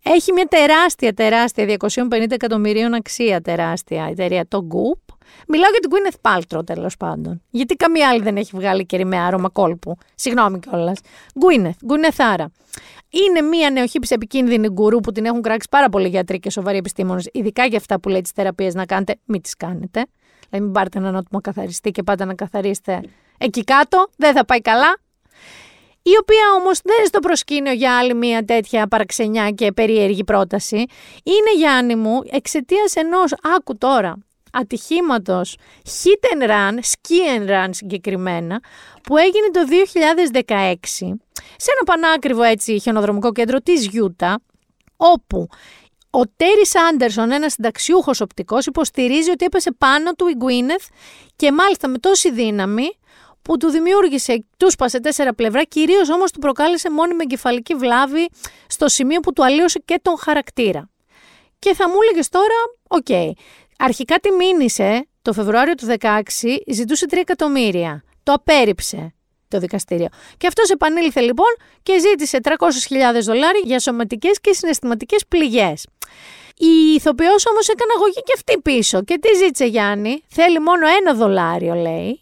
Έχει 0.02 0.32
μια 0.32 0.46
τεράστια, 0.46 1.12
τεράστια, 1.14 1.64
250 1.64 2.30
εκατομμυρίων 2.30 2.94
αξία 2.94 3.40
τεράστια 3.40 4.06
εταιρεία, 4.10 4.44
το 4.48 4.66
Goop. 4.70 5.14
Μιλάω 5.48 5.70
για 5.70 5.80
την 5.80 5.90
Gwyneth 5.90 6.30
Paltrow 6.30 6.66
τέλος 6.66 6.96
πάντων. 6.96 7.42
Γιατί 7.50 7.74
καμία 7.74 8.08
άλλη 8.08 8.22
δεν 8.22 8.36
έχει 8.36 8.50
βγάλει 8.54 8.86
κερί 8.86 9.04
με 9.04 9.18
άρωμα 9.18 9.48
κόλπου. 9.48 9.96
Συγγνώμη 10.14 10.58
κιόλας. 10.58 10.98
Gwyneth, 11.34 11.88
Gwyneth 11.88 12.24
Άρα. 12.32 12.50
Είναι 13.10 13.40
μια 13.40 13.70
νεοχύψη 13.70 14.14
επικίνδυνη 14.14 14.68
γκουρού 14.68 15.00
που 15.00 15.12
την 15.12 15.24
έχουν 15.24 15.42
κράξει 15.42 15.68
πάρα 15.70 15.88
πολλοί 15.88 16.08
γιατροί 16.08 16.38
και 16.38 16.50
σοβαροί 16.50 16.76
επιστήμονες, 16.76 17.28
ειδικά 17.32 17.64
για 17.64 17.78
αυτά 17.78 18.00
που 18.00 18.08
λέει 18.08 18.20
τι 18.20 18.30
θεραπείε 18.34 18.70
να 18.74 18.86
κάνετε, 18.86 19.16
μην 19.24 19.40
τις 19.40 19.56
κάνετε. 19.56 20.06
Δηλαδή, 20.50 20.66
μην 20.66 20.72
πάρετε 20.72 20.98
έναν 20.98 21.16
άτομο 21.16 21.40
καθαριστή 21.40 21.90
και 21.90 22.02
πάτε 22.02 22.24
να 22.24 22.34
καθαρίσετε 22.34 23.00
εκεί 23.38 23.64
κάτω. 23.64 24.06
Δεν 24.16 24.34
θα 24.34 24.44
πάει 24.44 24.60
καλά. 24.60 24.98
Η 26.02 26.10
οποία 26.20 26.44
όμως 26.58 26.80
δεν 26.84 26.96
είναι 26.98 27.06
στο 27.06 27.18
προσκήνιο 27.18 27.72
για 27.72 27.98
άλλη 27.98 28.14
μια 28.14 28.44
τέτοια 28.44 28.86
παραξενιά 28.88 29.50
και 29.50 29.72
περίεργη 29.72 30.24
πρόταση. 30.24 30.76
Είναι, 31.22 31.56
Γιάννη 31.56 31.94
μου, 31.94 32.20
εξαιτίας 32.30 32.94
ενός, 32.94 33.34
άκου 33.56 33.78
τώρα, 33.78 34.18
ατυχήματος 34.52 35.56
hit 35.84 36.36
and 36.36 36.50
run, 36.50 36.74
ski 36.74 37.38
and 37.38 37.50
run 37.50 37.68
συγκεκριμένα, 37.70 38.60
που 39.02 39.16
έγινε 39.16 39.50
το 39.52 39.60
2016 40.44 40.74
σε 41.56 41.70
ένα 41.70 41.84
πανάκριβο 41.84 42.42
έτσι 42.42 42.78
χιονοδρομικό 42.80 43.32
κέντρο 43.32 43.58
της 43.58 43.86
Γιούτα, 43.86 44.40
όπου 44.96 45.48
ο 46.10 46.22
Τέρι 46.36 46.62
Άντερσον, 46.88 47.30
ένας 47.30 47.52
συνταξιούχος 47.52 48.20
οπτικός, 48.20 48.66
υποστηρίζει 48.66 49.30
ότι 49.30 49.44
έπεσε 49.44 49.72
πάνω 49.78 50.12
του 50.12 50.28
η 50.28 50.34
Γκουίνεθ 50.36 50.86
και 51.36 51.52
μάλιστα 51.52 51.88
με 51.88 51.98
τόση 51.98 52.30
δύναμη 52.30 52.88
που 53.42 53.56
του 53.56 53.68
δημιούργησε, 53.68 54.44
του 54.56 54.72
έσπασε 54.72 55.00
τέσσερα 55.00 55.34
πλευρά, 55.34 55.64
κυρίως 55.64 56.10
όμως 56.10 56.30
του 56.30 56.38
προκάλεσε 56.38 56.90
μόνιμη 56.90 57.22
εγκεφαλική 57.22 57.74
βλάβη 57.74 58.28
στο 58.66 58.88
σημείο 58.88 59.20
που 59.20 59.32
του 59.32 59.44
αλλοίωσε 59.44 59.82
και 59.84 59.98
τον 60.02 60.18
χαρακτήρα. 60.18 60.90
Και 61.58 61.74
θα 61.74 61.88
μου 61.88 61.94
έλεγες 62.02 62.28
τώρα, 62.28 62.54
οκ, 62.88 63.36
αρχικά 63.78 64.18
τη 64.18 64.30
μήνυσε 64.30 65.08
το 65.22 65.32
Φεβρουάριο 65.32 65.74
του 65.74 65.86
2016, 66.00 66.18
ζητούσε 66.72 67.06
3 67.10 67.16
εκατομμύρια. 67.16 68.02
Το 68.22 68.32
απέρριψε 68.32 69.14
το 69.50 69.58
δικαστήριο. 69.58 70.08
Και 70.36 70.46
αυτός 70.46 70.70
επανήλθε 70.70 71.20
λοιπόν 71.20 71.56
και 71.82 71.98
ζήτησε 72.00 72.38
300.000 72.42 72.54
δολάρια 73.22 73.62
για 73.64 73.78
σωματικές 73.78 74.40
και 74.40 74.52
συναισθηματικές 74.52 75.24
πληγές. 75.28 75.86
Η 76.56 76.94
ηθοποιός 76.94 77.46
όμως 77.46 77.68
έκανε 77.68 77.92
αγωγή 77.96 78.22
και 78.24 78.32
αυτή 78.34 78.60
πίσω. 78.62 79.02
Και 79.02 79.18
τι 79.18 79.36
ζήτησε 79.36 79.64
Γιάννη, 79.64 80.22
θέλει 80.28 80.60
μόνο 80.60 80.86
ένα 81.00 81.14
δολάριο 81.14 81.74
λέει, 81.74 82.20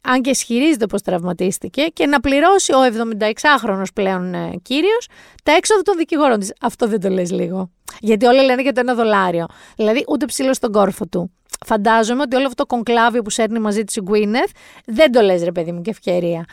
αν 0.00 0.22
και 0.22 0.30
ισχυρίζεται 0.30 0.86
πως 0.86 1.02
τραυματίστηκε, 1.02 1.82
και 1.82 2.06
να 2.06 2.20
πληρώσει 2.20 2.72
ο 2.72 2.78
76χρονος 2.82 3.92
πλέον 3.94 4.34
ε, 4.34 4.50
κύριος 4.62 5.08
τα 5.42 5.52
έξοδα 5.52 5.82
των 5.82 5.96
δικηγόρων 5.96 6.38
της. 6.38 6.52
Αυτό 6.60 6.86
δεν 6.86 7.00
το 7.00 7.08
λες 7.08 7.30
λίγο. 7.30 7.70
Γιατί 8.00 8.26
όλοι 8.26 8.44
λένε 8.44 8.62
για 8.62 8.72
το 8.72 8.80
ένα 8.80 8.94
δολάριο. 8.94 9.46
Δηλαδή 9.76 10.04
ούτε 10.08 10.26
ψήλο 10.26 10.54
στον 10.54 10.72
κόρφο 10.72 11.06
του. 11.06 11.32
Φαντάζομαι 11.64 12.22
ότι 12.22 12.36
όλο 12.36 12.46
αυτό 12.46 12.64
το 12.64 12.74
κονκλάβιο 12.74 13.22
που 13.22 13.30
σέρνει 13.30 13.58
μαζί 13.58 13.84
της 13.84 13.96
η 13.96 14.00
Γκουίνεθ 14.00 14.50
δεν 14.84 15.12
το 15.12 15.20
λες 15.20 15.42
ρε 15.44 15.52
παιδί 15.52 15.72
μου 15.72 15.80
και 15.82 15.90
ευκαιρία. 15.90 16.44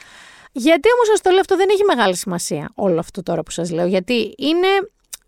Γιατί 0.51 0.89
όμως 0.93 1.07
σα 1.17 1.23
το 1.23 1.29
λέω 1.29 1.39
αυτό 1.39 1.55
δεν 1.55 1.67
έχει 1.71 1.83
μεγάλη 1.83 2.15
σημασία 2.15 2.71
όλο 2.75 2.99
αυτό 2.99 3.23
τώρα 3.23 3.43
που 3.43 3.51
σας 3.51 3.71
λέω. 3.71 3.85
Γιατί 3.85 4.33
είναι 4.37 4.67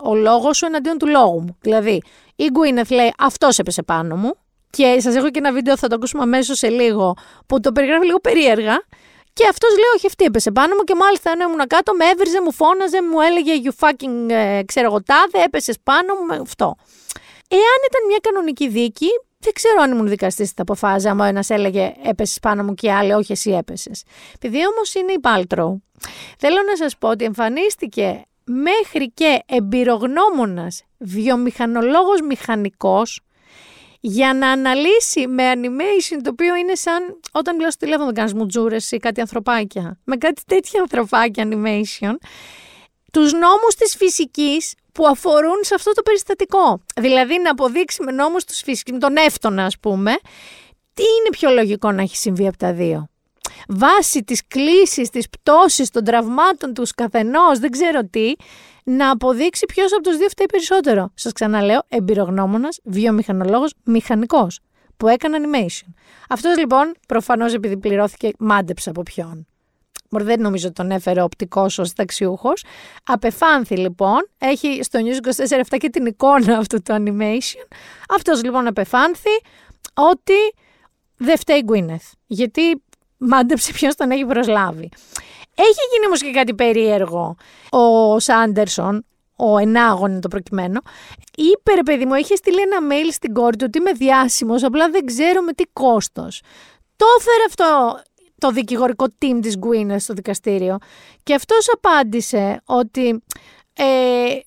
ο 0.03 0.15
λόγος 0.15 0.57
σου 0.57 0.65
εναντίον 0.65 0.97
του 0.97 1.07
λόγου 1.07 1.41
μου. 1.41 1.57
Δηλαδή, 1.61 2.01
η 2.35 2.47
Γκουίνεθ 2.51 2.89
λέει 2.89 3.13
αυτός 3.17 3.59
έπεσε 3.59 3.83
πάνω 3.83 4.15
μου. 4.15 4.33
Και 4.69 4.97
σας 4.99 5.15
έχω 5.15 5.29
και 5.29 5.39
ένα 5.39 5.51
βίντεο, 5.51 5.77
θα 5.77 5.87
το 5.87 5.95
ακούσουμε 5.95 6.23
αμέσως 6.23 6.57
σε 6.57 6.69
λίγο, 6.69 7.13
που 7.45 7.59
το 7.59 7.71
περιγράφει 7.71 8.05
λίγο 8.05 8.19
περίεργα. 8.19 8.83
Και 9.33 9.47
αυτός 9.49 9.69
λέει: 9.69 9.91
Όχι, 9.95 10.07
αυτή 10.07 10.25
έπεσε 10.25 10.51
πάνω 10.51 10.75
μου 10.75 10.83
και 10.83 10.95
μάλιστα 10.95 11.31
ενώ 11.31 11.43
ήμουν 11.43 11.67
κάτω, 11.67 11.93
με 11.93 12.05
έβριζε, 12.05 12.41
μου 12.41 12.53
φώναζε, 12.53 13.01
μου 13.01 13.19
έλεγε 13.21 13.51
You 13.63 13.87
fucking 13.87 14.29
ε, 14.29 14.61
ξέρω 14.65 14.85
εγώ 14.87 15.03
τάδε, 15.03 15.43
έπεσες 15.45 15.77
πάνω 15.83 16.13
μου, 16.13 16.41
αυτό. 16.41 16.75
Εάν 17.47 17.79
ήταν 17.89 18.01
μια 18.07 18.19
κανονική 18.21 18.67
δίκη, 18.67 19.09
δεν 19.41 19.53
ξέρω 19.53 19.81
αν 19.81 19.91
ήμουν 19.91 20.07
δικαστής 20.07 20.51
θα 20.51 20.61
αποφάζει, 20.61 21.07
άμα 21.07 21.27
ένας 21.27 21.49
έλεγε 21.49 21.93
Έπεσες 22.03 22.39
πάνω 22.39 22.63
μου 22.63 22.73
και 22.73 22.87
οι 22.87 22.91
άλλοι, 22.91 23.13
Όχι, 23.13 23.31
εσύ 23.31 23.51
έπεσες. 23.51 24.03
Επειδή 24.35 24.57
όμως 24.67 24.93
είναι 24.93 25.11
η 25.11 25.19
Πάλτρο, 25.19 25.81
θέλω 26.37 26.57
να 26.69 26.75
σας 26.75 26.97
πω 26.97 27.09
ότι 27.09 27.25
εμφανίστηκε 27.25 28.25
μέχρι 28.43 29.11
και 29.11 29.39
εμπειρογνώμονας 29.45 30.83
βιομηχανολόγος 30.97 32.21
μηχανικός 32.21 33.21
για 33.99 34.33
να 34.33 34.49
αναλύσει 34.49 35.27
με 35.27 35.51
animation 35.55 36.19
το 36.23 36.29
οποίο 36.29 36.55
είναι 36.55 36.75
σαν 36.75 37.19
όταν 37.31 37.55
μιλάω 37.55 37.71
στο 37.71 37.85
τηλέφωνο 37.85 38.11
κάνεις 38.11 38.33
μουτζούρες 38.33 38.91
ή 38.91 38.97
κάτι 38.97 39.21
ανθρωπάκια. 39.21 39.99
Με 40.03 40.15
κάτι 40.15 40.41
τέτοια 40.47 40.81
ανθρωπάκια 40.81 41.47
animation 41.47 42.15
τους 43.11 43.33
νόμους 43.33 43.75
της 43.77 43.95
φυσικής 43.95 44.73
που 44.91 45.07
αφορούν 45.07 45.57
σε 45.61 45.75
αυτό 45.75 45.91
το 45.91 46.01
περιστατικό. 46.01 46.81
Δηλαδή 46.95 47.39
να 47.39 47.51
αποδείξει 47.51 48.03
με 48.03 48.11
νόμους 48.11 48.43
της 48.43 48.61
φυσικής, 48.61 48.93
με 48.93 48.99
τον 48.99 49.15
έφτονα 49.15 49.65
ας 49.65 49.79
πούμε, 49.79 50.11
τι 50.93 51.03
είναι 51.03 51.29
πιο 51.31 51.49
λογικό 51.49 51.91
να 51.91 52.01
έχει 52.01 52.17
συμβεί 52.17 52.47
από 52.47 52.57
τα 52.57 52.73
δύο; 52.73 53.07
Βάσει 53.67 54.23
της 54.23 54.47
κλίσης, 54.47 55.09
της 55.09 55.29
πτώσης, 55.29 55.89
των 55.89 56.03
τραυμάτων 56.03 56.73
τους 56.73 56.91
καθενός, 56.91 57.59
δεν 57.59 57.71
ξέρω 57.71 57.99
τι, 58.09 58.33
να 58.83 59.11
αποδείξει 59.11 59.65
ποιος 59.65 59.93
από 59.93 60.03
τους 60.03 60.17
δύο 60.17 60.29
φταίει 60.29 60.45
περισσότερο. 60.45 61.11
Σας 61.13 61.31
ξαναλέω, 61.31 61.81
εμπειρογνώμονας, 61.87 62.79
βιομηχανολόγος, 62.83 63.73
μηχανικός 63.83 64.59
που 64.97 65.07
έκανε 65.07 65.37
animation. 65.41 65.93
Αυτός 66.29 66.57
λοιπόν, 66.57 66.93
προφανώς 67.07 67.53
επειδή 67.53 67.77
πληρώθηκε, 67.77 68.31
μάντεψε 68.39 68.89
από 68.89 69.03
ποιον. 69.03 69.47
Μωρ, 70.11 70.23
δεν 70.23 70.41
νομίζω 70.41 70.65
ότι 70.67 70.75
τον 70.75 70.91
έφερε 70.91 71.21
οπτικός 71.21 71.79
ως 71.79 71.93
ταξιούχος. 71.93 72.63
Απεφάνθη 73.03 73.77
λοιπόν, 73.77 74.29
έχει 74.37 74.79
στο 74.83 74.99
News 74.99 75.47
24 75.71 75.77
και 75.77 75.89
την 75.89 76.05
εικόνα 76.05 76.57
αυτού 76.57 76.81
του 76.81 76.93
animation. 76.93 77.67
Αυτός 78.09 78.43
λοιπόν 78.43 78.67
απεφάνθη 78.67 79.41
ότι 79.93 80.33
δεν 81.17 81.37
φταίει 81.37 81.61
Γκουίνεθ. 81.63 82.03
Γιατί 82.27 82.83
μάντεψε 83.17 83.71
ποιος 83.71 83.95
τον 83.95 84.11
έχει 84.11 84.25
προσλάβει. 84.25 84.89
Έχει 85.55 85.79
γίνει 85.93 86.05
όμως 86.05 86.21
και 86.21 86.31
κάτι 86.31 86.53
περίεργο. 86.53 87.35
Ο 87.69 88.19
Σάντερσον, 88.19 89.05
ο 89.35 89.57
ενάγων 89.57 90.21
το 90.21 90.27
προκειμένο, 90.27 90.81
είπε 91.35 91.73
ρε 91.73 91.83
παιδί 91.83 92.05
μου, 92.05 92.13
είχε 92.13 92.35
στείλει 92.35 92.61
ένα 92.61 92.77
mail 92.89 93.09
στην 93.11 93.33
κόρη 93.33 93.55
του 93.57 93.65
ότι 93.67 93.77
είμαι 93.77 93.91
διάσημος, 93.91 94.63
απλά 94.63 94.89
δεν 94.89 95.05
ξέρω 95.05 95.41
με 95.41 95.53
τι 95.53 95.63
κόστος. 95.73 96.41
Το 96.95 97.05
έφερε 97.19 97.43
αυτό 97.47 98.01
το 98.41 98.51
δικηγορικό 98.51 99.05
team 99.19 99.39
της 99.41 99.57
Γκουίνε 99.57 99.99
στο 99.99 100.13
δικαστήριο 100.13 100.77
και 101.23 101.33
αυτός 101.33 101.69
απάντησε 101.73 102.61
ότι 102.65 103.23
ε, 103.73 104.39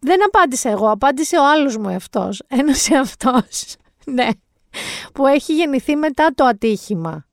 δεν 0.00 0.24
απάντησε 0.26 0.68
εγώ, 0.68 0.90
απάντησε 0.90 1.36
ο 1.36 1.48
άλλος 1.48 1.76
μου 1.76 1.88
αυτός, 1.88 2.42
ένας 2.60 2.90
αυτός, 2.90 3.76
ναι. 4.06 4.28
που 5.14 5.26
έχει 5.26 5.54
γεννηθεί 5.54 5.96
μετά 5.96 6.30
το 6.34 6.44
ατύχημα. 6.44 7.26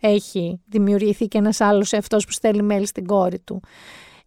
Έχει 0.00 0.60
δημιουργηθεί 0.66 1.26
και 1.26 1.38
ένας 1.38 1.60
άλλος 1.60 1.92
αυτός 1.92 2.24
που 2.24 2.32
στέλνει 2.32 2.76
mail 2.76 2.82
στην 2.86 3.06
κόρη 3.06 3.38
του. 3.38 3.60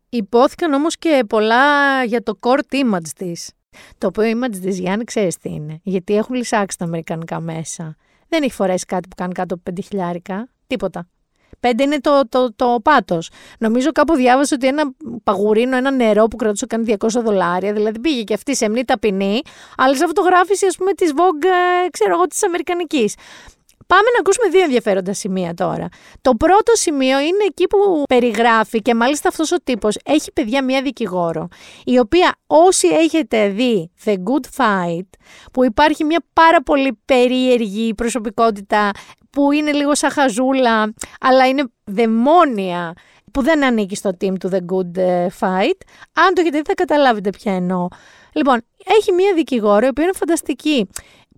Υπόθηκαν 0.09 0.73
όμως 0.73 0.97
και 0.97 1.23
πολλά 1.29 2.03
για 2.03 2.23
το 2.23 2.37
court 2.39 2.75
image 2.75 3.09
της. 3.17 3.51
Το 3.97 4.07
οποίο 4.07 4.23
image 4.23 4.55
της 4.61 4.79
Γιάννη 4.79 5.03
ξέρεις 5.03 5.37
τι 5.37 5.49
είναι. 5.49 5.79
Γιατί 5.83 6.15
έχουν 6.15 6.35
λυσάξει 6.35 6.77
τα 6.77 6.85
αμερικανικά 6.85 7.39
μέσα. 7.39 7.95
Δεν 8.27 8.43
έχει 8.43 8.53
φορέσει 8.53 8.85
κάτι 8.85 9.07
που 9.07 9.15
κάνει 9.15 9.33
κάτω 9.33 9.53
από 9.53 9.63
πέντε 9.63 9.81
χιλιάρικα. 9.81 10.49
Τίποτα. 10.68 11.07
Πέντε 11.59 11.84
είναι 11.84 11.99
το, 11.99 12.22
το, 12.30 12.53
το 12.55 12.80
πάτος. 12.84 13.30
Νομίζω 13.59 13.91
κάπου 13.91 14.16
διάβασα 14.16 14.55
ότι 14.55 14.68
ένα 14.68 14.84
παγουρίνο, 15.24 15.76
ένα 15.76 15.91
νερό 15.91 16.28
που 16.28 16.36
κρατούσε 16.36 16.66
κάνει 16.66 16.95
200 16.99 17.07
δολάρια. 17.24 17.74
Δηλαδή 17.74 17.99
πήγε 17.99 18.24
και 18.24 18.34
αυτή 18.34 18.55
σε 18.55 18.70
μνή 18.70 18.86
ταπεινή, 18.86 19.41
αλλά 19.78 19.95
σε 19.95 20.05
φωτογράφηση, 20.05 20.66
ας 20.66 20.76
πούμε, 20.76 20.93
της 20.93 21.11
Vogue, 21.16 21.45
ε, 21.86 21.89
ξέρω 21.89 22.13
εγώ, 22.13 22.28
της 22.28 22.43
Αμερικανικής. 22.43 23.16
Πάμε 23.88 24.09
να 24.13 24.19
ακούσουμε 24.19 24.49
δύο 24.49 24.61
ενδιαφέροντα 24.61 25.13
σημεία 25.13 25.53
τώρα. 25.53 25.88
Το 26.21 26.36
πρώτο 26.36 26.75
σημείο 26.75 27.19
είναι 27.19 27.43
εκεί 27.47 27.67
που 27.67 28.03
περιγράφει 28.09 28.81
και 28.81 28.95
μάλιστα 28.95 29.29
αυτός 29.29 29.51
ο 29.51 29.57
τύπος 29.63 29.97
έχει 30.05 30.31
παιδιά 30.31 30.63
μία 30.63 30.81
δικηγόρο, 30.81 31.47
η 31.86 31.99
οποία 31.99 32.36
όσοι 32.47 32.88
έχετε 32.88 33.49
δει 33.49 33.91
The 34.05 34.11
Good 34.13 34.45
Fight, 34.57 35.07
που 35.53 35.63
υπάρχει 35.63 36.03
μια 36.03 36.23
πάρα 36.33 36.61
πολύ 36.63 36.99
περίεργη 37.05 37.93
προσωπικότητα 37.93 38.91
που 39.29 39.51
είναι 39.51 39.71
λίγο 39.71 39.95
σαν 39.95 40.11
χαζούλα, 40.11 40.93
αλλά 41.19 41.47
είναι 41.47 41.63
δαιμόνια, 41.83 42.93
που 43.31 43.41
δεν 43.41 43.65
ανήκει 43.65 43.95
στο 43.95 44.09
team 44.21 44.33
του 44.39 44.49
The 44.51 44.59
Good 44.73 44.97
ε, 44.97 45.27
Fight. 45.39 45.79
Αν 46.13 46.33
το 46.33 46.41
έχετε 46.41 46.57
δει 46.57 46.63
θα 46.67 46.73
καταλάβετε 46.73 47.29
ποια 47.29 47.55
εννοώ. 47.55 47.88
Λοιπόν, 48.31 48.61
έχει 48.99 49.11
μία 49.11 49.33
δικηγόρο, 49.33 49.86
η 49.86 49.89
οποία 49.89 50.03
είναι 50.03 50.13
φανταστική 50.15 50.88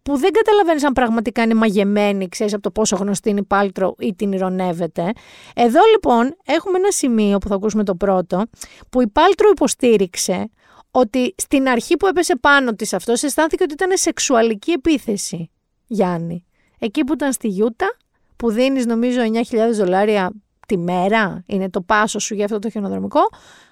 που 0.08 0.18
δεν 0.18 0.32
καταλαβαίνεις 0.32 0.84
αν 0.84 0.94
πραγματικά 0.94 1.42
είναι 1.42 1.54
μαγεμένη, 1.54 2.30
ξέρεις 2.30 2.54
από 2.54 2.62
το 2.62 2.72
πόσο 2.72 2.96
γνωστή 2.96 3.30
είναι 3.30 3.40
η 3.40 3.44
Πάλτρο 3.44 3.96
ή 4.00 4.14
την 4.16 4.32
ηρωνεύεται. 4.32 5.12
Εδώ 5.56 5.80
λοιπόν 5.92 6.36
έχουμε 6.46 6.78
ένα 6.78 6.92
σημείο 6.92 7.38
που 7.38 7.48
θα 7.48 7.56
ακούσουμε 7.56 7.84
το 7.84 7.96
πρώτο, 7.96 8.44
που 8.90 9.02
η 9.02 9.08
Πάλτρο 9.08 9.50
υποστήριξε 9.50 10.50
ότι 10.92 11.36
στην 11.38 11.68
αρχή 11.68 11.98
που 11.98 12.08
έπεσε 12.08 12.36
πάνω 12.36 12.76
της 12.76 12.94
αυτός 12.94 13.24
αισθάνθηκε 13.24 13.64
ότι 13.64 13.74
ήταν 13.74 13.98
σεξουαλική 13.98 14.72
επίθεση, 14.72 15.52
Γιάννη. 15.88 16.46
Εκεί 16.80 17.04
που 17.04 17.14
ήταν 17.14 17.34
στη 17.34 17.48
Γιούτα, 17.48 17.98
που 18.36 18.52
δίνεις 18.52 18.86
νομίζω 18.86 19.20
9.000 19.22 19.58
δολάρια 19.74 20.32
τη 20.68 20.78
μέρα, 20.78 21.44
είναι 21.46 21.70
το 21.70 21.82
πάσος 21.82 22.24
σου 22.24 22.36
για 22.36 22.46
αυτό 22.46 22.60
το 22.60 22.70
χιονοδρομικό, 22.70 23.22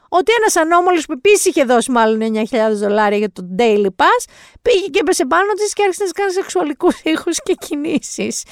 ότι 0.09 0.31
ένας 0.39 0.55
ανώμαλος 0.55 1.05
που 1.05 1.13
επίσης 1.13 1.45
είχε 1.45 1.63
δώσει 1.63 1.91
μάλλον 1.91 2.19
9.000 2.49 2.57
δολάρια 2.73 3.17
για 3.17 3.31
το 3.31 3.41
Daily 3.59 3.85
Pass, 3.85 4.23
πήγε 4.61 4.87
και 4.91 4.99
έπεσε 4.99 5.25
πάνω 5.25 5.53
της 5.53 5.73
και 5.73 5.83
άρχισε 5.83 6.03
να 6.03 6.09
κάνει 6.09 6.31
σεξουαλικούς 6.31 7.01
ήχους 7.03 7.41
και 7.43 7.53
κινήσεις. 7.53 8.43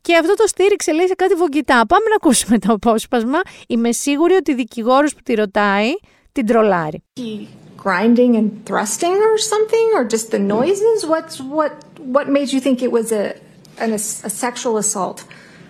Και 0.00 0.16
αυτό 0.16 0.34
το 0.34 0.46
στήριξε, 0.46 0.92
λέει, 0.92 1.06
σε 1.06 1.14
κάτι 1.14 1.34
βογκητά. 1.34 1.86
Πάμε 1.86 2.04
να 2.08 2.14
ακούσουμε 2.14 2.58
το 2.58 2.72
απόσπασμα. 2.72 3.40
Είμαι 3.68 3.92
σίγουρη 3.92 4.34
ότι 4.34 4.50
η 4.50 4.54
δικηγόρος 4.54 5.14
που 5.14 5.20
τη 5.22 5.34
ρωτάει 5.34 5.90
την 6.32 6.46
τρολάρει. 6.46 7.02
grinding 7.82 8.36
and 8.36 8.50
thrusting 8.68 9.16
or 9.28 9.38
something; 9.52 9.86
Or 9.96 10.04
just 10.04 10.30
the 10.30 10.42
noises; 10.56 10.96
What's 11.12 11.36
what 11.40 11.72
what 12.16 12.26
made 12.28 12.48
you 12.54 12.60
think 12.60 12.82
it 12.82 12.92
was 12.98 13.10
a 13.12 13.24
an, 13.84 13.92
a 14.28 14.30
sexual 14.44 14.76
assault; 14.76 15.18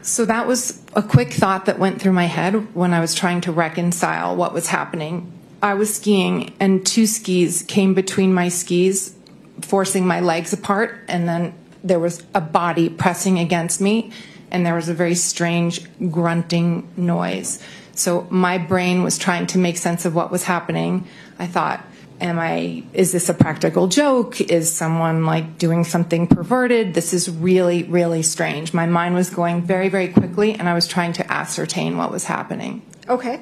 So 0.02 0.24
that 0.24 0.46
was 0.46 0.80
a 0.94 1.02
quick 1.02 1.32
thought 1.32 1.66
that 1.66 1.78
went 1.78 2.00
through 2.00 2.12
my 2.12 2.24
head 2.24 2.74
when 2.74 2.94
I 2.94 3.00
was 3.00 3.14
trying 3.14 3.42
to 3.42 3.52
reconcile 3.52 4.34
what 4.34 4.54
was 4.54 4.68
happening. 4.68 5.30
I 5.62 5.74
was 5.74 5.94
skiing, 5.94 6.54
and 6.58 6.86
two 6.86 7.06
skis 7.06 7.62
came 7.62 7.92
between 7.92 8.32
my 8.32 8.48
skis, 8.48 9.14
forcing 9.60 10.06
my 10.06 10.20
legs 10.20 10.52
apart, 10.52 11.00
and 11.06 11.28
then 11.28 11.52
there 11.84 11.98
was 11.98 12.22
a 12.34 12.40
body 12.40 12.88
pressing 12.88 13.38
against 13.38 13.80
me, 13.80 14.10
and 14.50 14.64
there 14.64 14.74
was 14.74 14.88
a 14.88 14.94
very 14.94 15.14
strange 15.14 15.86
grunting 16.10 16.88
noise. 16.96 17.62
So 17.94 18.26
my 18.30 18.56
brain 18.56 19.02
was 19.02 19.18
trying 19.18 19.46
to 19.48 19.58
make 19.58 19.76
sense 19.76 20.06
of 20.06 20.14
what 20.14 20.30
was 20.30 20.44
happening. 20.44 21.06
I 21.38 21.46
thought, 21.46 21.84
am 22.21 22.39
I 22.39 22.83
is 22.93 23.11
this 23.11 23.27
a 23.29 23.33
practical 23.33 23.87
joke 23.87 24.39
is 24.41 24.71
someone 24.71 25.25
like 25.25 25.57
doing 25.57 25.83
something 25.83 26.27
perverted 26.27 26.93
this 26.93 27.13
is 27.13 27.29
really 27.29 27.83
really 27.83 28.23
strange 28.23 28.73
my 28.73 28.85
mind 28.85 29.15
was 29.15 29.29
going 29.29 29.61
very 29.73 29.89
very 29.89 30.09
quickly 30.19 30.53
and 30.53 30.69
i 30.69 30.73
was 30.73 30.87
trying 30.87 31.13
to 31.19 31.23
ascertain 31.41 31.97
what 31.97 32.11
was 32.11 32.23
happening 32.25 32.81
okay 33.09 33.41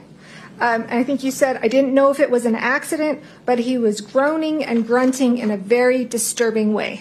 um, 0.59 0.85
I 0.87 1.03
think 1.03 1.23
you 1.23 1.31
said 1.31 1.53
I 1.65 1.67
didn't 1.67 1.93
know 1.97 2.07
if 2.11 2.19
it 2.19 2.29
was 2.29 2.45
an 2.45 2.55
accident, 2.55 3.15
but 3.49 3.57
he 3.67 3.75
was 3.79 3.95
groaning 4.01 4.63
and 4.63 4.85
grunting 4.85 5.39
in 5.39 5.49
a 5.49 5.57
very 5.57 6.01
disturbing 6.17 6.69
way. 6.79 6.91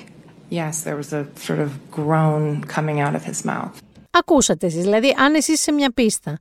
yes 0.60 0.74
there 0.86 0.96
was 1.02 1.10
a 1.20 1.22
sort 1.46 1.60
of 1.66 1.70
groan 1.98 2.42
coming 2.76 2.98
out 3.04 3.14
of 3.18 3.24
his 3.30 3.44
mouth 3.44 3.74
Ακούσατε 4.10 4.66
εσείς, 4.66 4.82
δηλαδή 4.82 5.14
αν 5.18 5.34
εσύ 5.34 5.52
είσαι 5.52 5.62
σε 5.62 5.72
μια 5.72 5.92
πίστα 5.92 6.40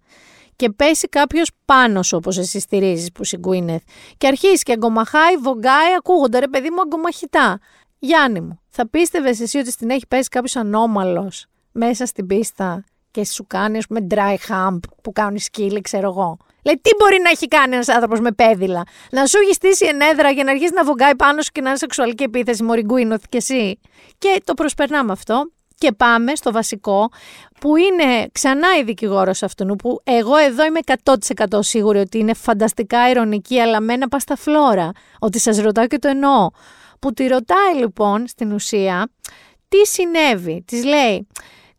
και 0.57 0.71
πέσει 0.71 1.09
κάποιος 1.09 1.51
πάνω 1.65 2.03
σου, 2.03 2.17
όπως 2.17 2.39
εσύ 2.39 2.61
στηρίζεις 2.61 3.13
που 3.13 3.25
συγκουίνεθ, 3.25 3.83
και 4.17 4.27
αρχίσει 4.27 4.63
και 4.63 4.73
αγκομαχάει, 4.73 5.37
βογκάει, 5.37 5.95
ακούγονται 5.99 6.39
ρε 6.39 6.49
παιδί 6.49 6.71
μου 6.71 6.81
αγκομαχητά. 6.81 7.59
Γιάννη 7.99 8.41
μου, 8.41 8.61
θα 8.69 8.89
πίστευες 8.89 9.41
εσύ 9.41 9.59
ότι 9.59 9.71
στην 9.71 9.91
έχει 9.91 10.07
πέσει 10.07 10.29
κάποιος 10.29 10.57
ανώμαλος 10.57 11.47
μέσα 11.73 12.07
στην 12.07 12.27
πίστα 12.27 12.85
και 13.11 13.25
σου 13.25 13.47
κάνει, 13.47 13.79
ας 13.79 13.87
πούμε, 13.87 14.07
dry 14.11 14.37
hump 14.49 14.79
που 15.03 15.13
κάνουν 15.13 15.39
σκύλοι, 15.39 15.81
ξέρω 15.81 16.09
εγώ. 16.09 16.37
Λέει, 16.63 16.81
τι 16.83 16.91
μπορεί 16.99 17.21
να 17.23 17.31
έχει 17.31 17.49
κάνει 17.49 17.75
ένας 17.75 17.89
άνθρωπος 17.89 18.21
με 18.21 18.33
πέδιλα; 18.33 18.83
Να 19.11 19.27
σου 19.27 19.39
έχει 19.39 19.53
στήσει 19.53 19.87
ενέδρα 19.87 20.31
για 20.31 20.45
να 20.45 20.51
αρχίσει 20.51 20.73
να 20.75 20.85
βογκάει 20.85 21.17
πάνω 21.17 21.43
σου 21.43 21.51
και 21.53 21.61
να 21.61 21.69
είναι 21.69 21.79
σεξουαλική 21.79 22.23
επίθεση, 22.23 22.63
Μωριγκούινο 22.63 23.19
κι 23.29 23.37
εσύ. 23.37 23.81
Και 24.19 24.41
το 24.45 24.55
προσπερνάμε 24.55 25.13
αυτό 25.13 25.51
και 25.79 25.93
πάμε 25.93 26.35
στο 26.35 26.53
βασικό 26.53 27.09
που 27.61 27.77
είναι 27.77 28.29
ξανά 28.33 28.68
η 28.81 28.83
δικηγόρος 28.83 29.43
αυτού 29.43 29.77
που 29.77 30.01
εγώ 30.05 30.37
εδώ 30.37 30.64
είμαι 30.64 30.81
100% 31.05 31.59
σίγουρη 31.59 31.99
ότι 31.99 32.18
είναι 32.18 32.35
φανταστικά 32.35 33.11
ηρωνική 33.11 33.61
αλλά 33.61 33.81
με 33.81 33.93
ένα 33.93 34.09
πάστα 34.09 34.37
φλόρα 34.37 34.91
ότι 35.18 35.39
σας 35.39 35.59
ρωτάω 35.59 35.87
και 35.87 35.99
το 35.99 36.09
εννοώ. 36.09 36.51
Που 36.99 37.12
τη 37.12 37.27
ρωτάει 37.27 37.74
λοιπόν 37.74 38.27
στην 38.27 38.53
ουσία 38.53 39.11
τι 39.68 39.87
συνέβη, 39.87 40.62
της 40.66 40.85
λέει 40.85 41.27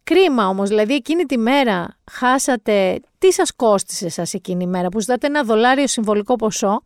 κρίμα 0.04 0.48
όμως 0.48 0.70
δηλαδή 0.70 0.94
εκείνη 0.94 1.24
τη 1.24 1.38
μέρα 1.38 1.98
χάσατε 2.12 3.00
τι 3.18 3.34
σας 3.34 3.56
κόστισε 3.56 4.10
σας 4.10 4.34
εκείνη 4.34 4.64
η 4.64 4.68
μέρα 4.68 4.90
που 4.90 5.00
ζητάτε 5.00 5.28
ένα 5.28 5.44
δολάριο 5.44 5.88
συμβολικό 5.88 6.36
ποσό 6.36 6.82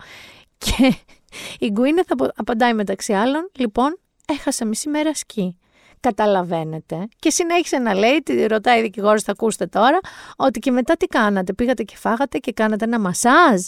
και 0.57 0.93
η 1.65 1.69
Γκουίνε 1.71 2.03
θα 2.07 2.31
απαντάει 2.35 2.73
μεταξύ 2.73 3.13
άλλων 3.13 3.51
λοιπόν 3.55 3.97
έχασα 4.27 4.65
μισή 4.65 4.89
μέρα 4.89 5.13
σκι 5.13 5.57
καταλαβαίνετε. 6.01 7.07
Και 7.19 7.29
συνέχισε 7.29 7.77
να 7.77 7.93
λέει, 7.93 8.21
τη 8.23 8.47
ρωτάει 8.47 8.79
η 8.79 8.81
δικηγόρος, 8.81 9.23
θα 9.23 9.31
ακούσετε 9.31 9.65
τώρα, 9.65 9.99
ότι 10.35 10.59
και 10.59 10.71
μετά 10.71 10.97
τι 10.97 11.05
κάνατε, 11.05 11.53
πήγατε 11.53 11.83
και 11.83 11.95
φάγατε 11.97 12.37
και 12.37 12.51
κάνατε 12.51 12.85
ένα 12.85 12.99
μασάζ. 12.99 13.61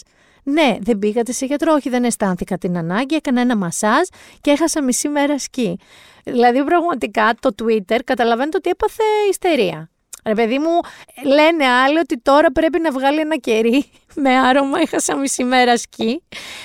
Ναι, 0.43 0.77
δεν 0.79 0.99
πήγατε 0.99 1.31
σε 1.31 1.45
γιατρό, 1.45 1.73
όχι 1.73 1.89
δεν 1.89 2.03
αισθάνθηκα 2.03 2.57
την 2.57 2.77
ανάγκη, 2.77 3.15
έκανα 3.15 3.41
ένα 3.41 3.57
μασάζ 3.57 4.07
και 4.41 4.51
έχασα 4.51 4.84
μισή 4.84 5.07
μέρα 5.07 5.39
σκι. 5.39 5.79
Δηλαδή 6.23 6.63
πραγματικά 6.63 7.34
το 7.39 7.55
Twitter 7.63 7.99
καταλαβαίνετε 8.03 8.57
ότι 8.57 8.69
έπαθε 8.69 9.03
ιστερία. 9.29 9.89
Ρε 10.25 10.34
παιδί 10.34 10.59
μου, 10.59 10.79
λένε 11.25 11.65
άλλοι 11.65 11.97
ότι 11.97 12.19
τώρα 12.19 12.51
πρέπει 12.51 12.79
να 12.79 12.91
βγάλει 12.91 13.19
ένα 13.19 13.38
κερί 13.38 13.86
με 14.16 14.30
άρωμα, 14.30 14.80
έχασα 14.80 15.16
μισή 15.16 15.43
μέρα 15.43 15.78
σκι. 15.78 16.24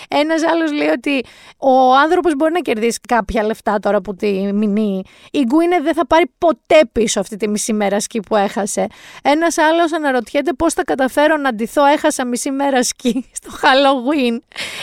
Ένας 0.09 0.43
άλλος 0.47 0.73
λέει 0.73 0.89
ότι 0.89 1.25
ο 1.59 1.95
άνθρωπος 1.95 2.35
μπορεί 2.37 2.53
να 2.53 2.61
κερδίσει 2.61 3.01
κάποια 3.09 3.43
λεφτά 3.43 3.79
τώρα 3.79 4.01
που 4.01 4.15
τη 4.15 4.53
μηνύει. 4.53 5.05
Η 5.31 5.45
Γκουίνε 5.47 5.81
δεν 5.81 5.95
θα 5.95 6.07
πάρει 6.07 6.25
ποτέ 6.39 6.81
πίσω 6.93 7.21
αυτή 7.21 7.37
τη 7.37 7.49
μισή 7.49 7.73
μέρα 7.73 8.01
σκι 8.01 8.21
που 8.21 8.37
έχασε. 8.37 8.87
Ένας 9.23 9.59
άλλος 9.59 9.93
αναρωτιέται 9.93 10.53
πώς 10.53 10.75
θα 10.75 10.85
καταφέρω 10.85 11.37
να 11.37 11.49
αντιθώ, 11.49 11.85
έχασα 11.85 12.25
μισή 12.25 12.51
μέρα 12.51 12.83
σκι 12.83 13.25
στο 13.39 13.51
Halloween. 13.63 14.39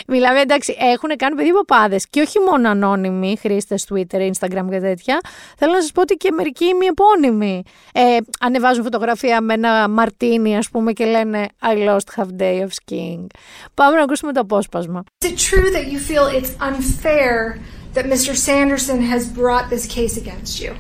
Μιλάμε 0.07 0.39
εντάξει, 0.39 0.75
έχουν 0.79 1.15
κάνει 1.15 1.35
παιδί 1.35 1.51
παπάδε 1.51 1.99
και 2.09 2.21
όχι 2.21 2.39
μόνο 2.39 2.69
ανώνυμοι 2.69 3.37
χρήστες 3.41 3.87
Twitter, 3.89 4.31
Instagram 4.31 4.67
και 4.69 4.79
τέτοια. 4.79 5.19
Θέλω 5.57 5.71
να 5.73 5.81
σας 5.81 5.91
πω 5.91 6.01
ότι 6.01 6.15
και 6.15 6.31
μερικοί 6.31 6.73
μη 6.73 6.85
επώνυμοι 6.85 7.63
ε, 7.93 8.17
ανεβάζουν 8.39 8.83
φωτογραφία 8.83 9.41
με 9.41 9.53
ένα 9.53 9.89
μαρτίνι, 9.89 10.57
ας 10.57 10.69
πούμε, 10.69 10.93
και 10.93 11.05
λένε 11.05 11.47
I 11.61 11.89
lost 11.89 12.21
half 12.21 12.41
day 12.41 12.54
of 12.64 12.72
skiing. 12.72 13.26
Πάμε 13.74 13.96
να 13.96 14.02
ακούσουμε 14.02 14.32
το 14.32 14.40
απόσπασμα. 14.40 15.04
Is 15.24 15.28
it 15.30 15.36
true 15.50 15.70
that 15.70 15.86
you 15.92 15.98
feel 15.98 16.26
it's 16.38 16.52
unfair 16.60 17.58
that 17.94 18.04
Mr. 18.04 18.32
Sanderson 18.46 19.00
has 19.12 19.22
brought 19.40 19.66
this 19.70 19.86
case 19.86 20.14
against 20.22 20.54
you? 20.62 20.72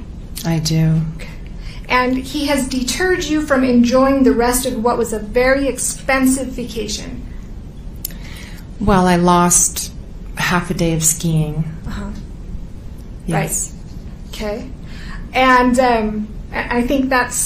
i 0.54 0.56
do 0.74 0.84
And 1.98 2.12
he 2.32 2.40
has 2.52 2.60
deterred 2.78 3.22
you 3.32 3.38
from 3.50 3.60
enjoying 3.76 4.18
the 4.28 4.36
rest 4.46 4.62
of 4.68 4.72
what 4.86 4.96
was 5.02 5.10
a 5.12 5.22
very 5.40 5.64
expensive 5.74 6.48
vacation. 6.62 7.10
well 8.90 9.04
i 9.14 9.16
lost 9.34 9.72
half 10.50 10.66
a 10.70 10.74
day 10.84 10.92
of 10.98 11.02
skiing 11.14 11.54
Uh-huh. 11.90 12.10
yes 13.26 13.36
Right. 13.36 13.54
Okay. 14.34 14.58
And 15.52 15.74
um, 15.92 16.06
I 16.58 16.60
I 16.78 16.80
think 16.90 17.02
that's 17.16 17.40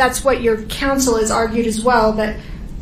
that's 0.00 0.18
what 0.26 0.36
your 0.46 0.56
counsel 0.82 1.14
has 1.22 1.30
argued 1.42 1.66
as 1.72 1.78
well 1.88 2.08
that 2.20 2.32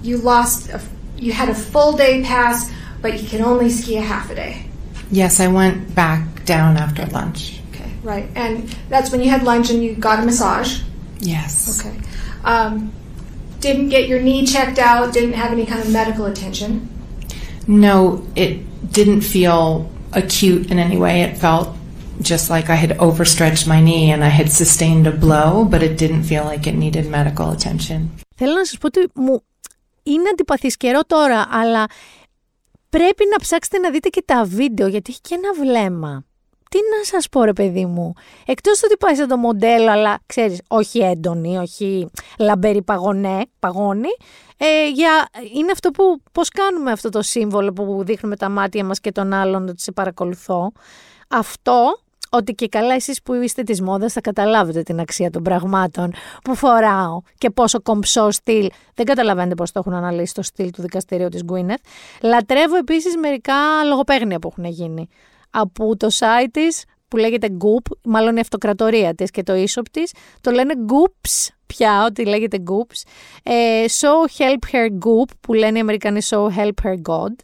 you 0.03 0.17
lost 0.19 0.61
a, 0.71 0.81
you 1.17 1.33
had 1.33 1.49
a 1.49 1.55
full 1.55 1.93
day 1.97 2.23
pass, 2.23 2.71
but 3.03 3.21
you 3.21 3.29
can 3.29 3.43
only 3.43 3.69
ski 3.71 3.97
a 3.97 4.07
half 4.15 4.31
a 4.31 4.35
day. 4.35 4.55
yes 5.21 5.35
i 5.47 5.49
went 5.61 5.77
back 5.95 6.23
down 6.55 6.77
after 6.85 7.03
lunch 7.19 7.41
Okay. 7.73 7.91
Right. 8.03 8.29
And 8.35 8.53
that's 8.89 9.11
when 9.13 9.21
you 9.23 9.29
had 9.35 9.43
lunch 9.43 9.67
and 9.71 9.83
you 9.85 9.91
got 10.09 10.17
a 10.23 10.25
massage. 10.31 10.71
Yes. 11.21 11.53
Okay. 11.75 11.97
Um, 12.45 12.93
didn't 13.61 13.89
get 13.97 14.09
your 14.09 14.21
knee 14.27 14.43
checked 14.55 14.79
out, 14.79 15.13
didn't 15.13 15.35
have 15.43 15.51
any 15.53 15.67
kind 15.67 15.81
of 15.85 15.89
medical 16.01 16.25
attention. 16.33 16.71
No, 17.67 18.27
it 18.45 18.53
didn't 18.93 19.23
feel 19.23 19.91
acute 20.13 20.71
in 20.71 20.79
any 20.79 20.97
way. 21.05 21.23
It 21.23 21.37
felt 21.37 21.69
just 22.31 22.49
like 22.55 22.71
I 22.71 22.77
had 22.85 22.93
overstretched 23.09 23.67
my 23.75 23.81
knee 23.81 24.11
and 24.13 24.23
I 24.25 24.29
had 24.29 24.49
sustained 24.63 25.07
a 25.07 25.15
blow, 25.25 25.65
but 25.73 25.83
it 25.83 25.99
didn't 26.03 26.25
feel 26.31 26.45
like 26.45 26.67
it 26.71 26.75
needed 26.85 27.05
medical 27.19 27.51
attention. 27.57 28.11
Θέλω 28.37 28.55
να 28.55 28.65
σας 28.65 28.79
πω 28.79 28.87
ότι 28.87 29.09
μου 29.15 29.43
είναι 30.04 30.30
αντιπαθής 30.30 30.78
καιρό 30.78 31.00
τώρα, 31.08 31.48
αλλά 31.52 31.86
πρέπει 32.90 33.24
να 33.32 33.38
ψάξετε 33.38 33.78
να 33.78 33.90
δείτε 33.90 34.10
και 34.10 34.24
τα 34.26 34.44
βίντεο, 34.44 34.88
γιατί 34.88 35.12
έχει 35.12 35.22
και 35.22 35.36
ένα 35.36 35.54
βλέμμα. 35.54 36.26
Τι 36.70 36.78
να 36.78 37.06
σας 37.06 37.30
πω 37.30 37.44
ρε 37.44 37.54
παιδί 37.54 37.86
μου, 37.86 38.14
εκτός 38.46 38.80
του 38.80 38.86
ότι 38.86 38.98
πάει 38.98 39.16
σαν 39.16 39.28
το 39.28 39.38
μοντέλο, 39.38 39.92
αλλά 39.92 40.20
ξέρεις, 40.26 40.62
όχι 40.68 41.00
έντονη, 41.00 41.58
όχι 41.58 42.10
λαμπερή 42.40 42.82
παγωνέ, 42.82 43.42
παγώνει, 43.60 44.10
ε, 44.58 44.90
για, 44.90 45.30
είναι 45.56 45.72
αυτό 45.72 45.92
που, 45.92 46.22
πώς 46.32 46.50
κάνουμε 46.50 46.92
αυτό 46.92 47.10
το 47.10 47.22
σύμβολο 47.22 47.74
που 47.74 48.04
δείχνουμε 48.04 48.36
τα 48.36 48.50
μάτια 48.50 48.86
μας 48.86 49.00
και 49.00 49.12
τον 49.12 49.34
άλλον 49.34 49.68
ότι 49.68 49.82
σε 49.82 49.92
παρακολουθώ. 49.92 50.72
Αυτό 51.28 52.00
ότι 52.34 52.54
και 52.54 52.68
καλά 52.68 52.94
εσείς 52.94 53.22
που 53.22 53.34
είστε 53.34 53.64
της 53.64 53.82
μόδας 53.82 54.14
θα 54.14 54.22
καταλάβετε 54.22 54.82
την 54.82 55.00
αξία 55.00 55.30
των 55.30 55.44
πραγμάτων 55.44 56.14
που 56.44 56.56
φοράω 56.56 57.22
και 57.38 57.50
πόσο 57.50 57.82
κομψό 57.82 58.32
στυλ. 58.32 58.70
Δεν 58.96 59.06
καταλαβαίνετε 59.06 59.56
πώς 59.56 59.72
το 59.72 59.80
έχουν 59.80 59.94
αναλύσει 59.94 60.34
το 60.34 60.42
στυλ 60.42 60.72
του 60.72 60.82
δικαστηρίου 60.82 61.30
της 61.30 61.44
Γκουίνεθ. 61.44 61.80
Λατρεύω 62.22 62.76
επίσης 62.76 63.18
μερικά 63.18 63.84
λογοπαίγνια 63.88 64.40
που 64.40 64.48
έχουν 64.52 64.66
γίνει. 64.66 65.08
Από 65.50 65.98
το 65.98 66.08
site 66.12 66.48
της 66.52 66.86
που 67.08 67.18
λέγεται 67.18 67.48
Goop, 67.52 67.96
μάλλον 68.04 68.38
η 68.38 68.40
αυτοκρατορία 68.40 69.16
της 69.16 69.32
και 69.32 69.44
το 69.44 69.56
ίσοπ 69.56 69.90
της, 69.90 70.14
το 70.42 70.52
λένε 70.52 70.74
Goops 70.88 71.48
πια, 71.66 72.06
ότι 72.06 72.26
λέγεται 72.26 72.64
Goops. 72.66 73.02
Ε, 73.44 73.86
so 74.00 74.42
help 74.42 74.76
her 74.76 74.88
Goop, 74.88 75.30
που 75.42 75.54
λένε 75.54 75.78
οι 75.78 75.82
Αμερικανοί 75.82 76.20
So 76.30 76.38
help 76.38 76.74
her 76.84 76.96
God. 77.10 77.36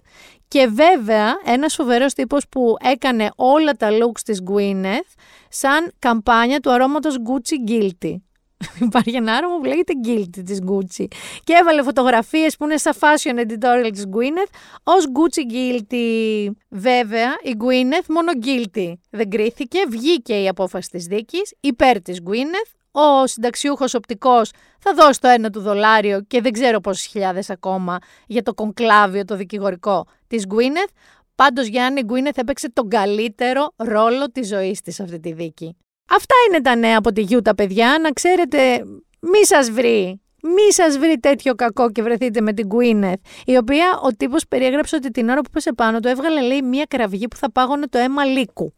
Και 0.48 0.68
βέβαια 0.68 1.36
ένας 1.46 1.76
φοβερός 1.76 2.14
τύπος 2.14 2.48
που 2.50 2.76
έκανε 2.84 3.30
όλα 3.36 3.72
τα 3.74 3.90
looks 3.92 4.20
της 4.26 4.42
Gwyneth 4.52 5.14
σαν 5.50 5.92
καμπάνια 6.00 6.60
του 6.60 6.72
αρώματος 6.72 7.16
Gucci 7.18 7.72
Guilty. 7.72 8.16
Υπάρχει 8.88 9.16
ένα 9.16 9.34
άρωμα 9.34 9.58
που 9.58 9.66
λέγεται 9.66 9.94
Guilty 10.06 10.44
της 10.46 10.60
Gucci. 10.68 11.06
Και 11.44 11.54
έβαλε 11.62 11.84
φωτογραφίες 11.84 12.58
που 12.58 12.64
είναι 12.64 12.78
στα 12.78 12.94
fashion 13.00 13.40
editorial 13.40 13.90
της 13.94 14.04
Gwyneth 14.16 14.54
ως 14.84 15.06
Gucci 15.06 15.54
Guilty. 15.54 16.48
Βέβαια 16.70 17.36
η 17.44 17.56
Gwyneth 17.60 18.06
μόνο 18.08 18.32
Guilty 18.44 18.94
δεν 19.10 19.30
κρίθηκε, 19.30 19.80
βγήκε 19.90 20.42
η 20.42 20.48
απόφαση 20.48 20.90
της 20.90 21.06
δίκης 21.06 21.54
υπέρ 21.60 22.02
της 22.02 22.20
Gwyneth 22.26 22.77
ο 23.00 23.28
συνταξιούχος 23.28 23.94
οπτικός 23.94 24.52
θα 24.80 24.94
δώσει 24.94 25.20
το 25.20 25.28
ένα 25.28 25.50
του 25.50 25.62
δολάριο 25.62 26.22
και 26.22 26.42
δεν 26.42 26.52
ξέρω 26.52 26.80
πόσες 26.80 27.06
χιλιάδες 27.06 27.50
ακόμα 27.50 27.98
για 28.28 28.44
το 28.44 28.54
κονκλάβιο 28.54 29.26
το 29.26 29.36
δικηγορικό 29.36 30.06
της 30.28 30.46
Γκουίνεθ. 30.46 30.90
Πάντως 31.36 31.68
Γιάννη 31.68 32.02
Γκουίνεθ 32.04 32.38
έπαιξε 32.38 32.70
τον 32.70 32.90
καλύτερο 32.90 33.74
ρόλο 33.76 34.32
της 34.32 34.48
ζωής 34.48 34.82
της 34.82 35.00
αυτή 35.00 35.20
τη 35.20 35.34
δίκη. 35.34 35.78
Αυτά 36.10 36.36
είναι 36.48 36.62
τα 36.62 36.76
νέα 36.76 36.98
από 36.98 37.12
τη 37.12 37.22
Γιούτα 37.22 37.56
παιδιά, 37.56 38.00
να 38.02 38.12
ξέρετε 38.12 38.84
μη 39.20 39.46
σας 39.46 39.72
βρει. 39.72 40.22
Μη 40.42 40.74
σας 40.74 40.98
βρει 40.98 41.20
τέτοιο 41.20 41.56
κακό 41.56 41.92
και 41.92 42.02
βρεθείτε 42.02 42.42
με 42.42 42.54
την 42.54 42.68
Γκουίνεθ, 42.68 43.20
η 43.46 43.58
οποία 43.58 44.00
ο 44.04 44.08
τύπος 44.08 44.48
περιέγραψε 44.48 44.96
ότι 44.96 45.12
την 45.12 45.30
ώρα 45.30 45.42
που 45.42 45.50
πέσε 45.50 45.74
πάνω 45.74 46.00
του 46.00 46.08
έβγαλε 46.08 46.42
λέει 46.42 46.62
μία 46.62 46.86
κραυγή 46.90 47.28
που 47.28 47.36
θα 47.36 47.52
πάγωνε 47.52 47.88
το 47.88 47.98
αίμα 47.98 48.26
λύκου. 48.26 48.74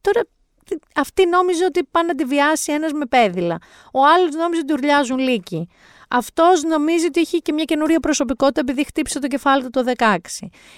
Τώρα 0.00 0.20
αυτή 0.96 1.26
νόμιζε 1.26 1.64
ότι 1.64 1.84
πάνε 1.90 2.06
να 2.06 2.14
τη 2.14 2.24
βιάσει 2.24 2.72
ένας 2.72 2.92
με 2.92 3.06
πέδιλα. 3.06 3.58
Ο 3.92 4.04
άλλος 4.04 4.34
νόμιζε 4.34 4.60
ότι 4.60 4.72
ουρλιάζουν 4.72 5.18
λύκοι. 5.18 5.68
Αυτός 6.08 6.62
νομίζει 6.62 7.06
ότι 7.06 7.20
έχει 7.20 7.42
και 7.42 7.52
μια 7.52 7.64
καινούρια 7.64 8.00
προσωπικότητα 8.00 8.60
επειδή 8.60 8.84
χτύπησε 8.84 9.18
το 9.18 9.26
κεφάλι 9.26 9.62
του 9.62 9.70
το 9.70 9.84
16. 9.98 10.16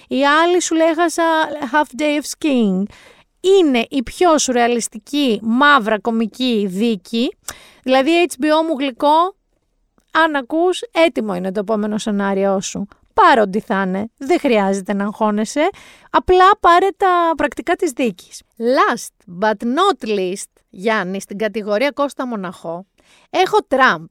Η 0.08 0.26
άλλη 0.26 0.62
σου 0.62 0.74
λέγασα 0.74 1.22
Half 1.72 2.00
Day 2.00 2.20
of 2.20 2.24
Skiing. 2.38 2.82
Είναι 3.40 3.86
η 3.88 4.02
πιο 4.02 4.38
σουρεαλιστική 4.38 5.40
μαύρα 5.42 6.00
κομική 6.00 6.66
δίκη. 6.68 7.36
Δηλαδή 7.82 8.10
HBO 8.28 8.66
μου 8.68 8.78
γλυκό, 8.78 9.34
αν 10.10 10.34
ακούς, 10.34 10.82
έτοιμο 10.92 11.34
είναι 11.34 11.52
το 11.52 11.60
επόμενο 11.60 11.98
σενάριό 11.98 12.60
σου. 12.60 12.88
Πάρε 13.14 13.40
ό,τι 13.40 13.60
θα 13.60 13.82
είναι. 13.82 14.10
Δεν 14.16 14.38
χρειάζεται 14.38 14.92
να 14.94 15.04
αγχώνεσαι. 15.04 15.70
Απλά 16.10 16.58
πάρε 16.60 16.88
τα 16.96 17.32
πρακτικά 17.36 17.74
της 17.74 17.90
δίκης. 17.90 18.42
Last 18.58 19.40
but 19.40 19.62
not 19.62 20.08
least, 20.08 20.50
Γιάννη, 20.70 21.20
στην 21.20 21.38
κατηγορία 21.38 21.90
Κώστα 21.90 22.26
Μοναχό, 22.26 22.86
έχω 23.30 23.58
Τραμπ. 23.68 24.06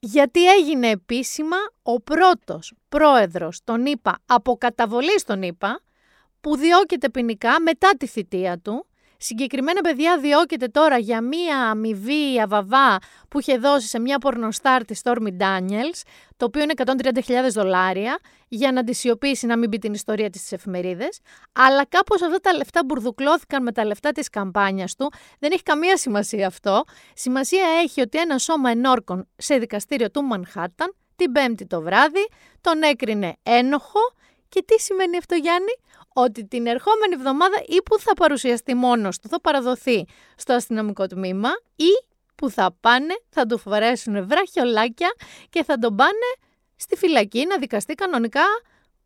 Γιατί 0.00 0.50
έγινε 0.50 0.88
επίσημα 0.88 1.56
ο 1.82 2.00
πρώτος 2.00 2.72
πρόεδρος, 2.88 3.60
τον 3.64 3.86
είπα, 3.86 4.18
από 4.26 4.56
καταβολή 4.56 5.18
στον 5.18 5.42
είπα, 5.42 5.80
που 6.40 6.56
διώκεται 6.56 7.08
ποινικά 7.10 7.60
μετά 7.60 7.90
τη 7.98 8.06
θητεία 8.06 8.58
του 8.58 8.86
Συγκεκριμένα 9.20 9.80
παιδιά 9.80 10.18
διώκεται 10.18 10.66
τώρα 10.66 10.98
για 10.98 11.20
μία 11.20 11.58
αμοιβή 11.70 12.40
αβαβά 12.40 12.98
που 13.28 13.40
είχε 13.40 13.58
δώσει 13.58 13.88
σε 13.88 13.98
μια 13.98 14.18
πορνοστάρ 14.18 14.84
της 14.84 15.00
Stormy 15.04 15.36
Daniels, 15.40 16.02
το 16.36 16.44
οποίο 16.44 16.62
είναι 16.62 16.72
130.000 16.76 17.50
δολάρια, 17.52 18.18
για 18.48 18.72
να 18.72 18.84
τη 18.84 18.94
σιωπήσει 18.94 19.46
να 19.46 19.56
μην 19.56 19.70
πει 19.70 19.78
την 19.78 19.92
ιστορία 19.92 20.30
της 20.30 20.40
στις 20.40 20.52
εφημερίδες. 20.52 21.18
Αλλά 21.52 21.84
κάπως 21.84 22.22
αυτά 22.22 22.38
τα 22.38 22.52
λεφτά 22.52 22.80
μπουρδουκλώθηκαν 22.84 23.62
με 23.62 23.72
τα 23.72 23.84
λεφτά 23.84 24.12
της 24.12 24.28
καμπάνιας 24.30 24.94
του. 24.94 25.12
Δεν 25.38 25.52
έχει 25.52 25.62
καμία 25.62 25.96
σημασία 25.96 26.46
αυτό. 26.46 26.84
Σημασία 27.14 27.64
έχει 27.82 28.00
ότι 28.00 28.18
ένα 28.18 28.38
σώμα 28.38 28.70
ενόρκων 28.70 29.28
σε 29.36 29.58
δικαστήριο 29.58 30.10
του 30.10 30.22
Μανχάταν 30.22 30.94
την 31.16 31.32
Πέμπτη 31.32 31.66
το 31.66 31.80
βράδυ 31.80 32.28
τον 32.60 32.82
έκρινε 32.82 33.36
ένοχο. 33.42 34.00
Και 34.48 34.62
τι 34.66 34.80
σημαίνει 34.80 35.16
αυτό 35.16 35.34
Γιάννη; 35.34 35.72
Ότι 36.24 36.46
την 36.46 36.66
ερχόμενη 36.66 37.14
εβδομάδα 37.14 37.62
ή 37.66 37.82
που 37.82 37.98
θα 37.98 38.12
παρουσιαστεί 38.14 38.74
μόνος 38.74 39.18
του, 39.18 39.28
θα 39.28 39.40
παραδοθεί 39.40 40.04
στο 40.36 40.52
αστυνομικό 40.52 41.06
τμήμα 41.06 41.48
ή 41.76 42.06
που 42.34 42.50
θα 42.50 42.76
πάνε, 42.80 43.14
θα 43.28 43.46
του 43.46 43.58
φορέσουν 43.58 44.26
βραχιολάκια 44.26 45.08
και 45.50 45.64
θα 45.64 45.78
τον 45.78 45.96
πάνε 45.96 46.30
στη 46.76 46.96
φυλακή 46.96 47.46
να 47.46 47.58
δικαστεί 47.58 47.94
κανονικά 47.94 48.44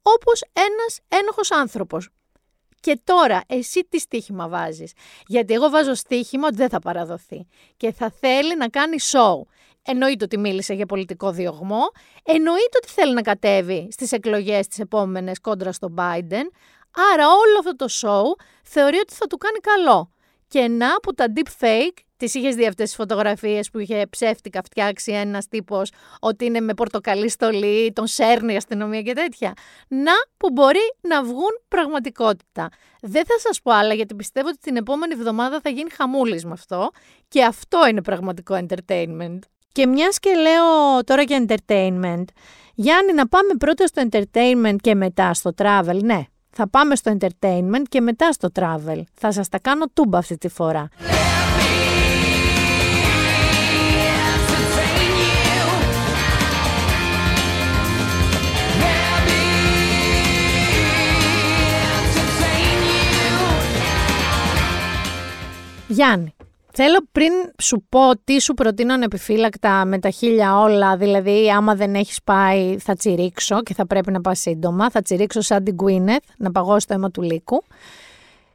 όπως 0.02 0.42
ένας 0.52 0.98
ένοχος 1.08 1.50
άνθρωπος. 1.50 2.08
Και 2.80 3.00
τώρα 3.04 3.40
εσύ 3.46 3.86
τι 3.88 3.98
στοίχημα 3.98 4.48
βάζεις; 4.48 4.92
Γιατί 5.26 5.54
εγώ 5.54 5.70
βάζω 5.70 5.94
στοίχημα 5.94 6.46
ότι 6.46 6.56
δεν 6.56 6.68
θα 6.68 6.78
παραδοθεί. 6.78 7.46
Και 7.76 7.92
θα 7.92 8.12
θέλει 8.20 8.56
να 8.56 8.68
κάνει 8.68 8.96
show. 9.12 9.40
Εννοείται 9.82 10.24
ότι 10.24 10.38
μίλησε 10.38 10.74
για 10.74 10.86
πολιτικό 10.86 11.30
διωγμό. 11.30 11.82
Εννοείται 12.22 12.76
ότι 12.76 12.88
θέλει 12.88 13.14
να 13.14 13.22
κατέβει 13.22 13.88
στις 13.92 14.12
εκλογές 14.12 14.66
τις 14.66 14.78
επόμενες 14.78 15.40
κόντρα 15.40 15.72
στον 15.72 15.94
Biden. 15.98 16.44
Άρα 17.12 17.26
όλο 17.26 17.58
αυτό 17.58 17.76
το 17.76 17.86
show 17.88 18.44
θεωρεί 18.62 18.96
ότι 18.96 19.14
θα 19.14 19.26
του 19.26 19.36
κάνει 19.36 19.58
καλό. 19.58 20.10
Και 20.48 20.68
να 20.68 20.94
από 20.94 21.14
τα 21.14 21.26
deep 21.36 21.64
fake, 21.64 21.98
τις 22.16 22.34
είχες 22.34 22.54
δει 22.54 22.66
αυτές 22.66 22.86
τις 22.86 22.94
φωτογραφίες 22.94 23.70
που 23.70 23.78
είχε 23.78 24.06
ψεύτικα 24.10 24.62
φτιάξει 24.62 25.12
ένας 25.12 25.48
τύπος 25.48 25.92
ότι 26.20 26.44
είναι 26.44 26.60
με 26.60 26.74
πορτοκαλί 26.74 27.28
στολή, 27.28 27.92
τον 27.92 28.06
σέρνει 28.06 28.52
η 28.52 28.56
αστυνομία 28.56 29.02
και 29.02 29.12
τέτοια. 29.12 29.52
Να 29.88 30.12
που 30.36 30.50
μπορεί 30.52 30.94
να 31.00 31.22
βγουν 31.22 31.60
πραγματικότητα. 31.68 32.68
Δεν 33.00 33.24
θα 33.26 33.38
σας 33.38 33.62
πω 33.62 33.72
άλλα 33.72 33.94
γιατί 33.94 34.14
πιστεύω 34.14 34.48
ότι 34.48 34.58
την 34.58 34.76
επόμενη 34.76 35.12
εβδομάδα 35.16 35.60
θα 35.60 35.70
γίνει 35.70 35.90
χαμούλης 35.90 36.44
με 36.44 36.52
αυτό 36.52 36.90
και 37.28 37.44
αυτό 37.44 37.86
είναι 37.88 38.02
πραγματικό 38.02 38.66
entertainment. 38.66 39.38
Και 39.72 39.86
μιας 39.86 40.18
και 40.18 40.30
λέω 40.34 41.04
τώρα 41.04 41.22
για 41.22 41.44
entertainment, 41.46 42.24
Γιάννη, 42.74 43.12
να 43.12 43.28
πάμε 43.28 43.54
πρώτα 43.58 43.86
στο 43.86 44.02
entertainment 44.10 44.76
και 44.80 44.94
μετά 44.94 45.34
στο 45.34 45.50
travel. 45.56 45.98
Ναι, 46.02 46.22
θα 46.52 46.68
πάμε 46.68 46.96
στο 46.96 47.16
entertainment 47.18 47.82
και 47.88 48.00
μετά 48.00 48.32
στο 48.32 48.48
travel. 48.54 49.02
Θα 49.14 49.32
σας 49.32 49.48
τα 49.48 49.58
κάνω 49.58 49.84
τούμπα 49.92 50.18
αυτή 50.18 50.36
τη 50.36 50.48
φορά. 50.48 50.88
Γιάννη, 65.92 66.34
Θέλω 66.74 67.06
πριν 67.12 67.32
σου 67.62 67.86
πω 67.88 68.00
τι 68.24 68.40
σου 68.40 68.54
προτείνω 68.54 68.94
ανεπιφύλακτα 68.94 69.84
με 69.84 69.98
τα 69.98 70.10
χίλια 70.10 70.58
όλα, 70.58 70.96
δηλαδή 70.96 71.50
άμα 71.50 71.74
δεν 71.74 71.94
έχεις 71.94 72.22
πάει 72.24 72.78
θα 72.78 72.94
τσιρίξω 72.94 73.62
και 73.62 73.74
θα 73.74 73.86
πρέπει 73.86 74.12
να 74.12 74.20
πας 74.20 74.38
σύντομα, 74.38 74.90
θα 74.90 75.02
τσιρίξω 75.02 75.40
σαν 75.40 75.64
την 75.64 75.76
Gwyneth, 75.82 76.26
να 76.36 76.50
παγώσει 76.50 76.86
το 76.86 76.94
αίμα 76.94 77.10
του 77.10 77.22
λύκου. 77.22 77.62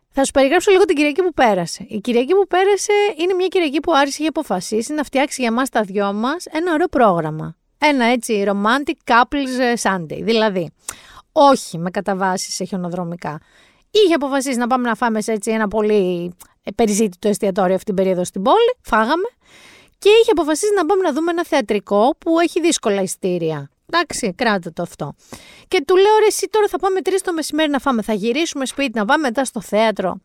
Θα 0.10 0.26
σου 0.26 0.32
περιγράψω 0.32 0.72
λίγο 0.72 0.86
την 0.86 0.96
Κυριακή 0.96 1.22
που 1.22 1.34
πέρασε. 1.34 1.86
Η 1.88 2.00
Κυριακή 2.00 2.34
που 2.34 2.48
πέρασε 2.48 2.94
είναι 3.18 3.34
μια 3.34 3.48
Κυριακή 3.48 3.80
που 3.80 3.94
Άρης 3.96 4.18
είχε 4.20 4.28
αποφασίσει 4.28 4.94
να 4.94 5.04
φτιάξει 5.04 5.42
για 5.42 5.52
μας 5.52 5.70
τα 5.70 5.82
δυο 5.82 6.14
μας 6.14 6.46
ένα 6.46 6.74
ωραίο 6.74 6.88
πρόγραμμα. 6.88 7.56
Ένα 7.78 8.06
έτσι 8.06 8.44
romantic 8.48 9.14
couples 9.14 9.76
Sunday, 9.82 10.20
δηλαδή 10.22 10.72
όχι 11.32 11.78
με 11.78 11.90
καταβάσεις 11.90 12.54
σε 12.54 12.64
χιονοδρομικά. 12.64 13.40
Είχε 13.92 14.14
αποφασίσει 14.14 14.58
να 14.58 14.68
πάμε 14.68 14.88
να 14.88 14.96
φάμε 14.96 15.22
σε 15.22 15.32
έτσι 15.32 15.52
ένα 15.52 15.68
πολύ 15.68 16.34
ε, 16.68 16.72
περιζήτη 16.76 17.18
το 17.18 17.28
εστιατόριο 17.28 17.74
αυτή 17.74 17.86
την 17.86 17.96
περίοδο 17.96 18.24
στην 18.24 18.42
πόλη. 18.42 18.76
Φάγαμε. 18.82 19.30
Και 19.98 20.10
είχε 20.10 20.32
αποφασίσει 20.32 20.74
να 20.76 20.86
πάμε 20.86 21.02
να 21.02 21.14
δούμε 21.14 21.32
ένα 21.32 21.46
θεατρικό 21.46 22.16
που 22.18 22.40
έχει 22.40 22.62
δύσκολα 22.62 23.02
ειστήρια. 23.02 23.70
Εντάξει, 23.92 24.34
κράτα 24.38 24.74
το 24.74 24.82
αυτό. 24.82 25.14
Και 25.68 25.84
του 25.88 25.96
λέω: 25.96 26.18
Ρε, 26.20 26.26
εσύ 26.26 26.48
τώρα 26.52 26.68
θα 26.68 26.78
πάμε 26.78 27.02
τρεις 27.02 27.22
το 27.22 27.34
μεσημέρι 27.34 27.70
να 27.70 27.80
φάμε. 27.80 28.02
Θα 28.02 28.14
γυρίσουμε 28.14 28.66
σπίτι, 28.66 29.00
να 29.00 29.06
πάμε 29.06 29.22
μετά 29.22 29.46
στο 29.46 29.62
θέατρο. 29.62 30.18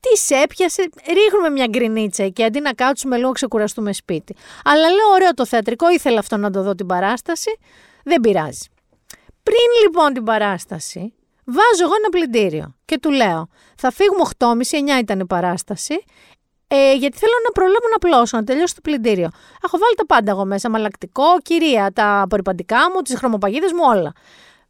Τι 0.00 0.16
σε 0.16 0.34
έπιασε, 0.34 0.90
ρίχνουμε 1.06 1.50
μια 1.50 1.66
γκρινίτσα 1.66 2.22
εκεί 2.22 2.44
αντί 2.44 2.60
να 2.60 2.72
κάτσουμε 2.72 3.16
λίγο 3.16 3.32
ξεκουραστούμε 3.32 3.92
σπίτι. 3.92 4.34
Αλλά 4.64 4.88
λέω: 4.88 5.08
Ωραίο 5.12 5.34
το 5.34 5.46
θεατρικό, 5.46 5.90
ήθελα 5.90 6.18
αυτό 6.18 6.36
να 6.36 6.50
το 6.50 6.62
δω 6.62 6.74
την 6.74 6.86
παράσταση. 6.86 7.58
Δεν 8.04 8.20
πειράζει. 8.20 8.68
Πριν 9.42 9.84
λοιπόν 9.84 10.12
την 10.12 10.24
παράσταση, 10.24 11.14
βάζω 11.44 11.82
εγώ 11.82 11.94
ένα 11.98 12.08
πλυντήριο 12.10 12.74
και 12.84 12.98
του 12.98 13.10
λέω: 13.10 13.48
Θα 13.76 13.90
φύγουμε 13.90 14.24
8.30, 14.38 14.96
9 14.98 15.00
ήταν 15.00 15.20
η 15.20 15.26
παράσταση. 15.26 16.04
Ε, 16.68 16.94
γιατί 16.94 17.16
θέλω 17.18 17.32
να 17.44 17.50
προλάβω 17.50 17.88
να 17.92 17.98
πλώσω, 17.98 18.36
να 18.36 18.44
τελειώσω 18.44 18.74
το 18.74 18.80
πλυντήριο. 18.80 19.28
Έχω 19.64 19.78
βάλει 19.78 19.94
τα 19.96 20.06
πάντα 20.06 20.30
εγώ 20.30 20.44
μέσα. 20.44 20.70
Μαλακτικό, 20.70 21.24
κυρία, 21.42 21.92
τα 21.92 22.20
απορριπαντικά 22.20 22.90
μου, 22.94 23.02
τις 23.02 23.16
χρωμοπαγίδες 23.16 23.72
μου, 23.72 23.82
όλα. 23.84 24.12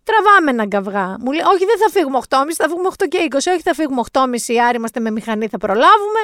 Τραβάμε 0.02 0.50
έναν 0.50 0.68
καυγά. 0.68 1.16
Μου 1.20 1.32
λέει: 1.32 1.44
Όχι, 1.52 1.64
δεν 1.64 1.78
θα 1.78 1.88
φύγουμε 1.90 2.18
8.30, 2.28 2.44
θα 2.54 2.68
φύγουμε 2.68 2.88
8 2.98 3.08
και 3.08 3.28
20. 3.30 3.34
Όχι, 3.36 3.60
θα 3.60 3.74
φύγουμε 3.74 4.02
8.30, 4.12 4.54
άρα 4.54 4.76
είμαστε 4.76 5.00
με 5.00 5.10
μηχανή, 5.10 5.46
θα 5.48 5.58
προλάβουμε. 5.58 6.20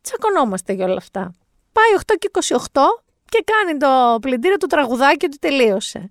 Τσακωνόμαστε 0.00 0.72
για 0.72 0.84
όλα 0.84 0.96
αυτά. 0.96 1.34
Πάει 1.72 2.02
8 2.06 2.14
και 2.18 2.30
28 2.72 2.80
και 3.28 3.44
κάνει 3.44 3.78
το 3.78 4.18
πλυντήριο 4.20 4.56
του 4.56 4.66
τραγουδάκι 4.66 5.16
και 5.16 5.28
του 5.28 5.36
τελείωσε. 5.40 6.10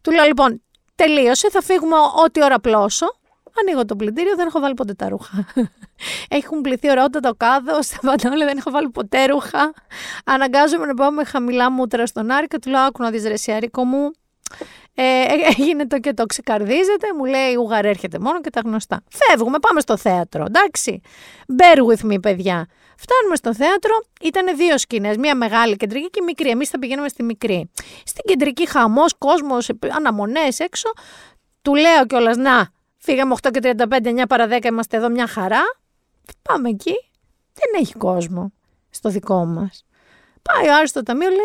Του 0.00 0.10
λέω 0.10 0.24
λοιπόν: 0.24 0.62
Τελείωσε, 0.94 1.50
θα 1.50 1.62
φύγουμε 1.62 1.96
ό,τι 2.24 2.44
ώρα 2.44 2.60
πλώσω. 2.60 3.06
Ανοίγω 3.60 3.84
το 3.84 3.96
πλυντήριο, 3.96 4.34
δεν 4.36 4.46
έχω 4.46 4.60
βάλει 4.60 4.74
ποτέ 4.74 4.94
τα 4.94 5.08
ρούχα. 5.08 5.46
Έχουν 6.28 6.60
πληθεί 6.60 6.90
ωραιότατα 6.90 7.28
το 7.28 7.34
κάδος, 7.36 7.86
στα 7.86 7.98
παντόλια 8.02 8.46
δεν 8.46 8.58
έχω 8.58 8.70
βάλει 8.70 8.90
ποτέ 8.90 9.26
ρούχα. 9.26 9.72
Αναγκάζομαι 10.24 10.86
να 10.86 10.94
πάω 10.94 11.10
με 11.10 11.24
χαμηλά 11.24 11.70
μούτρα 11.70 12.06
στον 12.06 12.30
Άρη 12.30 12.46
και 12.46 12.58
του 12.58 12.70
λέω: 12.70 12.80
Άκου 12.80 13.02
να 13.02 13.10
δεις 13.10 13.24
ρεσιάρικο 13.24 13.84
μου. 13.84 14.10
Ε, 14.94 15.24
έγινε 15.58 15.86
το 15.86 15.98
και 15.98 16.12
το 16.12 16.26
ξεκαρδίζεται, 16.26 17.06
μου 17.18 17.24
λέει 17.24 17.54
Ουγαρ 17.54 17.84
έρχεται 17.84 18.18
μόνο 18.18 18.40
και 18.40 18.50
τα 18.50 18.60
γνωστά. 18.64 19.02
Φεύγουμε, 19.08 19.58
πάμε 19.58 19.80
στο 19.80 19.96
θέατρο, 19.96 20.44
εντάξει. 20.44 21.00
Bear 21.58 21.78
with 21.78 22.12
me, 22.12 22.20
παιδιά. 22.22 22.66
Φτάνουμε 22.98 23.36
στο 23.36 23.54
θέατρο, 23.54 24.02
ήταν 24.20 24.56
δύο 24.56 24.78
σκηνές, 24.78 25.16
μία 25.16 25.34
μεγάλη 25.34 25.76
κεντρική 25.76 26.10
και 26.10 26.22
μικρή. 26.22 26.50
Εμείς 26.50 26.68
θα 26.68 26.78
πηγαίνουμε 26.78 27.08
στη 27.08 27.22
μικρή. 27.22 27.70
Στην 28.04 28.24
κεντρική 28.24 28.68
χαμός, 28.68 29.14
κόσμος, 29.18 29.70
αναμονές 29.96 30.58
έξω. 30.58 30.88
Του 31.62 31.74
λέω 31.74 32.06
κιόλας, 32.06 32.36
να, 32.36 32.68
φύγαμε 32.96 33.34
8 33.42 33.50
και 33.50 33.60
35, 33.62 34.22
9 34.22 34.26
παρα 34.28 34.48
10, 34.48 34.64
είμαστε 34.64 34.96
εδώ 34.96 35.08
μια 35.08 35.26
χαρά. 35.26 35.62
Πάμε 36.42 36.68
εκεί. 36.68 36.94
Δεν 37.54 37.80
έχει 37.80 37.94
κόσμο 37.94 38.52
στο 38.90 39.08
δικό 39.08 39.44
μας. 39.44 39.84
Πάει 40.42 40.68
ο 40.68 40.74
Άρης 40.74 40.90
στο 40.90 41.02
ταμείο, 41.02 41.28
λέει: 41.28 41.38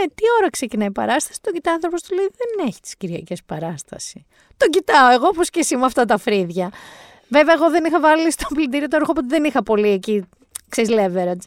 Ναι, 0.00 0.06
τι 0.06 0.22
ώρα 0.40 0.50
ξεκινάει 0.50 0.88
η 0.88 0.90
παράσταση. 0.90 1.40
Το 1.42 1.50
κοιτάει 1.50 1.74
άνθρωπος, 1.74 2.02
του 2.02 2.14
λέει: 2.14 2.28
Δεν 2.36 2.66
έχει 2.66 2.80
τις 2.80 2.96
Κυριακές 2.96 3.42
παράσταση. 3.42 4.26
Το 4.56 4.66
κοιτάω 4.66 5.10
εγώ, 5.10 5.26
όπως 5.26 5.50
και 5.50 5.60
εσύ 5.60 5.76
με 5.76 5.84
αυτά 5.84 6.04
τα 6.04 6.18
φρύδια. 6.18 6.70
Βέβαια, 7.28 7.54
εγώ 7.54 7.70
δεν 7.70 7.84
είχα 7.84 8.00
βάλει 8.00 8.32
στο 8.32 8.46
πλυντήριο 8.54 8.88
το 8.88 8.98
ρούχο, 8.98 9.10
οπότε 9.10 9.26
δεν 9.28 9.44
είχα 9.44 9.62
πολύ 9.62 9.88
εκεί, 9.88 10.28
ξέρεις, 10.68 10.90
leverage. 10.92 11.44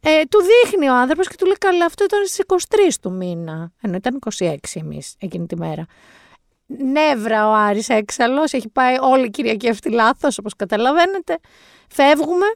Ε, 0.00 0.22
του 0.30 0.38
δείχνει 0.42 0.88
ο 0.88 0.94
άνθρωπος 0.94 1.28
και 1.28 1.34
του 1.38 1.44
λέει: 1.44 1.56
Καλά, 1.58 1.84
αυτό 1.84 2.04
ήταν 2.04 2.26
στις 2.26 2.44
23 2.46 2.98
του 3.00 3.12
μήνα. 3.12 3.72
Ενώ 3.82 3.96
ήταν 3.96 4.18
26 4.38 4.56
εμείς 4.74 5.14
εκείνη 5.18 5.46
τη 5.46 5.56
μέρα. 5.56 5.86
Νεύρα 6.66 7.48
ο 7.48 7.52
Άρης 7.52 7.88
έξαλλος, 7.88 8.52
έχει 8.52 8.68
πάει 8.68 8.96
όλη 9.00 9.26
η 9.26 9.30
Κυριακή 9.30 9.68
αυτή 9.68 9.90
λάθος 9.90 10.38
όπως 10.38 10.56
καταλαβαίνετε. 10.56 11.38
Φεύγουμε, 11.88 12.46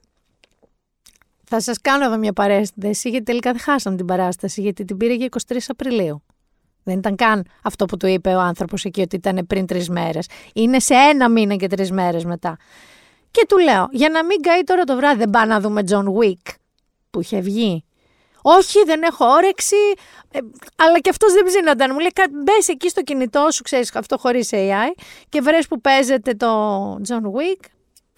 θα 1.44 1.60
σας 1.60 1.80
κάνω 1.80 2.04
εδώ 2.04 2.18
μια 2.18 2.32
παρέστηση, 2.32 3.08
γιατί 3.08 3.24
τελικά 3.24 3.52
δεν 3.52 3.60
χάσαμε 3.60 3.96
την 3.96 4.06
παράσταση, 4.06 4.60
γιατί 4.60 4.84
την 4.84 4.96
πήρε 4.96 5.14
για 5.14 5.28
23 5.48 5.56
Απριλίου. 5.68 6.22
Δεν 6.82 6.98
ήταν 6.98 7.16
καν 7.16 7.46
αυτό 7.62 7.84
που 7.84 7.96
του 7.96 8.06
είπε 8.06 8.34
ο 8.34 8.40
άνθρωπος 8.40 8.84
εκεί 8.84 9.00
ότι 9.00 9.16
ήταν 9.16 9.46
πριν 9.46 9.66
τρεις 9.66 9.88
μέρες. 9.88 10.28
Είναι 10.54 10.78
σε 10.78 10.94
ένα 10.94 11.28
μήνα 11.28 11.56
και 11.56 11.66
τρεις 11.66 11.90
μέρες 11.90 12.24
μετά. 12.24 12.56
Και 13.30 13.46
του 13.48 13.58
λέω, 13.58 13.88
για 13.90 14.08
να 14.08 14.24
μην 14.24 14.40
καεί 14.40 14.62
τώρα 14.62 14.84
το 14.84 14.96
βράδυ, 14.96 15.18
δεν 15.18 15.30
πάμε 15.30 15.46
να 15.46 15.60
δούμε 15.60 15.82
John 15.88 16.04
Wick 16.04 16.54
που 17.10 17.20
είχε 17.20 17.40
βγει. 17.40 17.84
Όχι, 18.42 18.84
δεν 18.84 19.02
έχω 19.02 19.26
όρεξη. 19.26 19.76
Ε, 20.30 20.38
αλλά 20.76 20.98
και 20.98 21.10
αυτός 21.10 21.32
δεν 21.32 21.44
ψήνονταν. 21.44 21.90
Μου 21.92 21.98
λέει, 21.98 22.12
μπες 22.30 22.68
εκεί 22.68 22.88
στο 22.88 23.02
κινητό 23.02 23.46
σου, 23.50 23.62
ξέρεις 23.62 23.94
αυτό 23.94 24.18
χωρίς 24.18 24.50
AI, 24.52 25.02
και 25.28 25.40
βρες 25.40 25.66
που 25.66 25.80
παίζεται 25.80 26.34
το 26.34 26.48
John 27.08 27.22
Wick. 27.22 27.64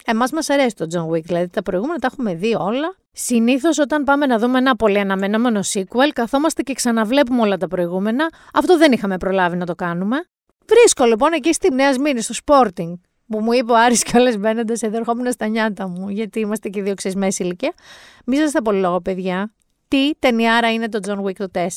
Εμάς 0.05 0.31
μας 0.31 0.49
αρέσει 0.49 0.75
το 0.75 0.85
John 0.93 1.13
Wick, 1.13 1.23
δηλαδή 1.23 1.47
τα 1.47 1.61
προηγούμενα 1.61 1.99
τα 1.99 2.09
έχουμε 2.11 2.33
δει 2.33 2.55
όλα. 2.55 2.95
Συνήθως, 3.11 3.79
όταν 3.79 4.03
πάμε 4.03 4.25
να 4.25 4.39
δούμε 4.39 4.57
ένα 4.57 4.75
πολύ 4.75 4.99
αναμενόμενο 4.99 5.59
sequel, 5.73 6.09
καθόμαστε 6.13 6.61
και 6.61 6.73
ξαναβλέπουμε 6.73 7.41
όλα 7.41 7.57
τα 7.57 7.67
προηγούμενα. 7.67 8.29
Αυτό 8.53 8.77
δεν 8.77 8.91
είχαμε 8.91 9.17
προλάβει 9.17 9.57
να 9.57 9.65
το 9.65 9.75
κάνουμε. 9.75 10.17
Βρίσκω 10.65 11.05
λοιπόν 11.05 11.33
εκεί 11.33 11.53
στη 11.53 11.73
Νέα 11.73 11.93
Σμήνη, 11.93 12.21
στο 12.21 12.33
Sporting, 12.45 12.93
που 13.33 13.39
μου 13.39 13.51
είπε 13.51 13.71
ο 13.71 13.75
Άρης 13.75 14.03
κιόλας 14.07 14.37
μπαίνοντας 14.37 14.81
εδώ, 14.81 14.97
ερχόμουν 14.97 15.31
στα 15.31 15.47
νιάτα 15.47 15.87
μου, 15.87 16.09
γιατί 16.09 16.39
είμαστε 16.39 16.69
και 16.69 16.81
δύο 16.81 16.93
ξέρει 16.93 17.15
μέση 17.17 17.43
ηλικία. 17.43 17.73
Μη 18.25 18.35
σας 18.35 18.51
τα 18.51 18.61
πολύ 18.61 18.79
λόγο, 18.79 19.01
παιδιά. 19.01 19.53
Τι 19.87 20.09
ταινιάρα 20.19 20.73
είναι 20.73 20.89
το 20.89 20.99
John 21.07 21.25
Wick 21.25 21.35
το 21.35 21.47
4. 21.53 21.67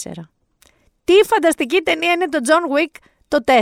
Τι 1.05 1.13
φανταστική 1.27 1.81
ταινία 1.81 2.13
είναι 2.13 2.29
το 2.29 2.39
John 2.45 2.77
Wick 2.77 3.01
το 3.29 3.39
4. 3.45 3.53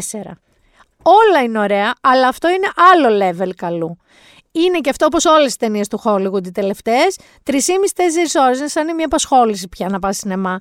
Όλα 1.03 1.43
είναι 1.45 1.59
ωραία, 1.59 1.95
αλλά 2.01 2.29
αυτό 2.29 2.49
είναι 2.49 2.69
άλλο 2.93 3.29
level 3.29 3.51
καλού 3.57 3.99
είναι 4.57 4.79
και 4.81 4.91
αυτό 4.91 5.07
όπως 5.07 5.25
όλες 5.25 5.45
τις 5.45 5.57
ταινίες 5.57 5.89
του 5.89 6.01
Hollywood 6.05 6.47
οι 6.47 6.51
τελευταίες. 6.51 7.19
Τρει-τέσσερι 7.43 8.45
ώρες 8.47 8.59
είναι 8.59 8.69
σαν 8.69 8.95
μια 8.95 9.07
απασχόληση 9.07 9.69
πια 9.69 9.89
να 9.89 9.99
πας 9.99 10.17
σινεμά. 10.17 10.59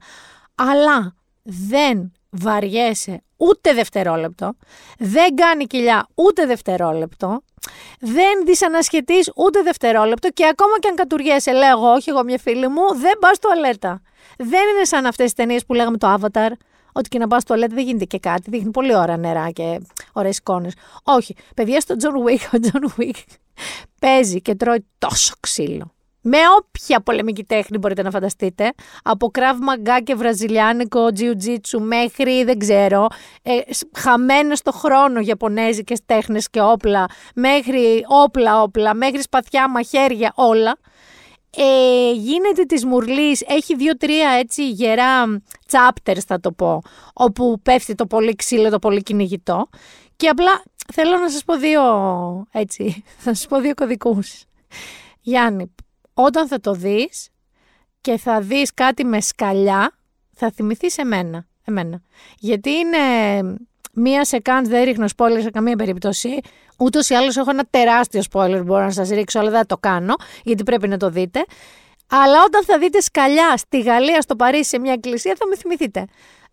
Αλλά 0.56 1.16
δεν 1.42 2.12
βαριέσαι 2.30 3.24
ούτε 3.48 3.74
δευτερόλεπτο, 3.74 4.54
δεν 4.98 5.36
κάνει 5.36 5.66
κοιλιά 5.66 6.08
ούτε 6.16 6.46
δευτερόλεπτο, 6.46 7.42
δεν 8.00 8.46
δυσανασχετείς 8.46 9.32
ούτε 9.36 9.62
δευτερόλεπτο 9.62 10.30
και 10.30 10.46
ακόμα 10.46 10.80
και 10.80 10.88
αν 10.88 10.96
κατουργέσαι, 10.96 11.52
λέω 11.52 11.70
εγώ, 11.70 11.92
όχι 11.92 12.10
εγώ 12.10 12.24
μια 12.24 12.38
φίλη 12.38 12.68
μου, 12.68 12.96
δεν 12.96 13.18
πας 13.20 13.38
αλέτα. 13.52 14.02
Δεν 14.38 14.62
είναι 14.76 14.86
σαν 14.86 15.06
αυτές 15.06 15.26
τις 15.26 15.34
ταινίες 15.34 15.66
που 15.66 15.74
λέγαμε 15.74 15.98
το 15.98 16.14
Avatar, 16.14 16.52
ότι 16.94 17.10
και 17.10 17.20
να 17.20 17.28
πας 17.28 17.42
στο 17.42 17.54
αλέτα 17.54 17.76
δεν 17.76 17.86
γίνεται 17.86 18.06
και 18.06 18.20
κάτι, 18.20 18.50
δείχνει 18.50 18.72
πολύ 18.72 18.96
ώρα 18.96 19.18
νερά 19.18 19.50
και 19.50 19.82
ωραίες 20.14 20.38
εικόνες. 20.38 20.74
Όχι, 21.04 21.36
παιδιά 21.56 21.80
στο 21.80 21.96
John 22.02 22.30
Wick, 22.30 22.60
ο 22.60 22.70
John 22.72 23.02
Wick 23.02 23.24
παίζει 24.02 24.42
και 24.42 24.56
τρώει 24.56 24.86
τόσο 24.98 25.34
ξύλο. 25.40 25.94
Με 26.26 26.38
όποια 26.60 27.02
πολεμική 27.02 27.44
τέχνη 27.44 27.78
μπορείτε 27.78 28.02
να 28.02 28.12
φανταστείτε, 28.12 28.74
από 29.04 29.30
κράβ 29.30 29.58
μαγκά 29.62 30.00
και 30.00 30.16
βραζιλιάνικο 30.16 31.12
τζιουτζίτσου 31.12 31.80
μέχρι, 31.80 32.44
δεν 32.44 32.58
ξέρω, 32.58 33.08
ε, 33.42 33.60
χαμένες 33.98 34.58
στο 34.58 34.72
χρόνο 34.72 35.20
γιαπωνέζικες 35.20 36.00
τέχνες 36.06 36.50
και 36.50 36.62
όπλα, 36.62 37.06
μέχρι 37.36 38.06
όπλα 38.08 38.62
όπλα, 38.62 38.94
μέχρι 38.94 39.22
σπαθιά, 39.22 39.70
μαχαίρια, 39.70 40.32
όλα. 40.36 40.78
Ε, 41.58 42.12
γίνεται 42.12 42.64
της 42.64 42.86
μουρλής, 42.86 43.42
έχει 43.42 43.76
δύο-τρία 43.76 44.30
έτσι 44.30 44.70
γερά 44.70 45.42
chapters 45.72 46.22
θα 46.28 46.40
το 46.40 46.52
πω, 46.52 46.82
όπου 47.14 47.60
πέφτει 47.64 47.96
το 47.96 48.06
πολύ 48.06 48.36
ξύλο, 48.36 48.70
το 48.70 48.80
πολύ 48.80 49.04
κυνηγητό 49.04 49.68
και 50.16 50.28
απλά 50.28 50.64
θέλω 50.94 51.18
να 51.18 51.30
σας 51.30 51.44
πω 51.44 51.58
δύο, 51.58 51.82
έτσι, 52.52 53.04
θα 53.24 53.34
σας 53.34 53.48
πω 53.48 53.60
δύο 53.60 53.74
κωδικούς. 53.74 54.44
Γιάννη, 55.22 55.74
όταν 56.14 56.48
θα 56.48 56.60
το 56.60 56.74
δεις 56.74 57.30
και 58.02 58.18
θα 58.18 58.42
δεις 58.42 58.74
κάτι 58.74 59.06
με 59.06 59.22
σκαλιά, 59.22 59.92
θα 60.36 60.52
θυμηθείς 60.52 60.98
εμένα. 60.98 61.46
εμένα. 61.66 62.02
Γιατί 62.40 62.70
είναι 62.70 62.98
μία 63.94 64.26
σε 64.26 64.40
καν 64.40 64.68
δεν 64.68 64.84
ρίχνω 64.84 65.06
spoiler 65.18 65.42
σε 65.42 65.50
καμία 65.50 65.76
περίπτωση. 65.76 66.40
Ούτως 66.78 67.10
ή 67.10 67.14
άλλως 67.14 67.38
έχω 67.38 67.50
ένα 67.50 67.64
τεράστιο 67.70 68.22
spoiler 68.32 68.58
που 68.58 68.64
μπορώ 68.64 68.84
να 68.84 68.92
σας 68.92 69.10
ρίξω, 69.10 69.40
αλλά 69.40 69.50
δεν 69.50 69.66
το 69.66 69.78
κάνω, 69.78 70.16
γιατί 70.44 70.64
πρέπει 70.64 70.88
να 70.88 70.98
το 70.98 71.10
δείτε. 71.10 71.46
Αλλά 72.08 72.44
όταν 72.44 72.64
θα 72.64 72.78
δείτε 72.78 73.02
σκαλιά 73.02 73.58
στη 73.58 73.82
Γαλλία, 73.82 74.22
στο 74.22 74.36
Παρίσι, 74.36 74.70
σε 74.70 74.80
μια 74.80 74.94
εκκλησία, 74.94 75.36
θα 75.40 75.48
με 75.48 75.56
θυμηθείτε. 75.56 76.06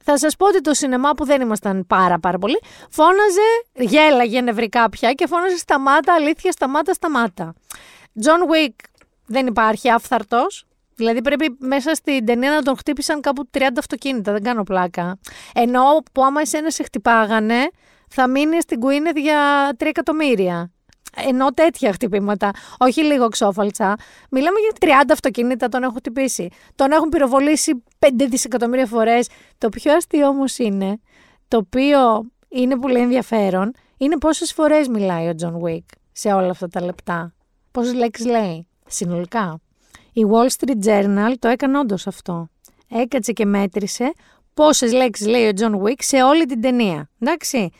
Θα 0.04 0.18
σας 0.18 0.36
πω 0.36 0.46
ότι 0.46 0.60
το 0.60 0.74
σινεμά 0.74 1.10
που 1.10 1.24
δεν 1.24 1.40
ήμασταν 1.40 1.86
πάρα 1.86 2.18
πάρα 2.18 2.38
πολύ, 2.38 2.58
φώναζε, 2.90 3.48
γέλαγε 3.74 4.40
νευρικά 4.40 4.88
πια 4.88 5.12
και 5.12 5.26
φώναζε 5.26 5.56
σταμάτα, 5.56 6.14
αλήθεια, 6.14 6.52
σταμάτα, 6.52 6.94
σταμάτα. 6.94 7.54
John 8.22 8.42
Wick 8.52 8.74
δεν 9.30 9.46
υπάρχει, 9.46 9.90
άφθαρτος. 9.90 10.64
Δηλαδή 10.94 11.22
πρέπει 11.22 11.56
μέσα 11.58 11.94
στην 11.94 12.24
ταινία 12.26 12.50
να 12.50 12.62
τον 12.62 12.76
χτύπησαν 12.76 13.20
κάπου 13.20 13.48
30 13.50 13.60
αυτοκίνητα, 13.78 14.32
δεν 14.32 14.42
κάνω 14.42 14.62
πλάκα. 14.62 15.18
Ενώ 15.54 15.82
που 16.12 16.24
άμα 16.24 16.40
εσένα 16.40 16.70
σε 16.70 16.82
χτυπάγανε, 16.82 17.68
θα 18.08 18.28
μείνει 18.28 18.60
στην 18.60 18.80
Κουίνεθ 18.80 19.16
για 19.16 19.70
3 19.78 19.86
εκατομμύρια. 19.86 20.72
Ενώ 21.28 21.52
τέτοια 21.52 21.92
χτυπήματα, 21.92 22.50
όχι 22.78 23.04
λίγο 23.04 23.28
ξόφαλτσα. 23.28 23.96
Μιλάμε 24.30 24.58
για 24.60 25.04
30 25.04 25.12
αυτοκίνητα 25.12 25.68
τον 25.68 25.82
έχουν 25.82 25.96
χτυπήσει. 25.96 26.48
Τον 26.74 26.92
έχουν 26.92 27.08
πυροβολήσει 27.08 27.82
5 27.98 28.08
δισεκατομμύρια 28.28 28.86
φορές. 28.86 29.28
Το 29.58 29.68
πιο 29.68 29.92
αστείο 29.92 30.28
όμως 30.28 30.58
είναι, 30.58 31.00
το 31.48 31.56
οποίο 31.56 31.98
είναι 32.48 32.78
πολύ 32.78 32.98
ενδιαφέρον, 32.98 33.72
είναι 33.96 34.18
πόσες 34.18 34.52
φορές 34.52 34.88
μιλάει 34.88 35.28
ο 35.28 35.34
John 35.34 35.58
Wick 35.58 35.88
σε 36.12 36.32
όλα 36.32 36.50
αυτά 36.50 36.68
τα 36.68 36.84
λεπτά. 36.84 37.34
Πόσες 37.70 37.94
λέξεις 37.94 38.26
λέει 38.26 38.69
συνολικά. 38.90 39.60
Η 40.12 40.22
Wall 40.30 40.48
Street 40.58 40.86
Journal 40.86 41.34
το 41.38 41.48
έκανε 41.48 41.78
όντως 41.78 42.06
αυτό. 42.06 42.48
Έκατσε 42.88 43.32
και 43.32 43.44
μέτρησε 43.44 44.12
πόσες 44.54 44.92
λέξεις 44.92 45.26
λέει 45.26 45.46
ο 45.48 45.50
John 45.56 45.82
Wick 45.82 45.98
σε 45.98 46.22
όλη 46.22 46.46
την 46.46 46.60
ταινία. 46.60 47.10
Εντάξει. 47.18 47.70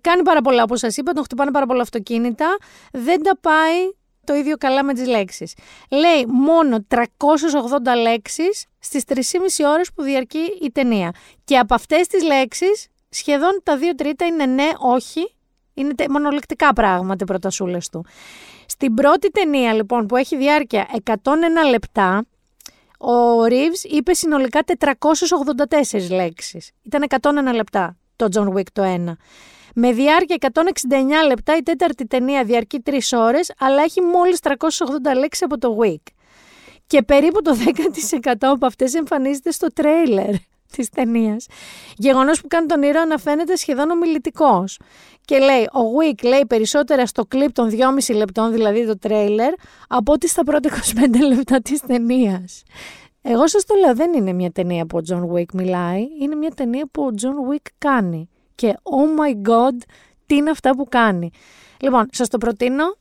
Κάνει 0.00 0.22
πάρα 0.22 0.40
πολλά, 0.40 0.62
όπως 0.62 0.78
σας 0.78 0.96
είπα, 0.96 1.12
τον 1.12 1.24
χτυπάνε 1.24 1.50
πάρα 1.50 1.66
πολλά 1.66 1.82
αυτοκίνητα. 1.82 2.56
Δεν 2.92 3.22
τα 3.22 3.36
πάει 3.40 3.90
το 4.24 4.34
ίδιο 4.34 4.56
καλά 4.56 4.84
με 4.84 4.94
τις 4.94 5.06
λέξεις. 5.06 5.54
Λέει 5.90 6.26
μόνο 6.26 6.86
380 6.88 7.96
λέξεις 8.02 8.66
στις 8.78 9.04
3,5 9.04 9.64
ώρες 9.64 9.92
που 9.94 10.02
διαρκεί 10.02 10.58
η 10.62 10.70
ταινία. 10.72 11.12
Και 11.44 11.58
από 11.58 11.74
αυτές 11.74 12.06
τις 12.06 12.22
λέξεις 12.22 12.86
σχεδόν 13.08 13.60
τα 13.62 13.76
δύο 13.76 13.94
τρίτα 13.94 14.26
είναι 14.26 14.46
ναι, 14.46 14.68
όχι. 14.78 15.34
Είναι 15.74 15.94
μονολεκτικά 16.10 16.72
πράγματα 16.72 17.18
οι 17.20 17.26
προτασούλες 17.26 17.88
του. 17.88 18.04
Στην 18.66 18.94
πρώτη 18.94 19.30
ταινία 19.30 19.72
λοιπόν 19.72 20.06
που 20.06 20.16
έχει 20.16 20.36
διάρκεια 20.36 20.88
101 21.04 21.10
λεπτά, 21.70 22.24
ο 22.98 23.44
Ρίβς 23.44 23.84
είπε 23.84 24.14
συνολικά 24.14 24.60
484 25.90 26.10
λέξεις. 26.10 26.70
Ήταν 26.82 27.06
101 27.20 27.54
λεπτά 27.54 27.96
το 28.16 28.28
John 28.34 28.58
Wick 28.58 28.66
το 28.72 28.82
ένα. 28.82 29.16
Με 29.74 29.92
διάρκεια 29.92 30.36
169 30.40 31.26
λεπτά 31.26 31.56
η 31.56 31.62
τέταρτη 31.62 32.06
ταινία 32.06 32.44
διαρκεί 32.44 32.82
3 32.86 32.98
ώρες, 33.12 33.52
αλλά 33.58 33.82
έχει 33.82 34.00
μόλις 34.00 34.38
380 34.42 35.16
λέξεις 35.16 35.42
από 35.42 35.58
το 35.58 35.78
Wick. 35.80 36.12
Και 36.86 37.02
περίπου 37.02 37.42
το 37.42 37.56
10% 38.22 38.34
από 38.40 38.66
αυτές 38.66 38.94
εμφανίζεται 38.94 39.50
στο 39.50 39.66
τρέιλερ 39.72 40.34
της 40.76 40.88
ταινίας. 40.88 41.46
Γεγονός 41.96 42.40
που 42.40 42.48
κάνει 42.48 42.66
τον 42.66 42.82
ήρωα 42.82 43.06
να 43.06 43.18
φαίνεται 43.18 43.56
σχεδόν 43.56 43.90
ομιλητικός. 43.90 44.78
Και 45.24 45.38
λέει, 45.38 45.62
ο 45.62 45.80
Wick 46.00 46.24
λέει 46.24 46.44
περισσότερα 46.46 47.06
στο 47.06 47.24
κλιπ 47.24 47.52
των 47.52 47.70
2,5 47.70 48.14
λεπτών, 48.14 48.52
δηλαδή 48.52 48.86
το 48.86 48.98
τρέιλερ, 48.98 49.52
από 49.88 50.12
ότι 50.12 50.28
στα 50.28 50.42
πρώτα 50.42 50.68
25 50.68 51.20
λεπτά 51.34 51.60
της 51.60 51.80
ταινίας. 51.80 52.62
Εγώ 53.22 53.46
σας 53.46 53.64
το 53.64 53.74
λέω, 53.74 53.94
δεν 53.94 54.12
είναι 54.12 54.32
μια 54.32 54.50
ταινία 54.50 54.86
που 54.86 54.98
ο 54.98 55.00
John 55.10 55.36
Wick 55.36 55.52
μιλάει, 55.52 56.06
είναι 56.20 56.34
μια 56.34 56.50
ταινία 56.50 56.88
που 56.92 57.02
ο 57.02 57.14
John 57.20 57.52
Wick 57.52 57.66
κάνει 57.78 58.28
και 58.54 58.76
oh 58.82 59.20
my 59.20 59.50
god, 59.50 59.76
τι 60.26 60.34
είναι 60.34 60.50
αυτά 60.50 60.70
που 60.70 60.84
κάνει. 60.88 61.30
Λοιπόν, 61.80 62.08
σας 62.12 62.28
το 62.28 62.38
προτείνω 62.38 62.96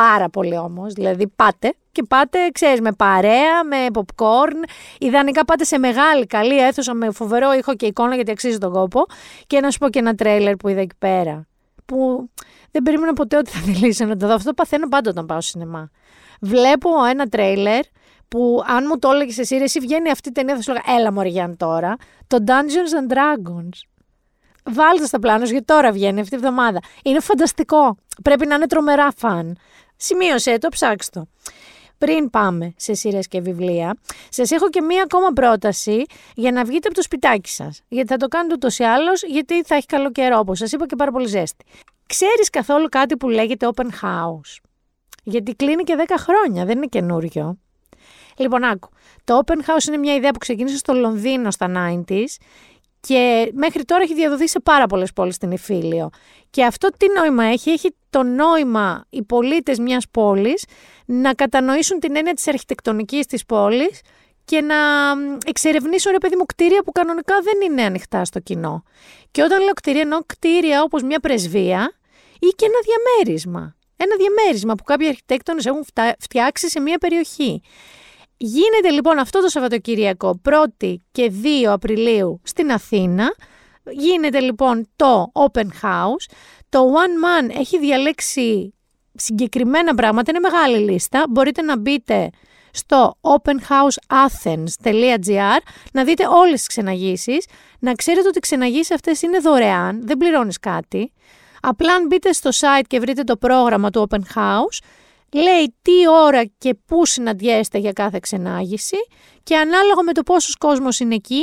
πάρα 0.00 0.28
πολύ 0.28 0.56
όμως, 0.56 0.92
δηλαδή 0.92 1.28
πάτε 1.36 1.74
και 1.92 2.02
πάτε, 2.08 2.38
ξέρεις, 2.52 2.80
με 2.80 2.92
παρέα, 2.92 3.64
με 3.64 3.86
popcorn, 3.92 4.68
ιδανικά 4.98 5.44
πάτε 5.44 5.64
σε 5.64 5.78
μεγάλη 5.78 6.26
καλή 6.26 6.58
αίθουσα 6.58 6.94
με 6.94 7.10
φοβερό 7.10 7.52
ήχο 7.52 7.74
και 7.74 7.86
εικόνα 7.86 8.14
γιατί 8.14 8.30
αξίζει 8.30 8.58
τον 8.58 8.72
κόπο 8.72 9.06
και 9.46 9.60
να 9.60 9.70
σου 9.70 9.78
πω 9.78 9.88
και 9.88 9.98
ένα 9.98 10.14
τρέιλερ 10.14 10.56
που 10.56 10.68
είδα 10.68 10.80
εκεί 10.80 10.94
πέρα, 10.98 11.46
που 11.84 12.30
δεν 12.70 12.82
περίμενα 12.82 13.12
ποτέ 13.12 13.36
ότι 13.36 13.50
θα 13.50 13.60
θελήσω 13.60 14.04
να 14.04 14.16
το 14.16 14.26
δω. 14.26 14.34
Αυτό 14.34 14.52
παθαίνω 14.52 14.88
πάντα 14.88 15.10
όταν 15.10 15.26
πάω 15.26 15.40
σινεμά. 15.40 15.90
Βλέπω 16.40 16.90
ένα 17.10 17.26
τρέιλερ 17.26 17.80
που 18.28 18.62
αν 18.66 18.84
μου 18.88 18.98
το 18.98 19.10
έλεγες 19.10 19.38
εσύ, 19.38 19.56
εσύ 19.56 19.80
βγαίνει 19.80 20.10
αυτή 20.10 20.28
η 20.28 20.32
ταινία, 20.32 20.56
θα 20.56 20.62
σου 20.62 20.72
λέγα, 20.72 20.98
έλα 20.98 21.12
μωρέ 21.12 21.54
τώρα, 21.56 21.96
το 22.26 22.38
Dungeons 22.46 23.10
and 23.10 23.12
Dragons. 23.14 23.88
Βάλτε 24.70 25.06
στα 25.06 25.18
πλάνο 25.18 25.44
γιατί 25.44 25.64
τώρα 25.64 25.92
βγαίνει 25.92 26.20
αυτή 26.20 26.36
τη 26.36 26.42
βδομάδα. 26.42 26.78
Είναι 27.04 27.20
φανταστικό. 27.20 27.96
Πρέπει 28.22 28.46
να 28.46 28.54
είναι 28.54 28.66
τρομερά 28.66 29.08
φαν. 29.16 29.58
Σημείωσε 30.00 30.58
το, 30.58 30.68
ψάξτε 30.68 31.20
το. 31.20 31.26
Πριν 31.98 32.30
πάμε 32.30 32.74
σε 32.76 32.94
σειρές 32.94 33.28
και 33.28 33.40
βιβλία, 33.40 33.96
σας 34.28 34.50
έχω 34.50 34.68
και 34.68 34.80
μία 34.80 35.02
ακόμα 35.02 35.28
πρόταση 35.28 36.04
για 36.34 36.52
να 36.52 36.64
βγείτε 36.64 36.86
από 36.86 36.96
το 36.96 37.02
σπιτάκι 37.02 37.50
σας. 37.50 37.82
Γιατί 37.88 38.08
θα 38.08 38.16
το 38.16 38.28
κάνετε 38.28 38.54
ούτως 38.54 38.78
ή 38.78 38.84
άλλως, 38.84 39.22
γιατί 39.22 39.62
θα 39.62 39.74
έχει 39.74 39.86
καλό 39.86 40.10
καιρό, 40.10 40.38
όπως 40.38 40.58
σας 40.58 40.72
είπα 40.72 40.86
και 40.86 40.96
πάρα 40.96 41.10
πολύ 41.10 41.26
ζέστη. 41.26 41.64
Ξέρεις 42.06 42.50
καθόλου 42.50 42.88
κάτι 42.88 43.16
που 43.16 43.28
λέγεται 43.28 43.68
open 43.74 43.86
house; 44.02 44.56
Γιατί 45.22 45.54
κλείνει 45.54 45.82
και 45.82 45.94
10 46.06 46.14
χρόνια, 46.18 46.64
δεν 46.64 46.76
είναι 46.76 46.86
καινούριο. 46.86 47.58
Λοιπόν, 48.36 48.64
άκου. 48.64 48.88
Το 49.24 49.40
open 49.44 49.56
house 49.56 49.86
είναι 49.88 49.96
μια 49.96 50.14
ιδέα 50.14 50.30
που 50.30 50.38
ξεκίνησε 50.38 50.76
στο 50.76 50.92
Λονδίνο 50.92 51.50
στα 51.50 51.94
90s 52.08 52.24
και 53.08 53.50
μέχρι 53.54 53.84
τώρα 53.84 54.02
έχει 54.02 54.14
διαδοθεί 54.14 54.48
σε 54.48 54.60
πάρα 54.60 54.86
πολλές 54.86 55.12
πόλεις 55.12 55.34
στην 55.34 55.50
Ιφίλιο. 55.50 56.10
Και 56.50 56.64
αυτό 56.64 56.88
τι 56.96 57.06
νόημα 57.18 57.44
έχει, 57.44 57.70
έχει 57.70 57.94
το 58.10 58.22
νόημα 58.22 59.04
οι 59.10 59.22
πολίτες 59.22 59.78
μιας 59.78 60.04
πόλης 60.10 60.64
να 61.04 61.34
κατανοήσουν 61.34 61.98
την 61.98 62.16
έννοια 62.16 62.34
της 62.34 62.48
αρχιτεκτονικής 62.48 63.26
της 63.26 63.44
πόλης 63.44 64.00
και 64.44 64.60
να 64.60 64.76
εξερευνήσουν 65.46 66.12
ρε 66.12 66.18
παιδί 66.18 66.36
μου 66.36 66.44
κτίρια 66.46 66.82
που 66.82 66.92
κανονικά 66.92 67.34
δεν 67.42 67.70
είναι 67.70 67.82
ανοιχτά 67.82 68.24
στο 68.24 68.40
κοινό. 68.40 68.82
Και 69.30 69.42
όταν 69.42 69.58
λέω 69.62 69.72
κτίρια 69.72 70.00
εννοώ 70.00 70.18
κτίρια 70.26 70.82
όπως 70.82 71.02
μια 71.02 71.20
πρεσβεία 71.20 71.92
ή 72.38 72.46
και 72.56 72.64
ένα 72.64 72.78
διαμέρισμα. 72.84 73.76
Ένα 73.96 74.16
διαμέρισμα 74.16 74.74
που 74.74 74.82
κάποιοι 74.82 75.08
αρχιτέκτονες 75.08 75.66
έχουν 75.66 75.84
φτιάξει 76.18 76.70
σε 76.70 76.80
μια 76.80 76.98
περιοχή. 76.98 77.62
Γίνεται 78.40 78.90
λοιπόν 78.90 79.18
αυτό 79.18 79.40
το 79.40 79.48
Σαββατοκύριακο 79.48 80.40
1η 80.50 80.94
και 81.12 81.32
2 81.42 81.46
Απριλίου 81.64 82.40
στην 82.44 82.72
Αθήνα. 82.72 83.34
Γίνεται 83.90 84.40
λοιπόν 84.40 84.88
το 84.96 85.32
Open 85.32 85.66
House. 85.82 86.26
Το 86.68 86.92
One 86.92 87.14
Man 87.24 87.50
έχει 87.58 87.78
διαλέξει 87.78 88.74
συγκεκριμένα 89.14 89.94
πράγματα, 89.94 90.30
είναι 90.30 90.40
μεγάλη 90.40 90.90
λίστα. 90.90 91.24
Μπορείτε 91.28 91.62
να 91.62 91.78
μπείτε 91.78 92.30
στο 92.70 93.14
openhouseathens.gr 93.20 95.58
να 95.92 96.04
δείτε 96.04 96.26
όλες 96.26 96.58
τις 96.58 96.66
ξεναγήσεις. 96.66 97.46
Να 97.78 97.92
ξέρετε 97.92 98.28
ότι 98.28 98.38
οι 98.38 98.40
ξεναγήσεις 98.40 98.90
αυτές 98.90 99.22
είναι 99.22 99.38
δωρεάν, 99.38 100.06
δεν 100.06 100.16
πληρώνεις 100.16 100.58
κάτι. 100.58 101.12
Απλά 101.60 101.94
αν 101.94 102.06
μπείτε 102.06 102.32
στο 102.32 102.50
site 102.52 102.84
και 102.86 103.00
βρείτε 103.00 103.22
το 103.22 103.36
πρόγραμμα 103.36 103.90
του 103.90 104.06
Open 104.08 104.20
House, 104.34 104.78
λέει 105.32 105.74
τι 105.82 106.08
ώρα 106.08 106.44
και 106.44 106.74
πού 106.86 107.06
συναντιέστε 107.06 107.78
για 107.78 107.92
κάθε 107.92 108.18
ξενάγηση 108.22 108.96
και 109.42 109.56
ανάλογα 109.56 110.02
με 110.02 110.12
το 110.12 110.22
πόσος 110.22 110.56
κόσμος 110.56 111.00
είναι 111.00 111.14
εκεί, 111.14 111.42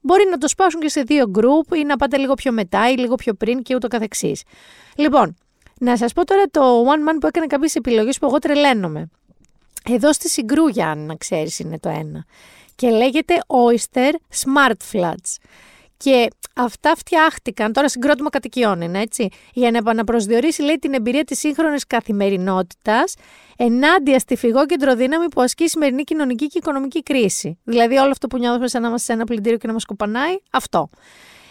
μπορεί 0.00 0.28
να 0.30 0.38
το 0.38 0.48
σπάσουν 0.48 0.80
και 0.80 0.88
σε 0.88 1.02
δύο 1.02 1.28
γκρουπ 1.28 1.74
ή 1.74 1.84
να 1.84 1.96
πάτε 1.96 2.16
λίγο 2.16 2.34
πιο 2.34 2.52
μετά 2.52 2.90
ή 2.90 2.96
λίγο 2.96 3.14
πιο 3.14 3.34
πριν 3.34 3.62
και 3.62 3.74
ούτω 3.74 3.88
καθεξής. 3.88 4.42
Λοιπόν, 4.96 5.36
να 5.80 5.96
σας 5.96 6.12
πω 6.12 6.24
τώρα 6.24 6.44
το 6.50 6.84
One 6.84 7.10
Man 7.10 7.16
που 7.20 7.26
έκανε 7.26 7.46
κάποιες 7.46 7.74
επιλογές 7.74 8.18
που 8.18 8.26
εγώ 8.26 8.38
τρελαίνομαι. 8.38 9.10
Εδώ 9.90 10.12
στη 10.12 10.28
Συγκρούγια, 10.28 10.90
αν 10.90 11.06
να 11.06 11.14
ξέρεις, 11.14 11.58
είναι 11.58 11.78
το 11.78 11.88
ένα. 11.88 12.24
Και 12.74 12.90
λέγεται 12.90 13.34
Oyster 13.46 14.12
Smart 14.44 14.92
Floods. 14.92 15.36
Και 15.96 16.28
αυτά 16.54 16.92
φτιάχτηκαν, 16.96 17.72
τώρα 17.72 17.88
συγκρότημα 17.88 18.30
κατοικιών 18.30 18.80
είναι 18.80 19.00
έτσι, 19.00 19.28
για 19.52 19.70
να 19.70 19.78
επαναπροσδιορίσει 19.78 20.62
λέει 20.62 20.78
την 20.78 20.94
εμπειρία 20.94 21.24
της 21.24 21.38
σύγχρονης 21.38 21.86
καθημερινότητας 21.86 23.14
ενάντια 23.56 24.18
στη 24.18 24.36
φυγόκεντρο 24.36 24.94
δύναμη 24.94 25.28
που 25.28 25.40
ασκεί 25.40 25.64
η 25.64 25.68
σημερινή 25.68 26.02
κοινωνική 26.02 26.46
και 26.46 26.58
οικονομική 26.58 27.02
κρίση. 27.02 27.58
Δηλαδή 27.64 27.96
όλο 27.96 28.10
αυτό 28.10 28.26
που 28.26 28.38
νιώθουμε 28.38 28.68
σαν 28.68 28.82
να 28.82 28.88
είμαστε 28.88 29.06
σε 29.06 29.12
ένα 29.12 29.24
πλυντήριο 29.24 29.58
και 29.58 29.66
να 29.66 29.72
μας 29.72 29.84
κουπανάει, 29.84 30.36
αυτό. 30.50 30.88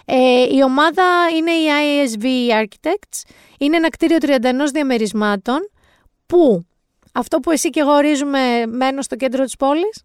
Ε, 0.05 0.55
η 0.55 0.63
ομάδα 0.63 1.03
είναι 1.37 1.51
η 1.51 1.65
ISV 1.81 2.25
Architects, 2.63 3.29
είναι 3.59 3.75
ένα 3.75 3.89
κτίριο 3.89 4.17
31 4.21 4.37
διαμερισμάτων 4.73 5.69
που 6.25 6.65
αυτό 7.13 7.39
που 7.39 7.51
εσύ 7.51 7.69
και 7.69 7.79
εγώ 7.79 7.91
ορίζουμε 7.91 8.65
μένω 8.65 9.01
στο 9.01 9.15
κέντρο 9.15 9.43
της 9.43 9.55
πόλης, 9.55 10.03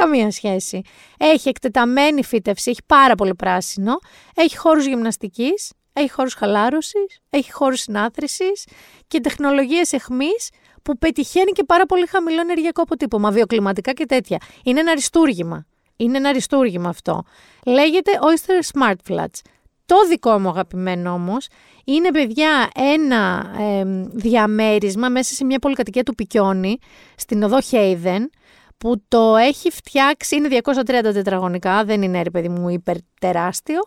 Καμία 0.00 0.30
σχέση. 0.30 0.80
Έχει 1.16 1.48
εκτεταμένη 1.48 2.24
φύτευση, 2.24 2.70
έχει 2.70 2.80
πάρα 2.86 3.14
πολύ 3.14 3.34
πράσινο, 3.34 3.98
έχει 4.34 4.56
χώρους 4.56 4.86
γυμναστικής, 4.86 5.72
έχει 5.92 6.10
χώρους 6.10 6.34
χαλάρωσης, 6.34 7.20
έχει 7.30 7.52
χώρους 7.52 7.80
συνάθρησης 7.80 8.64
και 9.08 9.20
τεχνολογίες 9.20 9.92
εχμής 9.92 10.50
που 10.82 10.98
πετυχαίνει 10.98 11.50
και 11.50 11.64
πάρα 11.64 11.86
πολύ 11.86 12.06
χαμηλό 12.06 12.40
ενεργειακό 12.40 12.82
αποτύπωμα, 12.82 13.30
βιοκλιματικά 13.30 13.92
και 13.92 14.06
τέτοια. 14.06 14.38
Είναι 14.64 14.80
ένα 14.80 14.90
αριστούργημα. 14.90 15.66
Είναι 15.96 16.16
ένα 16.16 16.28
αριστούργημα 16.28 16.88
αυτό. 16.88 17.22
Λέγεται 17.66 18.10
Oyster 18.20 18.78
Smart 18.78 19.12
Flats. 19.12 19.40
Το 19.86 19.96
δικό 20.08 20.38
μου 20.38 20.48
αγαπημένο 20.48 21.12
όμως 21.12 21.46
είναι 21.84 22.10
παιδιά 22.10 22.70
ένα 22.74 23.52
ε, 23.58 23.84
διαμέρισμα 24.12 25.08
μέσα 25.08 25.34
σε 25.34 25.44
μια 25.44 25.58
πολυκατοικία 25.58 26.02
του 26.02 26.14
Πικιόνι 26.14 26.78
στην 27.16 27.42
οδό 27.42 27.60
Χέιδεν 27.60 28.30
που 28.78 29.02
το 29.08 29.36
έχει 29.36 29.70
φτιάξει, 29.70 30.36
είναι 30.36 30.48
230 30.62 30.84
τετραγωνικά, 31.12 31.84
δεν 31.84 32.02
είναι 32.02 32.22
ρε 32.22 32.30
παιδί 32.30 32.48
μου 32.48 32.68
υπερτεράστιο. 32.68 33.80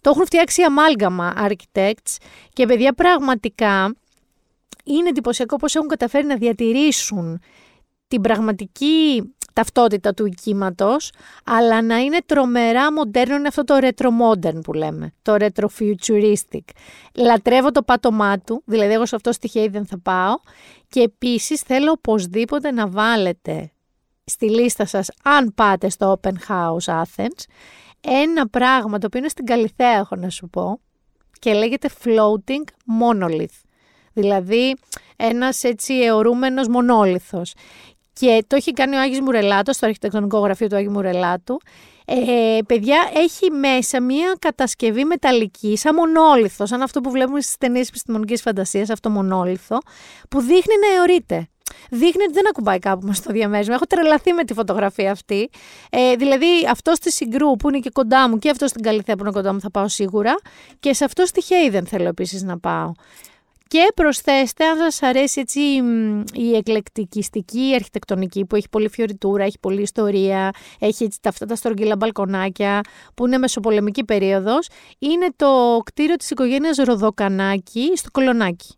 Το 0.00 0.10
έχουν 0.10 0.24
φτιάξει 0.24 0.62
Amalgama 0.68 1.48
Architects 1.48 2.16
και 2.52 2.66
παιδιά 2.66 2.92
πραγματικά 2.92 3.94
είναι 4.84 5.08
εντυπωσιακό 5.08 5.56
πώς 5.56 5.74
έχουν 5.74 5.88
καταφέρει 5.88 6.26
να 6.26 6.36
διατηρήσουν 6.36 7.40
την 8.08 8.20
πραγματική 8.20 9.22
ταυτότητα 9.52 10.14
του 10.14 10.26
οικήματος, 10.26 11.12
αλλά 11.44 11.82
να 11.82 11.96
είναι 11.96 12.18
τρομερά 12.26 12.92
μοντέρνο, 12.92 13.36
είναι 13.36 13.48
αυτό 13.48 13.64
το 13.64 13.78
retro 13.80 14.06
modern 14.06 14.60
που 14.62 14.72
λέμε, 14.72 15.12
το 15.22 15.36
retro 15.38 15.66
futuristic. 15.78 16.64
Λατρεύω 17.14 17.70
το 17.70 17.82
πάτωμά 17.82 18.38
του, 18.38 18.62
δηλαδή 18.64 18.92
εγώ 18.92 19.06
σε 19.06 19.16
αυτό 19.16 19.32
στοιχείο 19.32 19.70
δεν 19.70 19.86
θα 19.86 19.98
πάω 19.98 20.34
και 20.88 21.00
επίσης 21.00 21.60
θέλω 21.60 21.90
οπωσδήποτε 21.90 22.70
να 22.70 22.88
βάλετε 22.88 23.70
στη 24.30 24.50
λίστα 24.50 24.86
σας, 24.86 25.08
αν 25.22 25.54
πάτε 25.54 25.88
στο 25.88 26.20
Open 26.22 26.32
House 26.48 27.02
Athens, 27.02 27.44
ένα 28.00 28.48
πράγμα 28.48 28.98
το 28.98 29.06
οποίο 29.06 29.18
είναι 29.20 29.28
στην 29.28 29.44
Καλυθέα, 29.44 29.98
έχω 29.98 30.16
να 30.16 30.30
σου 30.30 30.48
πω, 30.48 30.80
και 31.38 31.52
λέγεται 31.52 31.90
Floating 32.04 32.64
Monolith. 33.00 33.62
Δηλαδή, 34.12 34.76
ένας 35.16 35.64
έτσι 35.64 35.94
αιωρούμενος 35.94 36.68
μονόλιθος. 36.68 37.54
και 38.12 38.44
το 38.46 38.56
έχει 38.56 38.72
κάνει 38.72 38.96
ο 38.96 39.00
Άγιος 39.00 39.20
Μουρελάτος 39.20 39.76
στο 39.76 39.86
αρχιτεκτονικό 39.86 40.38
γραφείο 40.38 40.66
του 40.66 40.76
Άγιου 40.76 40.90
Μουρελάτου. 40.90 41.60
Ε, 42.08 42.58
παιδιά, 42.66 43.10
έχει 43.14 43.50
μέσα 43.50 44.00
μία 44.00 44.36
κατασκευή 44.38 45.04
μεταλλική, 45.04 45.76
σαν 45.76 45.94
μονόλιθο, 45.94 46.66
σαν 46.66 46.82
αυτό 46.82 47.00
που 47.00 47.10
βλέπουμε 47.10 47.40
στις 47.40 47.56
ταινίες 47.56 47.88
επιστημονικής 47.88 48.42
φαντασίας, 48.42 48.90
αυτό 48.90 49.10
μονόλιθο, 49.10 49.78
που 50.30 50.40
δείχνει 50.40 50.74
να 50.80 50.96
αιωρείται. 50.96 51.48
Δείχνει 51.90 52.22
ότι 52.22 52.32
δεν 52.32 52.48
ακουμπάει 52.48 52.78
κάπου 52.78 53.06
μα 53.06 53.12
στο 53.12 53.32
διαμέρισμα. 53.32 53.74
Έχω 53.74 53.86
τρελαθεί 53.86 54.32
με 54.32 54.44
τη 54.44 54.54
φωτογραφία 54.54 55.10
αυτή. 55.10 55.50
Ε, 55.90 56.14
δηλαδή, 56.14 56.46
αυτό 56.70 56.94
στη 56.94 57.12
Συγκρού 57.12 57.56
που 57.56 57.68
είναι 57.68 57.78
και 57.78 57.90
κοντά 57.92 58.28
μου 58.28 58.38
και 58.38 58.50
αυτό 58.50 58.66
στην 58.66 58.82
Καλυθέα 58.82 59.14
που 59.16 59.22
είναι 59.22 59.32
κοντά 59.32 59.52
μου 59.52 59.60
θα 59.60 59.70
πάω 59.70 59.88
σίγουρα. 59.88 60.34
Και 60.80 60.92
σε 60.94 61.04
αυτό 61.04 61.26
στη 61.26 61.70
δεν 61.70 61.86
θέλω 61.86 62.08
επίσης 62.08 62.42
να 62.42 62.58
πάω. 62.58 62.92
Και 63.68 63.92
προσθέστε, 63.94 64.64
αν 64.64 64.76
σας 64.76 65.02
αρέσει 65.02 65.40
έτσι 65.40 65.60
μ, 65.82 66.22
η 66.32 66.56
εκλεκτικιστική 66.56 67.72
αρχιτεκτονική 67.74 68.44
που 68.44 68.56
έχει 68.56 68.68
πολύ 68.68 68.88
φιωριτούρα, 68.88 69.44
έχει 69.44 69.58
πολλή 69.58 69.82
ιστορία, 69.82 70.50
έχει 70.78 71.04
έτσι 71.04 71.18
τα, 71.22 71.28
αυτά 71.28 71.46
τα 71.46 71.54
στρογγύλα 71.54 71.96
μπαλκονάκια 71.96 72.80
που 73.14 73.26
είναι 73.26 73.38
μεσοπολεμική 73.38 74.04
περίοδος, 74.04 74.68
είναι 74.98 75.26
το 75.36 75.80
κτίριο 75.84 76.16
της 76.16 76.30
οικογένειας 76.30 76.76
Ροδοκανάκη 76.76 77.92
στο 77.94 78.10
Κολονάκι. 78.10 78.74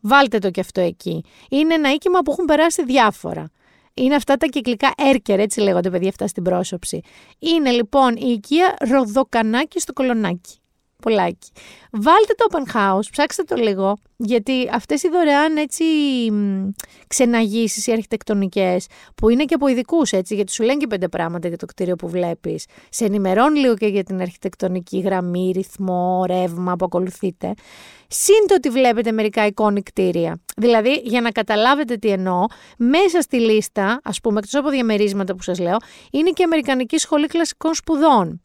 Βάλτε 0.00 0.38
το 0.38 0.50
και 0.50 0.60
αυτό 0.60 0.80
εκεί. 0.80 1.24
Είναι 1.50 1.74
ένα 1.74 1.92
οίκημα 1.92 2.20
που 2.20 2.30
έχουν 2.30 2.44
περάσει 2.44 2.84
διάφορα. 2.84 3.50
Είναι 3.94 4.14
αυτά 4.14 4.36
τα 4.36 4.46
κυκλικά 4.46 4.92
έρκερ, 4.96 5.40
έτσι 5.40 5.60
λέγονται 5.60 5.90
παιδιά 5.90 6.08
αυτά 6.08 6.26
στην 6.26 6.42
πρόσωψη. 6.42 7.00
Είναι 7.38 7.70
λοιπόν 7.70 8.16
η 8.16 8.30
οικία 8.30 8.76
Ροδοκανάκη 8.90 9.80
στο 9.80 9.92
Κολονάκι. 9.92 10.58
Πολλάκι. 11.02 11.50
Βάλτε 11.90 12.34
το 12.36 12.46
open 12.50 12.76
house, 12.76 13.06
ψάξτε 13.10 13.42
το 13.42 13.56
λίγο, 13.56 13.96
γιατί 14.16 14.68
αυτές 14.72 15.02
οι 15.02 15.08
δωρεάν 15.08 15.56
έτσι 15.56 15.84
ξεναγήσεις 17.06 17.86
οι 17.86 17.92
αρχιτεκτονικές, 17.92 18.86
που 19.14 19.28
είναι 19.28 19.44
και 19.44 19.54
από 19.54 19.68
ειδικούς 19.68 20.12
έτσι, 20.12 20.34
γιατί 20.34 20.52
σου 20.52 20.62
λένε 20.62 20.76
και 20.76 20.86
πέντε 20.86 21.08
πράγματα 21.08 21.48
για 21.48 21.56
το 21.56 21.66
κτίριο 21.66 21.96
που 21.96 22.08
βλέπεις, 22.08 22.64
σε 22.88 23.04
ενημερώνει 23.04 23.58
λίγο 23.58 23.76
και 23.76 23.86
για 23.86 24.02
την 24.02 24.20
αρχιτεκτονική 24.20 24.98
γραμμή, 24.98 25.50
ρυθμό, 25.54 26.24
ρεύμα 26.26 26.76
που 26.76 26.84
ακολουθείτε. 26.84 27.54
Συν 28.08 28.46
το 28.48 28.54
ότι 28.54 28.68
βλέπετε 28.68 29.12
μερικά 29.12 29.46
εικόνη 29.46 29.82
κτίρια. 29.82 30.40
Δηλαδή, 30.56 31.00
για 31.04 31.20
να 31.20 31.30
καταλάβετε 31.30 31.96
τι 31.96 32.08
εννοώ, 32.08 32.44
μέσα 32.78 33.20
στη 33.20 33.40
λίστα, 33.40 34.00
ας 34.04 34.20
πούμε, 34.20 34.38
εκτός 34.38 34.54
από 34.54 34.70
διαμερίσματα 34.70 35.34
που 35.34 35.42
σας 35.42 35.58
λέω, 35.58 35.76
είναι 36.10 36.30
και 36.30 36.42
Αμερικανική 36.42 36.98
Σχολή 36.98 37.26
Κλασικών 37.26 37.74
Σπουδών. 37.74 38.42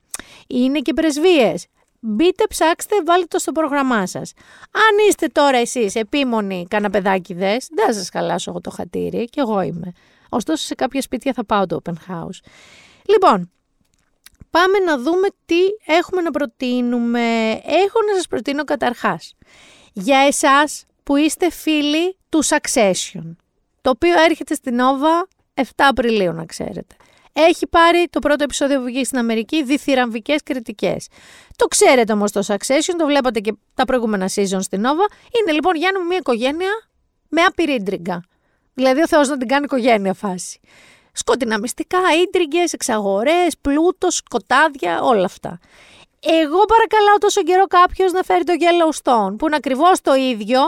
Είναι 0.48 0.80
και 0.80 0.94
πρεσβείες. 0.94 1.66
Μπείτε, 2.00 2.44
ψάξτε, 2.50 2.96
βάλτε 3.06 3.26
το 3.26 3.40
στο 3.40 3.52
πρόγραμμά 3.52 4.08
σας. 4.08 4.34
Αν 4.72 5.08
είστε 5.08 5.28
τώρα 5.28 5.58
εσείς 5.58 5.96
επίμονοι 5.96 6.66
καναπεδάκιδε, 6.70 7.58
δεν 7.72 7.86
θα 7.86 7.94
σας 7.94 8.10
χαλάσω 8.10 8.50
εγώ 8.50 8.62
το 8.62 8.70
χατήρι, 8.70 9.26
και 9.26 9.40
εγώ 9.40 9.62
είμαι. 9.62 9.92
Ωστόσο, 10.30 10.66
σε 10.66 10.76
κάποια 10.76 11.02
σπίτια 11.02 11.34
θα 11.34 11.46
πάω 11.46 11.66
το 11.66 11.82
open 11.84 11.94
house. 11.94 12.40
Λοιπόν, 13.06 13.52
πάμε 14.50 14.80
να 14.80 14.98
δούμε 14.98 15.28
τι 15.46 15.60
έχουμε 15.86 16.22
να 16.22 16.32
προτείνουμε. 16.32 17.52
Έχω 17.52 18.00
να 18.08 18.16
σας 18.16 18.28
προτείνω 18.28 18.64
καταρχάς 18.64 19.36
για 19.94 20.20
εσάς 20.20 20.86
που 21.04 21.16
είστε 21.16 21.52
φίλοι 21.52 22.18
του 22.30 22.46
Succession, 22.46 23.36
το 23.82 23.90
οποίο 23.90 24.22
έρχεται 24.22 24.54
στην 24.54 24.78
Nova 24.80 25.28
7 25.54 25.64
Απριλίου 25.76 26.34
να 26.34 26.46
ξέρετε 26.46 26.96
έχει 27.34 27.68
πάρει 27.68 28.08
το 28.10 28.20
πρώτο 28.20 28.44
επεισόδιο 28.44 28.78
που 28.80 28.84
βγήκε 28.84 29.04
στην 29.04 29.18
Αμερική 29.18 29.64
διθυραμβικές 29.64 30.44
κριτικές. 30.44 31.08
Το 31.56 31.66
ξέρετε 31.66 32.14
όμως 32.14 32.32
το 32.32 32.42
Succession, 32.48 32.94
το 32.98 33.06
βλέπατε 33.06 33.40
και 33.40 33.54
τα 33.74 33.86
προηγούμενα 33.86 34.30
season 34.36 34.60
στην 34.60 34.82
Nova. 34.86 35.14
Είναι 35.40 35.52
λοιπόν 35.52 35.76
για 35.76 35.92
μια 36.08 36.18
οικογένεια 36.18 36.72
με 37.30 37.42
άπειρη 37.42 37.74
ίντριγκα. 37.74 38.24
Δηλαδή 38.74 39.02
ο 39.02 39.08
Θεός 39.08 39.28
να 39.28 39.38
την 39.38 39.48
κάνει 39.48 39.64
οικογένεια 39.64 40.14
φάση. 40.14 40.60
Σκότεινα 41.14 41.60
μυστικά, 41.60 42.00
ίντριγκες, 42.24 42.74
εξαγορές, 42.74 43.58
πλούτος, 43.62 44.16
σκοτάδια, 44.16 45.02
όλα 45.02 45.26
αυτά. 45.26 45.60
Εγώ 46.20 46.66
παρακαλάω 46.66 47.18
τόσο 47.20 47.44
καιρό 47.44 47.66
κάποιος 47.66 48.12
να 48.12 48.24
φέρει 48.24 48.44
το 48.44 48.54
Yellowstone, 48.54 49.36
που 49.38 49.46
είναι 49.46 49.56
ακριβώς 49.56 50.02
το 50.02 50.14
ίδιο, 50.14 50.62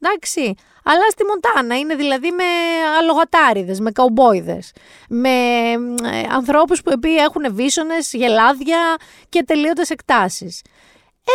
εντάξει, 0.00 0.54
αλλά 0.84 1.10
στη 1.10 1.24
Μοντάνα. 1.24 1.78
Είναι 1.78 1.94
δηλαδή 1.94 2.30
με 2.30 2.44
αλογατάριδες, 2.98 3.80
με 3.80 3.90
καουμπόιδες, 3.90 4.72
με 5.08 5.28
ε, 6.02 6.22
ανθρώπους 6.30 6.82
που 6.82 6.92
έχουν 7.18 7.54
βίσονες, 7.54 8.12
γελάδια 8.12 8.96
και 9.28 9.42
τελείωτες 9.42 9.90
εκτάσεις. 9.90 10.62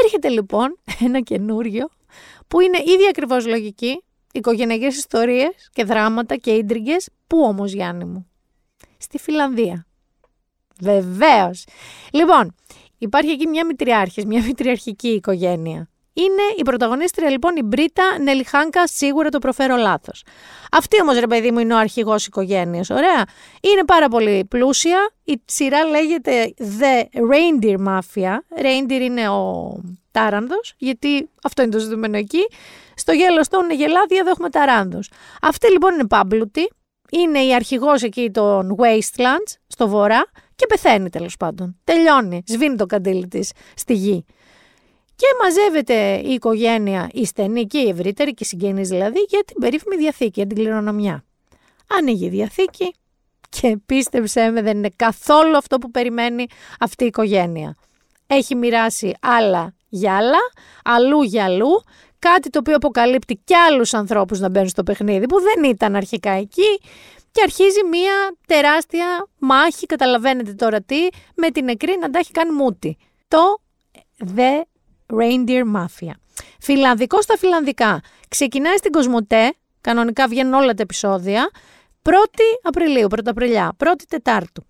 Έρχεται 0.03 0.29
λοιπόν 0.29 0.79
ένα 1.07 1.19
καινούριο 1.19 1.89
που 2.47 2.59
είναι 2.59 2.77
ήδη 2.77 3.07
ακριβώς 3.09 3.47
λογική, 3.47 4.03
οικογενειακές 4.33 4.97
ιστορίες 4.97 5.69
και 5.73 5.83
δράματα 5.83 6.35
και 6.35 6.51
ίντριγκες, 6.51 7.09
πού 7.27 7.39
όμως 7.41 7.71
Γιάννη 7.71 8.05
μου, 8.05 8.27
στη 8.97 9.17
Φιλανδία. 9.17 9.85
Βεβαίως. 10.79 11.65
Λοιπόν, 12.11 12.55
υπάρχει 12.97 13.31
εκεί 13.31 13.47
μια 13.47 13.65
μητριάρχης, 13.65 14.25
μια 14.25 14.43
μητριαρχική 14.43 15.07
οικογένεια. 15.07 15.92
Είναι 16.13 16.41
η 16.57 16.61
πρωταγωνίστρια 16.61 17.29
λοιπόν 17.29 17.55
η 17.55 17.61
Μπρίτα 17.63 18.03
Νελιχάνκα, 18.21 18.87
σίγουρα 18.87 19.29
το 19.29 19.39
προφέρω 19.39 19.75
λάθος. 19.75 20.23
Αυτή 20.71 21.01
όμως 21.01 21.19
ρε 21.19 21.27
παιδί 21.27 21.51
μου 21.51 21.59
είναι 21.59 21.73
ο 21.73 21.77
αρχηγός 21.77 22.25
οικογένειας, 22.25 22.89
ωραία. 22.89 23.25
Είναι 23.61 23.85
πάρα 23.85 24.07
πολύ 24.07 24.45
πλούσια. 24.49 25.09
Η 25.23 25.41
σειρά 25.45 25.83
λέγεται 25.83 26.53
The 26.57 27.19
Reindeer 27.31 27.77
Mafia. 27.87 28.33
Reindeer 28.61 29.01
είναι 29.01 29.29
ο 29.29 29.75
τάρανδο, 30.11 30.55
γιατί 30.77 31.29
αυτό 31.43 31.61
είναι 31.61 31.71
το 31.71 31.79
ζητούμενο 31.79 32.17
εκεί. 32.17 32.47
Στο 32.95 33.13
Yellowstone 33.13 33.63
είναι 33.63 33.75
γελάδια, 33.75 34.19
εδώ 34.19 34.29
έχουμε 34.29 34.49
ταράνδου. 34.49 34.99
Αυτή 35.41 35.71
λοιπόν 35.71 35.93
είναι 35.93 36.07
πάμπλουτη. 36.07 36.71
Είναι 37.11 37.39
η 37.39 37.55
αρχηγός 37.55 38.01
εκεί 38.01 38.31
των 38.31 38.75
Wastelands 38.79 39.55
στο 39.67 39.87
βορρά 39.87 40.25
και 40.55 40.67
πεθαίνει 40.67 41.09
τέλος 41.09 41.37
πάντων. 41.37 41.79
Τελειώνει. 41.83 42.43
Σβήνει 42.47 42.75
το 42.75 42.85
καντήλι 42.85 43.27
της 43.27 43.51
στη 43.75 43.93
γη. 43.93 44.25
Και 45.23 45.29
μαζεύεται 45.41 46.21
η 46.25 46.33
οικογένεια, 46.33 47.09
η 47.13 47.25
στενή 47.25 47.65
και 47.65 47.77
η 47.77 47.89
ευρύτερη 47.89 48.33
και 48.33 48.43
συγγενείς 48.43 48.89
δηλαδή, 48.89 49.19
για 49.29 49.43
την 49.45 49.55
περίφημη 49.59 49.95
διαθήκη, 49.95 50.31
για 50.33 50.47
την 50.47 50.57
κληρονομιά. 50.57 51.23
Ανοίγει 51.87 52.25
η 52.25 52.29
διαθήκη 52.29 52.93
και 53.49 53.77
πίστεψέ 53.85 54.49
με 54.49 54.61
δεν 54.61 54.77
είναι 54.77 54.89
καθόλου 54.95 55.57
αυτό 55.57 55.77
που 55.77 55.91
περιμένει 55.91 56.45
αυτή 56.79 57.03
η 57.03 57.07
οικογένεια. 57.07 57.75
Έχει 58.27 58.55
μοιράσει 58.55 59.13
άλλα 59.19 59.75
για 59.89 60.17
άλλα, 60.17 60.39
αλλού 60.83 61.21
για 61.21 61.43
αλλού, 61.43 61.83
κάτι 62.19 62.49
το 62.49 62.59
οποίο 62.59 62.75
αποκαλύπτει 62.75 63.41
και 63.43 63.55
άλλους 63.55 63.93
ανθρώπους 63.93 64.39
να 64.39 64.49
μπαίνουν 64.49 64.69
στο 64.69 64.83
παιχνίδι 64.83 65.25
που 65.25 65.37
δεν 65.41 65.69
ήταν 65.69 65.95
αρχικά 65.95 66.31
εκεί 66.31 66.79
και 67.31 67.41
αρχίζει 67.43 67.83
μία 67.89 68.35
τεράστια 68.47 69.27
μάχη, 69.39 69.85
καταλαβαίνετε 69.85 70.53
τώρα 70.53 70.81
τι, 70.81 71.07
με 71.35 71.49
την 71.49 71.63
νεκρή 71.63 71.97
να 72.01 72.09
τα 72.09 72.19
έχει 72.19 72.31
κάνει 72.31 72.51
μούτι. 72.51 72.97
Το 73.27 73.61
The 74.35 74.72
Reindeer 75.07 75.63
Mafia. 75.75 76.13
Φιλανδικός 76.59 77.23
στα 77.23 77.37
φιλανδικά. 77.37 78.01
Ξεκινάει 78.27 78.77
στην 78.77 78.91
Κοσμοτέ, 78.91 79.53
κανονικά 79.81 80.27
βγαίνουν 80.27 80.53
όλα 80.53 80.73
τα 80.73 80.81
επεισόδια, 80.81 81.49
1η 82.03 82.59
Απριλίου, 82.61 83.07
1η 83.15 83.25
Απριλιά, 83.25 83.75
1η 83.83 84.01
Τετάρτου. 84.09 84.63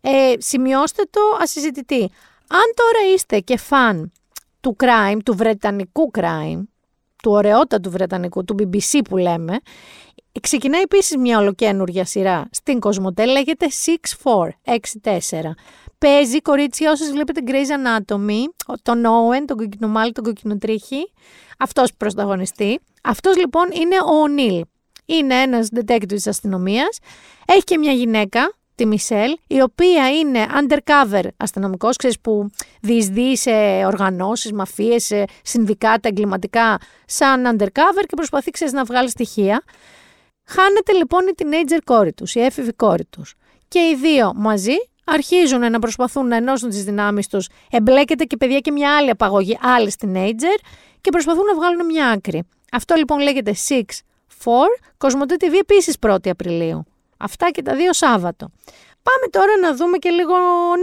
Ε, 0.00 0.34
σημειώστε 0.38 1.02
το 1.10 1.20
ασυζητητή. 1.40 2.00
Αν 2.48 2.72
τώρα 2.74 3.14
είστε 3.14 3.38
και 3.38 3.56
φαν 3.58 4.12
του 4.60 4.76
crime, 4.78 5.18
του 5.24 5.36
βρετανικού 5.36 6.10
crime, 6.18 6.62
του 7.22 7.30
ωραιότατου 7.30 7.90
βρετανικού, 7.90 8.44
του 8.44 8.54
BBC 8.58 9.00
που 9.08 9.16
λέμε, 9.16 9.58
ξεκινάει 10.40 10.80
επίσης 10.80 11.16
μια 11.16 11.38
ολοκένουργια 11.38 12.04
σειρά 12.04 12.48
στην 12.50 12.80
Κοσμοτέ, 12.80 13.24
λέγεται 13.24 13.66
6-4, 14.24 14.48
6-4 15.02 15.54
παίζει 16.02 16.40
κορίτσια 16.40 16.90
όσες 16.90 17.10
βλέπετε 17.10 17.40
Grey's 17.46 17.50
Anatomy, 17.50 18.42
τον 18.82 19.02
Owen, 19.06 19.44
τον 19.46 19.56
κοκκινομάλι, 19.56 20.12
τον 20.12 20.24
κοκκινοτρίχη, 20.24 21.12
αυτός 21.58 21.94
πρωταγωνιστή. 21.96 22.80
Αυτός 23.02 23.36
λοιπόν 23.36 23.70
είναι 23.72 23.96
ο 23.96 24.24
O'Neill. 24.24 24.60
Είναι 25.04 25.34
ένας 25.34 25.68
detective 25.74 26.08
της 26.08 26.26
αστυνομίας. 26.26 26.98
Έχει 27.46 27.64
και 27.64 27.78
μια 27.78 27.92
γυναίκα, 27.92 28.52
τη 28.74 28.86
Μισελ, 28.86 29.36
η 29.46 29.60
οποία 29.60 30.10
είναι 30.10 30.46
undercover 30.60 31.24
αστυνομικός, 31.36 31.96
ξέρεις 31.96 32.20
που 32.20 32.50
διεισδύει 32.80 33.36
σε 33.36 33.50
οργανώσεις, 33.86 34.52
μαφίες, 34.52 35.04
σε 35.04 35.24
συνδικάτα, 35.42 36.08
εγκληματικά, 36.08 36.78
σαν 37.06 37.46
undercover 37.46 38.04
και 38.06 38.16
προσπαθεί, 38.16 38.50
ξέρεις, 38.50 38.72
να 38.72 38.84
βγάλει 38.84 39.10
στοιχεία. 39.10 39.62
Χάνεται 40.44 40.92
λοιπόν 40.92 41.26
η 41.26 41.32
teenager 41.36 41.78
κόρη 41.84 42.12
τους, 42.12 42.34
η 42.34 42.40
έφηβη 42.40 42.72
κόρη 42.72 43.04
τους. 43.04 43.34
Και 43.68 43.78
οι 43.78 43.96
δύο 43.96 44.32
μαζί 44.36 44.74
αρχίζουν 45.04 45.70
να 45.70 45.78
προσπαθούν 45.78 46.26
να 46.26 46.36
ενώσουν 46.36 46.68
τις 46.68 46.84
δυνάμεις 46.84 47.28
τους, 47.28 47.48
εμπλέκεται 47.70 48.24
και 48.24 48.36
παιδιά 48.36 48.58
και 48.58 48.70
μια 48.70 48.96
άλλη 48.96 49.10
απαγωγή, 49.10 49.58
άλλη 49.62 49.92
teenager 50.00 50.58
και 51.00 51.10
προσπαθούν 51.10 51.44
να 51.44 51.54
βγάλουν 51.54 51.86
μια 51.86 52.08
άκρη. 52.08 52.42
Αυτό 52.72 52.94
λοιπόν 52.94 53.18
λέγεται 53.18 53.54
6-4, 53.68 53.82
Κοσμοτέ 54.98 55.36
TV 55.38 55.52
επίσης 55.60 55.96
1η 56.00 56.28
Απριλίου. 56.28 56.84
Αυτά 57.16 57.50
και 57.50 57.62
τα 57.62 57.74
δύο 57.74 57.92
Σάββατο. 57.92 58.50
Πάμε 59.02 59.26
τώρα 59.30 59.58
να 59.62 59.76
δούμε 59.76 59.98
και 59.98 60.08
λίγο 60.08 60.34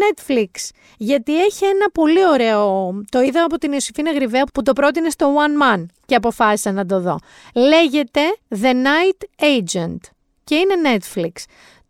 Netflix, 0.02 0.70
γιατί 0.98 1.44
έχει 1.44 1.66
ένα 1.66 1.90
πολύ 1.94 2.28
ωραίο, 2.28 2.91
το 3.10 3.22
είδα 3.22 3.44
από 3.44 3.58
την 3.58 3.72
Ιωσήφινα 3.72 4.12
Γρυβαία 4.12 4.44
που 4.54 4.64
το 4.64 4.74
πρότεινε 4.74 5.10
στο 5.10 5.36
One 5.36 5.64
Man 5.64 5.86
και 6.06 6.16
αποφάσισα 6.16 6.72
να 6.72 6.86
το 6.86 7.00
δω. 7.00 7.18
Λέγεται 7.54 8.22
The 8.50 8.74
Night 8.74 9.44
Agent 9.44 9.98
και 10.44 10.56
είναι 10.56 10.74
Netflix. 10.84 11.32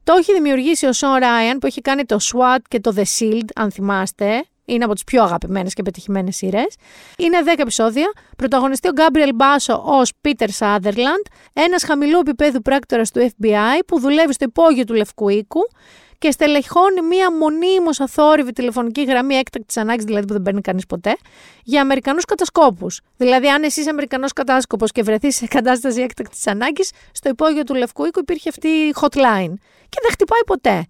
Το 0.03 0.13
έχει 0.13 0.33
δημιουργήσει 0.33 0.85
ο 0.85 0.93
Σον 0.93 1.15
Ράιαν 1.15 1.57
που 1.57 1.65
έχει 1.65 1.81
κάνει 1.81 2.05
το 2.05 2.17
SWAT 2.21 2.57
και 2.67 2.79
το 2.79 2.93
The 2.95 3.03
Shield, 3.19 3.47
αν 3.55 3.71
θυμάστε. 3.71 4.45
Είναι 4.65 4.83
από 4.83 4.93
τις 4.93 5.03
πιο 5.03 5.23
αγαπημένες 5.23 5.73
και 5.73 5.81
πετυχημένες 5.81 6.35
σειρές. 6.35 6.75
Είναι 7.17 7.37
10 7.45 7.53
επεισόδια. 7.57 8.11
Πρωταγωνιστεί 8.37 8.87
ο 8.87 8.91
Γκάμπριελ 8.91 9.35
Μπάσο 9.35 9.81
ως 9.85 10.11
Πίτερ 10.21 10.49
Σάδερλαντ, 10.49 11.25
ένας 11.53 11.83
χαμηλού 11.83 12.19
επιπέδου 12.19 12.61
πράκτορας 12.61 13.11
του 13.11 13.29
FBI 13.29 13.79
που 13.87 13.99
δουλεύει 13.99 14.33
στο 14.33 14.45
υπόγειο 14.45 14.83
του 14.83 14.93
Λευκού 14.93 15.29
Οίκου 15.29 15.61
και 16.19 16.31
στελεχώνει 16.31 17.01
μία 17.01 17.31
μονίμως 17.31 17.99
αθόρυβη 17.99 18.51
τηλεφωνική 18.51 19.03
γραμμή 19.03 19.35
έκτακτης 19.35 19.79
ανάγκης, 19.79 20.03
δηλαδή 20.05 20.25
που 20.25 20.33
δεν 20.33 20.41
παίρνει 20.41 20.61
κανείς 20.61 20.85
ποτέ, 20.85 21.17
για 21.63 21.81
Αμερικανούς 21.81 22.25
κατασκόπους. 22.25 23.01
Δηλαδή, 23.17 23.49
αν 23.49 23.63
εσύ 23.63 23.79
είσαι 23.79 23.89
Αμερικανός 23.89 24.33
κατάσκοπος 24.33 24.87
και 24.87 25.03
βρεθείς 25.03 25.35
σε 25.35 25.47
κατάσταση 25.47 26.01
έκτακτης 26.01 26.37
ανάγκης, 26.45 26.91
στο 27.11 27.29
υπόγειο 27.29 27.63
του 27.63 27.73
Λευκού 27.73 28.05
Οίκου 28.05 28.19
υπήρχε 28.19 28.49
αυτή 28.49 28.67
η 28.67 28.93
hotline. 29.01 29.53
Και 29.89 29.99
δεν 30.01 30.11
χτυπάει 30.11 30.43
ποτέ. 30.45 30.85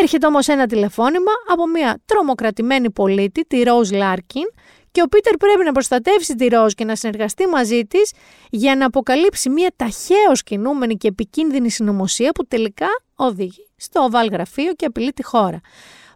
Έρχεται 0.00 0.26
όμως 0.26 0.48
ένα 0.48 0.66
τηλεφώνημα 0.66 1.32
από 1.52 1.66
μια 1.66 2.00
τρομοκρατημένη 2.04 2.90
πολίτη, 2.90 3.42
τη 3.46 3.62
Ρόουζ 3.62 3.90
Λάρκιν, 3.90 4.44
και 4.92 5.02
ο 5.02 5.06
Πίτερ 5.06 5.36
πρέπει 5.36 5.64
να 5.64 5.72
προστατεύσει 5.72 6.34
τη 6.34 6.48
Ροζ 6.48 6.72
και 6.72 6.84
να 6.84 6.96
συνεργαστεί 6.96 7.46
μαζί 7.46 7.86
της 7.86 8.12
για 8.50 8.76
να 8.76 8.86
αποκαλύψει 8.86 9.50
μια 9.50 9.72
ταχαίως 9.76 10.42
κινούμενη 10.42 10.96
και 10.96 11.08
επικίνδυνη 11.08 11.70
συνωμοσία 11.70 12.32
που 12.32 12.46
τελικά 12.46 12.86
οδηγεί 13.20 13.68
στο 13.76 14.00
οβάλ 14.00 14.28
γραφείο 14.32 14.72
και 14.72 14.86
απειλεί 14.86 15.12
τη 15.12 15.24
χώρα. 15.24 15.60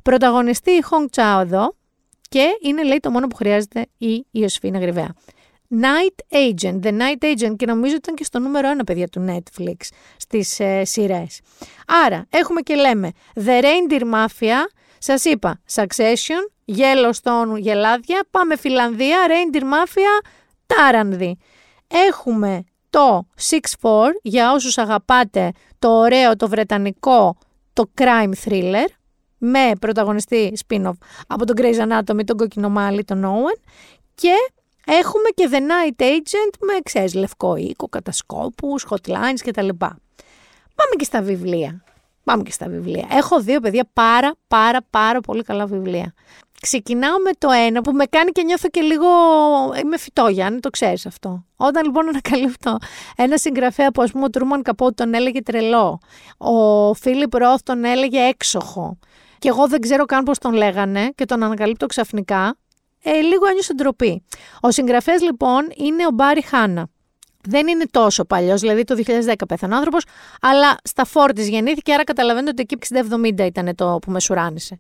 Πρωταγωνιστεί 0.02 0.70
η 0.70 0.80
Χονγκ 0.80 1.08
Τσάο 1.08 1.40
εδώ 1.40 1.76
και 2.28 2.58
είναι 2.62 2.84
λέει 2.84 3.00
το 3.00 3.10
μόνο 3.10 3.26
που 3.26 3.36
χρειάζεται 3.36 3.86
η 3.98 4.26
Ιωσφίνα 4.30 4.78
Γρυβαία. 4.78 5.14
Night 5.70 6.36
Agent, 6.36 6.80
The 6.82 6.92
Night 7.00 7.24
Agent 7.24 7.56
και 7.56 7.66
νομίζω 7.66 7.94
ήταν 7.94 8.14
και 8.14 8.24
στο 8.24 8.38
νούμερο 8.38 8.68
ένα 8.68 8.84
παιδιά 8.84 9.08
του 9.08 9.24
Netflix 9.28 9.88
στις 10.16 10.60
ε, 10.60 10.84
σειρές. 10.84 11.40
Άρα 12.04 12.26
έχουμε 12.30 12.60
και 12.60 12.74
λέμε 12.74 13.10
The 13.34 13.62
Reindeer 13.62 14.02
Mafia, 14.02 14.58
σας 14.98 15.24
είπα 15.24 15.60
Succession, 15.74 16.72
Yellowstone 16.76 17.58
Γελάδια, 17.58 18.26
πάμε 18.30 18.56
Φιλανδία, 18.56 19.18
Reindeer 19.28 19.62
Mafia, 19.62 20.26
Τάρανδη. 20.66 21.38
Έχουμε 21.86 22.64
το 22.94 23.26
6-4 23.80 23.88
για 24.22 24.52
όσους 24.52 24.78
αγαπάτε 24.78 25.52
το 25.78 25.88
ωραίο, 25.88 26.36
το 26.36 26.48
βρετανικό, 26.48 27.36
το 27.72 27.90
crime 27.98 28.32
thriller 28.44 28.86
με 29.38 29.72
πρωταγωνιστή 29.80 30.58
spin-off 30.66 30.92
από 31.26 31.46
τον 31.46 31.56
Grey's 31.58 31.78
Anatomy, 31.88 32.24
τον 32.24 32.36
κοκκινομάλι, 32.36 33.04
τον 33.04 33.24
Owen 33.24 33.60
και 34.14 34.32
έχουμε 34.86 35.28
και 35.34 35.48
The 35.52 35.56
Night 35.56 36.02
Agent 36.02 36.54
με, 36.60 36.78
ξέρεις, 36.82 37.14
λευκό 37.14 37.56
οίκο, 37.56 37.88
κατασκόπους, 37.88 38.86
hotlines 38.90 39.40
κτλ. 39.44 39.68
Πάμε 40.74 40.94
και 40.96 41.04
στα 41.04 41.22
βιβλία. 41.22 41.84
Πάμε 42.24 42.42
και 42.42 42.52
στα 42.52 42.68
βιβλία. 42.68 43.06
Έχω 43.10 43.40
δύο 43.40 43.60
παιδιά 43.60 43.88
πάρα 43.92 44.34
πάρα 44.48 44.78
πάρα 44.90 45.20
πολύ 45.20 45.42
καλά 45.42 45.66
βιβλία. 45.66 46.14
Ξεκινάω 46.64 47.18
με 47.18 47.30
το 47.38 47.50
ένα 47.50 47.80
που 47.80 47.92
με 47.92 48.04
κάνει 48.04 48.30
και 48.30 48.42
νιώθω 48.42 48.68
και 48.68 48.80
λίγο. 48.80 49.06
Είμαι 49.82 49.98
φυτό, 49.98 50.28
Γιάννη, 50.28 50.60
το 50.60 50.70
ξέρεις 50.70 51.06
αυτό. 51.06 51.44
Όταν 51.56 51.84
λοιπόν 51.84 52.08
ανακαλύπτω 52.08 52.76
ένα 53.16 53.36
συγγραφέα 53.36 53.90
που 53.90 54.02
ας 54.02 54.10
πούμε 54.10 54.24
ο 54.24 54.30
Τρούμαν 54.30 54.62
Καπότ 54.62 54.96
τον 54.96 55.14
έλεγε 55.14 55.42
τρελό, 55.42 55.98
ο 56.38 56.94
Φίλιπ 56.94 57.34
Ροθ 57.34 57.62
τον 57.62 57.84
έλεγε 57.84 58.18
έξοχο, 58.18 58.98
και 59.38 59.48
εγώ 59.48 59.68
δεν 59.68 59.80
ξέρω 59.80 60.04
καν 60.04 60.22
πώς 60.24 60.38
τον 60.38 60.52
λέγανε 60.52 61.10
και 61.14 61.24
τον 61.24 61.42
ανακαλύπτω 61.42 61.86
ξαφνικά, 61.86 62.56
ε, 63.02 63.20
λίγο 63.20 63.46
ένιωσα 63.46 63.74
ντροπή. 63.74 64.24
Ο 64.60 64.70
συγγραφέας 64.70 65.22
λοιπόν 65.22 65.68
είναι 65.76 66.06
ο 66.06 66.10
Μπάρι 66.10 66.42
Χάνα. 66.42 66.86
Δεν 67.48 67.66
είναι 67.66 67.84
τόσο 67.90 68.24
παλιός, 68.24 68.60
δηλαδή 68.60 68.84
το 68.84 68.94
2010 68.94 69.34
πέθανε 69.48 69.74
ο 69.74 69.76
άνθρωπος, 69.76 70.04
αλλά 70.40 70.76
στα 70.84 71.04
φόρ 71.04 71.32
της 71.32 71.48
γεννήθηκε, 71.48 71.92
άρα 71.92 72.04
καταλαβαίνετε 72.04 72.50
ότι 72.50 72.62
εκεί 72.62 72.94
60-70 73.40 73.46
ήταν 73.46 73.74
το 73.74 73.98
που 74.02 74.10
με 74.10 74.20
σουράνισε. 74.20 74.78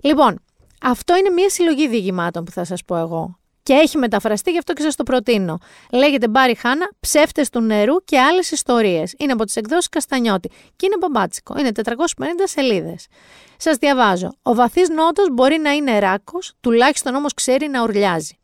Λοιπόν, 0.00 0.40
αυτό 0.82 1.16
είναι 1.16 1.30
μια 1.30 1.50
συλλογή 1.50 1.88
διηγημάτων 1.88 2.44
που 2.44 2.50
θα 2.50 2.64
σας 2.64 2.84
πω 2.84 2.96
εγώ. 2.96 3.38
Και 3.62 3.72
έχει 3.72 3.98
μεταφραστεί, 3.98 4.50
γι' 4.50 4.58
αυτό 4.58 4.72
και 4.72 4.82
σας 4.82 4.96
το 4.96 5.02
προτείνω. 5.02 5.58
Λέγεται 5.92 6.28
Μπάρι 6.28 6.54
Χάνα, 6.54 6.90
Ψεύτες 7.00 7.50
του 7.50 7.60
νερού 7.60 8.04
και 8.04 8.20
άλλες 8.20 8.50
ιστορίες. 8.50 9.14
Είναι 9.18 9.32
από 9.32 9.44
τις 9.44 9.56
εκδόσεις 9.56 9.88
Καστανιώτη. 9.88 10.48
Και 10.76 10.86
είναι 10.86 10.96
μπαμπάτσικο. 11.00 11.58
Είναι 11.58 11.72
450 11.72 12.46
σελίδες. 12.46 13.06
Σας 13.56 13.76
διαβάζω. 13.76 14.28
Ο 14.42 14.54
βαθύς 14.54 14.88
νότος 14.88 15.26
μπορεί 15.32 15.58
να 15.58 15.70
είναι 15.70 15.98
ράκος, 15.98 16.52
τουλάχιστον 16.60 17.14
όμως 17.14 17.34
ξέρει 17.34 17.68
να 17.68 17.82
ουρλιάζει. 17.82 18.38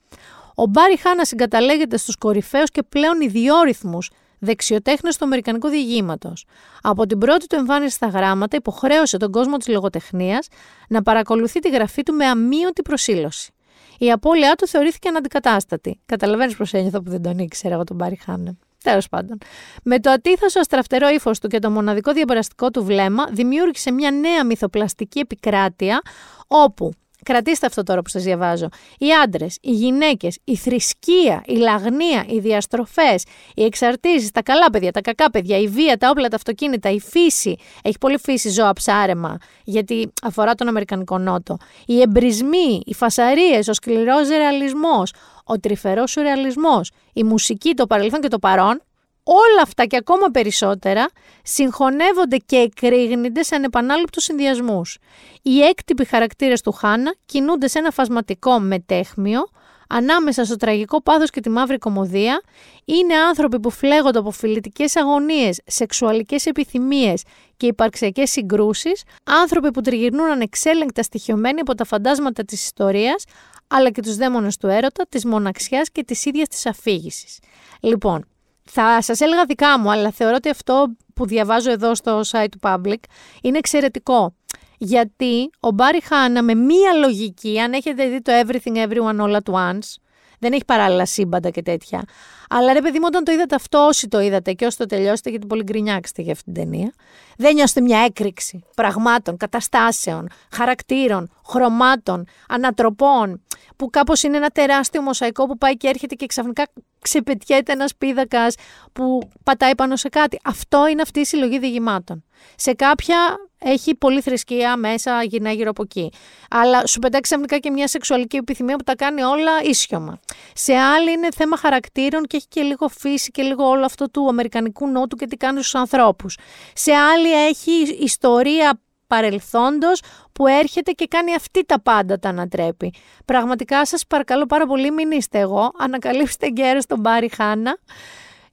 Ο 0.54 0.66
Μπάρι 0.66 0.96
Χάνα 0.96 1.24
συγκαταλέγεται 1.24 1.96
στους 1.96 2.16
κορυφαίους 2.16 2.70
και 2.70 2.82
πλέον 2.82 3.20
ιδιόρυθμους 3.20 4.10
δεξιοτέχνες 4.38 5.16
του 5.16 5.24
Αμερικανικού 5.24 5.68
διηγήματος. 5.68 6.46
Από 6.82 7.06
την 7.06 7.18
πρώτη 7.18 7.46
του 7.46 7.56
εμφάνιση 7.56 7.94
στα 7.94 8.06
γράμματα, 8.06 8.56
υποχρέωσε 8.56 9.16
τον 9.16 9.30
κόσμο 9.30 9.56
της 9.56 9.68
λογοτεχνίας 9.68 10.48
να 10.88 11.02
παρακολουθεί 11.02 11.60
τη 11.60 11.70
γραφή 11.70 12.02
του 12.02 12.14
με 12.14 12.24
αμύωτη 12.24 12.82
προσήλωση. 12.82 13.50
Η 13.98 14.12
απώλειά 14.12 14.54
του 14.54 14.66
θεωρήθηκε 14.66 15.08
αναντικατάστατη. 15.08 16.00
Καταλαβαίνεις 16.06 16.56
πώ 16.56 16.64
ένιωθα 16.70 17.02
που 17.02 17.10
δεν 17.10 17.22
τον 17.22 17.38
ήξερα 17.38 17.74
εγώ 17.74 17.84
τον 17.84 17.96
Μπάρι 17.96 18.18
Χάνα. 18.24 18.56
Τέλος 18.84 19.08
πάντων. 19.08 19.38
Με 19.82 20.00
το 20.00 20.10
ατίθασο 20.10 20.60
αστραφτερό 20.60 21.08
ύφος 21.08 21.38
του 21.38 21.48
και 21.48 21.58
το 21.58 21.70
μοναδικό 21.70 22.12
διαπεραστικό 22.12 22.70
του 22.70 22.84
βλέμμα, 22.84 23.26
δημιούργησε 23.30 23.92
μια 23.92 24.10
νέα 24.10 24.44
μυθοπλαστική 24.44 25.18
επικράτεια 25.18 26.00
όπου 26.46 26.92
Κρατήστε 27.26 27.66
αυτό 27.66 27.82
τώρα 27.82 28.02
που 28.02 28.08
σας 28.08 28.22
διαβάζω. 28.22 28.68
Οι 28.98 29.06
άντρες, 29.24 29.58
οι 29.60 29.70
γυναίκες, 29.70 30.38
η 30.44 30.56
θρησκεία, 30.56 31.42
η 31.46 31.54
λαγνία, 31.56 32.24
οι 32.28 32.38
διαστροφές, 32.38 33.24
οι 33.54 33.64
εξαρτήσεις, 33.64 34.30
τα 34.30 34.42
καλά 34.42 34.70
παιδιά, 34.70 34.92
τα 34.92 35.00
κακά 35.00 35.30
παιδιά, 35.30 35.58
η 35.58 35.68
βία, 35.68 35.96
τα 35.96 36.08
όπλα, 36.10 36.28
τα 36.28 36.36
αυτοκίνητα, 36.36 36.90
η 36.90 37.00
φύση. 37.00 37.56
Έχει 37.82 37.98
πολύ 37.98 38.18
φύση 38.18 38.48
ζώα 38.48 38.72
ψάρεμα, 38.72 39.38
γιατί 39.64 40.12
αφορά 40.22 40.54
τον 40.54 40.68
Αμερικανικό 40.68 41.18
Νότο. 41.18 41.56
Οι 41.86 42.00
εμπρισμοί, 42.00 42.82
οι 42.84 42.94
φασαρίες, 42.94 43.68
ο 43.68 43.72
σκληρός 43.72 44.28
ρεαλισμός, 44.28 45.12
ο 45.44 45.58
τρυφερός 45.58 46.10
σουρεαλισμός, 46.10 46.90
η 47.12 47.22
μουσική, 47.24 47.74
το 47.74 47.86
παρελθόν 47.86 48.20
και 48.20 48.28
το 48.28 48.38
παρόν, 48.38 48.82
όλα 49.28 49.62
αυτά 49.62 49.84
και 49.84 49.96
ακόμα 49.96 50.28
περισσότερα 50.28 51.08
συγχωνεύονται 51.42 52.36
και 52.36 52.56
εκρήγνονται 52.56 53.42
σε 53.42 53.54
ανεπανάληπτους 53.54 54.24
συνδυασμούς. 54.24 54.98
Οι 55.42 55.60
έκτυποι 55.60 56.04
χαρακτήρες 56.04 56.60
του 56.60 56.72
Χάνα 56.72 57.14
κινούνται 57.26 57.68
σε 57.68 57.78
ένα 57.78 57.90
φασματικό 57.90 58.58
μετέχμιο, 58.60 59.40
ανάμεσα 59.88 60.44
στο 60.44 60.56
τραγικό 60.56 61.02
πάθος 61.02 61.30
και 61.30 61.40
τη 61.40 61.50
μαύρη 61.50 61.78
κομμωδία, 61.78 62.40
είναι 62.84 63.14
άνθρωποι 63.14 63.60
που 63.60 63.70
φλέγονται 63.70 64.18
από 64.18 64.30
φιλετικές 64.30 64.96
αγωνίες, 64.96 65.60
σεξουαλικές 65.66 66.46
επιθυμίες 66.46 67.22
και 67.56 67.66
υπαρξιακές 67.66 68.30
συγκρούσεις, 68.30 69.02
άνθρωποι 69.24 69.70
που 69.70 69.80
τριγυρνούν 69.80 70.30
ανεξέλεγκτα 70.30 71.02
στοιχειωμένοι 71.02 71.60
από 71.60 71.74
τα 71.74 71.84
φαντάσματα 71.84 72.44
της 72.44 72.64
ιστορίας, 72.64 73.24
αλλά 73.66 73.90
και 73.90 74.02
τους 74.02 74.16
δαίμονες 74.16 74.56
του 74.56 74.66
έρωτα, 74.66 75.06
της 75.08 75.24
μοναξιάς 75.24 75.90
και 75.90 76.04
της 76.04 76.24
ίδιας 76.24 76.48
της 76.48 76.66
αφήγησης. 76.66 77.38
Λοιπόν, 77.80 78.26
θα 78.70 79.02
σας 79.02 79.20
έλεγα 79.20 79.44
δικά 79.44 79.78
μου, 79.78 79.90
αλλά 79.90 80.10
θεωρώ 80.10 80.34
ότι 80.34 80.48
αυτό 80.48 80.96
που 81.14 81.26
διαβάζω 81.26 81.70
εδώ 81.70 81.94
στο 81.94 82.20
site 82.30 82.46
του 82.50 82.58
Public 82.62 83.00
είναι 83.42 83.58
εξαιρετικό. 83.58 84.34
Γιατί 84.78 85.50
ο 85.60 85.70
Μπάρι 85.70 86.02
Χάνα 86.02 86.42
με 86.42 86.54
μία 86.54 86.92
λογική, 86.92 87.60
αν 87.60 87.72
έχετε 87.72 88.08
δει 88.08 88.22
το 88.22 88.32
Everything 88.44 88.88
Everyone 88.88 89.20
All 89.20 89.36
At 89.36 89.52
Once, 89.54 89.94
δεν 90.38 90.52
έχει 90.52 90.64
παράλληλα 90.64 91.06
σύμπαντα 91.06 91.50
και 91.50 91.62
τέτοια. 91.62 92.04
Αλλά 92.48 92.72
ρε 92.72 92.80
παιδί 92.80 92.98
μου, 92.98 93.04
όταν 93.06 93.24
το 93.24 93.32
είδατε 93.32 93.54
αυτό, 93.54 93.86
όσοι 93.86 94.08
το 94.08 94.20
είδατε 94.20 94.52
και 94.52 94.66
όσοι 94.66 94.76
το 94.76 94.86
τελειώσετε, 94.86 95.30
γιατί 95.30 95.46
πολύ 95.46 95.62
γκρινιάξετε 95.62 96.22
για 96.22 96.32
αυτή 96.32 96.44
την 96.44 96.54
ταινία, 96.54 96.92
δεν 97.36 97.54
νιώσετε 97.54 97.80
μια 97.80 97.98
έκρηξη 97.98 98.64
πραγμάτων, 98.74 99.36
καταστάσεων, 99.36 100.28
χαρακτήρων, 100.52 101.30
χρωμάτων, 101.46 102.26
ανατροπών, 102.48 103.42
που 103.76 103.90
κάπως 103.90 104.22
είναι 104.22 104.36
ένα 104.36 104.48
τεράστιο 104.48 105.02
μοσαϊκό 105.02 105.46
που 105.46 105.58
πάει 105.58 105.76
και 105.76 105.88
έρχεται 105.88 106.14
και 106.14 106.26
ξαφνικά 106.26 106.66
ξεπετιέται 107.06 107.72
ένας 107.72 107.96
πίδακας 107.96 108.54
που 108.92 109.28
πατάει 109.44 109.74
πάνω 109.74 109.96
σε 109.96 110.08
κάτι. 110.08 110.38
Αυτό 110.44 110.86
είναι 110.86 111.02
αυτή 111.02 111.20
η 111.20 111.24
συλλογή 111.24 111.58
διηγημάτων. 111.58 112.24
Σε 112.56 112.72
κάποια 112.72 113.16
έχει 113.58 113.94
πολύ 113.94 114.20
θρησκεία 114.20 114.76
μέσα, 114.76 115.22
γυρνάει 115.22 115.54
γύρω 115.54 115.70
από 115.70 115.82
εκεί. 115.82 116.12
Αλλά 116.50 116.86
σου 116.86 116.98
πετάξει 116.98 117.22
ξαφνικά 117.22 117.58
και 117.58 117.70
μια 117.70 117.88
σεξουαλική 117.88 118.36
επιθυμία 118.36 118.76
που 118.76 118.82
τα 118.82 118.94
κάνει 118.94 119.22
όλα 119.22 119.62
ίσιωμα. 119.62 120.20
Σε 120.54 120.74
άλλη 120.74 121.12
είναι 121.12 121.28
θέμα 121.36 121.56
χαρακτήρων 121.56 122.22
και 122.22 122.36
έχει 122.36 122.46
και 122.48 122.62
λίγο 122.62 122.88
φύση 122.88 123.30
και 123.30 123.42
λίγο 123.42 123.64
όλο 123.64 123.84
αυτό 123.84 124.10
του 124.10 124.28
Αμερικανικού 124.28 124.88
νότου 124.88 125.16
και 125.16 125.26
τι 125.26 125.36
κάνει 125.36 125.58
στους 125.58 125.74
ανθρώπους. 125.74 126.38
Σε 126.74 126.92
άλλη 126.92 127.46
έχει 127.46 127.72
ιστορία 128.00 128.80
παρελθόντος 129.06 130.02
που 130.32 130.46
έρχεται 130.46 130.90
και 130.90 131.06
κάνει 131.06 131.34
αυτή 131.34 131.64
τα 131.64 131.80
πάντα 131.80 132.18
τα 132.18 132.28
ανατρέπει. 132.28 132.94
Πραγματικά 133.24 133.86
σας 133.86 134.06
παρακαλώ 134.06 134.46
πάρα 134.46 134.66
πολύ 134.66 134.90
μην 134.90 135.10
είστε 135.10 135.38
εγώ, 135.38 135.70
ανακαλύψτε 135.78 136.46
γέρο 136.54 136.80
στον 136.80 137.00
Μπάρι 137.00 137.28
Χάνα 137.34 137.78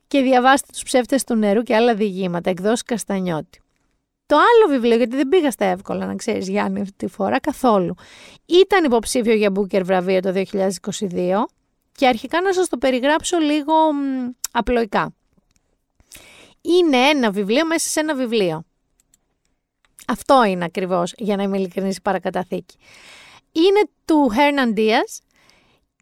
και 0.08 0.22
διαβάστε 0.22 0.68
τους 0.72 0.84
ψεύτες 0.84 1.24
του 1.24 1.36
νερού 1.36 1.62
και 1.62 1.76
άλλα 1.76 1.96
διηγήματα, 1.96 2.50
εκδόσεις 2.50 2.84
Καστανιώτη. 2.84 3.62
Το 4.26 4.36
άλλο 4.36 4.74
βιβλίο, 4.74 4.98
γιατί 4.98 5.16
δεν 5.16 5.28
πήγα 5.28 5.52
στα 5.52 5.66
εύκολα 5.66 6.06
να 6.06 6.16
ξέρεις 6.16 6.50
Γιάννη 6.50 6.82
αυτή 6.82 6.96
τη 6.98 7.08
φορά 7.08 7.40
καθόλου, 7.40 7.96
ήταν 8.46 8.84
υποψήφιο 8.84 9.34
για 9.34 9.52
Booker 9.56 9.82
βραβείο 9.84 10.20
το 10.20 10.34
2022 10.36 11.46
και 11.92 12.08
αρχικά 12.08 12.42
να 12.42 12.54
σας 12.54 12.70
το 12.70 12.78
περιγράψω 12.78 13.38
λίγο 13.38 13.74
μ, 13.94 14.30
απλοϊκά. 14.52 15.14
Είναι 16.62 16.98
ένα 16.98 17.32
βιβλίο 17.32 17.66
μέσα 17.66 17.90
σε 17.90 18.00
ένα 18.00 18.16
βιβλίο. 18.16 18.64
Αυτό 20.08 20.44
είναι 20.44 20.66
ακριβώς, 20.66 21.14
για 21.18 21.36
να 21.36 21.44
είμαι 21.44 21.58
ειλικρινής, 21.58 21.98
η 21.98 22.02
παρακαταθήκη. 22.02 22.78
Είναι 23.52 23.90
του 24.06 24.32
Hernan 24.36 24.78
Diaz 24.78 25.22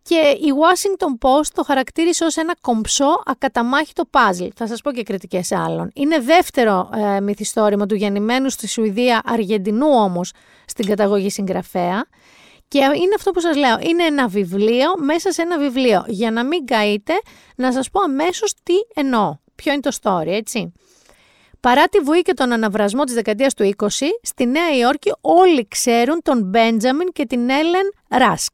και 0.02 0.16
η 0.16 0.54
Washington 0.62 1.28
Post 1.28 1.48
το 1.54 1.64
χαρακτήρισε 1.64 2.24
ως 2.24 2.38
ένα 2.38 2.56
κομψό 2.62 3.22
ακαταμάχητο 3.26 4.06
πάζλ. 4.06 4.48
Θα 4.56 4.68
σας 4.68 4.82
πω 4.82 4.92
και 4.92 5.04
κριτικές 5.04 5.52
άλλων. 5.52 5.92
Είναι 5.94 6.20
δεύτερο 6.20 6.90
ε, 6.94 7.22
μυθιστόρημα 7.22 7.86
του 7.86 7.96
γεννημένου 7.96 8.50
στη 8.50 8.68
Σουηδία, 8.68 9.22
Αργεντινού 9.26 9.88
όμως, 9.88 10.32
στην 10.66 10.86
καταγωγή 10.86 11.30
συγγραφέα. 11.30 12.06
Και 12.68 12.78
είναι 12.78 13.14
αυτό 13.16 13.32
που 13.32 13.40
σας 13.40 13.56
λέω, 13.56 13.78
είναι 13.80 14.04
ένα 14.04 14.28
βιβλίο 14.28 14.88
μέσα 14.98 15.32
σε 15.32 15.42
ένα 15.42 15.58
βιβλίο. 15.58 16.04
Για 16.08 16.32
να 16.32 16.44
μην 16.44 16.66
καείτε, 16.66 17.14
να 17.56 17.72
σας 17.72 17.90
πω 17.90 18.02
αμέσως 18.02 18.54
τι 18.64 18.74
εννοώ. 18.94 19.36
Ποιο 19.56 19.72
είναι 19.72 19.82
το 19.82 19.98
story, 20.02 20.28
έτσι. 20.28 20.72
Παρά 21.62 21.88
τη 21.88 22.00
βουή 22.00 22.22
και 22.22 22.34
τον 22.34 22.52
αναβρασμό 22.52 23.04
της 23.04 23.14
δεκαετίας 23.14 23.54
του 23.54 23.64
20, 23.64 23.86
στη 24.22 24.46
Νέα 24.46 24.78
Υόρκη 24.78 25.14
όλοι 25.22 25.68
ξέρουν 25.68 26.22
τον 26.24 26.42
Μπέντζαμιν 26.44 27.12
και 27.12 27.26
την 27.26 27.50
Έλεν 27.50 27.94
Ράσκ. 28.10 28.54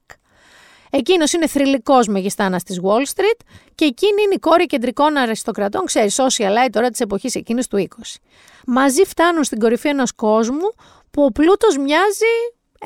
Εκείνος 0.90 1.34
είναι 1.34 1.48
θρηλυκός 1.48 2.08
μεγιστάνας 2.08 2.64
της 2.64 2.80
Wall 2.84 3.02
Street 3.16 3.40
και 3.76 3.86
εκείνη 3.86 4.22
είναι 4.22 4.34
η 4.34 4.40
κόρη 4.40 4.66
κεντρικών 4.66 5.18
αριστοκρατών, 5.18 5.86
ξέρεις, 5.86 6.22
socialite 6.22 6.70
τώρα 6.72 6.90
της 6.90 7.00
εποχής 7.00 7.36
εκείνης 7.36 7.68
του 7.68 7.78
20. 7.78 8.20
Μαζί 8.66 9.04
φτάνουν 9.04 9.44
στην 9.44 9.60
κορυφή 9.60 9.88
ενός 9.88 10.14
κόσμου 10.16 10.74
που 11.12 11.24
ο 11.24 11.32
πλούτος 11.32 11.78
μοιάζει 11.78 12.34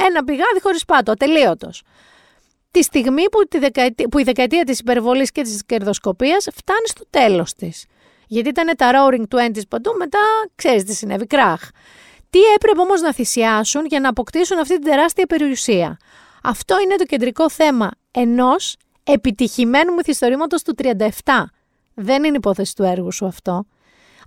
ένα 0.09 0.23
πηγάδι 0.23 0.61
χωρίς 0.61 0.85
πάτο, 0.85 1.11
ατελείωτος. 1.11 1.83
Τη 2.71 2.83
στιγμή 2.83 3.29
που, 3.29 3.47
τη 3.47 3.59
δεκαετία, 3.59 4.07
που 4.07 4.19
η 4.19 4.23
δεκαετία 4.23 4.63
της 4.63 4.79
υπερβολής 4.79 5.31
και 5.31 5.41
της 5.41 5.65
κερδοσκοπίας 5.65 6.47
φτάνει 6.53 6.87
στο 6.87 7.03
τέλος 7.09 7.53
της. 7.53 7.85
Γιατί 8.33 8.49
ήταν 8.49 8.75
τα 8.77 8.91
roaring 8.93 9.23
twenties 9.35 9.67
παντού, 9.69 9.95
μετά 9.97 10.19
ξέρεις 10.55 10.83
τι 10.83 10.93
συνέβη, 10.93 11.27
κράχ. 11.27 11.69
Τι 12.29 12.39
έπρεπε 12.55 12.79
όμως 12.79 13.01
να 13.01 13.13
θυσιάσουν 13.13 13.85
για 13.85 13.99
να 13.99 14.09
αποκτήσουν 14.09 14.59
αυτή 14.59 14.73
την 14.79 14.83
τεράστια 14.83 15.25
περιουσία. 15.25 15.97
Αυτό 16.43 16.79
είναι 16.79 16.95
το 16.95 17.03
κεντρικό 17.03 17.49
θέμα 17.49 17.91
ενός 18.11 18.75
επιτυχημένου 19.03 19.93
μυθιστορήματος 19.93 20.61
του 20.63 20.75
37. 20.81 21.07
Δεν 21.93 22.23
είναι 22.23 22.35
υπόθεση 22.35 22.75
του 22.75 22.83
έργου 22.83 23.11
σου 23.11 23.25
αυτό. 23.25 23.65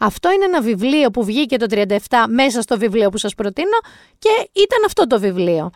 Αυτό 0.01 0.33
είναι 0.33 0.45
ένα 0.45 0.61
βιβλίο 0.61 1.11
που 1.11 1.25
βγήκε 1.25 1.57
το 1.57 1.67
37 1.69 1.97
μέσα 2.29 2.63
στο 2.63 2.79
βιβλίο 2.79 3.09
που 3.09 3.19
σας 3.19 3.35
προτείνω 3.35 3.79
και 4.19 4.49
ήταν 4.53 4.79
αυτό 4.87 5.07
το 5.07 5.21
βιβλίο. 5.21 5.71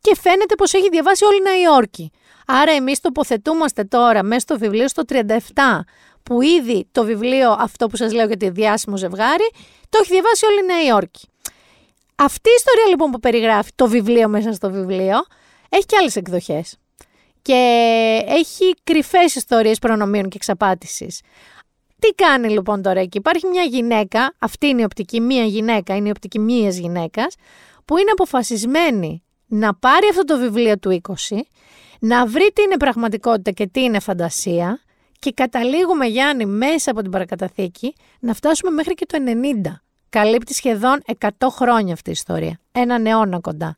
Και 0.00 0.16
φαίνεται 0.20 0.54
πως 0.54 0.72
έχει 0.72 0.88
διαβάσει 0.88 1.24
όλη 1.24 1.36
η 1.36 1.42
Νέα 1.42 1.60
Υόρκη. 1.60 2.10
Άρα 2.46 2.72
εμείς 2.72 3.00
τοποθετούμαστε 3.00 3.84
τώρα 3.84 4.22
μέσα 4.22 4.40
στο 4.40 4.58
βιβλίο 4.58 4.88
στο 4.88 5.02
37 5.08 5.14
που 6.22 6.42
ήδη 6.42 6.86
το 6.92 7.04
βιβλίο 7.04 7.50
αυτό 7.50 7.86
που 7.86 7.96
σας 7.96 8.12
λέω 8.12 8.26
για 8.26 8.36
τη 8.36 8.50
διάσημο 8.50 8.96
ζευγάρι 8.96 9.50
το 9.88 9.98
έχει 10.02 10.12
διαβάσει 10.12 10.46
όλη 10.46 10.58
η 10.58 10.66
Νέα 10.66 10.82
Υόρκη. 10.82 11.28
Αυτή 12.14 12.50
η 12.50 12.54
ιστορία 12.56 12.86
λοιπόν 12.88 13.10
που 13.10 13.20
περιγράφει 13.20 13.70
το 13.74 13.88
βιβλίο 13.88 14.28
μέσα 14.28 14.52
στο 14.52 14.70
βιβλίο 14.70 15.16
έχει 15.68 15.84
και 15.86 15.96
άλλες 15.96 16.16
εκδοχές. 16.16 16.76
Και 17.42 17.58
έχει 18.26 18.74
κρυφές 18.84 19.34
ιστορίες 19.34 19.78
προνομίων 19.78 20.28
και 20.28 20.36
εξαπάτησης. 20.36 21.20
Τι 21.98 22.08
κάνει 22.08 22.48
λοιπόν 22.48 22.82
τώρα 22.82 23.00
εκεί; 23.00 23.18
Υπάρχει 23.18 23.46
μια 23.46 23.62
γυναίκα, 23.62 24.34
αυτή 24.38 24.66
είναι 24.66 24.80
η 24.80 24.84
οπτική 24.84 25.20
μία 25.20 25.44
γυναίκα, 25.44 25.96
είναι 25.96 26.08
η 26.08 26.10
οπτική 26.10 26.38
μίας 26.38 26.76
γυναίκας, 26.76 27.34
που 27.84 27.96
είναι 27.96 28.10
αποφασισμένη 28.10 29.22
να 29.46 29.74
πάρει 29.74 30.08
αυτό 30.10 30.24
το 30.24 30.38
βιβλίο 30.38 30.78
του 30.78 31.00
20, 31.30 31.36
να 31.98 32.26
βρει 32.26 32.50
τι 32.54 32.62
είναι 32.62 32.76
πραγματικότητα 32.76 33.50
και 33.50 33.66
τι 33.66 33.82
είναι 33.82 34.00
φαντασία 34.00 34.80
και 35.22 35.32
καταλήγουμε 35.32 36.06
Γιάννη 36.06 36.46
μέσα 36.46 36.90
από 36.90 37.02
την 37.02 37.10
παρακαταθήκη 37.10 37.94
να 38.20 38.34
φτάσουμε 38.34 38.70
μέχρι 38.70 38.94
και 38.94 39.06
το 39.06 39.18
90. 39.64 39.72
Καλύπτει 40.08 40.54
σχεδόν 40.54 41.02
100 41.20 41.28
χρόνια 41.50 41.92
αυτή 41.92 42.08
η 42.08 42.12
ιστορία. 42.12 42.58
Ένα 42.72 43.10
αιώνα 43.10 43.40
κοντά. 43.40 43.76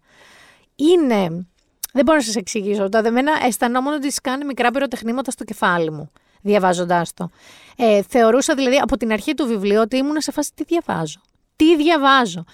Είναι 0.74 1.46
δεν 1.92 2.04
μπορώ 2.04 2.18
να 2.18 2.24
σας 2.24 2.36
εξηγήσω. 2.36 2.88
Τα 2.88 3.02
δεμένα 3.02 3.32
αισθανόμουν 3.46 3.92
ότι 3.92 4.08
κάνει 4.22 4.44
μικρά 4.44 4.70
πυροτεχνήματα 4.70 5.30
στο 5.30 5.44
κεφάλι 5.44 5.90
μου, 5.90 6.10
διαβάζοντάς 6.42 7.12
το. 7.14 7.30
Ε, 7.76 8.02
θεωρούσα 8.02 8.54
δηλαδή 8.54 8.76
από 8.76 8.96
την 8.96 9.12
αρχή 9.12 9.34
του 9.34 9.46
βιβλίου 9.46 9.80
ότι 9.80 9.96
ήμουν 9.96 10.20
σε 10.20 10.32
φάση 10.32 10.50
τι 10.54 10.64
διαβάζω; 10.64 11.20
Τι 11.56 11.76
διαβάζω; 11.76 12.44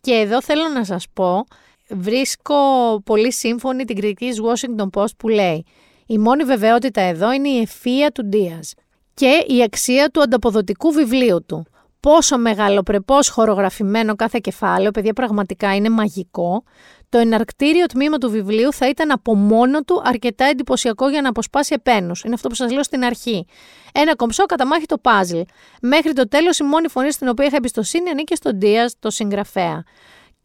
Και 0.00 0.12
εδώ 0.12 0.42
θέλω 0.42 0.68
να 0.68 0.84
σας 0.84 1.06
πω, 1.12 1.46
βρίσκω 1.88 2.56
πολύ 3.04 3.32
σύμφωνη 3.32 3.84
την 3.84 3.96
κριτική 3.96 4.28
της 4.28 4.40
Washington 4.42 4.88
Post 5.00 5.16
που 5.16 5.28
λέει 5.28 5.64
«Η 6.10 6.18
μόνη 6.18 6.44
βεβαιότητα 6.44 7.00
εδώ 7.00 7.32
είναι 7.32 7.48
η 7.48 7.60
ευφία 7.60 8.10
του 8.10 8.24
Ντίας 8.24 8.74
και 9.14 9.44
η 9.46 9.62
αξία 9.62 10.08
του 10.08 10.20
ανταποδοτικού 10.22 10.90
βιβλίου 10.90 11.44
του. 11.46 11.66
Πόσο 12.00 12.38
μεγαλοπρεπώς 12.38 13.28
χορογραφημένο 13.28 14.14
κάθε 14.16 14.38
κεφάλαιο, 14.42 14.90
παιδιά 14.90 15.12
πραγματικά 15.12 15.74
είναι 15.74 15.88
μαγικό, 15.88 16.62
το 17.08 17.18
εναρκτήριο 17.18 17.86
τμήμα 17.86 18.18
του 18.18 18.30
βιβλίου 18.30 18.72
θα 18.72 18.88
ήταν 18.88 19.10
από 19.10 19.34
μόνο 19.34 19.82
του 19.82 20.02
αρκετά 20.04 20.44
εντυπωσιακό 20.44 21.08
για 21.08 21.22
να 21.22 21.28
αποσπάσει 21.28 21.74
επένους. 21.74 22.22
Είναι 22.24 22.34
αυτό 22.34 22.48
που 22.48 22.54
σας 22.54 22.72
λέω 22.72 22.82
στην 22.82 23.04
αρχή. 23.04 23.46
Ένα 23.92 24.16
κομψό 24.16 24.46
καταμάχητο 24.46 24.98
παζλ. 24.98 25.40
Μέχρι 25.82 26.12
το 26.12 26.28
τέλος, 26.28 26.58
η 26.58 26.64
μόνη 26.64 26.88
φωνή 26.88 27.12
στην 27.12 27.28
οποία 27.28 27.46
είχα 27.46 27.56
εμπιστοσύνη 27.56 28.10
ανήκε 28.10 28.34
στον 28.34 28.58
Δία, 28.60 28.90
το 28.98 29.10
συγγραφέα. 29.10 29.84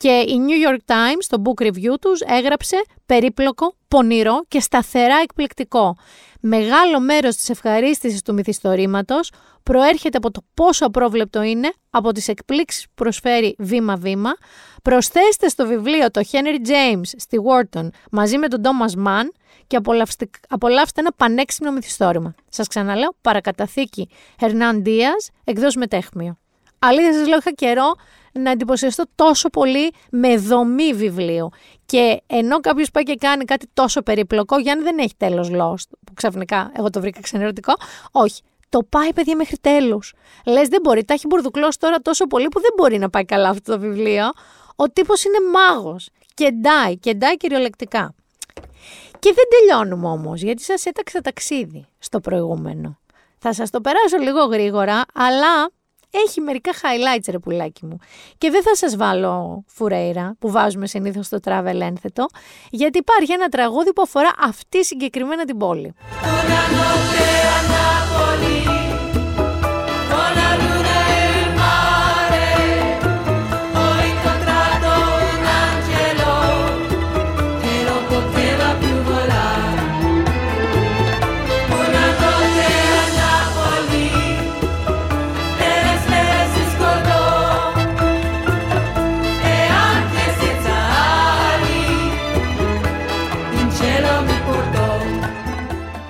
Και 0.04 0.26
η 0.28 0.36
New 0.48 0.70
York 0.70 0.80
Times, 0.94 1.20
στο 1.20 1.42
book 1.46 1.64
review 1.66 2.00
τους, 2.02 2.22
έγραψε 2.22 2.84
περίπλοκο, 3.06 3.76
πονηρό 3.88 4.44
και 4.48 4.60
σταθερά 4.60 5.16
εκπληκτικό. 5.24 5.96
Μεγάλο 6.40 7.00
μέρος 7.00 7.36
της 7.36 7.50
ευχαρίστησης 7.50 8.22
του 8.22 8.34
μυθιστορήματος 8.34 9.32
προέρχεται 9.64 10.18
από 10.18 10.32
το 10.32 10.42
πόσο 10.54 10.86
απρόβλεπτο 10.86 11.42
είναι, 11.42 11.74
από 11.90 12.12
τις 12.12 12.28
εκπλήξεις 12.28 12.84
που 12.84 12.92
προσφέρει 12.96 13.56
βήμα-βήμα. 13.58 14.32
Προσθέστε 14.82 15.48
στο 15.48 15.68
βιβλίο 15.68 16.12
το 16.12 16.22
Henry 16.32 16.68
James 16.68 17.10
στη 17.18 17.38
Wharton 17.48 17.88
μαζί 18.12 18.38
με 18.38 18.48
τον 18.48 18.62
Thomas 18.64 19.08
Mann 19.08 19.28
και 19.68 19.80
απολαύστε 20.50 21.00
ένα 21.02 21.12
πανέξυπνο 21.18 21.72
μυθιστόρημα. 21.72 22.36
Σας 22.50 22.68
ξαναλέω, 22.68 23.16
παρακαταθήκη 23.22 24.10
Hernán 24.40 24.82
Diaz, 24.86 25.34
εκδός 25.44 25.76
μετέχμιο. 25.76 26.38
Αλήθεια 26.80 27.14
σας 27.14 27.28
λέω, 27.28 27.38
είχα 27.38 27.52
καιρό 27.52 27.96
να 28.34 28.52
εντυπωσιαστώ 28.52 29.04
τόσο 29.16 29.50
πολύ 29.50 29.94
με 30.12 30.38
δομή 30.38 30.94
βιβλίου. 30.94 31.50
Και 31.86 32.22
ενώ 32.28 32.60
κάποιος 32.60 32.92
πάει 32.92 33.04
και 33.04 33.16
κάνει 33.16 33.46
κάτι 33.46 33.68
τόσο 33.74 34.02
περιπλοκό, 34.02 34.60
Γιάννη 34.60 34.84
δεν 34.84 34.98
έχει 34.98 35.14
τέλος 35.18 35.50
Lost, 35.52 35.90
που 36.06 36.14
ξαφνικά 36.14 36.72
εγώ 36.78 36.90
το 36.90 37.00
βρήκα 37.00 37.22
ξενερωτικό. 37.22 37.74
Όχι. 38.12 38.42
Το 38.70 38.84
πάει, 38.90 39.14
παιδιά, 39.14 39.36
μέχρι 39.36 39.58
τέλους. 39.58 40.14
Λες, 40.46 40.68
δεν 40.68 40.82
μπορεί. 40.84 41.04
Τα 41.06 41.14
έχει 41.14 41.28
μπουρδουκλώσει 41.28 41.80
τώρα 41.80 42.00
τόσο 42.00 42.28
πολύ 42.28 42.48
που 42.48 42.60
δεν 42.60 42.72
μπορεί 42.78 42.98
να 42.98 43.10
πάει 43.10 43.26
καλά 43.26 43.50
αυτό 43.50 43.72
το 43.72 43.80
βιβλίο. 43.80 44.26
Ο 44.76 44.90
τύπος 44.90 45.24
είναι 45.24 45.38
μάγος. 45.54 46.10
Κεντάει, 46.34 46.98
κεντάει 46.98 47.38
κυριολεκτικά. 47.38 48.14
Και 49.20 49.34
δεν 49.34 49.46
τελειώνουμε 49.50 50.08
όμως, 50.08 50.42
γιατί 50.42 50.64
σας 50.64 50.86
έταξα 50.86 51.22
ταξίδι 51.22 51.86
στο 52.00 52.20
προηγούμενο. 52.20 52.98
Θα 53.38 53.54
σας 53.54 53.70
το 53.70 53.82
περάσω 53.82 54.18
λίγο 54.18 54.44
γρήγορα, 54.44 55.02
αλλά 55.14 55.70
έχει 56.14 56.42
μερικά 56.42 56.72
highlights 56.72 57.28
ρε 57.30 57.40
πουλάκι 57.40 57.86
μου. 57.86 57.98
Και 58.38 58.50
δεν 58.50 58.64
θα 58.64 58.76
σας 58.76 58.96
βάλω 58.96 59.64
φουρέιρα 59.68 60.36
που 60.40 60.52
βάζουμε 60.52 60.88
συνήθως 60.88 61.26
στο 61.26 61.38
travel 61.44 61.80
ένθετο, 61.82 62.26
γιατί 62.70 62.98
υπάρχει 62.98 63.32
ένα 63.32 63.48
τραγούδι 63.48 63.94
που 63.94 64.02
αφορά 64.02 64.32
αυτή 64.40 64.86
συγκεκριμένα 64.86 65.46
την 65.46 65.58
πόλη. 65.58 65.94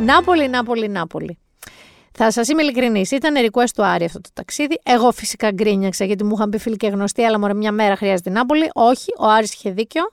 Νάπολη, 0.04 0.48
Νάπολη, 0.50 0.90
Νάπολη. 0.90 1.38
Θα 2.12 2.32
σας 2.32 2.48
είμαι 2.48 2.62
ειλικρινής. 2.62 3.12
Ήταν 3.12 3.36
request 3.50 3.70
του 3.76 3.84
Άρη 3.84 4.06
αυτό 4.06 4.22
το 4.22 4.30
ταξίδι. 4.34 4.80
Εγώ 4.84 5.12
φυσικά 5.12 5.52
γκρίνιαξα 5.52 6.06
γιατί 6.06 6.24
μου 6.24 6.34
είχαν 6.36 6.50
πει 6.50 6.58
φίλοι 6.58 6.78
και 6.78 6.88
γνωστοί, 6.88 7.24
αλλά 7.24 7.40
μωρέ 7.40 7.54
μια 7.54 7.72
μέρα 7.72 7.96
χρειάζεται 7.96 8.30
η 8.30 8.34
Νάπολη. 8.34 8.70
Όχι, 8.74 9.14
ο 9.20 9.26
Άρης 9.26 9.54
είχε 9.54 9.72
δίκιο. 9.72 10.04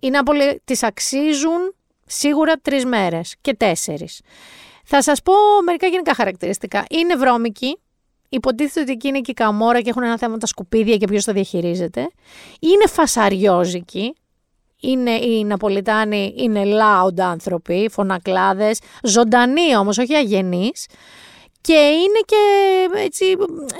Η 0.00 0.10
Νάπολη 0.10 0.60
τη 0.64 0.78
αξίζουν 0.82 1.74
σίγουρα 2.06 2.54
τρεις 2.62 2.84
μέρες 2.84 3.34
και 3.40 3.54
τέσσερις. 3.54 4.20
Θα 4.84 5.02
σας 5.02 5.22
πω 5.22 5.32
μερικά 5.64 5.86
γενικά 5.86 6.14
χαρακτηριστικά. 6.14 6.84
Είναι 6.90 7.16
βρώμικη. 7.16 7.78
Υποτίθεται 8.28 8.80
ότι 8.80 8.92
εκεί 8.92 9.08
είναι 9.08 9.20
και 9.20 9.30
η 9.30 9.34
καμόρα 9.34 9.80
και 9.80 9.90
έχουν 9.90 10.02
ένα 10.02 10.18
θέμα 10.18 10.36
τα 10.36 10.46
σκουπίδια 10.46 10.96
και 10.96 11.06
ποιος 11.06 11.24
το 11.24 11.32
διαχειρίζεται. 11.32 12.00
Είναι 12.60 12.86
φασαριόζικη 12.86 14.14
είναι 14.80 15.10
οι 15.10 15.44
Ναπολιτάνοι, 15.44 16.34
είναι 16.36 16.62
loud 16.64 17.20
άνθρωποι, 17.20 17.88
φωνακλάδες, 17.92 18.80
ζωντανοί 19.02 19.76
όμως, 19.76 19.98
όχι 19.98 20.14
αγενείς. 20.14 20.86
Και 21.60 21.72
είναι 21.74 22.20
και 22.24 22.36
έτσι, 23.04 23.24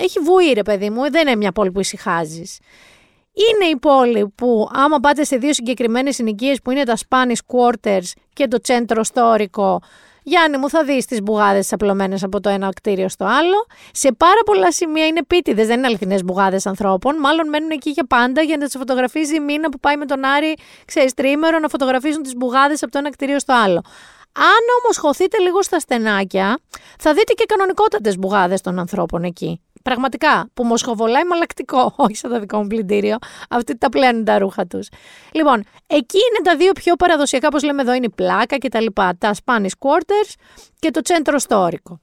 έχει 0.00 0.18
βουή 0.18 0.52
ρε 0.52 0.62
παιδί 0.62 0.90
μου, 0.90 1.10
δεν 1.10 1.26
είναι 1.26 1.36
μια 1.36 1.52
πόλη 1.52 1.70
που 1.70 1.80
ησυχάζεις. 1.80 2.58
Είναι 3.32 3.70
η 3.70 3.76
πόλη 3.76 4.28
που 4.34 4.68
άμα 4.72 5.00
πάτε 5.00 5.24
σε 5.24 5.36
δύο 5.36 5.52
συγκεκριμένες 5.52 6.14
συνοικίες 6.14 6.62
που 6.62 6.70
είναι 6.70 6.82
τα 6.84 6.96
Spanish 6.96 7.54
Quarters 7.56 8.10
και 8.32 8.48
το 8.48 8.58
Centro 8.66 9.00
Storico, 9.12 9.76
Γιάννη 10.28 10.56
μου 10.56 10.68
θα 10.68 10.84
δεις 10.84 11.06
τις 11.06 11.22
μπουγάδες 11.22 11.72
απλωμένες 11.72 12.22
από 12.22 12.40
το 12.40 12.48
ένα 12.48 12.68
κτίριο 12.68 13.08
στο 13.08 13.24
άλλο. 13.24 13.66
Σε 13.92 14.12
πάρα 14.12 14.40
πολλά 14.44 14.72
σημεία 14.72 15.06
είναι 15.06 15.24
πίτιδες, 15.24 15.66
δεν 15.66 15.78
είναι 15.78 15.86
αληθινές 15.86 16.24
μπουγάδες 16.24 16.66
ανθρώπων. 16.66 17.16
Μάλλον 17.16 17.48
μένουν 17.48 17.70
εκεί 17.70 17.90
για 17.90 18.06
πάντα 18.06 18.42
για 18.42 18.56
να 18.56 18.64
τις 18.64 18.76
φωτογραφίζει 18.76 19.34
η 19.36 19.40
μήνα 19.40 19.68
που 19.68 19.78
πάει 19.80 19.96
με 19.96 20.06
τον 20.06 20.24
Άρη, 20.24 20.54
ξέρεις, 20.84 21.14
τρίμερο 21.14 21.58
να 21.58 21.68
φωτογραφίζουν 21.68 22.22
τις 22.22 22.34
μπουγάδες 22.36 22.82
από 22.82 22.92
το 22.92 22.98
ένα 22.98 23.10
κτίριο 23.10 23.38
στο 23.38 23.54
άλλο. 23.54 23.82
Αν 24.32 24.62
όμως 24.82 24.98
χωθείτε 24.98 25.38
λίγο 25.38 25.62
στα 25.62 25.78
στενάκια, 25.78 26.58
θα 26.98 27.14
δείτε 27.14 27.32
και 27.32 27.44
κανονικότατες 27.48 28.18
μπουγάδες 28.18 28.60
των 28.60 28.78
ανθρώπων 28.78 29.24
εκεί. 29.24 29.60
Πραγματικά, 29.82 30.50
που 30.54 30.64
μοσχοβολάει 30.64 31.24
μαλακτικό, 31.24 31.92
όχι 31.96 32.16
σαν 32.16 32.30
το 32.30 32.40
δικό 32.40 32.58
μου 32.58 32.66
πλυντήριο. 32.66 33.16
Αυτοί 33.50 33.78
τα 33.78 33.88
πλένουν 33.88 34.24
τα 34.24 34.38
ρούχα 34.38 34.66
τους. 34.66 34.88
Λοιπόν, 35.32 35.64
εκεί 35.86 36.18
είναι 36.18 36.42
τα 36.42 36.56
δύο 36.56 36.72
πιο 36.72 36.96
παραδοσιακά, 36.96 37.46
όπως 37.46 37.62
λέμε 37.62 37.82
εδώ, 37.82 37.92
είναι 37.92 38.06
η 38.06 38.12
πλάκα 38.14 38.56
και 38.56 38.68
τα 38.68 38.80
λοιπά. 38.80 39.16
Τα 39.18 39.34
Spanish 39.44 39.78
Quarters 39.78 40.34
και 40.78 40.90
το 40.90 41.00
Centro 41.04 41.36
Storico. 41.48 41.98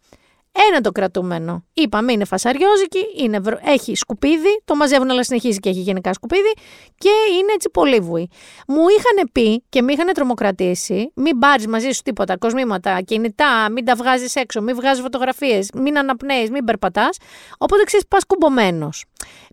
Ένα 0.69 0.81
το 0.81 0.91
κρατούμενο. 0.91 1.65
Είπαμε 1.73 2.11
είναι 2.11 2.25
φασαριόζικη, 2.25 2.99
είναι 3.17 3.39
βρο... 3.39 3.59
έχει 3.63 3.95
σκουπίδι, 3.95 4.61
το 4.65 4.75
μαζεύουν 4.75 5.09
αλλά 5.11 5.23
συνεχίζει 5.23 5.59
και 5.59 5.69
έχει 5.69 5.79
γενικά 5.79 6.13
σκουπίδι 6.13 6.53
και 6.97 7.09
είναι 7.39 7.51
έτσι 7.53 7.69
πολύβουη. 7.69 8.29
Μου 8.67 8.81
είχαν 8.97 9.29
πει 9.31 9.63
και 9.69 9.81
με 9.81 9.91
είχαν 9.91 10.13
τρομοκρατήσει, 10.13 11.11
μην 11.15 11.39
πάρεις 11.39 11.67
μαζί 11.67 11.91
σου 11.91 12.01
τίποτα, 12.01 12.37
κοσμήματα, 12.37 13.01
κινητά, 13.01 13.69
μην 13.71 13.85
τα 13.85 13.95
βγάζεις 13.95 14.35
έξω, 14.35 14.61
μην 14.61 14.75
βγάζεις 14.75 15.01
φωτογραφίες, 15.01 15.69
μην 15.73 15.97
αναπνέεις, 15.97 16.49
μην 16.49 16.65
περπατάς. 16.65 17.17
Οπότε 17.57 17.83
ξέρεις, 17.83 18.07
πας 18.07 18.25
κουμπωμένος. 18.25 19.05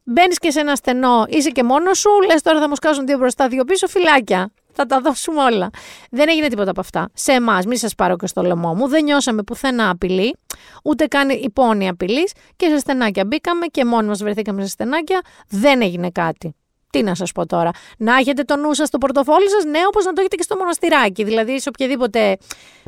Μπαίνεις 0.04 0.38
και 0.38 0.50
σε 0.50 0.60
ένα 0.60 0.74
στενό, 0.74 1.24
είσαι 1.28 1.50
και 1.50 1.62
μόνος 1.62 1.98
σου, 1.98 2.10
λες 2.30 2.42
τώρα 2.42 2.60
θα 2.60 2.68
μου 2.68 2.74
σκάσουν 2.74 3.06
δύο 3.06 3.18
μπροστά, 3.18 3.48
δύο 3.48 3.64
πίσω, 3.64 3.86
φυλάκια. 3.88 4.52
Θα 4.72 4.86
τα 4.86 5.00
δώσουμε 5.00 5.42
όλα. 5.42 5.70
Δεν 6.10 6.28
έγινε 6.28 6.48
τίποτα 6.48 6.70
από 6.70 6.80
αυτά. 6.80 7.10
Σε 7.14 7.32
εμάς, 7.32 7.66
μην 7.66 7.76
σας 7.76 7.94
πάρω 7.94 8.16
και 8.16 8.26
στο 8.26 8.42
λαιμό 8.42 8.74
μου, 8.74 8.88
δεν 8.88 9.04
νιώσαμε 9.04 9.42
πουθενά 9.42 9.90
απειλή, 9.90 10.36
ούτε 10.84 11.06
καν 11.06 11.28
υπόνη 11.28 11.88
απειλής 11.88 12.32
και 12.56 12.68
σε 12.68 12.78
στενάκια 12.78 13.24
μπήκαμε 13.24 13.66
και 13.66 13.84
μόνοι 13.84 14.08
μας 14.08 14.22
βρεθήκαμε 14.22 14.62
σε 14.62 14.68
στενάκια. 14.68 15.20
Δεν 15.48 15.82
έγινε 15.82 16.10
κάτι. 16.10 16.54
Τι 16.90 17.02
να 17.02 17.14
σας 17.14 17.32
πω 17.32 17.46
τώρα. 17.46 17.70
Να 17.98 18.16
έχετε 18.16 18.42
το 18.42 18.56
νου 18.56 18.74
σας 18.74 18.88
στο 18.88 18.98
πορτοφόλι 18.98 19.50
σας, 19.50 19.64
ναι, 19.64 19.78
όπως 19.86 20.04
να 20.04 20.12
το 20.12 20.20
έχετε 20.20 20.36
και 20.36 20.42
στο 20.42 20.56
μοναστηράκι. 20.56 21.24
Δηλαδή 21.24 21.60
σε 21.60 21.68
οποιαδήποτε 21.68 22.36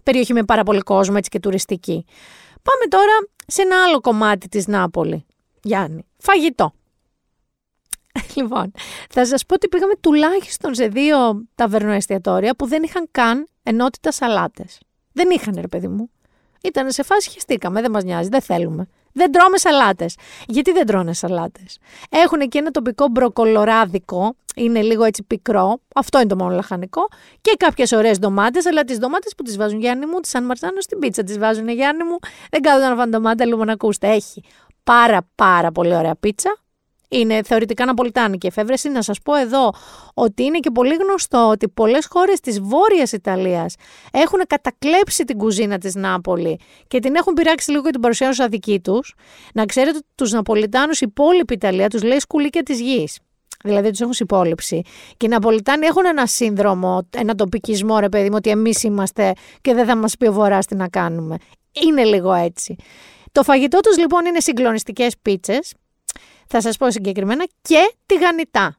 περιοχή 0.02 0.32
με 0.32 0.44
πάρα 0.44 0.62
πολύ 0.62 0.80
κόσμο, 0.80 1.14
έτσι 1.18 1.30
και 1.30 1.40
τουριστική. 1.40 2.04
Πάμε 2.62 2.88
τώρα 2.88 3.12
σε 3.46 3.62
ένα 3.62 3.82
άλλο 3.84 4.00
κομμάτι 4.00 4.48
της 4.48 4.66
Νάπολη. 4.66 5.26
Γιάννη. 5.62 6.04
Φαγητό. 6.18 6.72
Λοιπόν, 8.36 8.72
θα 9.10 9.26
σας 9.26 9.46
πω 9.46 9.54
ότι 9.54 9.68
πήγαμε 9.68 9.92
τουλάχιστον 10.00 10.74
σε 10.74 10.86
δύο 10.86 11.44
ταβερνοεστιατόρια 11.54 12.54
που 12.56 12.66
δεν 12.66 12.82
είχαν 12.82 13.08
καν 13.10 13.46
ενότητα 13.62 14.12
σαλάτες. 14.12 14.78
Δεν 15.12 15.30
είχαν, 15.30 15.58
ρε 15.60 15.68
παιδί 15.68 15.88
μου. 15.88 16.10
Ήταν 16.62 16.90
σε 16.90 17.02
φάση 17.02 17.30
χεστήκαμε, 17.30 17.80
δεν 17.80 17.90
μας 17.90 18.04
νοιάζει, 18.04 18.28
δεν 18.28 18.40
θέλουμε. 18.40 18.88
Δεν 19.12 19.32
τρώμε 19.32 19.58
σαλάτες. 19.58 20.16
Γιατί 20.46 20.72
δεν 20.72 20.86
τρώνε 20.86 21.12
σαλάτες; 21.12 21.78
Έχουν 22.10 22.48
και 22.48 22.58
ένα 22.58 22.70
τοπικό 22.70 23.08
μπροκολοράδικο, 23.08 24.36
είναι 24.54 24.82
λίγο 24.82 25.04
έτσι 25.04 25.22
πικρό, 25.22 25.80
αυτό 25.94 26.18
είναι 26.18 26.28
το 26.28 26.36
μόνο 26.36 26.54
λαχανικό, 26.54 27.08
και 27.40 27.54
κάποιες 27.58 27.92
ωραίες 27.92 28.18
ντομάτες, 28.18 28.66
αλλά 28.66 28.84
τις 28.84 28.98
ντομάτες 28.98 29.34
που 29.36 29.42
τις 29.42 29.56
βάζουν 29.56 29.80
Γιάννη 29.80 30.06
μου, 30.06 30.20
τις 30.20 30.30
Σαν 30.30 30.44
Μαρσάνο 30.44 30.80
στην 30.80 30.98
πίτσα 30.98 31.22
τις 31.22 31.38
βάζουν 31.38 31.68
Γιάννη 31.68 32.04
μου. 32.04 32.18
Δεν 32.50 32.62
κάνουν 32.62 32.88
να 32.88 32.96
φάνε 32.96 33.10
ντομάτα, 33.10 33.46
λίγο 33.46 33.64
να 33.64 33.72
ακούστε. 33.72 34.08
Έχει 34.08 34.42
πάρα 34.84 35.28
πάρα 35.34 35.72
πολύ 35.72 35.94
ωραία 35.94 36.14
πίτσα, 36.14 36.56
είναι 37.18 37.42
θεωρητικά 37.42 37.84
ναπολιτάνικη 37.84 38.46
εφεύρεση. 38.46 38.88
Να 38.88 39.02
σας 39.02 39.18
πω 39.24 39.34
εδώ 39.34 39.72
ότι 40.14 40.42
είναι 40.42 40.58
και 40.58 40.70
πολύ 40.70 40.94
γνωστό 40.94 41.48
ότι 41.50 41.68
πολλές 41.68 42.06
χώρες 42.10 42.40
της 42.40 42.60
Βόρειας 42.60 43.12
Ιταλίας 43.12 43.74
έχουν 44.12 44.40
κατακλέψει 44.46 45.24
την 45.24 45.38
κουζίνα 45.38 45.78
της 45.78 45.94
Νάπολη 45.94 46.60
και 46.86 46.98
την 46.98 47.14
έχουν 47.14 47.32
πειράξει 47.32 47.70
λίγο 47.70 47.82
και 47.82 47.90
την 47.90 48.00
παρουσιάζουν 48.00 48.34
σαν 48.34 48.50
δική 48.50 48.80
τους. 48.80 49.14
Να 49.54 49.64
ξέρετε 49.64 49.96
ότι 49.96 50.06
τους 50.14 50.32
Ναπολιτάνους 50.32 51.00
η 51.00 51.06
υπόλοιπη 51.08 51.54
Ιταλία 51.54 51.88
τους 51.88 52.02
λέει 52.02 52.18
σκουλίκια 52.18 52.62
της 52.62 52.80
γης. 52.80 53.18
Δηλαδή 53.64 53.90
τους 53.90 54.00
έχουν 54.00 54.12
υπόλοιψη. 54.18 54.82
Και 55.16 55.26
οι 55.26 55.28
Ναπολιτάνοι 55.28 55.86
έχουν 55.86 56.04
ένα 56.06 56.26
σύνδρομο, 56.26 57.08
ένα 57.16 57.34
τοπικισμό, 57.34 57.98
ρε 57.98 58.08
παιδί 58.08 58.28
μου, 58.28 58.34
ότι 58.36 58.50
εμείς 58.50 58.82
είμαστε 58.82 59.32
και 59.60 59.74
δεν 59.74 59.86
θα 59.86 59.96
μας 59.96 60.16
πει 60.16 60.26
ο 60.26 60.32
Βορράς 60.32 60.66
τι 60.66 60.74
να 60.74 60.88
κάνουμε. 60.88 61.36
Είναι 61.84 62.04
λίγο 62.04 62.32
έτσι. 62.32 62.76
Το 63.32 63.42
φαγητό 63.42 63.80
τους 63.80 63.98
λοιπόν 63.98 64.24
είναι 64.24 64.40
συγκλονιστικές 64.40 65.14
πίτσες, 65.22 65.74
θα 66.46 66.60
σας 66.60 66.76
πω 66.76 66.90
συγκεκριμένα 66.90 67.44
και 67.62 67.94
τηγανιτά. 68.06 68.78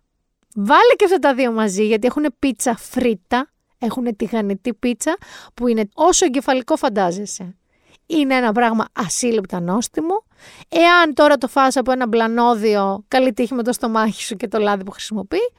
Βάλε 0.56 0.94
και 0.96 1.06
αυτά 1.06 1.18
τα 1.18 1.34
δύο 1.34 1.52
μαζί 1.52 1.86
γιατί 1.86 2.08
έχουν 2.08 2.26
πίτσα 2.40 2.76
φρίτα, 2.76 3.50
έχουν 3.80 4.16
τηγανιτή 4.16 4.74
πίτσα 4.74 5.18
που 5.54 5.68
είναι 5.68 5.90
όσο 5.94 6.26
εγκεφαλικό 6.26 6.76
φαντάζεσαι. 6.76 7.56
Είναι 8.06 8.36
ένα 8.36 8.52
πράγμα 8.52 8.86
ασύλληπτα 8.94 9.60
νόστιμο. 9.60 10.24
Εάν 10.70 11.14
τώρα 11.14 11.38
το 11.38 11.48
φας 11.48 11.76
από 11.76 11.92
ένα 11.92 12.08
μπλανόδιο, 12.08 13.04
καλή 13.08 13.34
τύχη 13.34 13.54
με 13.54 13.64
το 13.64 13.74
στομάχι 13.74 14.22
σου 14.22 14.36
και 14.36 14.48
το 14.48 14.60
λάδι 14.60 14.84
που 14.84 14.92
χρησιμοποιεί. 14.92 15.52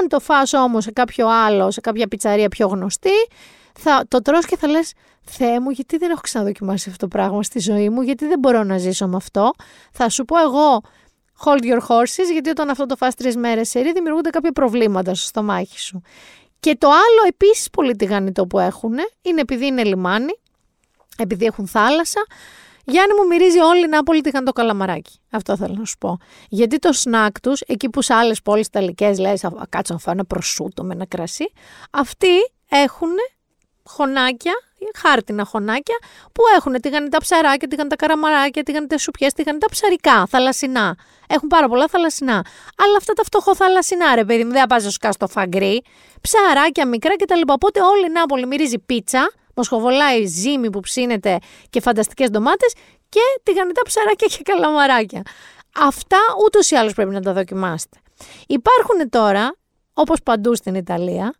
Αν 0.00 0.08
το 0.08 0.20
φας 0.20 0.52
όμως 0.52 0.84
σε 0.84 0.90
κάποιο 0.90 1.28
άλλο, 1.28 1.70
σε 1.70 1.80
κάποια 1.80 2.08
πιτσαρία 2.08 2.48
πιο 2.48 2.66
γνωστή, 2.66 3.10
θα 3.78 4.04
το 4.08 4.22
τρως 4.22 4.46
και 4.46 4.56
θα 4.56 4.68
λες 4.68 4.92
«Θεέ 5.24 5.60
μου, 5.60 5.70
γιατί 5.70 5.96
δεν 5.96 6.10
έχω 6.10 6.20
ξαναδοκιμάσει 6.20 6.90
αυτό 6.90 7.08
το 7.08 7.16
πράγμα 7.16 7.42
στη 7.42 7.58
ζωή 7.58 7.88
μου, 7.88 8.02
γιατί 8.02 8.26
δεν 8.26 8.38
μπορώ 8.38 8.62
να 8.64 8.78
ζήσω 8.78 9.06
με 9.06 9.16
αυτό». 9.16 9.50
Θα 9.92 10.08
σου 10.08 10.24
πω 10.24 10.40
εγώ 10.40 10.80
hold 11.44 11.62
your 11.62 11.80
horses, 11.88 12.32
γιατί 12.32 12.50
όταν 12.50 12.70
αυτό 12.70 12.86
το 12.86 12.96
φας 12.96 13.14
τρεις 13.14 13.36
μέρες 13.36 13.68
σε 13.68 13.80
ρί, 13.80 13.92
δημιουργούνται 13.92 14.30
κάποια 14.30 14.52
προβλήματα 14.52 15.14
στο 15.14 15.26
στομάχι 15.26 15.78
σου. 15.80 16.02
Και 16.60 16.76
το 16.78 16.88
άλλο 16.88 17.28
επίσης 17.28 17.70
πολύ 17.70 17.96
τηγανιτό 17.96 18.46
που 18.46 18.58
έχουν 18.58 18.94
είναι 19.22 19.40
επειδή 19.40 19.66
είναι 19.66 19.84
λιμάνι, 19.84 20.38
επειδή 21.18 21.44
έχουν 21.44 21.66
θάλασσα. 21.66 22.26
Γιάννη 22.84 23.14
μου 23.14 23.26
μυρίζει 23.26 23.58
όλη 23.58 23.84
η 23.84 23.88
Νάπολη 23.88 24.20
τηγανιτό 24.20 24.52
καλαμαράκι. 24.52 25.20
Αυτό 25.30 25.56
θέλω 25.56 25.74
να 25.78 25.84
σου 25.84 25.98
πω. 25.98 26.18
Γιατί 26.48 26.78
το 26.78 26.92
σνακ 26.92 27.40
τους, 27.40 27.60
εκεί 27.60 27.90
που 27.90 28.02
σε 28.02 28.14
άλλες 28.14 28.42
πόλεις 28.42 28.66
Ιταλικέ 28.66 29.14
λες, 29.18 29.44
κάτσω 29.68 29.92
να 29.92 29.98
φάω 29.98 30.14
ένα 30.14 30.24
προσούτο 30.24 30.84
με 30.84 30.94
ένα 30.94 31.06
κρασί, 31.06 31.52
αυτοί 31.90 32.52
έχουν 32.68 33.10
χωνάκια 33.82 34.54
χάρτινα 34.96 35.44
χωνάκια 35.44 35.96
που 36.32 36.42
έχουν 36.56 36.80
τηγανιτά 36.80 37.18
ψαράκια, 37.18 37.68
τηγανιτά 37.68 37.96
καραμαράκια, 37.96 38.62
τηγανιτέ 38.62 38.98
σουπιές, 38.98 39.32
τηγανιτά 39.32 39.66
ψαρικά, 39.70 40.26
θαλασσινά. 40.26 40.96
Έχουν 41.28 41.48
πάρα 41.48 41.68
πολλά 41.68 41.88
θαλασσινά. 41.88 42.44
Αλλά 42.76 42.96
αυτά 42.96 43.12
τα 43.12 43.22
φτωχό 43.22 43.54
θαλασσινά, 43.54 44.14
ρε 44.14 44.24
παιδί 44.24 44.44
μου, 44.44 44.52
δεν 44.52 44.66
πας 44.66 45.00
να 45.00 45.12
στο 45.12 45.28
φαγκρί. 45.28 45.82
Ψαράκια 46.20 46.86
μικρά 46.86 47.16
κτλ. 47.16 47.40
Οπότε 47.46 47.80
όλη 47.80 48.06
η 48.06 48.10
Νάπολη 48.10 48.46
μυρίζει 48.46 48.78
πίτσα, 48.78 49.32
μοσχοβολάει 49.54 50.24
ζύμη 50.26 50.70
που 50.70 50.80
ψήνεται 50.80 51.38
και 51.70 51.80
φανταστικές 51.80 52.30
ντομάτες 52.30 52.72
και 53.08 53.20
τηγανιτά 53.42 53.82
ψαράκια 53.82 54.26
και 54.26 54.42
καλαμαράκια. 54.42 55.22
Αυτά 55.78 56.18
ούτως 56.44 56.70
ή 56.70 56.76
άλλως 56.76 56.94
πρέπει 56.94 57.12
να 57.12 57.20
τα 57.20 57.32
δοκιμάσετε. 57.32 57.98
Υπάρχουν 58.46 59.10
τώρα, 59.10 59.56
όπως 59.92 60.22
παντού 60.22 60.54
στην 60.54 60.74
Ιταλία, 60.74 61.34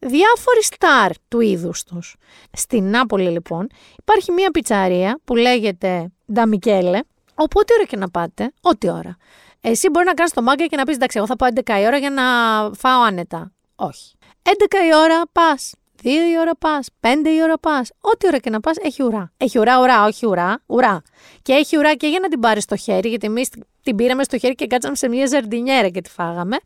διάφοροι 0.00 0.62
στάρ 0.62 1.10
του 1.28 1.40
είδους 1.40 1.82
τους. 1.82 2.16
Στην 2.52 2.90
Νάπολη 2.90 3.30
λοιπόν 3.30 3.66
υπάρχει 3.98 4.32
μια 4.32 4.50
πιτσαρία 4.50 5.20
που 5.24 5.36
λέγεται 5.36 6.12
Νταμικέλε, 6.32 7.00
οπότε 7.34 7.74
ώρα 7.74 7.84
και 7.84 7.96
να 7.96 8.10
πάτε, 8.10 8.52
ό,τι 8.60 8.90
ώρα. 8.90 9.16
Εσύ 9.60 9.88
μπορεί 9.90 10.06
να 10.06 10.14
κάνεις 10.14 10.32
το 10.32 10.42
μάγκα 10.42 10.66
και 10.66 10.76
να 10.76 10.84
πεις: 10.84 10.94
Εντάξει, 10.94 11.18
εγώ 11.18 11.26
θα 11.26 11.36
πάω 11.36 11.48
11 11.54 11.80
η 11.80 11.86
ώρα 11.86 11.98
για 11.98 12.10
να 12.10 12.22
φάω 12.74 13.02
άνετα. 13.02 13.52
Όχι. 13.74 14.14
11 14.42 14.50
η 14.88 14.94
ώρα 14.94 15.22
πας. 15.32 15.74
2 16.02 16.06
η 16.06 16.38
ώρα 16.40 16.56
πας. 16.56 16.88
5 17.00 17.30
η 17.30 17.42
ώρα 17.42 17.58
πας. 17.58 17.90
Ό,τι 18.00 18.26
ώρα 18.26 18.38
και 18.38 18.50
να 18.50 18.60
πας 18.60 18.76
έχει 18.82 19.02
ουρά. 19.02 19.32
Έχει 19.36 19.58
ουρά, 19.58 19.80
ουρά, 19.80 20.04
όχι 20.04 20.26
ουρά. 20.26 20.62
Ουρά. 20.66 21.02
Και 21.42 21.52
έχει 21.52 21.78
ουρά 21.78 21.94
και 21.94 22.06
για 22.06 22.18
να 22.20 22.28
την 22.28 22.40
πάρεις 22.40 22.62
στο 22.62 22.76
χέρι, 22.76 23.08
γιατί 23.08 23.26
εμείς 23.26 23.48
την 23.82 23.96
πήραμε 23.96 24.24
στο 24.24 24.38
χέρι 24.38 24.54
και 24.54 24.66
κάτσαμε 24.66 24.96
σε 24.96 25.08
μια 25.08 25.26
ζαρντινιέρα 25.26 25.88
και 25.88 26.00
τη 26.00 26.10
φάγαμε 26.10 26.56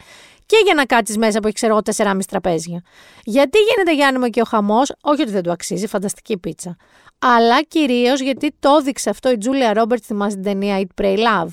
και 0.46 0.56
για 0.64 0.74
να 0.74 0.84
κάτσεις 0.84 1.16
μέσα 1.16 1.40
που 1.40 1.46
έχει 1.46 1.54
ξέρω 1.54 1.72
εγώ 1.72 2.12
4,5 2.12 2.18
τραπέζια. 2.28 2.82
Γιατί 3.24 3.58
γίνεται 3.58 3.94
Γιάννη 3.94 4.18
μου 4.18 4.28
και 4.28 4.40
ο 4.40 4.44
χαμός, 4.44 4.92
όχι 5.02 5.22
ότι 5.22 5.30
δεν 5.30 5.42
του 5.42 5.50
αξίζει, 5.50 5.86
φανταστική 5.86 6.38
πίτσα. 6.38 6.76
Αλλά 7.18 7.62
κυρίως 7.62 8.20
γιατί 8.20 8.54
το 8.60 8.76
έδειξε 8.80 9.10
αυτό 9.10 9.30
η 9.30 9.38
Τζούλια 9.38 9.72
Ρόμπερτς, 9.72 10.06
θυμάσαι 10.06 10.34
την 10.34 10.44
ταινία 10.44 10.80
Eat 10.80 11.02
Pray 11.02 11.16
Love, 11.16 11.48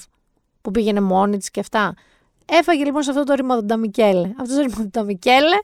που 0.61 0.71
πήγαινε 0.71 1.01
μόνη 1.01 1.37
της 1.37 1.51
και 1.51 1.59
αυτά. 1.59 1.93
Έφαγε 2.45 2.83
λοιπόν 2.83 3.03
σε 3.03 3.09
αυτό 3.09 3.23
το 3.23 3.33
ρημόδοντα 3.33 3.77
Μικέλε. 3.77 4.31
Αυτό 4.39 4.55
το 4.55 4.61
ρημόδοντα 4.61 5.03
Μικέλε 5.03 5.57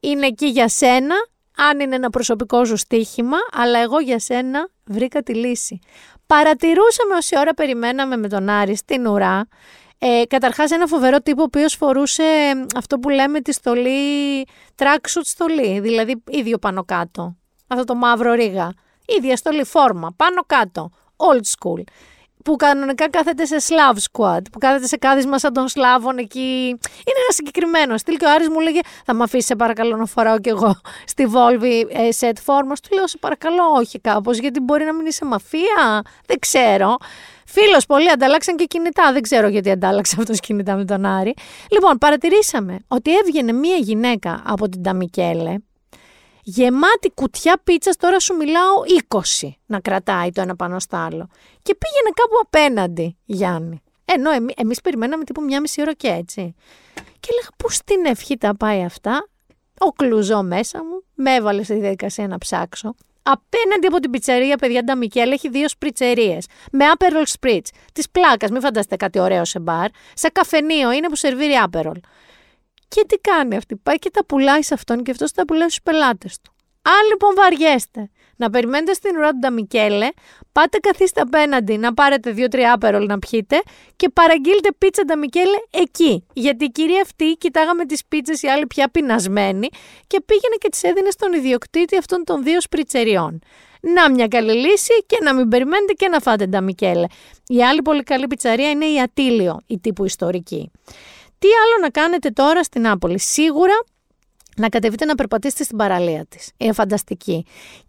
είναι 0.00 0.26
εκεί 0.26 0.46
για 0.46 0.68
σένα, 0.68 1.14
αν 1.56 1.80
είναι 1.80 1.94
ένα 1.94 2.10
προσωπικό 2.10 2.64
σου 2.64 2.76
στοίχημα, 2.76 3.36
αλλά 3.52 3.78
εγώ 3.78 4.00
για 4.00 4.18
σένα 4.18 4.68
βρήκα 4.84 5.22
τη 5.22 5.34
λύση. 5.34 5.78
Παρατηρούσαμε 6.26 7.14
όση 7.14 7.38
ώρα 7.38 7.54
περιμέναμε 7.54 8.16
με 8.16 8.28
τον 8.28 8.48
Άρη 8.48 8.76
στην 8.76 9.06
ουρά 9.06 9.48
ε, 9.98 10.22
Καταρχάς, 10.28 10.70
ένα 10.70 10.86
φοβερό 10.86 11.20
τύπο 11.20 11.40
ο 11.40 11.44
οποίος 11.44 11.74
φορούσε 11.74 12.24
αυτό 12.76 12.98
που 12.98 13.08
λέμε 13.08 13.40
τη 13.40 13.52
στολή, 13.52 14.44
tracksuit 14.76 15.22
στολή, 15.22 15.80
δηλαδή 15.80 16.22
ίδιο 16.30 16.58
πάνω 16.58 16.84
κάτω. 16.84 17.36
Αυτό 17.66 17.84
το 17.84 17.94
μαύρο 17.94 18.32
ρίγα. 18.32 18.72
Ίδια 19.06 19.36
στολή, 19.36 19.64
φόρμα, 19.64 20.14
πάνω 20.16 20.42
κάτω. 20.46 20.90
old 21.16 21.44
school. 21.58 21.82
Που 22.46 22.56
κανονικά 22.56 23.10
κάθεται 23.10 23.44
σε 23.44 23.56
Slav 23.68 23.96
squad, 23.96 24.40
που 24.52 24.58
κάθεται 24.58 24.86
σε 24.86 24.96
κάθισμα 24.96 25.38
σαν 25.38 25.52
των 25.52 25.68
Σλάβων 25.68 26.18
εκεί. 26.18 26.66
Είναι 26.78 27.20
ένα 27.24 27.32
συγκεκριμένο 27.32 27.98
στυλ 27.98 28.16
και 28.16 28.24
ο 28.24 28.30
Άρης 28.30 28.48
μου 28.48 28.60
λέγε 28.60 28.80
θα 29.04 29.14
με 29.14 29.22
αφήσεις 29.22 29.46
σε 29.46 29.56
παρακαλώ 29.56 29.96
να 29.96 30.06
φοράω 30.06 30.38
κι 30.38 30.48
εγώ 30.48 30.80
στη 31.06 31.26
Volvi 31.32 31.82
ε, 31.88 32.08
set 32.20 32.36
φόρμα. 32.42 32.74
Του 32.74 32.94
λέω 32.94 33.06
σε 33.06 33.18
παρακαλώ 33.18 33.62
όχι 33.76 34.00
κάπως 34.00 34.38
γιατί 34.38 34.60
μπορεί 34.60 34.84
να 34.84 34.94
μην 34.94 35.06
είσαι 35.06 35.24
μαφία, 35.24 36.02
δεν 36.26 36.38
ξέρω. 36.38 36.96
Φίλος, 37.46 37.86
πολλοί 37.86 38.10
ανταλλάξαν 38.10 38.56
και 38.56 38.64
κινητά. 38.64 39.12
Δεν 39.12 39.22
ξέρω 39.22 39.48
γιατί 39.48 39.70
αντάλλαξε 39.70 40.16
αυτό 40.18 40.32
κινητά 40.32 40.76
με 40.76 40.84
τον 40.84 41.04
Άρη. 41.04 41.34
Λοιπόν, 41.70 41.98
παρατηρήσαμε 41.98 42.78
ότι 42.88 43.16
έβγαινε 43.16 43.52
μία 43.52 43.76
γυναίκα 43.76 44.42
από 44.46 44.68
την 44.68 44.82
Ταμικέλε, 44.82 45.54
γεμάτη 46.48 47.10
κουτιά 47.14 47.60
πίτσας, 47.64 47.96
τώρα 47.96 48.20
σου 48.20 48.34
μιλάω 48.34 48.74
20 49.08 49.48
να 49.66 49.80
κρατάει 49.80 50.30
το 50.30 50.40
ένα 50.40 50.56
πάνω 50.56 50.78
στο 50.78 50.96
άλλο. 50.96 51.28
Και 51.62 51.74
πήγαινε 51.74 52.10
κάπου 52.14 52.34
απέναντι, 52.42 53.16
Γιάννη. 53.24 53.82
Ενώ 54.04 54.30
εμεί 54.30 54.52
εμείς 54.56 54.80
περιμέναμε 54.80 55.24
τύπου 55.24 55.42
μια 55.42 55.60
μισή 55.60 55.80
ώρα 55.80 55.92
και 55.92 56.08
έτσι. 56.08 56.54
Και 56.94 57.28
έλεγα 57.30 57.48
πού 57.56 57.70
στην 57.70 58.04
ευχή 58.04 58.36
τα 58.36 58.56
πάει 58.56 58.84
αυτά; 58.84 59.28
Ο 59.78 59.92
κλουζό 59.92 60.42
μέσα 60.42 60.84
μου, 60.84 61.02
με 61.14 61.34
έβαλε 61.34 61.62
στη 61.62 61.74
διαδικασία 61.74 62.28
να 62.28 62.38
ψάξω. 62.38 62.94
Απέναντι 63.22 63.86
από 63.86 64.00
την 64.00 64.10
πιτσερία, 64.10 64.56
παιδιά, 64.56 64.84
τα 64.84 64.96
Μικέλ 64.96 65.30
έχει 65.30 65.48
δύο 65.48 65.68
σπριτσερίες. 65.68 66.46
Με 66.72 66.84
Aperol 66.96 67.24
Spritz. 67.40 67.68
Της 67.92 68.10
πλάκας, 68.10 68.50
μην 68.50 68.60
φανταστείτε 68.60 68.96
κάτι 68.96 69.18
ωραίο 69.18 69.44
σε 69.44 69.58
μπαρ. 69.58 69.88
Σε 70.14 70.28
καφενείο 70.28 70.92
είναι 70.92 71.08
που 71.08 71.16
σερβίρει 71.16 71.52
Aperol. 71.70 71.96
Και 72.88 73.04
τι 73.08 73.16
κάνει 73.16 73.56
αυτή, 73.56 73.76
πάει 73.76 73.98
και 73.98 74.10
τα 74.10 74.24
πουλάει 74.24 74.62
σε 74.62 74.74
αυτόν 74.74 75.02
και 75.02 75.10
αυτός 75.10 75.32
τα 75.32 75.44
πουλάει 75.44 75.68
στους 75.68 75.82
πελάτες 75.82 76.38
του. 76.42 76.50
Αν 76.82 77.08
λοιπόν 77.10 77.34
βαριέστε 77.34 78.10
να 78.36 78.50
περιμένετε 78.50 78.92
στην 78.92 79.16
ουρά 79.16 79.30
του 79.30 79.38
Νταμικέλε, 79.38 80.08
πάτε 80.52 80.78
καθίστε 80.78 81.20
απέναντι 81.20 81.76
να 81.76 81.94
πάρετε 81.94 82.30
δύο-τρία 82.30 82.72
άπερολ 82.72 83.06
να 83.06 83.18
πιείτε 83.18 83.62
και 83.96 84.08
παραγγείλτε 84.08 84.68
πίτσα 84.78 85.04
Νταμικέλε 85.04 85.58
εκεί. 85.70 86.26
Γιατί 86.32 86.64
η 86.64 86.70
κυρία 86.70 87.00
αυτή 87.00 87.36
κοιτάγαμε 87.38 87.84
τις 87.84 88.02
πίτσες 88.08 88.42
οι 88.42 88.46
άλλοι 88.48 88.66
πια 88.66 88.88
πεινασμένοι 88.88 89.68
και 90.06 90.20
πήγαινε 90.26 90.56
και 90.58 90.68
τις 90.68 90.82
έδινε 90.82 91.10
στον 91.10 91.32
ιδιοκτήτη 91.32 91.96
αυτών 91.96 92.24
των 92.24 92.42
δύο 92.42 92.60
σπριτσεριών. 92.60 93.38
Να 93.80 94.10
μια 94.10 94.28
καλή 94.28 94.52
λύση 94.52 95.04
και 95.06 95.18
να 95.22 95.34
μην 95.34 95.48
περιμένετε 95.48 95.92
και 95.92 96.08
να 96.08 96.20
φάτε 96.20 96.46
Νταμικέλε. 96.46 97.06
Η 97.46 97.64
άλλη 97.64 97.82
πολύ 97.82 98.02
καλή 98.02 98.26
πιτσαρία 98.26 98.70
είναι 98.70 98.86
η 98.86 99.00
Ατήλιο, 99.00 99.60
η 99.66 99.78
τύπου 99.78 100.04
ιστορική. 100.04 100.70
Τι 101.38 101.46
άλλο 101.46 101.82
να 101.82 101.90
κάνετε 101.90 102.30
τώρα 102.30 102.62
στην 102.62 102.82
Νάπολη; 102.82 103.18
Σίγουρα 103.18 103.74
να 104.56 104.68
κατεβείτε 104.68 105.04
να 105.04 105.14
περπατήσετε 105.14 105.64
στην 105.64 105.76
παραλία 105.76 106.26
της. 106.28 106.50
Είναι 106.56 106.72
φανταστική. 106.72 107.44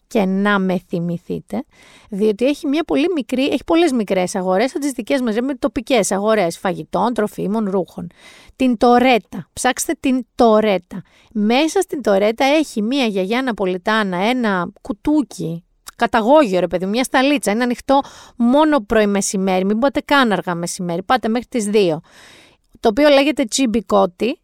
Και 0.09 0.25
να 0.25 0.59
με 0.59 0.81
θυμηθείτε, 0.87 1.63
διότι 2.09 2.45
έχει 2.45 2.67
μια 2.67 2.83
πολύ 2.83 3.05
μικρή, 3.15 3.45
έχει 3.45 3.63
πολλές 3.65 3.91
μικρές 3.91 4.35
αγορές, 4.35 4.71
σαν 4.71 4.81
τις 4.81 4.91
δικές 4.91 5.21
μας, 5.21 5.35
με 5.35 5.53
τοπικές 5.55 6.11
αγορές 6.11 6.57
φαγητών, 6.57 7.13
τροφίμων, 7.13 7.69
ρούχων. 7.69 8.07
Την 8.55 8.77
Τορέτα. 8.77 9.49
Ψάξτε 9.53 9.95
την 9.99 10.25
Τορέτα. 10.35 11.01
Μέσα 11.31 11.81
στην 11.81 12.01
Τορέτα 12.01 12.45
έχει 12.45 12.81
μια 12.81 13.05
γιαγιά 13.05 13.41
Ναπολιτάνα, 13.41 14.17
ένα 14.17 14.71
κουτούκι, 14.81 15.63
καταγόγιο 15.95 16.59
ρε 16.59 16.67
παιδί, 16.67 16.85
μια 16.85 17.03
σταλίτσα. 17.03 17.51
Είναι 17.51 17.63
ανοιχτό 17.63 18.01
μόνο 18.35 18.79
πρωί 18.79 19.07
μεσημέρι, 19.07 19.65
μην 19.65 19.79
πάτε 19.79 20.01
καν 20.05 20.31
αργά 20.31 20.55
μεσημέρι, 20.55 21.03
πάτε 21.03 21.27
μέχρι 21.27 21.47
τις 21.47 21.69
2 21.73 21.99
το 22.79 22.89
οποίο 22.89 23.09
λέγεται 23.09 23.43
τσιμπικότι, 23.45 24.39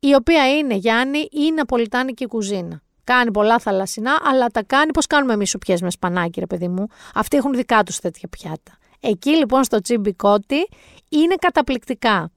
η 0.00 0.14
οποία 0.14 0.58
είναι 0.58 0.74
Γιάννη 0.74 1.28
ή 1.30 1.52
ναπολιτάνικη 1.52 2.26
κουζίνα. 2.26 2.82
Κάνει 3.04 3.30
πολλά 3.30 3.58
θαλασσινά, 3.58 4.18
αλλά 4.22 4.46
τα 4.46 4.62
κάνει 4.62 4.90
πώς 4.90 5.06
κάνουμε 5.06 5.32
εμείς 5.32 5.50
σουπιές 5.50 5.80
με 5.80 5.90
σπανάκι, 5.90 6.40
ρε 6.40 6.46
παιδί 6.46 6.68
μου; 6.68 6.86
Αυτοί 7.14 7.36
έχουν 7.36 7.54
δικά 7.54 7.82
τους 7.82 7.98
τέτοια 7.98 8.28
πιάτα. 8.28 8.78
Εκεί 9.00 9.30
λοιπόν 9.30 9.64
στο 9.64 9.80
τσιμπικότι 9.80 10.68
είναι 11.08 11.34
καταπληκτικά. 11.34 12.32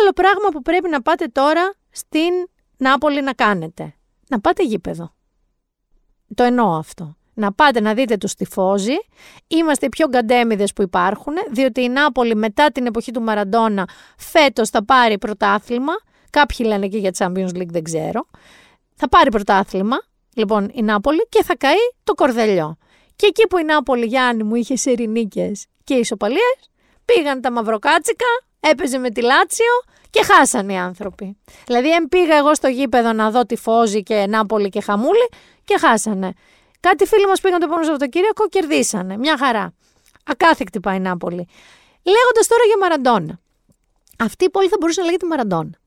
Άλλο 0.00 0.12
πράγμα 0.14 0.48
που 0.52 0.62
πρέπει 0.62 0.88
να 0.88 1.02
πάτε 1.02 1.26
τώρα 1.26 1.72
στην 1.90 2.30
Νάπολη 2.76 3.22
να 3.22 3.32
κάνετε. 3.32 3.94
Να 4.28 4.40
πάτε 4.40 4.62
γήπεδο. 4.62 5.14
Το 6.34 6.42
εννοώ 6.42 6.76
αυτό 6.76 7.16
να 7.36 7.52
πάτε 7.52 7.80
να 7.80 7.94
δείτε 7.94 8.16
τους 8.16 8.34
τυφώζι. 8.34 8.96
Είμαστε 9.46 9.86
οι 9.86 9.88
πιο 9.88 10.08
γκαντέμιδες 10.08 10.72
που 10.72 10.82
υπάρχουν, 10.82 11.34
διότι 11.50 11.82
η 11.82 11.88
Νάπολη 11.88 12.34
μετά 12.34 12.70
την 12.72 12.86
εποχή 12.86 13.10
του 13.10 13.22
Μαραντόνα 13.22 13.88
φέτος 14.18 14.70
θα 14.70 14.84
πάρει 14.84 15.18
πρωτάθλημα. 15.18 15.92
Κάποιοι 16.30 16.66
λένε 16.68 16.86
και 16.86 16.98
για 16.98 17.10
Champions 17.18 17.56
League, 17.56 17.70
δεν 17.70 17.82
ξέρω. 17.82 18.26
Θα 18.94 19.08
πάρει 19.08 19.30
πρωτάθλημα, 19.30 19.96
λοιπόν, 20.34 20.70
η 20.72 20.82
Νάπολη 20.82 21.26
και 21.28 21.42
θα 21.44 21.56
καεί 21.56 21.92
το 22.04 22.14
κορδελιό. 22.14 22.76
Και 23.16 23.26
εκεί 23.26 23.46
που 23.46 23.58
η 23.58 23.64
Νάπολη, 23.64 24.06
Γιάννη 24.06 24.42
μου, 24.42 24.54
είχε 24.54 24.76
σερινίκες 24.76 25.66
και 25.84 25.94
ισοπαλίες, 25.94 26.70
πήγαν 27.04 27.40
τα 27.40 27.52
μαυροκάτσικα, 27.52 28.26
έπαιζε 28.60 28.98
με 28.98 29.10
τη 29.10 29.22
Λάτσιο 29.22 29.72
και 30.10 30.22
χάσανε 30.24 30.72
οι 30.72 30.76
άνθρωποι. 30.76 31.36
Δηλαδή, 31.66 31.92
αν 31.92 32.08
πήγα 32.08 32.36
εγώ 32.36 32.54
στο 32.54 32.68
γήπεδο 32.68 33.12
να 33.12 33.30
δω 33.30 33.46
τη 33.46 33.56
Φόζη 33.56 34.02
και 34.02 34.26
Νάπολη 34.28 34.68
και 34.68 34.80
Χαμούλη 34.80 35.28
και 35.64 35.78
χάσανε. 35.78 36.32
Κάτι 36.80 37.06
φίλοι 37.06 37.26
μας 37.26 37.40
πήγαν 37.40 37.58
το 37.58 37.64
επόμενο 37.64 37.86
Σαββατοκύριακο, 37.86 38.48
κερδίσανε. 38.48 39.16
Μια 39.16 39.38
χαρά. 39.38 39.74
Ακάθεκτη 40.24 40.80
πάει 40.80 40.96
η 40.96 41.00
Νάπολη. 41.00 41.48
Λέγοντας 42.02 42.46
τώρα 42.46 42.62
για 42.66 42.78
Μαραντόνα. 42.80 43.38
Αυτή 44.18 44.44
η 44.44 44.50
πόλη 44.50 44.68
θα 44.68 44.76
μπορούσε 44.80 45.00
να 45.00 45.06
λέγεται 45.06 45.26
Μαραντόνα. 45.26 45.78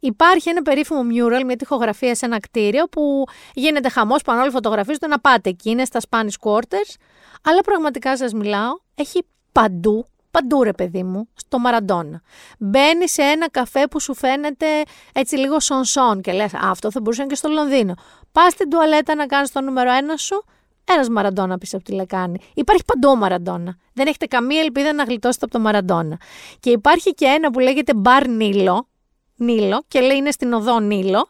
Υπάρχει 0.00 0.48
ένα 0.48 0.62
περίφημο 0.62 1.00
mural, 1.00 1.44
μια 1.44 1.56
τυχογραφία 1.56 2.14
σε 2.14 2.26
ένα 2.26 2.40
κτίριο 2.40 2.84
που 2.84 3.24
γίνεται 3.54 3.88
χαμός 3.88 4.22
πάνω 4.22 4.40
όλοι 4.40 4.50
φωτογραφίζονται 4.50 5.06
να 5.06 5.20
πάτε 5.20 5.48
εκεί, 5.50 5.70
είναι 5.70 5.84
στα 5.84 6.00
Spanish 6.08 6.50
Quarters. 6.50 6.94
Αλλά 7.42 7.60
πραγματικά 7.60 8.16
σας 8.16 8.32
μιλάω, 8.32 8.72
έχει 8.94 9.26
παντού 9.52 10.06
Παντού 10.36 10.62
ρε 10.62 10.72
παιδί 10.72 11.02
μου, 11.02 11.28
στο 11.34 11.58
Μαραντόνα. 11.58 12.20
Μπαίνεις 12.58 13.12
σε 13.12 13.22
ένα 13.22 13.50
καφέ 13.50 13.86
που 13.86 14.00
σου 14.00 14.14
φαίνεται 14.14 14.66
έτσι 15.12 15.36
λίγο 15.36 15.60
σονσόν 15.60 16.20
και 16.20 16.32
λες 16.32 16.54
αυτό 16.54 16.90
θα 16.90 17.00
μπορούσε 17.00 17.22
να 17.22 17.28
και 17.28 17.34
στο 17.34 17.48
Λονδίνο. 17.48 17.94
Πας 18.32 18.52
στην 18.52 18.70
τουαλέτα 18.70 19.14
να 19.14 19.26
κάνεις 19.26 19.52
το 19.52 19.60
νούμερο 19.60 19.92
ένα 19.92 20.16
σου, 20.16 20.44
ένας 20.84 21.08
Μαραντόνα 21.08 21.58
πίσω 21.58 21.76
από 21.76 21.84
τη 21.84 21.92
λεκάνη. 21.92 22.38
Υπάρχει 22.54 22.84
παντού 22.84 23.08
ο 23.08 23.16
Μαραντόνα. 23.16 23.76
Δεν 23.92 24.06
έχετε 24.06 24.26
καμία 24.26 24.60
ελπίδα 24.60 24.92
να 24.92 25.04
γλιτώσετε 25.04 25.44
από 25.44 25.54
το 25.54 25.60
Μαραντόνα. 25.60 26.20
Και 26.60 26.70
υπάρχει 26.70 27.14
και 27.14 27.24
ένα 27.24 27.50
που 27.50 27.58
λέγεται 27.58 27.94
Μπαρ 27.94 28.28
Νίλο, 28.28 28.88
Νίλο 29.36 29.84
και 29.88 30.00
λέει 30.00 30.16
είναι 30.16 30.30
στην 30.30 30.52
οδό 30.52 30.80
Νίλο. 30.80 31.28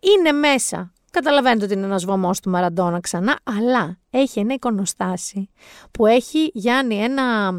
Είναι 0.00 0.32
μέσα 0.32 0.92
Καταλαβαίνετε 1.14 1.64
ότι 1.64 1.74
είναι 1.74 1.84
ένας 1.84 2.04
βωμός 2.04 2.40
του 2.40 2.50
Μαραντόνα 2.50 3.00
ξανά, 3.00 3.38
αλλά 3.42 3.98
έχει 4.10 4.40
ένα 4.40 4.54
εικονοστάσι 4.54 5.50
που 5.90 6.06
έχει 6.06 6.50
Γιάννη 6.54 6.96
ένα 6.96 7.54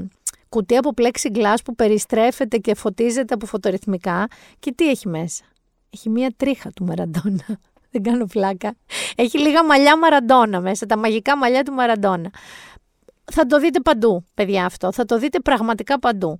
κουτί 0.56 0.76
από 0.76 0.92
plexiglass 0.98 1.56
που 1.66 1.76
περιστρέφεται 1.76 2.58
και 2.58 2.76
φωτίζεται 2.76 3.34
από 3.34 3.46
φωτορυθμικά. 3.46 4.28
Και 4.60 4.74
τι 4.74 4.90
έχει 4.90 5.08
μέσα; 5.08 5.44
Έχει 5.90 6.10
μία 6.10 6.34
τρίχα 6.38 6.72
του 6.72 6.86
Μαραντόνα. 6.86 7.46
Δεν 7.92 8.04
κάνω 8.04 8.26
φλάκα. 8.28 8.76
Έχει 9.16 9.40
λίγα 9.40 9.66
μαλλιά 9.66 9.98
Μαραντόνα 9.98 10.60
μέσα, 10.62 10.86
τα 10.86 10.98
μαγικά 10.98 11.38
μαλλιά 11.38 11.64
του 11.64 11.74
Μαραντόνα. 11.74 12.30
Θα 13.32 13.46
το 13.46 13.60
δείτε 13.60 13.80
παντού, 13.80 14.26
παιδιά 14.34 14.66
αυτό. 14.66 14.92
Θα 14.92 15.06
το 15.06 15.20
δείτε 15.20 15.40
πραγματικά 15.40 16.00
παντού. 16.00 16.40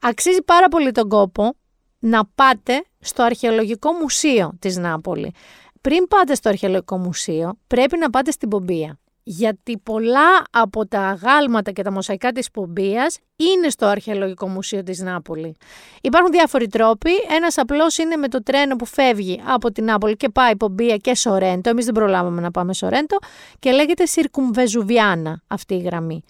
Αξίζει 0.00 0.42
πάρα 0.42 0.68
πολύ 0.68 0.90
τον 0.92 1.08
κόπο 1.08 1.54
να 1.98 2.26
πάτε 2.34 2.84
στο 3.00 3.22
αρχαιολογικό 3.22 3.92
μουσείο 3.92 4.52
της 4.58 4.76
Νάπολη. 4.76 5.32
Πριν 5.80 6.08
πάτε 6.08 6.34
στο 6.34 6.48
αρχαιολογικό 6.48 6.98
μουσείο, 6.98 7.58
πρέπει 7.66 7.98
να 7.98 8.10
πάτε 8.10 8.30
στην 8.30 8.48
Πομπία 8.48 8.98
γιατί 9.22 9.78
πολλά 9.78 10.44
από 10.50 10.86
τα 10.86 11.00
αγάλματα 11.00 11.70
και 11.70 11.82
τα 11.82 11.92
μοσαϊκά 11.92 12.32
της 12.32 12.50
Πομπίας 12.50 13.18
είναι 13.36 13.70
στο 13.70 13.86
Αρχαιολογικό 13.86 14.48
Μουσείο 14.48 14.82
της 14.82 15.00
Νάπολη. 15.00 15.56
Υπάρχουν 16.00 16.30
διάφοροι 16.30 16.66
τρόποι. 16.66 17.10
Ένας 17.30 17.58
απλός 17.58 17.98
είναι 17.98 18.16
με 18.16 18.28
το 18.28 18.42
τρένο 18.42 18.76
που 18.76 18.84
φεύγει 18.84 19.42
από 19.46 19.72
την 19.72 19.84
Νάπολη 19.84 20.16
και 20.16 20.28
πάει 20.28 20.56
Πομπία 20.56 20.96
και 20.96 21.14
Σορέντο. 21.14 21.70
Εμείς 21.70 21.84
δεν 21.84 21.94
προλάβαμε 21.94 22.40
να 22.40 22.50
πάμε 22.50 22.74
Σορέντο 22.74 23.16
και 23.58 23.70
λέγεται 23.70 24.06
Σιρκουμβεζουβιάνα 24.06 25.42
αυτή 25.46 25.74
η 25.74 25.80
γραμμή. 25.80 26.24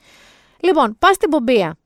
Λοιπόν, 0.61 0.97
πας 0.99 1.15
στην 1.15 1.31
Πομπία. 1.31 1.77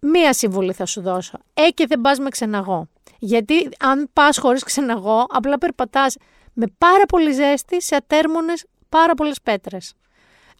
Μία 0.00 0.32
συμβουλή 0.32 0.72
θα 0.72 0.86
σου 0.86 1.00
δώσω. 1.00 1.38
Ε 1.54 1.68
και 1.68 1.86
δεν 1.86 2.00
πας 2.00 2.18
με 2.18 2.28
ξεναγό. 2.28 2.88
Γιατί 3.18 3.68
αν 3.78 4.10
πας 4.12 4.38
χωρίς 4.38 4.62
ξεναγό, 4.62 5.26
απλά 5.28 5.58
περπατάς 5.58 6.16
με 6.52 6.66
πάρα 6.78 7.06
πολύ 7.06 7.32
ζέστη 7.32 7.82
σε 7.82 7.94
ατέρμονες 7.94 8.64
πάρα 8.88 9.14
πολλές 9.14 9.40
πέτρες. 9.42 9.94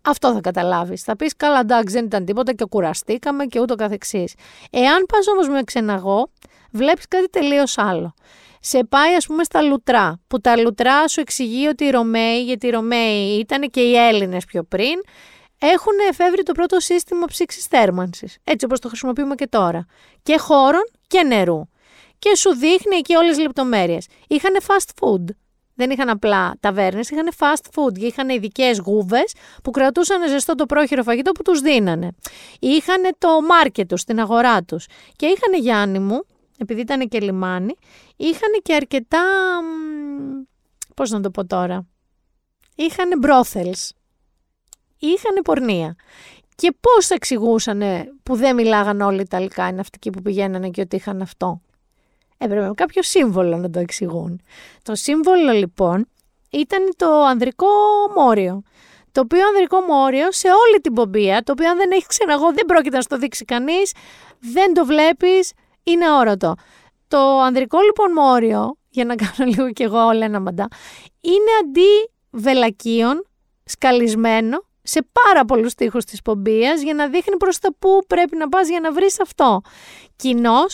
Αυτό 0.05 0.33
θα 0.33 0.41
καταλάβεις. 0.41 1.03
Θα 1.03 1.17
πεις 1.17 1.37
καλά, 1.37 1.59
εντάξει, 1.61 1.95
δεν 1.95 2.05
ήταν 2.05 2.25
τίποτα 2.25 2.53
και 2.53 2.65
κουραστήκαμε 2.65 3.45
και 3.45 3.61
ούτω 3.61 3.75
καθεξής. 3.75 4.35
Εάν 4.71 5.07
πας 5.13 5.29
όμως 5.29 5.49
με 5.49 5.63
ξεναγό, 5.63 6.31
βλέπεις 6.71 7.09
κάτι 7.09 7.31
τελείως 7.31 7.79
άλλο. 7.79 8.15
Σε 8.61 8.85
πάει, 8.85 9.15
ας 9.15 9.27
πούμε, 9.27 9.45
στα 9.45 9.63
λουτρά. 9.63 10.21
Που 10.27 10.41
τα 10.41 10.57
λουτρά 10.57 11.09
σου 11.09 11.21
εξηγεί 11.21 11.67
ότι 11.67 11.85
οι 11.85 11.91
Ρωμαίοι, 11.91 12.43
γιατί 12.45 12.67
οι 12.67 12.71
Ρωμαίοι 12.71 13.39
ήταν 13.39 13.71
και 13.71 13.81
οι 13.81 13.97
Έλληνες 13.97 14.45
πιο 14.45 14.63
πριν, 14.63 14.95
έχουν 15.59 15.93
εφεύρει 16.11 16.43
το 16.43 16.53
πρώτο 16.53 16.81
σύστημα 16.81 17.27
ψήξης 17.27 17.67
θέρμανσης. 17.67 18.39
Έτσι 18.45 18.65
όπως 18.65 18.81
το 18.81 18.89
χρησιμοποιούμε 18.89 19.35
και 19.35 19.47
τώρα. 19.47 19.87
Και 20.23 20.39
χώρων 20.39 20.83
και 21.07 21.23
νερού. 21.23 21.61
Και 22.19 22.37
σου 22.37 22.55
δείχνει 22.55 22.97
εκεί 22.97 23.15
όλες 23.15 23.35
τις 23.35 23.45
λεπτομέρειες. 23.45 24.07
Είχαν 24.29 24.57
fast 24.67 24.89
food. 25.01 25.25
Δεν 25.75 25.91
είχαν 25.91 26.09
απλά 26.09 26.55
ταβέρνες, 26.61 27.11
είχαν 27.11 27.29
fast 27.39 27.65
food. 27.75 27.99
Είχαν 27.99 28.29
ειδικές 28.29 28.79
γούβες 28.79 29.35
που 29.63 29.71
κρατούσαν 29.71 30.29
ζεστό 30.29 30.55
το 30.55 30.67
πρόχειρο 30.67 31.03
φαγητό 31.03 31.33
που 31.33 31.43
τους 31.43 31.61
δίνανε. 31.61 32.09
Είχαν 32.61 33.03
το 33.19 33.29
μάρκετ 33.41 33.89
τους, 33.89 34.05
την 34.05 34.21
αγορά 34.21 34.63
τους. 34.63 34.87
Και 35.17 35.27
είχαν 35.27 35.63
Γιάννη 35.63 35.99
μου, 35.99 36.23
επειδή 36.59 36.81
ήταν 36.81 37.09
και 37.09 37.21
λιμάνι, 37.21 37.75
είχαν 38.17 38.51
και 38.63 38.75
αρκετά... 38.75 39.23
μ, 39.63 40.43
Πώς 40.95 41.11
να 41.11 41.21
το 41.21 41.31
πω 41.31 41.47
τώρα. 41.47 41.87
Είχαν 42.75 43.09
brothels. 43.23 43.89
Είχαν 44.99 45.43
πορνεία. 45.45 45.97
Και 46.55 46.75
πώς 46.81 47.11
εξηγούσαν 47.11 47.83
που 48.23 48.37
δεν 48.37 48.55
μιλάγαν 48.55 49.01
όλοι 49.01 49.21
Ιταλικά 49.21 49.69
οι 49.69 49.73
ναυτικοί 49.73 50.11
που 50.11 50.23
πηγαίνανε 50.23 50.69
και 50.69 50.81
ότι 50.81 50.97
είχαν 50.97 51.23
αυτό; 51.23 51.61
Έπρεπε 52.39 52.67
με 52.67 52.75
κάποιο 52.75 53.03
σύμβολο 53.03 53.57
να 53.57 53.71
το 53.71 53.79
εξηγούν. 53.79 54.41
Το 54.83 54.95
σύμβολο 54.95 55.53
λοιπόν 55.53 56.09
ήταν 56.51 56.93
το 56.97 57.25
ανδρικό 57.25 57.67
μόριο. 58.17 58.63
Το 59.13 59.21
οποίο 59.21 59.47
ανδρικό 59.47 59.81
μόριο 59.81 60.33
σε 60.33 60.49
όλη 60.49 60.81
την 60.81 60.93
πομπία, 60.93 61.43
το 61.43 61.53
οποίο 61.53 61.71
αν 61.71 61.77
δεν 61.77 61.91
έχεις 61.91 62.07
ξεναγώ 62.07 62.53
δεν 62.53 62.65
πρόκειται 62.67 62.97
να 62.97 63.03
στο 63.03 63.19
δείξει 63.19 63.45
κανείς, 63.45 63.93
δεν 64.39 64.75
το 64.75 64.85
βλέπεις, 64.85 65.53
είναι 65.83 66.11
όρατο. 66.11 66.55
Το 67.09 67.19
ανδρικό 67.41 67.79
λοιπόν 67.81 68.13
μόριο, 68.13 68.77
για 68.89 69.05
να 69.05 69.15
κάνω 69.15 69.51
λίγο 69.51 69.71
κι 69.73 69.83
εγώ 69.83 70.07
όλα 70.07 70.25
ένα 70.25 70.41
μαντά, 70.41 70.69
είναι 71.21 71.51
αντί 71.63 72.13
βελακίων, 72.31 73.27
σκαλισμένο, 73.65 74.65
σε 74.83 75.07
πάρα 75.13 75.45
πολλούς 75.45 75.75
τοίχου 75.75 75.99
της 75.99 76.23
πομπίας 76.23 76.83
για 76.83 76.95
να 76.95 77.09
δείχνει 77.09 77.37
προς 77.37 77.59
τα 77.59 77.75
πού 77.79 78.05
πρέπει 78.07 78.37
να 78.37 78.49
πας 78.49 78.69
για 78.69 78.81
να 78.81 78.93
βρεις 78.93 79.21
αυτό. 79.21 79.61
Κοινώ 80.17 80.65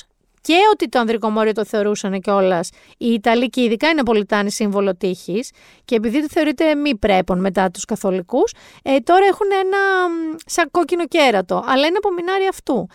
και 0.41 0.57
ότι 0.73 0.89
το 0.89 0.99
ανδρικό 0.99 1.31
μόριο 1.31 1.53
το 1.53 1.65
θεωρούσαν 1.65 2.21
κιόλας 2.21 2.71
οι 2.99 3.13
Ιταλοί 3.13 3.49
και 3.49 3.63
ειδικά 3.63 3.89
οι 3.89 3.95
Ναπολιτάνοι 3.95 4.51
σύμβολο 4.51 4.97
τύχης, 4.97 5.51
και 5.85 5.95
επειδή 5.95 6.21
το 6.21 6.27
θεωρείται 6.31 6.75
μη 6.75 6.97
πρέπον 6.97 7.41
μετά 7.41 7.71
τους 7.71 7.85
Καθολικούς, 7.85 8.53
ε, 8.83 8.99
τώρα 8.99 9.27
έχουν 9.27 9.47
ένα 9.65 10.09
μ, 10.09 10.37
σαν 10.47 10.71
κόκκινο 10.71 11.07
κέρατο, 11.07 11.65
αλλά 11.67 11.87
είναι 11.87 11.97
απομεινάρι 11.97 12.47
αυτού. 12.47 12.89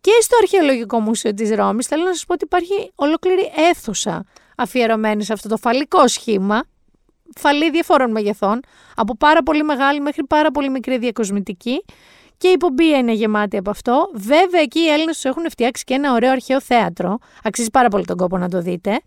Και 0.00 0.10
στο 0.20 0.36
Αρχαιολογικό 0.40 1.00
Μουσείο 1.00 1.34
της 1.34 1.50
Ρώμης 1.50 1.86
θέλω 1.86 2.04
να 2.04 2.12
σας 2.12 2.24
πω 2.24 2.32
ότι 2.32 2.44
υπάρχει 2.44 2.92
ολόκληρη 2.94 3.52
αίθουσα 3.70 4.24
αφιερωμένη 4.56 5.24
σε 5.24 5.32
αυτό 5.32 5.48
το 5.48 5.56
φαλικό 5.56 6.08
σχήμα, 6.08 6.62
φαλή 7.36 7.70
διαφόρων 7.70 8.10
μεγεθών, 8.10 8.60
από 8.94 9.16
πάρα 9.16 9.42
πολύ 9.42 9.62
μεγάλη 9.62 10.00
μέχρι 10.00 10.24
πάρα 10.24 10.50
πολύ 10.50 10.70
μικρή 10.70 10.98
διακοσμητική 10.98 11.84
και 12.40 12.48
η 12.48 12.56
πομπία 12.56 12.98
είναι 12.98 13.12
γεμάτη 13.12 13.56
από 13.56 13.70
αυτό. 13.70 14.10
Βέβαια, 14.14 14.60
εκεί 14.60 14.78
οι 14.78 14.88
Έλληνες 14.88 15.14
τους 15.14 15.24
έχουν 15.24 15.50
φτιάξει 15.50 15.84
και 15.84 15.94
ένα 15.94 16.12
ωραίο 16.12 16.30
αρχαίο 16.30 16.60
θέατρο. 16.60 17.18
Αξίζει 17.42 17.70
πάρα 17.70 17.88
πολύ 17.88 18.04
τον 18.04 18.16
κόπο 18.16 18.38
να 18.38 18.48
το 18.48 18.60
δείτε. 18.60 19.00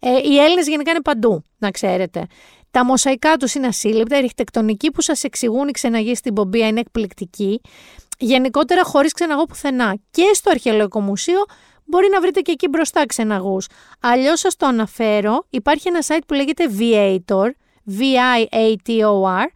Ε, 0.00 0.10
οι 0.10 0.38
Έλληνες 0.38 0.68
γενικά 0.68 0.90
είναι 0.90 1.02
παντού, 1.02 1.42
να 1.58 1.70
ξέρετε. 1.70 2.26
Τα 2.70 2.84
μοσαϊκά 2.84 3.36
τους 3.36 3.54
είναι 3.54 3.66
ασύλληπτα. 3.66 4.16
Η 4.16 4.18
αρχιτεκτονική 4.18 4.90
που 4.90 5.02
σας 5.02 5.24
εξηγούν 5.24 5.68
οι 5.68 5.70
ξεναγοί 5.70 6.14
στην 6.14 6.34
πομπία 6.34 6.66
είναι 6.66 6.80
εκπληκτική. 6.80 7.60
Γενικότερα, 8.18 8.84
χωρίς 8.84 9.12
ξεναγό 9.12 9.44
πουθενά. 9.44 9.96
Και 10.10 10.30
στο 10.32 10.50
Αρχαιολογικό 10.50 11.00
Μουσείο 11.00 11.44
μπορεί 11.84 12.08
να 12.12 12.20
βρείτε 12.20 12.40
και 12.40 12.52
εκεί 12.52 12.68
μπροστά 12.68 13.06
ξεναγούς. 13.06 13.66
Αλλιώς 14.00 14.40
σας 14.40 14.56
το 14.56 14.66
αναφέρω. 14.66 15.46
Υπάρχει 15.50 15.88
ένα 15.88 16.00
site 16.06 16.22
που 16.26 16.34
λέγεται 16.34 16.64
Viator, 16.78 17.48
V-I-A-T-O-R, 17.98 19.46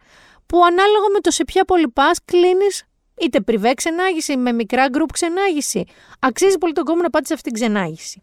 που 0.45 0.63
ανάλογα 0.63 1.09
με 1.13 1.19
το 1.21 1.31
σε 1.31 1.43
ποια 1.43 1.65
πόλη 1.65 1.87
πα, 1.87 2.11
κλείνεις 2.25 2.85
είτε 3.21 3.41
πριβέ 3.41 3.73
ξενάγηση, 3.73 4.37
με 4.37 4.51
μικρά 4.51 4.89
γκρουπ 4.89 5.11
ξενάγηση. 5.11 5.83
Αξίζει 6.19 6.57
πολύ 6.57 6.73
τον 6.73 6.83
κόμμα 6.83 7.01
να 7.01 7.09
πάτε 7.09 7.25
σε 7.25 7.33
αυτήν 7.33 7.53
την 7.53 7.61
ξενάγηση. 7.61 8.21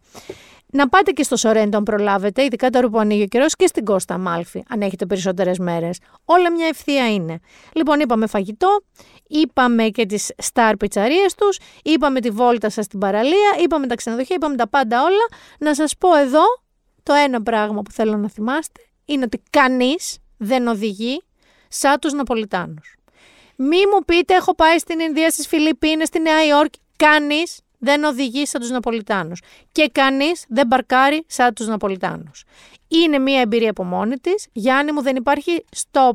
Να 0.71 0.89
πάτε 0.89 1.11
και 1.11 1.23
στο 1.23 1.35
Σορέντο 1.35 1.77
αν 1.77 1.83
προλάβετε, 1.83 2.43
ειδικά 2.43 2.69
τώρα 2.69 2.89
που 2.89 2.99
ανοίγει 2.99 3.21
ο 3.21 3.25
καιρός, 3.25 3.55
και 3.55 3.67
στην 3.67 3.85
Κώστα 3.85 4.17
Μάλφη, 4.17 4.63
αν 4.69 4.81
έχετε 4.81 5.05
περισσότερες 5.05 5.59
μέρες. 5.59 5.99
Όλα 6.25 6.51
μια 6.51 6.67
ευθεία 6.67 7.13
είναι. 7.13 7.39
Λοιπόν, 7.73 7.99
είπαμε 7.99 8.27
φαγητό, 8.27 8.81
είπαμε 9.27 9.83
και 9.83 10.05
τις 10.05 10.31
star 10.53 10.73
πιτσαρίες 10.79 11.35
τους, 11.35 11.59
είπαμε 11.83 12.19
τη 12.19 12.29
βόλτα 12.29 12.69
σας 12.69 12.85
στην 12.85 12.99
παραλία, 12.99 13.55
είπαμε 13.63 13.87
τα 13.87 13.95
ξενοδοχεία, 13.95 14.35
είπαμε 14.35 14.55
τα 14.55 14.67
πάντα 14.67 15.01
όλα. 15.01 15.27
Να 15.59 15.75
σας 15.75 15.97
πω 15.97 16.15
εδώ 16.15 16.43
το 17.03 17.13
ένα 17.13 17.41
πράγμα 17.41 17.81
που 17.81 17.91
θέλω 17.91 18.17
να 18.17 18.29
θυμάστε 18.29 18.81
είναι 19.05 19.23
ότι 19.23 19.41
κανείς 19.49 20.17
δεν 20.37 20.67
οδηγεί 20.67 21.21
σαν 21.67 21.99
τους 21.99 22.13
Ναπολιτάνους. 22.13 22.95
Μη 23.61 23.77
μου 23.93 24.05
πείτε, 24.05 24.33
έχω 24.33 24.55
πάει 24.55 24.77
στην 24.77 24.99
Ινδία, 24.99 25.29
στις 25.29 25.47
Φιλιππίνες, 25.47 26.07
στη 26.07 26.19
Νέα 26.19 26.45
Υόρκη. 26.45 26.79
Κανείς 26.95 27.59
δεν 27.77 28.03
οδηγεί 28.03 28.45
σαν 28.45 28.61
τους 28.61 28.69
Ναπολιτάνους. 28.69 29.41
Και 29.71 29.89
κανείς 29.91 30.45
δεν 30.47 30.67
μπαρκάρει 30.67 31.23
σαν 31.27 31.53
τους 31.53 31.67
Ναπολιτάνους. 31.67 32.43
Είναι 32.87 33.19
μία 33.19 33.41
εμπειρία 33.41 33.69
από 33.69 33.83
μόνη 33.83 34.17
της. 34.17 34.47
Γιάννη 34.51 34.91
μου, 34.91 35.01
δεν 35.01 35.15
υπάρχει 35.15 35.65
stop 35.75 36.11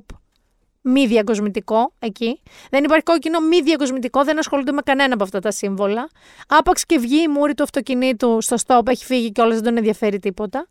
μη 0.80 1.06
διακοσμητικό 1.06 1.92
εκεί. 1.98 2.40
Δεν 2.70 2.84
υπάρχει 2.84 3.02
κόκκινο 3.02 3.40
μη 3.40 3.60
διακοσμητικό, 3.60 4.24
δεν 4.24 4.38
ασχολούνται 4.38 4.72
με 4.72 4.80
κανένα 4.84 5.14
από 5.14 5.22
αυτά 5.22 5.40
τα 5.40 5.50
σύμβολα. 5.50 6.08
Άπαξ 6.48 6.86
και 6.86 6.98
βγει 6.98 7.22
η 7.22 7.28
μούρη 7.28 7.54
του 7.54 7.62
αυτοκινήτου 7.62 8.40
στο 8.40 8.56
stop, 8.66 8.88
έχει 8.88 9.04
φύγει 9.04 9.32
και 9.32 9.42
δεν 9.42 9.62
τον 9.62 9.76
ενδιαφέρει 9.76 10.18
τίποτα. 10.18 10.66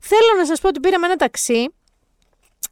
Θέλω 0.00 0.38
να 0.38 0.46
σας 0.46 0.60
πω 0.60 0.68
ότι 0.68 0.80
πήραμε 0.80 1.06
ένα 1.06 1.16
ταξί 1.16 1.74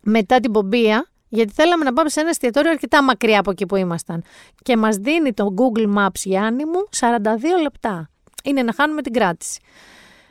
μετά 0.01 0.40
την 0.40 0.52
Πομπηία 0.52 1.10
γιατί 1.28 1.52
θέλαμε 1.52 1.84
να 1.84 1.92
πάμε 1.92 2.08
σε 2.08 2.20
ένα 2.20 2.28
εστιατόριο 2.28 2.70
αρκετά 2.70 3.02
μακριά 3.02 3.40
από 3.40 3.50
εκεί 3.50 3.66
που 3.66 3.76
ήμασταν. 3.76 4.22
Και 4.62 4.76
μας 4.76 4.96
δίνει 4.96 5.32
το 5.32 5.54
Google 5.56 5.96
Maps 5.96 6.20
Γιάννη 6.24 6.64
μου 6.64 6.88
42 6.98 7.18
λεπτά. 7.62 8.10
Είναι 8.44 8.62
να 8.62 8.72
χάνουμε 8.72 9.02
την 9.02 9.12
κράτηση. 9.12 9.60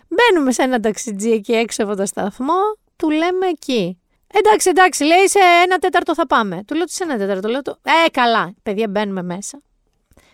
Μπαίνουμε 0.08 0.52
σε 0.52 0.62
ένα 0.62 0.80
ταξιτζί 0.80 1.32
εκεί 1.32 1.54
έξω 1.54 1.84
από 1.84 1.96
το 1.96 2.06
σταθμό, 2.06 2.62
του 2.96 3.10
λέμε 3.10 3.48
εκεί. 3.50 4.00
Εντάξει, 4.34 4.70
εντάξει, 4.70 5.04
λέει 5.04 5.28
σε 5.28 5.40
ένα 5.64 5.78
τέταρτο 5.78 6.14
θα 6.14 6.28
πάμε. 6.28 6.64
Του 6.68 6.76
λέω 6.76 6.88
σε 6.88 7.04
ένα 7.04 7.18
τέταρτο. 7.18 7.48
Λέω, 7.48 7.62
του, 7.62 7.78
ε, 7.84 8.10
καλά. 8.10 8.54
Παιδιά, 8.64 8.88
μπαίνουμε 8.90 9.24
μέσα. 9.24 9.62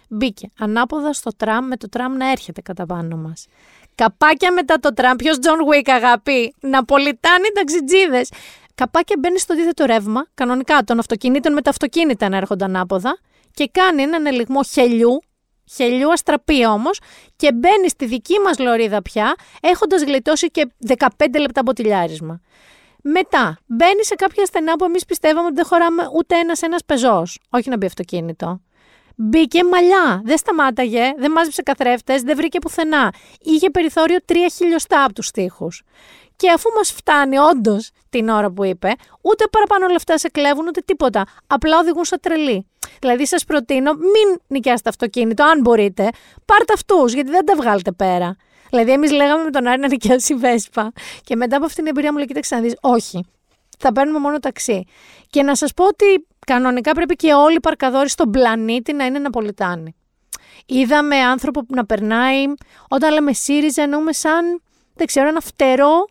Μπήκε 0.09 0.51
ανάποδα 0.59 1.13
στο 1.13 1.35
τραμ 1.37 1.65
με 1.65 1.77
το 1.77 1.89
τραμ 1.89 2.13
να 2.17 2.31
έρχεται 2.31 2.61
κατά 2.61 2.85
πάνω 2.85 3.17
μας. 3.17 3.45
Καπάκια 3.95 4.51
μετά 4.51 4.79
το 4.79 4.93
τραμ. 4.93 5.15
Ποιος 5.15 5.39
John 5.39 5.57
Wick, 5.71 5.89
αγάπη; 5.89 6.55
Ναπολιτάνοι 6.59 7.47
ταξιτζίδες. 7.53 8.31
Καπάκια 8.75 9.15
μπαίνει 9.19 9.39
στο 9.39 9.53
αντίθετο 9.53 9.85
ρεύμα, 9.85 10.25
κανονικά 10.33 10.83
των 10.83 10.99
αυτοκινήτων 10.99 11.53
με 11.53 11.61
τα 11.61 11.69
αυτοκίνητα 11.69 12.29
να 12.29 12.37
έρχονται 12.37 12.65
ανάποδα 12.65 13.19
και 13.53 13.69
κάνει 13.71 14.01
έναν 14.01 14.25
ελιγμό 14.25 14.63
χελιού, 14.63 15.19
χελιού 15.75 16.11
αστραπή 16.11 16.65
όμως, 16.65 16.99
και 17.35 17.53
μπαίνει 17.53 17.89
στη 17.89 18.05
δική 18.05 18.39
μας 18.39 18.59
λωρίδα 18.59 19.01
πια, 19.01 19.35
έχοντας 19.61 20.03
γλιτώσει 20.03 20.47
και 20.47 20.67
15 20.97 21.05
λεπτά 21.39 21.61
μποτιλιάρισμα. 21.63 22.41
Μετά 23.03 23.57
μπαίνει 23.65 24.05
σε 24.05 24.15
κάποια 24.15 24.45
στενά 24.45 24.75
που 24.75 24.85
εμείς 24.85 25.05
πιστεύαμε 25.05 25.45
ότι 25.45 25.55
δεν 25.55 25.65
χωράμε 25.65 26.03
ούτε 26.15 26.35
ένας 26.35 26.61
ένας 26.61 26.85
πεζός. 26.85 27.39
Όχι 27.49 27.69
να 27.69 27.77
μπει 27.77 27.85
αυτοκίνητο. 27.85 28.61
Μπήκε 29.15 29.63
μαλλιά. 29.63 30.21
Δεν 30.23 30.37
σταμάταγε, 30.37 31.13
δεν 31.17 31.31
μάζεψε 31.31 31.61
καθρέφτες, 31.61 32.21
δεν 32.21 32.35
βρήκε 32.35 32.59
πουθενά. 32.59 33.13
Είχε 33.39 33.69
περιθώριο 33.69 34.17
3 34.25 34.35
χιλιοστά 34.55 35.03
από 35.03 35.13
τους 35.13 35.31
τοίχου. 35.31 35.67
Και 36.41 36.51
αφού 36.51 36.69
μας 36.75 36.91
φτάνει 36.91 37.37
όντως 37.37 37.91
την 38.09 38.29
ώρα 38.29 38.51
που 38.51 38.63
είπε, 38.63 38.93
ούτε 39.21 39.47
παραπάνω 39.51 39.87
λεφτά 39.87 40.17
σε 40.17 40.29
κλέβουν 40.29 40.67
ούτε 40.67 40.81
τίποτα. 40.85 41.25
Απλά 41.47 41.79
οδηγούν 41.79 42.05
σαν 42.05 42.19
τρελή. 42.21 42.67
Δηλαδή, 42.99 43.27
σας 43.27 43.45
προτείνω, 43.45 43.93
μην 43.93 44.39
νοικιάσετε 44.47 44.89
αυτοκίνητο, 44.89 45.43
αν 45.43 45.61
μπορείτε. 45.61 46.09
Πάρτε 46.45 46.73
αυτούς, 46.73 47.13
γιατί 47.13 47.29
δεν 47.29 47.45
τα 47.45 47.55
βγάλετε 47.55 47.91
πέρα. 47.91 48.35
Δηλαδή, 48.69 48.91
εμείς 48.91 49.11
λέγαμε 49.11 49.43
με 49.43 49.49
τον 49.49 49.67
Άρη 49.67 49.79
να 49.79 49.87
νοικιάσει 49.87 50.33
Βέσπα. 50.33 50.91
Και 51.23 51.35
μετά 51.35 51.55
από 51.55 51.65
αυτήν 51.65 51.83
την 51.83 51.93
εμπειρία 51.93 52.11
μου 52.11 52.17
λέει: 52.17 52.27
Κοίταξε 52.27 52.55
να 52.55 52.61
δεις, 52.61 52.75
όχι. 52.81 53.25
Θα 53.79 53.91
παίρνουμε 53.91 54.19
μόνο 54.19 54.39
ταξί. 54.39 54.83
Και 55.29 55.43
να 55.43 55.55
σας 55.55 55.73
πω 55.73 55.85
ότι 55.85 56.27
κανονικά 56.45 56.91
πρέπει 56.91 57.15
και 57.15 57.33
όλοι 57.33 57.55
οι 57.55 57.59
παρκαδόροι 57.59 58.09
στον 58.09 58.31
πλανήτη 58.31 58.93
να 58.93 59.05
είναι 59.05 59.19
Ναπολιτάνοι. 59.19 59.95
Είδαμε 60.65 61.15
άνθρωπο 61.15 61.65
που 61.65 61.75
να 61.75 61.85
περνάει, 61.85 62.43
όταν 62.89 63.13
λέμε 63.13 63.33
ΣΥΡΙΖΑ, 63.33 63.81
εννοούμε 63.81 64.13
σαν, 64.13 64.61
δεν 64.95 65.07
ξέρω, 65.07 65.27
ένα 65.27 65.39
φτερό 65.39 66.05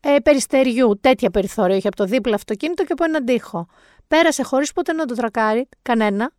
ε, 0.00 0.16
περιστεριού. 0.22 0.98
Τέτοια 1.00 1.30
περιθώρια 1.30 1.76
είχε 1.76 1.88
από 1.88 1.96
το 1.96 2.04
δίπλα 2.04 2.34
αυτοκίνητο 2.34 2.84
και 2.84 2.92
από 2.92 3.04
έναν 3.04 3.24
τοίχο. 3.24 3.66
Πέρασε 4.08 4.42
χωρίς 4.42 4.72
ποτέ 4.72 4.92
να 4.92 5.04
το 5.04 5.14
τρακάρει, 5.14 5.68
κανένα. 5.82 6.32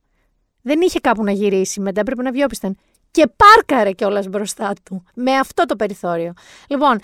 Δεν 0.61 0.81
είχε 0.81 0.99
κάπου 0.99 1.23
να 1.23 1.31
γυρίσει, 1.31 1.79
μετά 1.79 1.99
έπρεπε 1.99 2.21
να 2.21 2.31
βγει 2.31 2.43
όπισθεν. 2.43 2.77
Και 3.11 3.27
πάρκαρε 3.35 3.91
κιόλας 3.91 4.27
μπροστά 4.27 4.73
του. 4.83 5.03
Με 5.13 5.35
αυτό 5.35 5.65
το 5.65 5.75
περιθώριο. 5.75 6.33
Λοιπόν, 6.67 6.99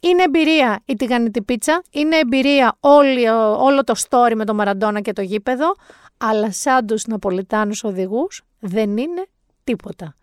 είναι 0.00 0.22
εμπειρία 0.22 0.82
η 0.84 0.94
τηγανιτή 0.94 1.42
πίτσα, 1.42 1.82
είναι 1.90 2.16
εμπειρία 2.16 2.76
όλη, 2.80 3.28
όλο 3.58 3.84
το 3.84 3.94
story 4.08 4.32
με 4.34 4.44
το 4.44 4.54
Μαραντόνα 4.54 5.00
και 5.00 5.12
το 5.12 5.22
γήπεδο, 5.22 5.74
αλλά 6.16 6.52
σαν 6.52 6.86
τους 6.86 7.06
Ναπολιτάνους 7.06 7.84
οδηγούς 7.84 8.42
δεν 8.58 8.96
είναι 8.96 9.26
τίποτα. 9.64 10.16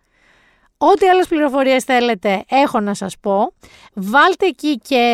Ό,τι 0.82 1.08
άλλες 1.08 1.28
πληροφορίες 1.28 1.84
θέλετε 1.84 2.44
έχω 2.48 2.80
να 2.80 2.94
σας 2.94 3.18
πω. 3.20 3.52
Βάλτε 3.94 4.46
εκεί 4.46 4.78
και 4.78 5.04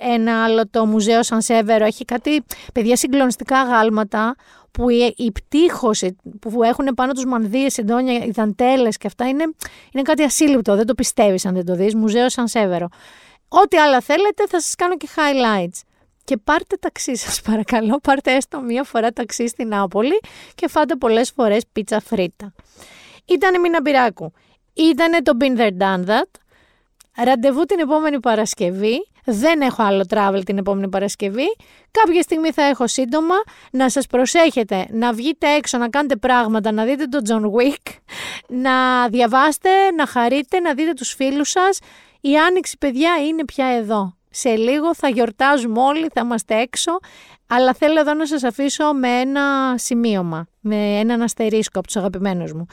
ένα 0.00 0.44
άλλο 0.44 0.68
το 0.70 0.86
Μουζέο 0.86 1.22
Σαν 1.22 1.40
Σέβερο. 1.42 1.84
Έχει 1.84 2.04
κάτι 2.04 2.44
παιδιά 2.72 2.96
συγκλονιστικά 2.96 3.62
γάλματα 3.62 4.34
που 4.70 4.88
η, 4.90 5.14
η 5.16 5.32
πτύχωση 5.32 6.16
που 6.40 6.62
έχουν 6.62 6.86
πάνω 6.94 7.12
τους 7.12 7.24
μανδύες, 7.24 7.72
συντόνια, 7.72 8.24
οι 8.24 8.30
δαντέλες 8.30 8.96
και 8.96 9.06
αυτά 9.06 9.28
είναι, 9.28 9.44
είναι 9.92 10.02
κάτι 10.02 10.22
ασύλληπτο. 10.22 10.76
Δεν 10.76 10.86
το 10.86 10.94
πιστεύεις 10.94 11.46
αν 11.46 11.54
δεν 11.54 11.64
το 11.64 11.74
δεις. 11.74 11.94
Μουζέο 11.94 12.28
Σαν 12.28 12.48
Σέβερο. 12.48 12.88
Ό,τι 13.48 13.76
άλλα 13.76 14.00
θέλετε 14.00 14.46
θα 14.48 14.60
σας 14.60 14.74
κάνω 14.74 14.96
και 14.96 15.08
highlights. 15.16 15.80
και 16.24 16.36
πάρτε 16.36 16.76
ταξί 16.76 17.16
σας 17.16 17.40
παρακαλώ, 17.48 17.98
πάρτε 18.02 18.34
έστω 18.34 18.60
μία 18.60 18.84
φορά 18.84 19.10
ταξί 19.10 19.48
στην 19.48 19.68
Νάπολη 19.68 20.20
και 20.54 20.68
φάτε 20.68 20.96
πολλές 20.96 21.30
φορές 21.30 21.62
πίτσα 21.72 22.00
φρίτα. 22.00 22.52
Ήτανε 23.24 23.58
Μίνα 23.58 23.80
Μπυράκου, 23.80 24.32
ήτανε 24.74 25.22
το 25.22 25.32
Been 25.40 25.58
There 25.58 25.76
Done 25.78 26.06
That, 26.06 26.30
ραντεβού 27.24 27.64
την 27.64 27.78
επόμενη 27.78 28.20
Παρασκευή, 28.20 29.08
δεν 29.24 29.60
έχω 29.60 29.82
άλλο 29.82 30.04
travel 30.08 30.40
την 30.44 30.58
επόμενη 30.58 30.88
Παρασκευή, 30.88 31.56
κάποια 31.90 32.22
στιγμή 32.22 32.50
θα 32.50 32.62
έχω 32.62 32.86
σύντομα, 32.86 33.34
να 33.70 33.88
σας 33.90 34.06
προσέχετε, 34.06 34.86
να 34.90 35.12
βγείτε 35.12 35.54
έξω, 35.54 35.78
να 35.78 35.88
κάνετε 35.88 36.16
πράγματα, 36.16 36.72
να 36.72 36.84
δείτε 36.84 37.04
τον 37.06 37.22
John 37.28 37.44
Wick, 37.44 37.92
να 38.48 39.08
διαβάστε, 39.08 39.70
να 39.96 40.06
χαρείτε, 40.06 40.60
να 40.60 40.74
δείτε 40.74 40.92
τους 40.92 41.12
φίλους 41.12 41.50
σας, 41.50 41.78
η 42.20 42.36
άνοιξη 42.36 42.78
παιδιά 42.78 43.10
είναι 43.28 43.44
πια 43.44 43.66
εδώ. 43.66 44.16
Σε 44.30 44.56
λίγο 44.56 44.94
θα 44.94 45.08
γιορτάζουμε 45.08 45.80
όλοι, 45.80 46.08
θα 46.14 46.20
είμαστε 46.20 46.54
έξω, 46.54 46.98
αλλά 47.46 47.74
θέλω 47.74 48.00
εδώ 48.00 48.14
να 48.14 48.26
σας 48.26 48.42
αφήσω 48.42 48.92
με 48.92 49.08
ένα 49.08 49.74
σημείωμα, 49.78 50.46
με 50.60 50.98
έναν 50.98 51.22
αστερίσκο 51.22 51.78
από 51.78 51.86
τους 51.86 51.96
αγαπημένους 51.96 52.52
μου. 52.52 52.66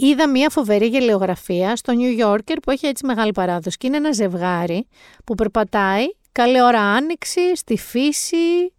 Είδα 0.00 0.28
μια 0.28 0.50
φοβερή 0.50 0.86
γελιογραφία 0.86 1.76
στο 1.76 1.92
New 1.96 2.24
Yorker 2.26 2.56
που 2.62 2.70
έχει 2.70 2.86
έτσι 2.86 3.06
μεγάλη 3.06 3.32
παράδοση 3.32 3.76
και 3.76 3.86
είναι 3.86 3.96
ένα 3.96 4.12
ζευγάρι 4.12 4.86
που 5.24 5.34
περπατάει 5.34 6.04
καλή 6.32 6.62
ώρα 6.62 6.80
άνοιξη, 6.80 7.56
στη 7.56 7.76
φύση 7.76 8.72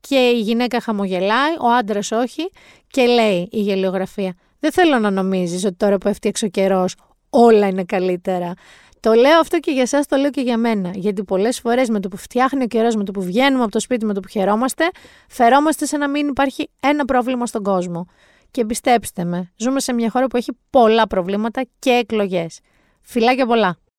και 0.00 0.16
η 0.16 0.40
γυναίκα 0.40 0.80
χαμογελάει, 0.80 1.52
ο 1.60 1.68
άντρας 1.78 2.10
όχι 2.10 2.50
και 2.86 3.06
λέει 3.06 3.48
η 3.50 3.60
γελιογραφία 3.60 4.34
δεν 4.60 4.72
θέλω 4.72 4.98
να 4.98 5.10
νομίζεις 5.10 5.64
ότι 5.64 5.74
τώρα 5.74 5.98
που 5.98 6.08
έφτιαξε 6.08 6.44
ο 6.44 6.48
καιρός 6.48 6.94
όλα 7.30 7.66
είναι 7.66 7.84
καλύτερα. 7.84 8.52
Το 9.00 9.12
λέω 9.12 9.38
αυτό 9.38 9.58
και 9.58 9.70
για 9.70 9.82
εσάς, 9.82 10.06
το 10.06 10.16
λέω 10.16 10.30
και 10.30 10.40
για 10.40 10.56
μένα. 10.56 10.90
Γιατί 10.94 11.24
πολλές 11.24 11.60
φορές 11.60 11.88
με 11.88 12.00
το 12.00 12.08
που 12.08 12.16
φτιάχνει 12.16 12.62
ο 12.62 12.66
καιρός, 12.66 12.94
με 12.94 13.04
το 13.04 13.12
που 13.12 13.22
βγαίνουμε 13.22 13.62
από 13.62 13.72
το 13.72 13.80
σπίτι, 13.80 14.04
με 14.04 14.14
το 14.14 14.20
που 14.20 14.28
χαιρόμαστε, 14.28 14.84
φερόμαστε 15.28 15.86
σε 15.86 15.96
να 15.96 16.08
μην 16.08 16.28
υπάρχει 16.28 16.70
ένα 16.80 17.04
πρόβλημα 17.04 17.46
στον 17.46 17.62
κόσμο. 17.62 18.06
Και 18.50 18.64
πιστέψτε 18.64 19.24
με, 19.24 19.52
ζούμε 19.56 19.80
σε 19.80 19.92
μια 19.92 20.10
χώρα 20.10 20.26
που 20.26 20.36
έχει 20.36 20.58
πολλά 20.70 21.06
προβλήματα 21.06 21.66
και 21.78 21.90
εκλογές. 21.90 22.60
Φιλάκια 23.00 23.46
πολλά. 23.46 23.78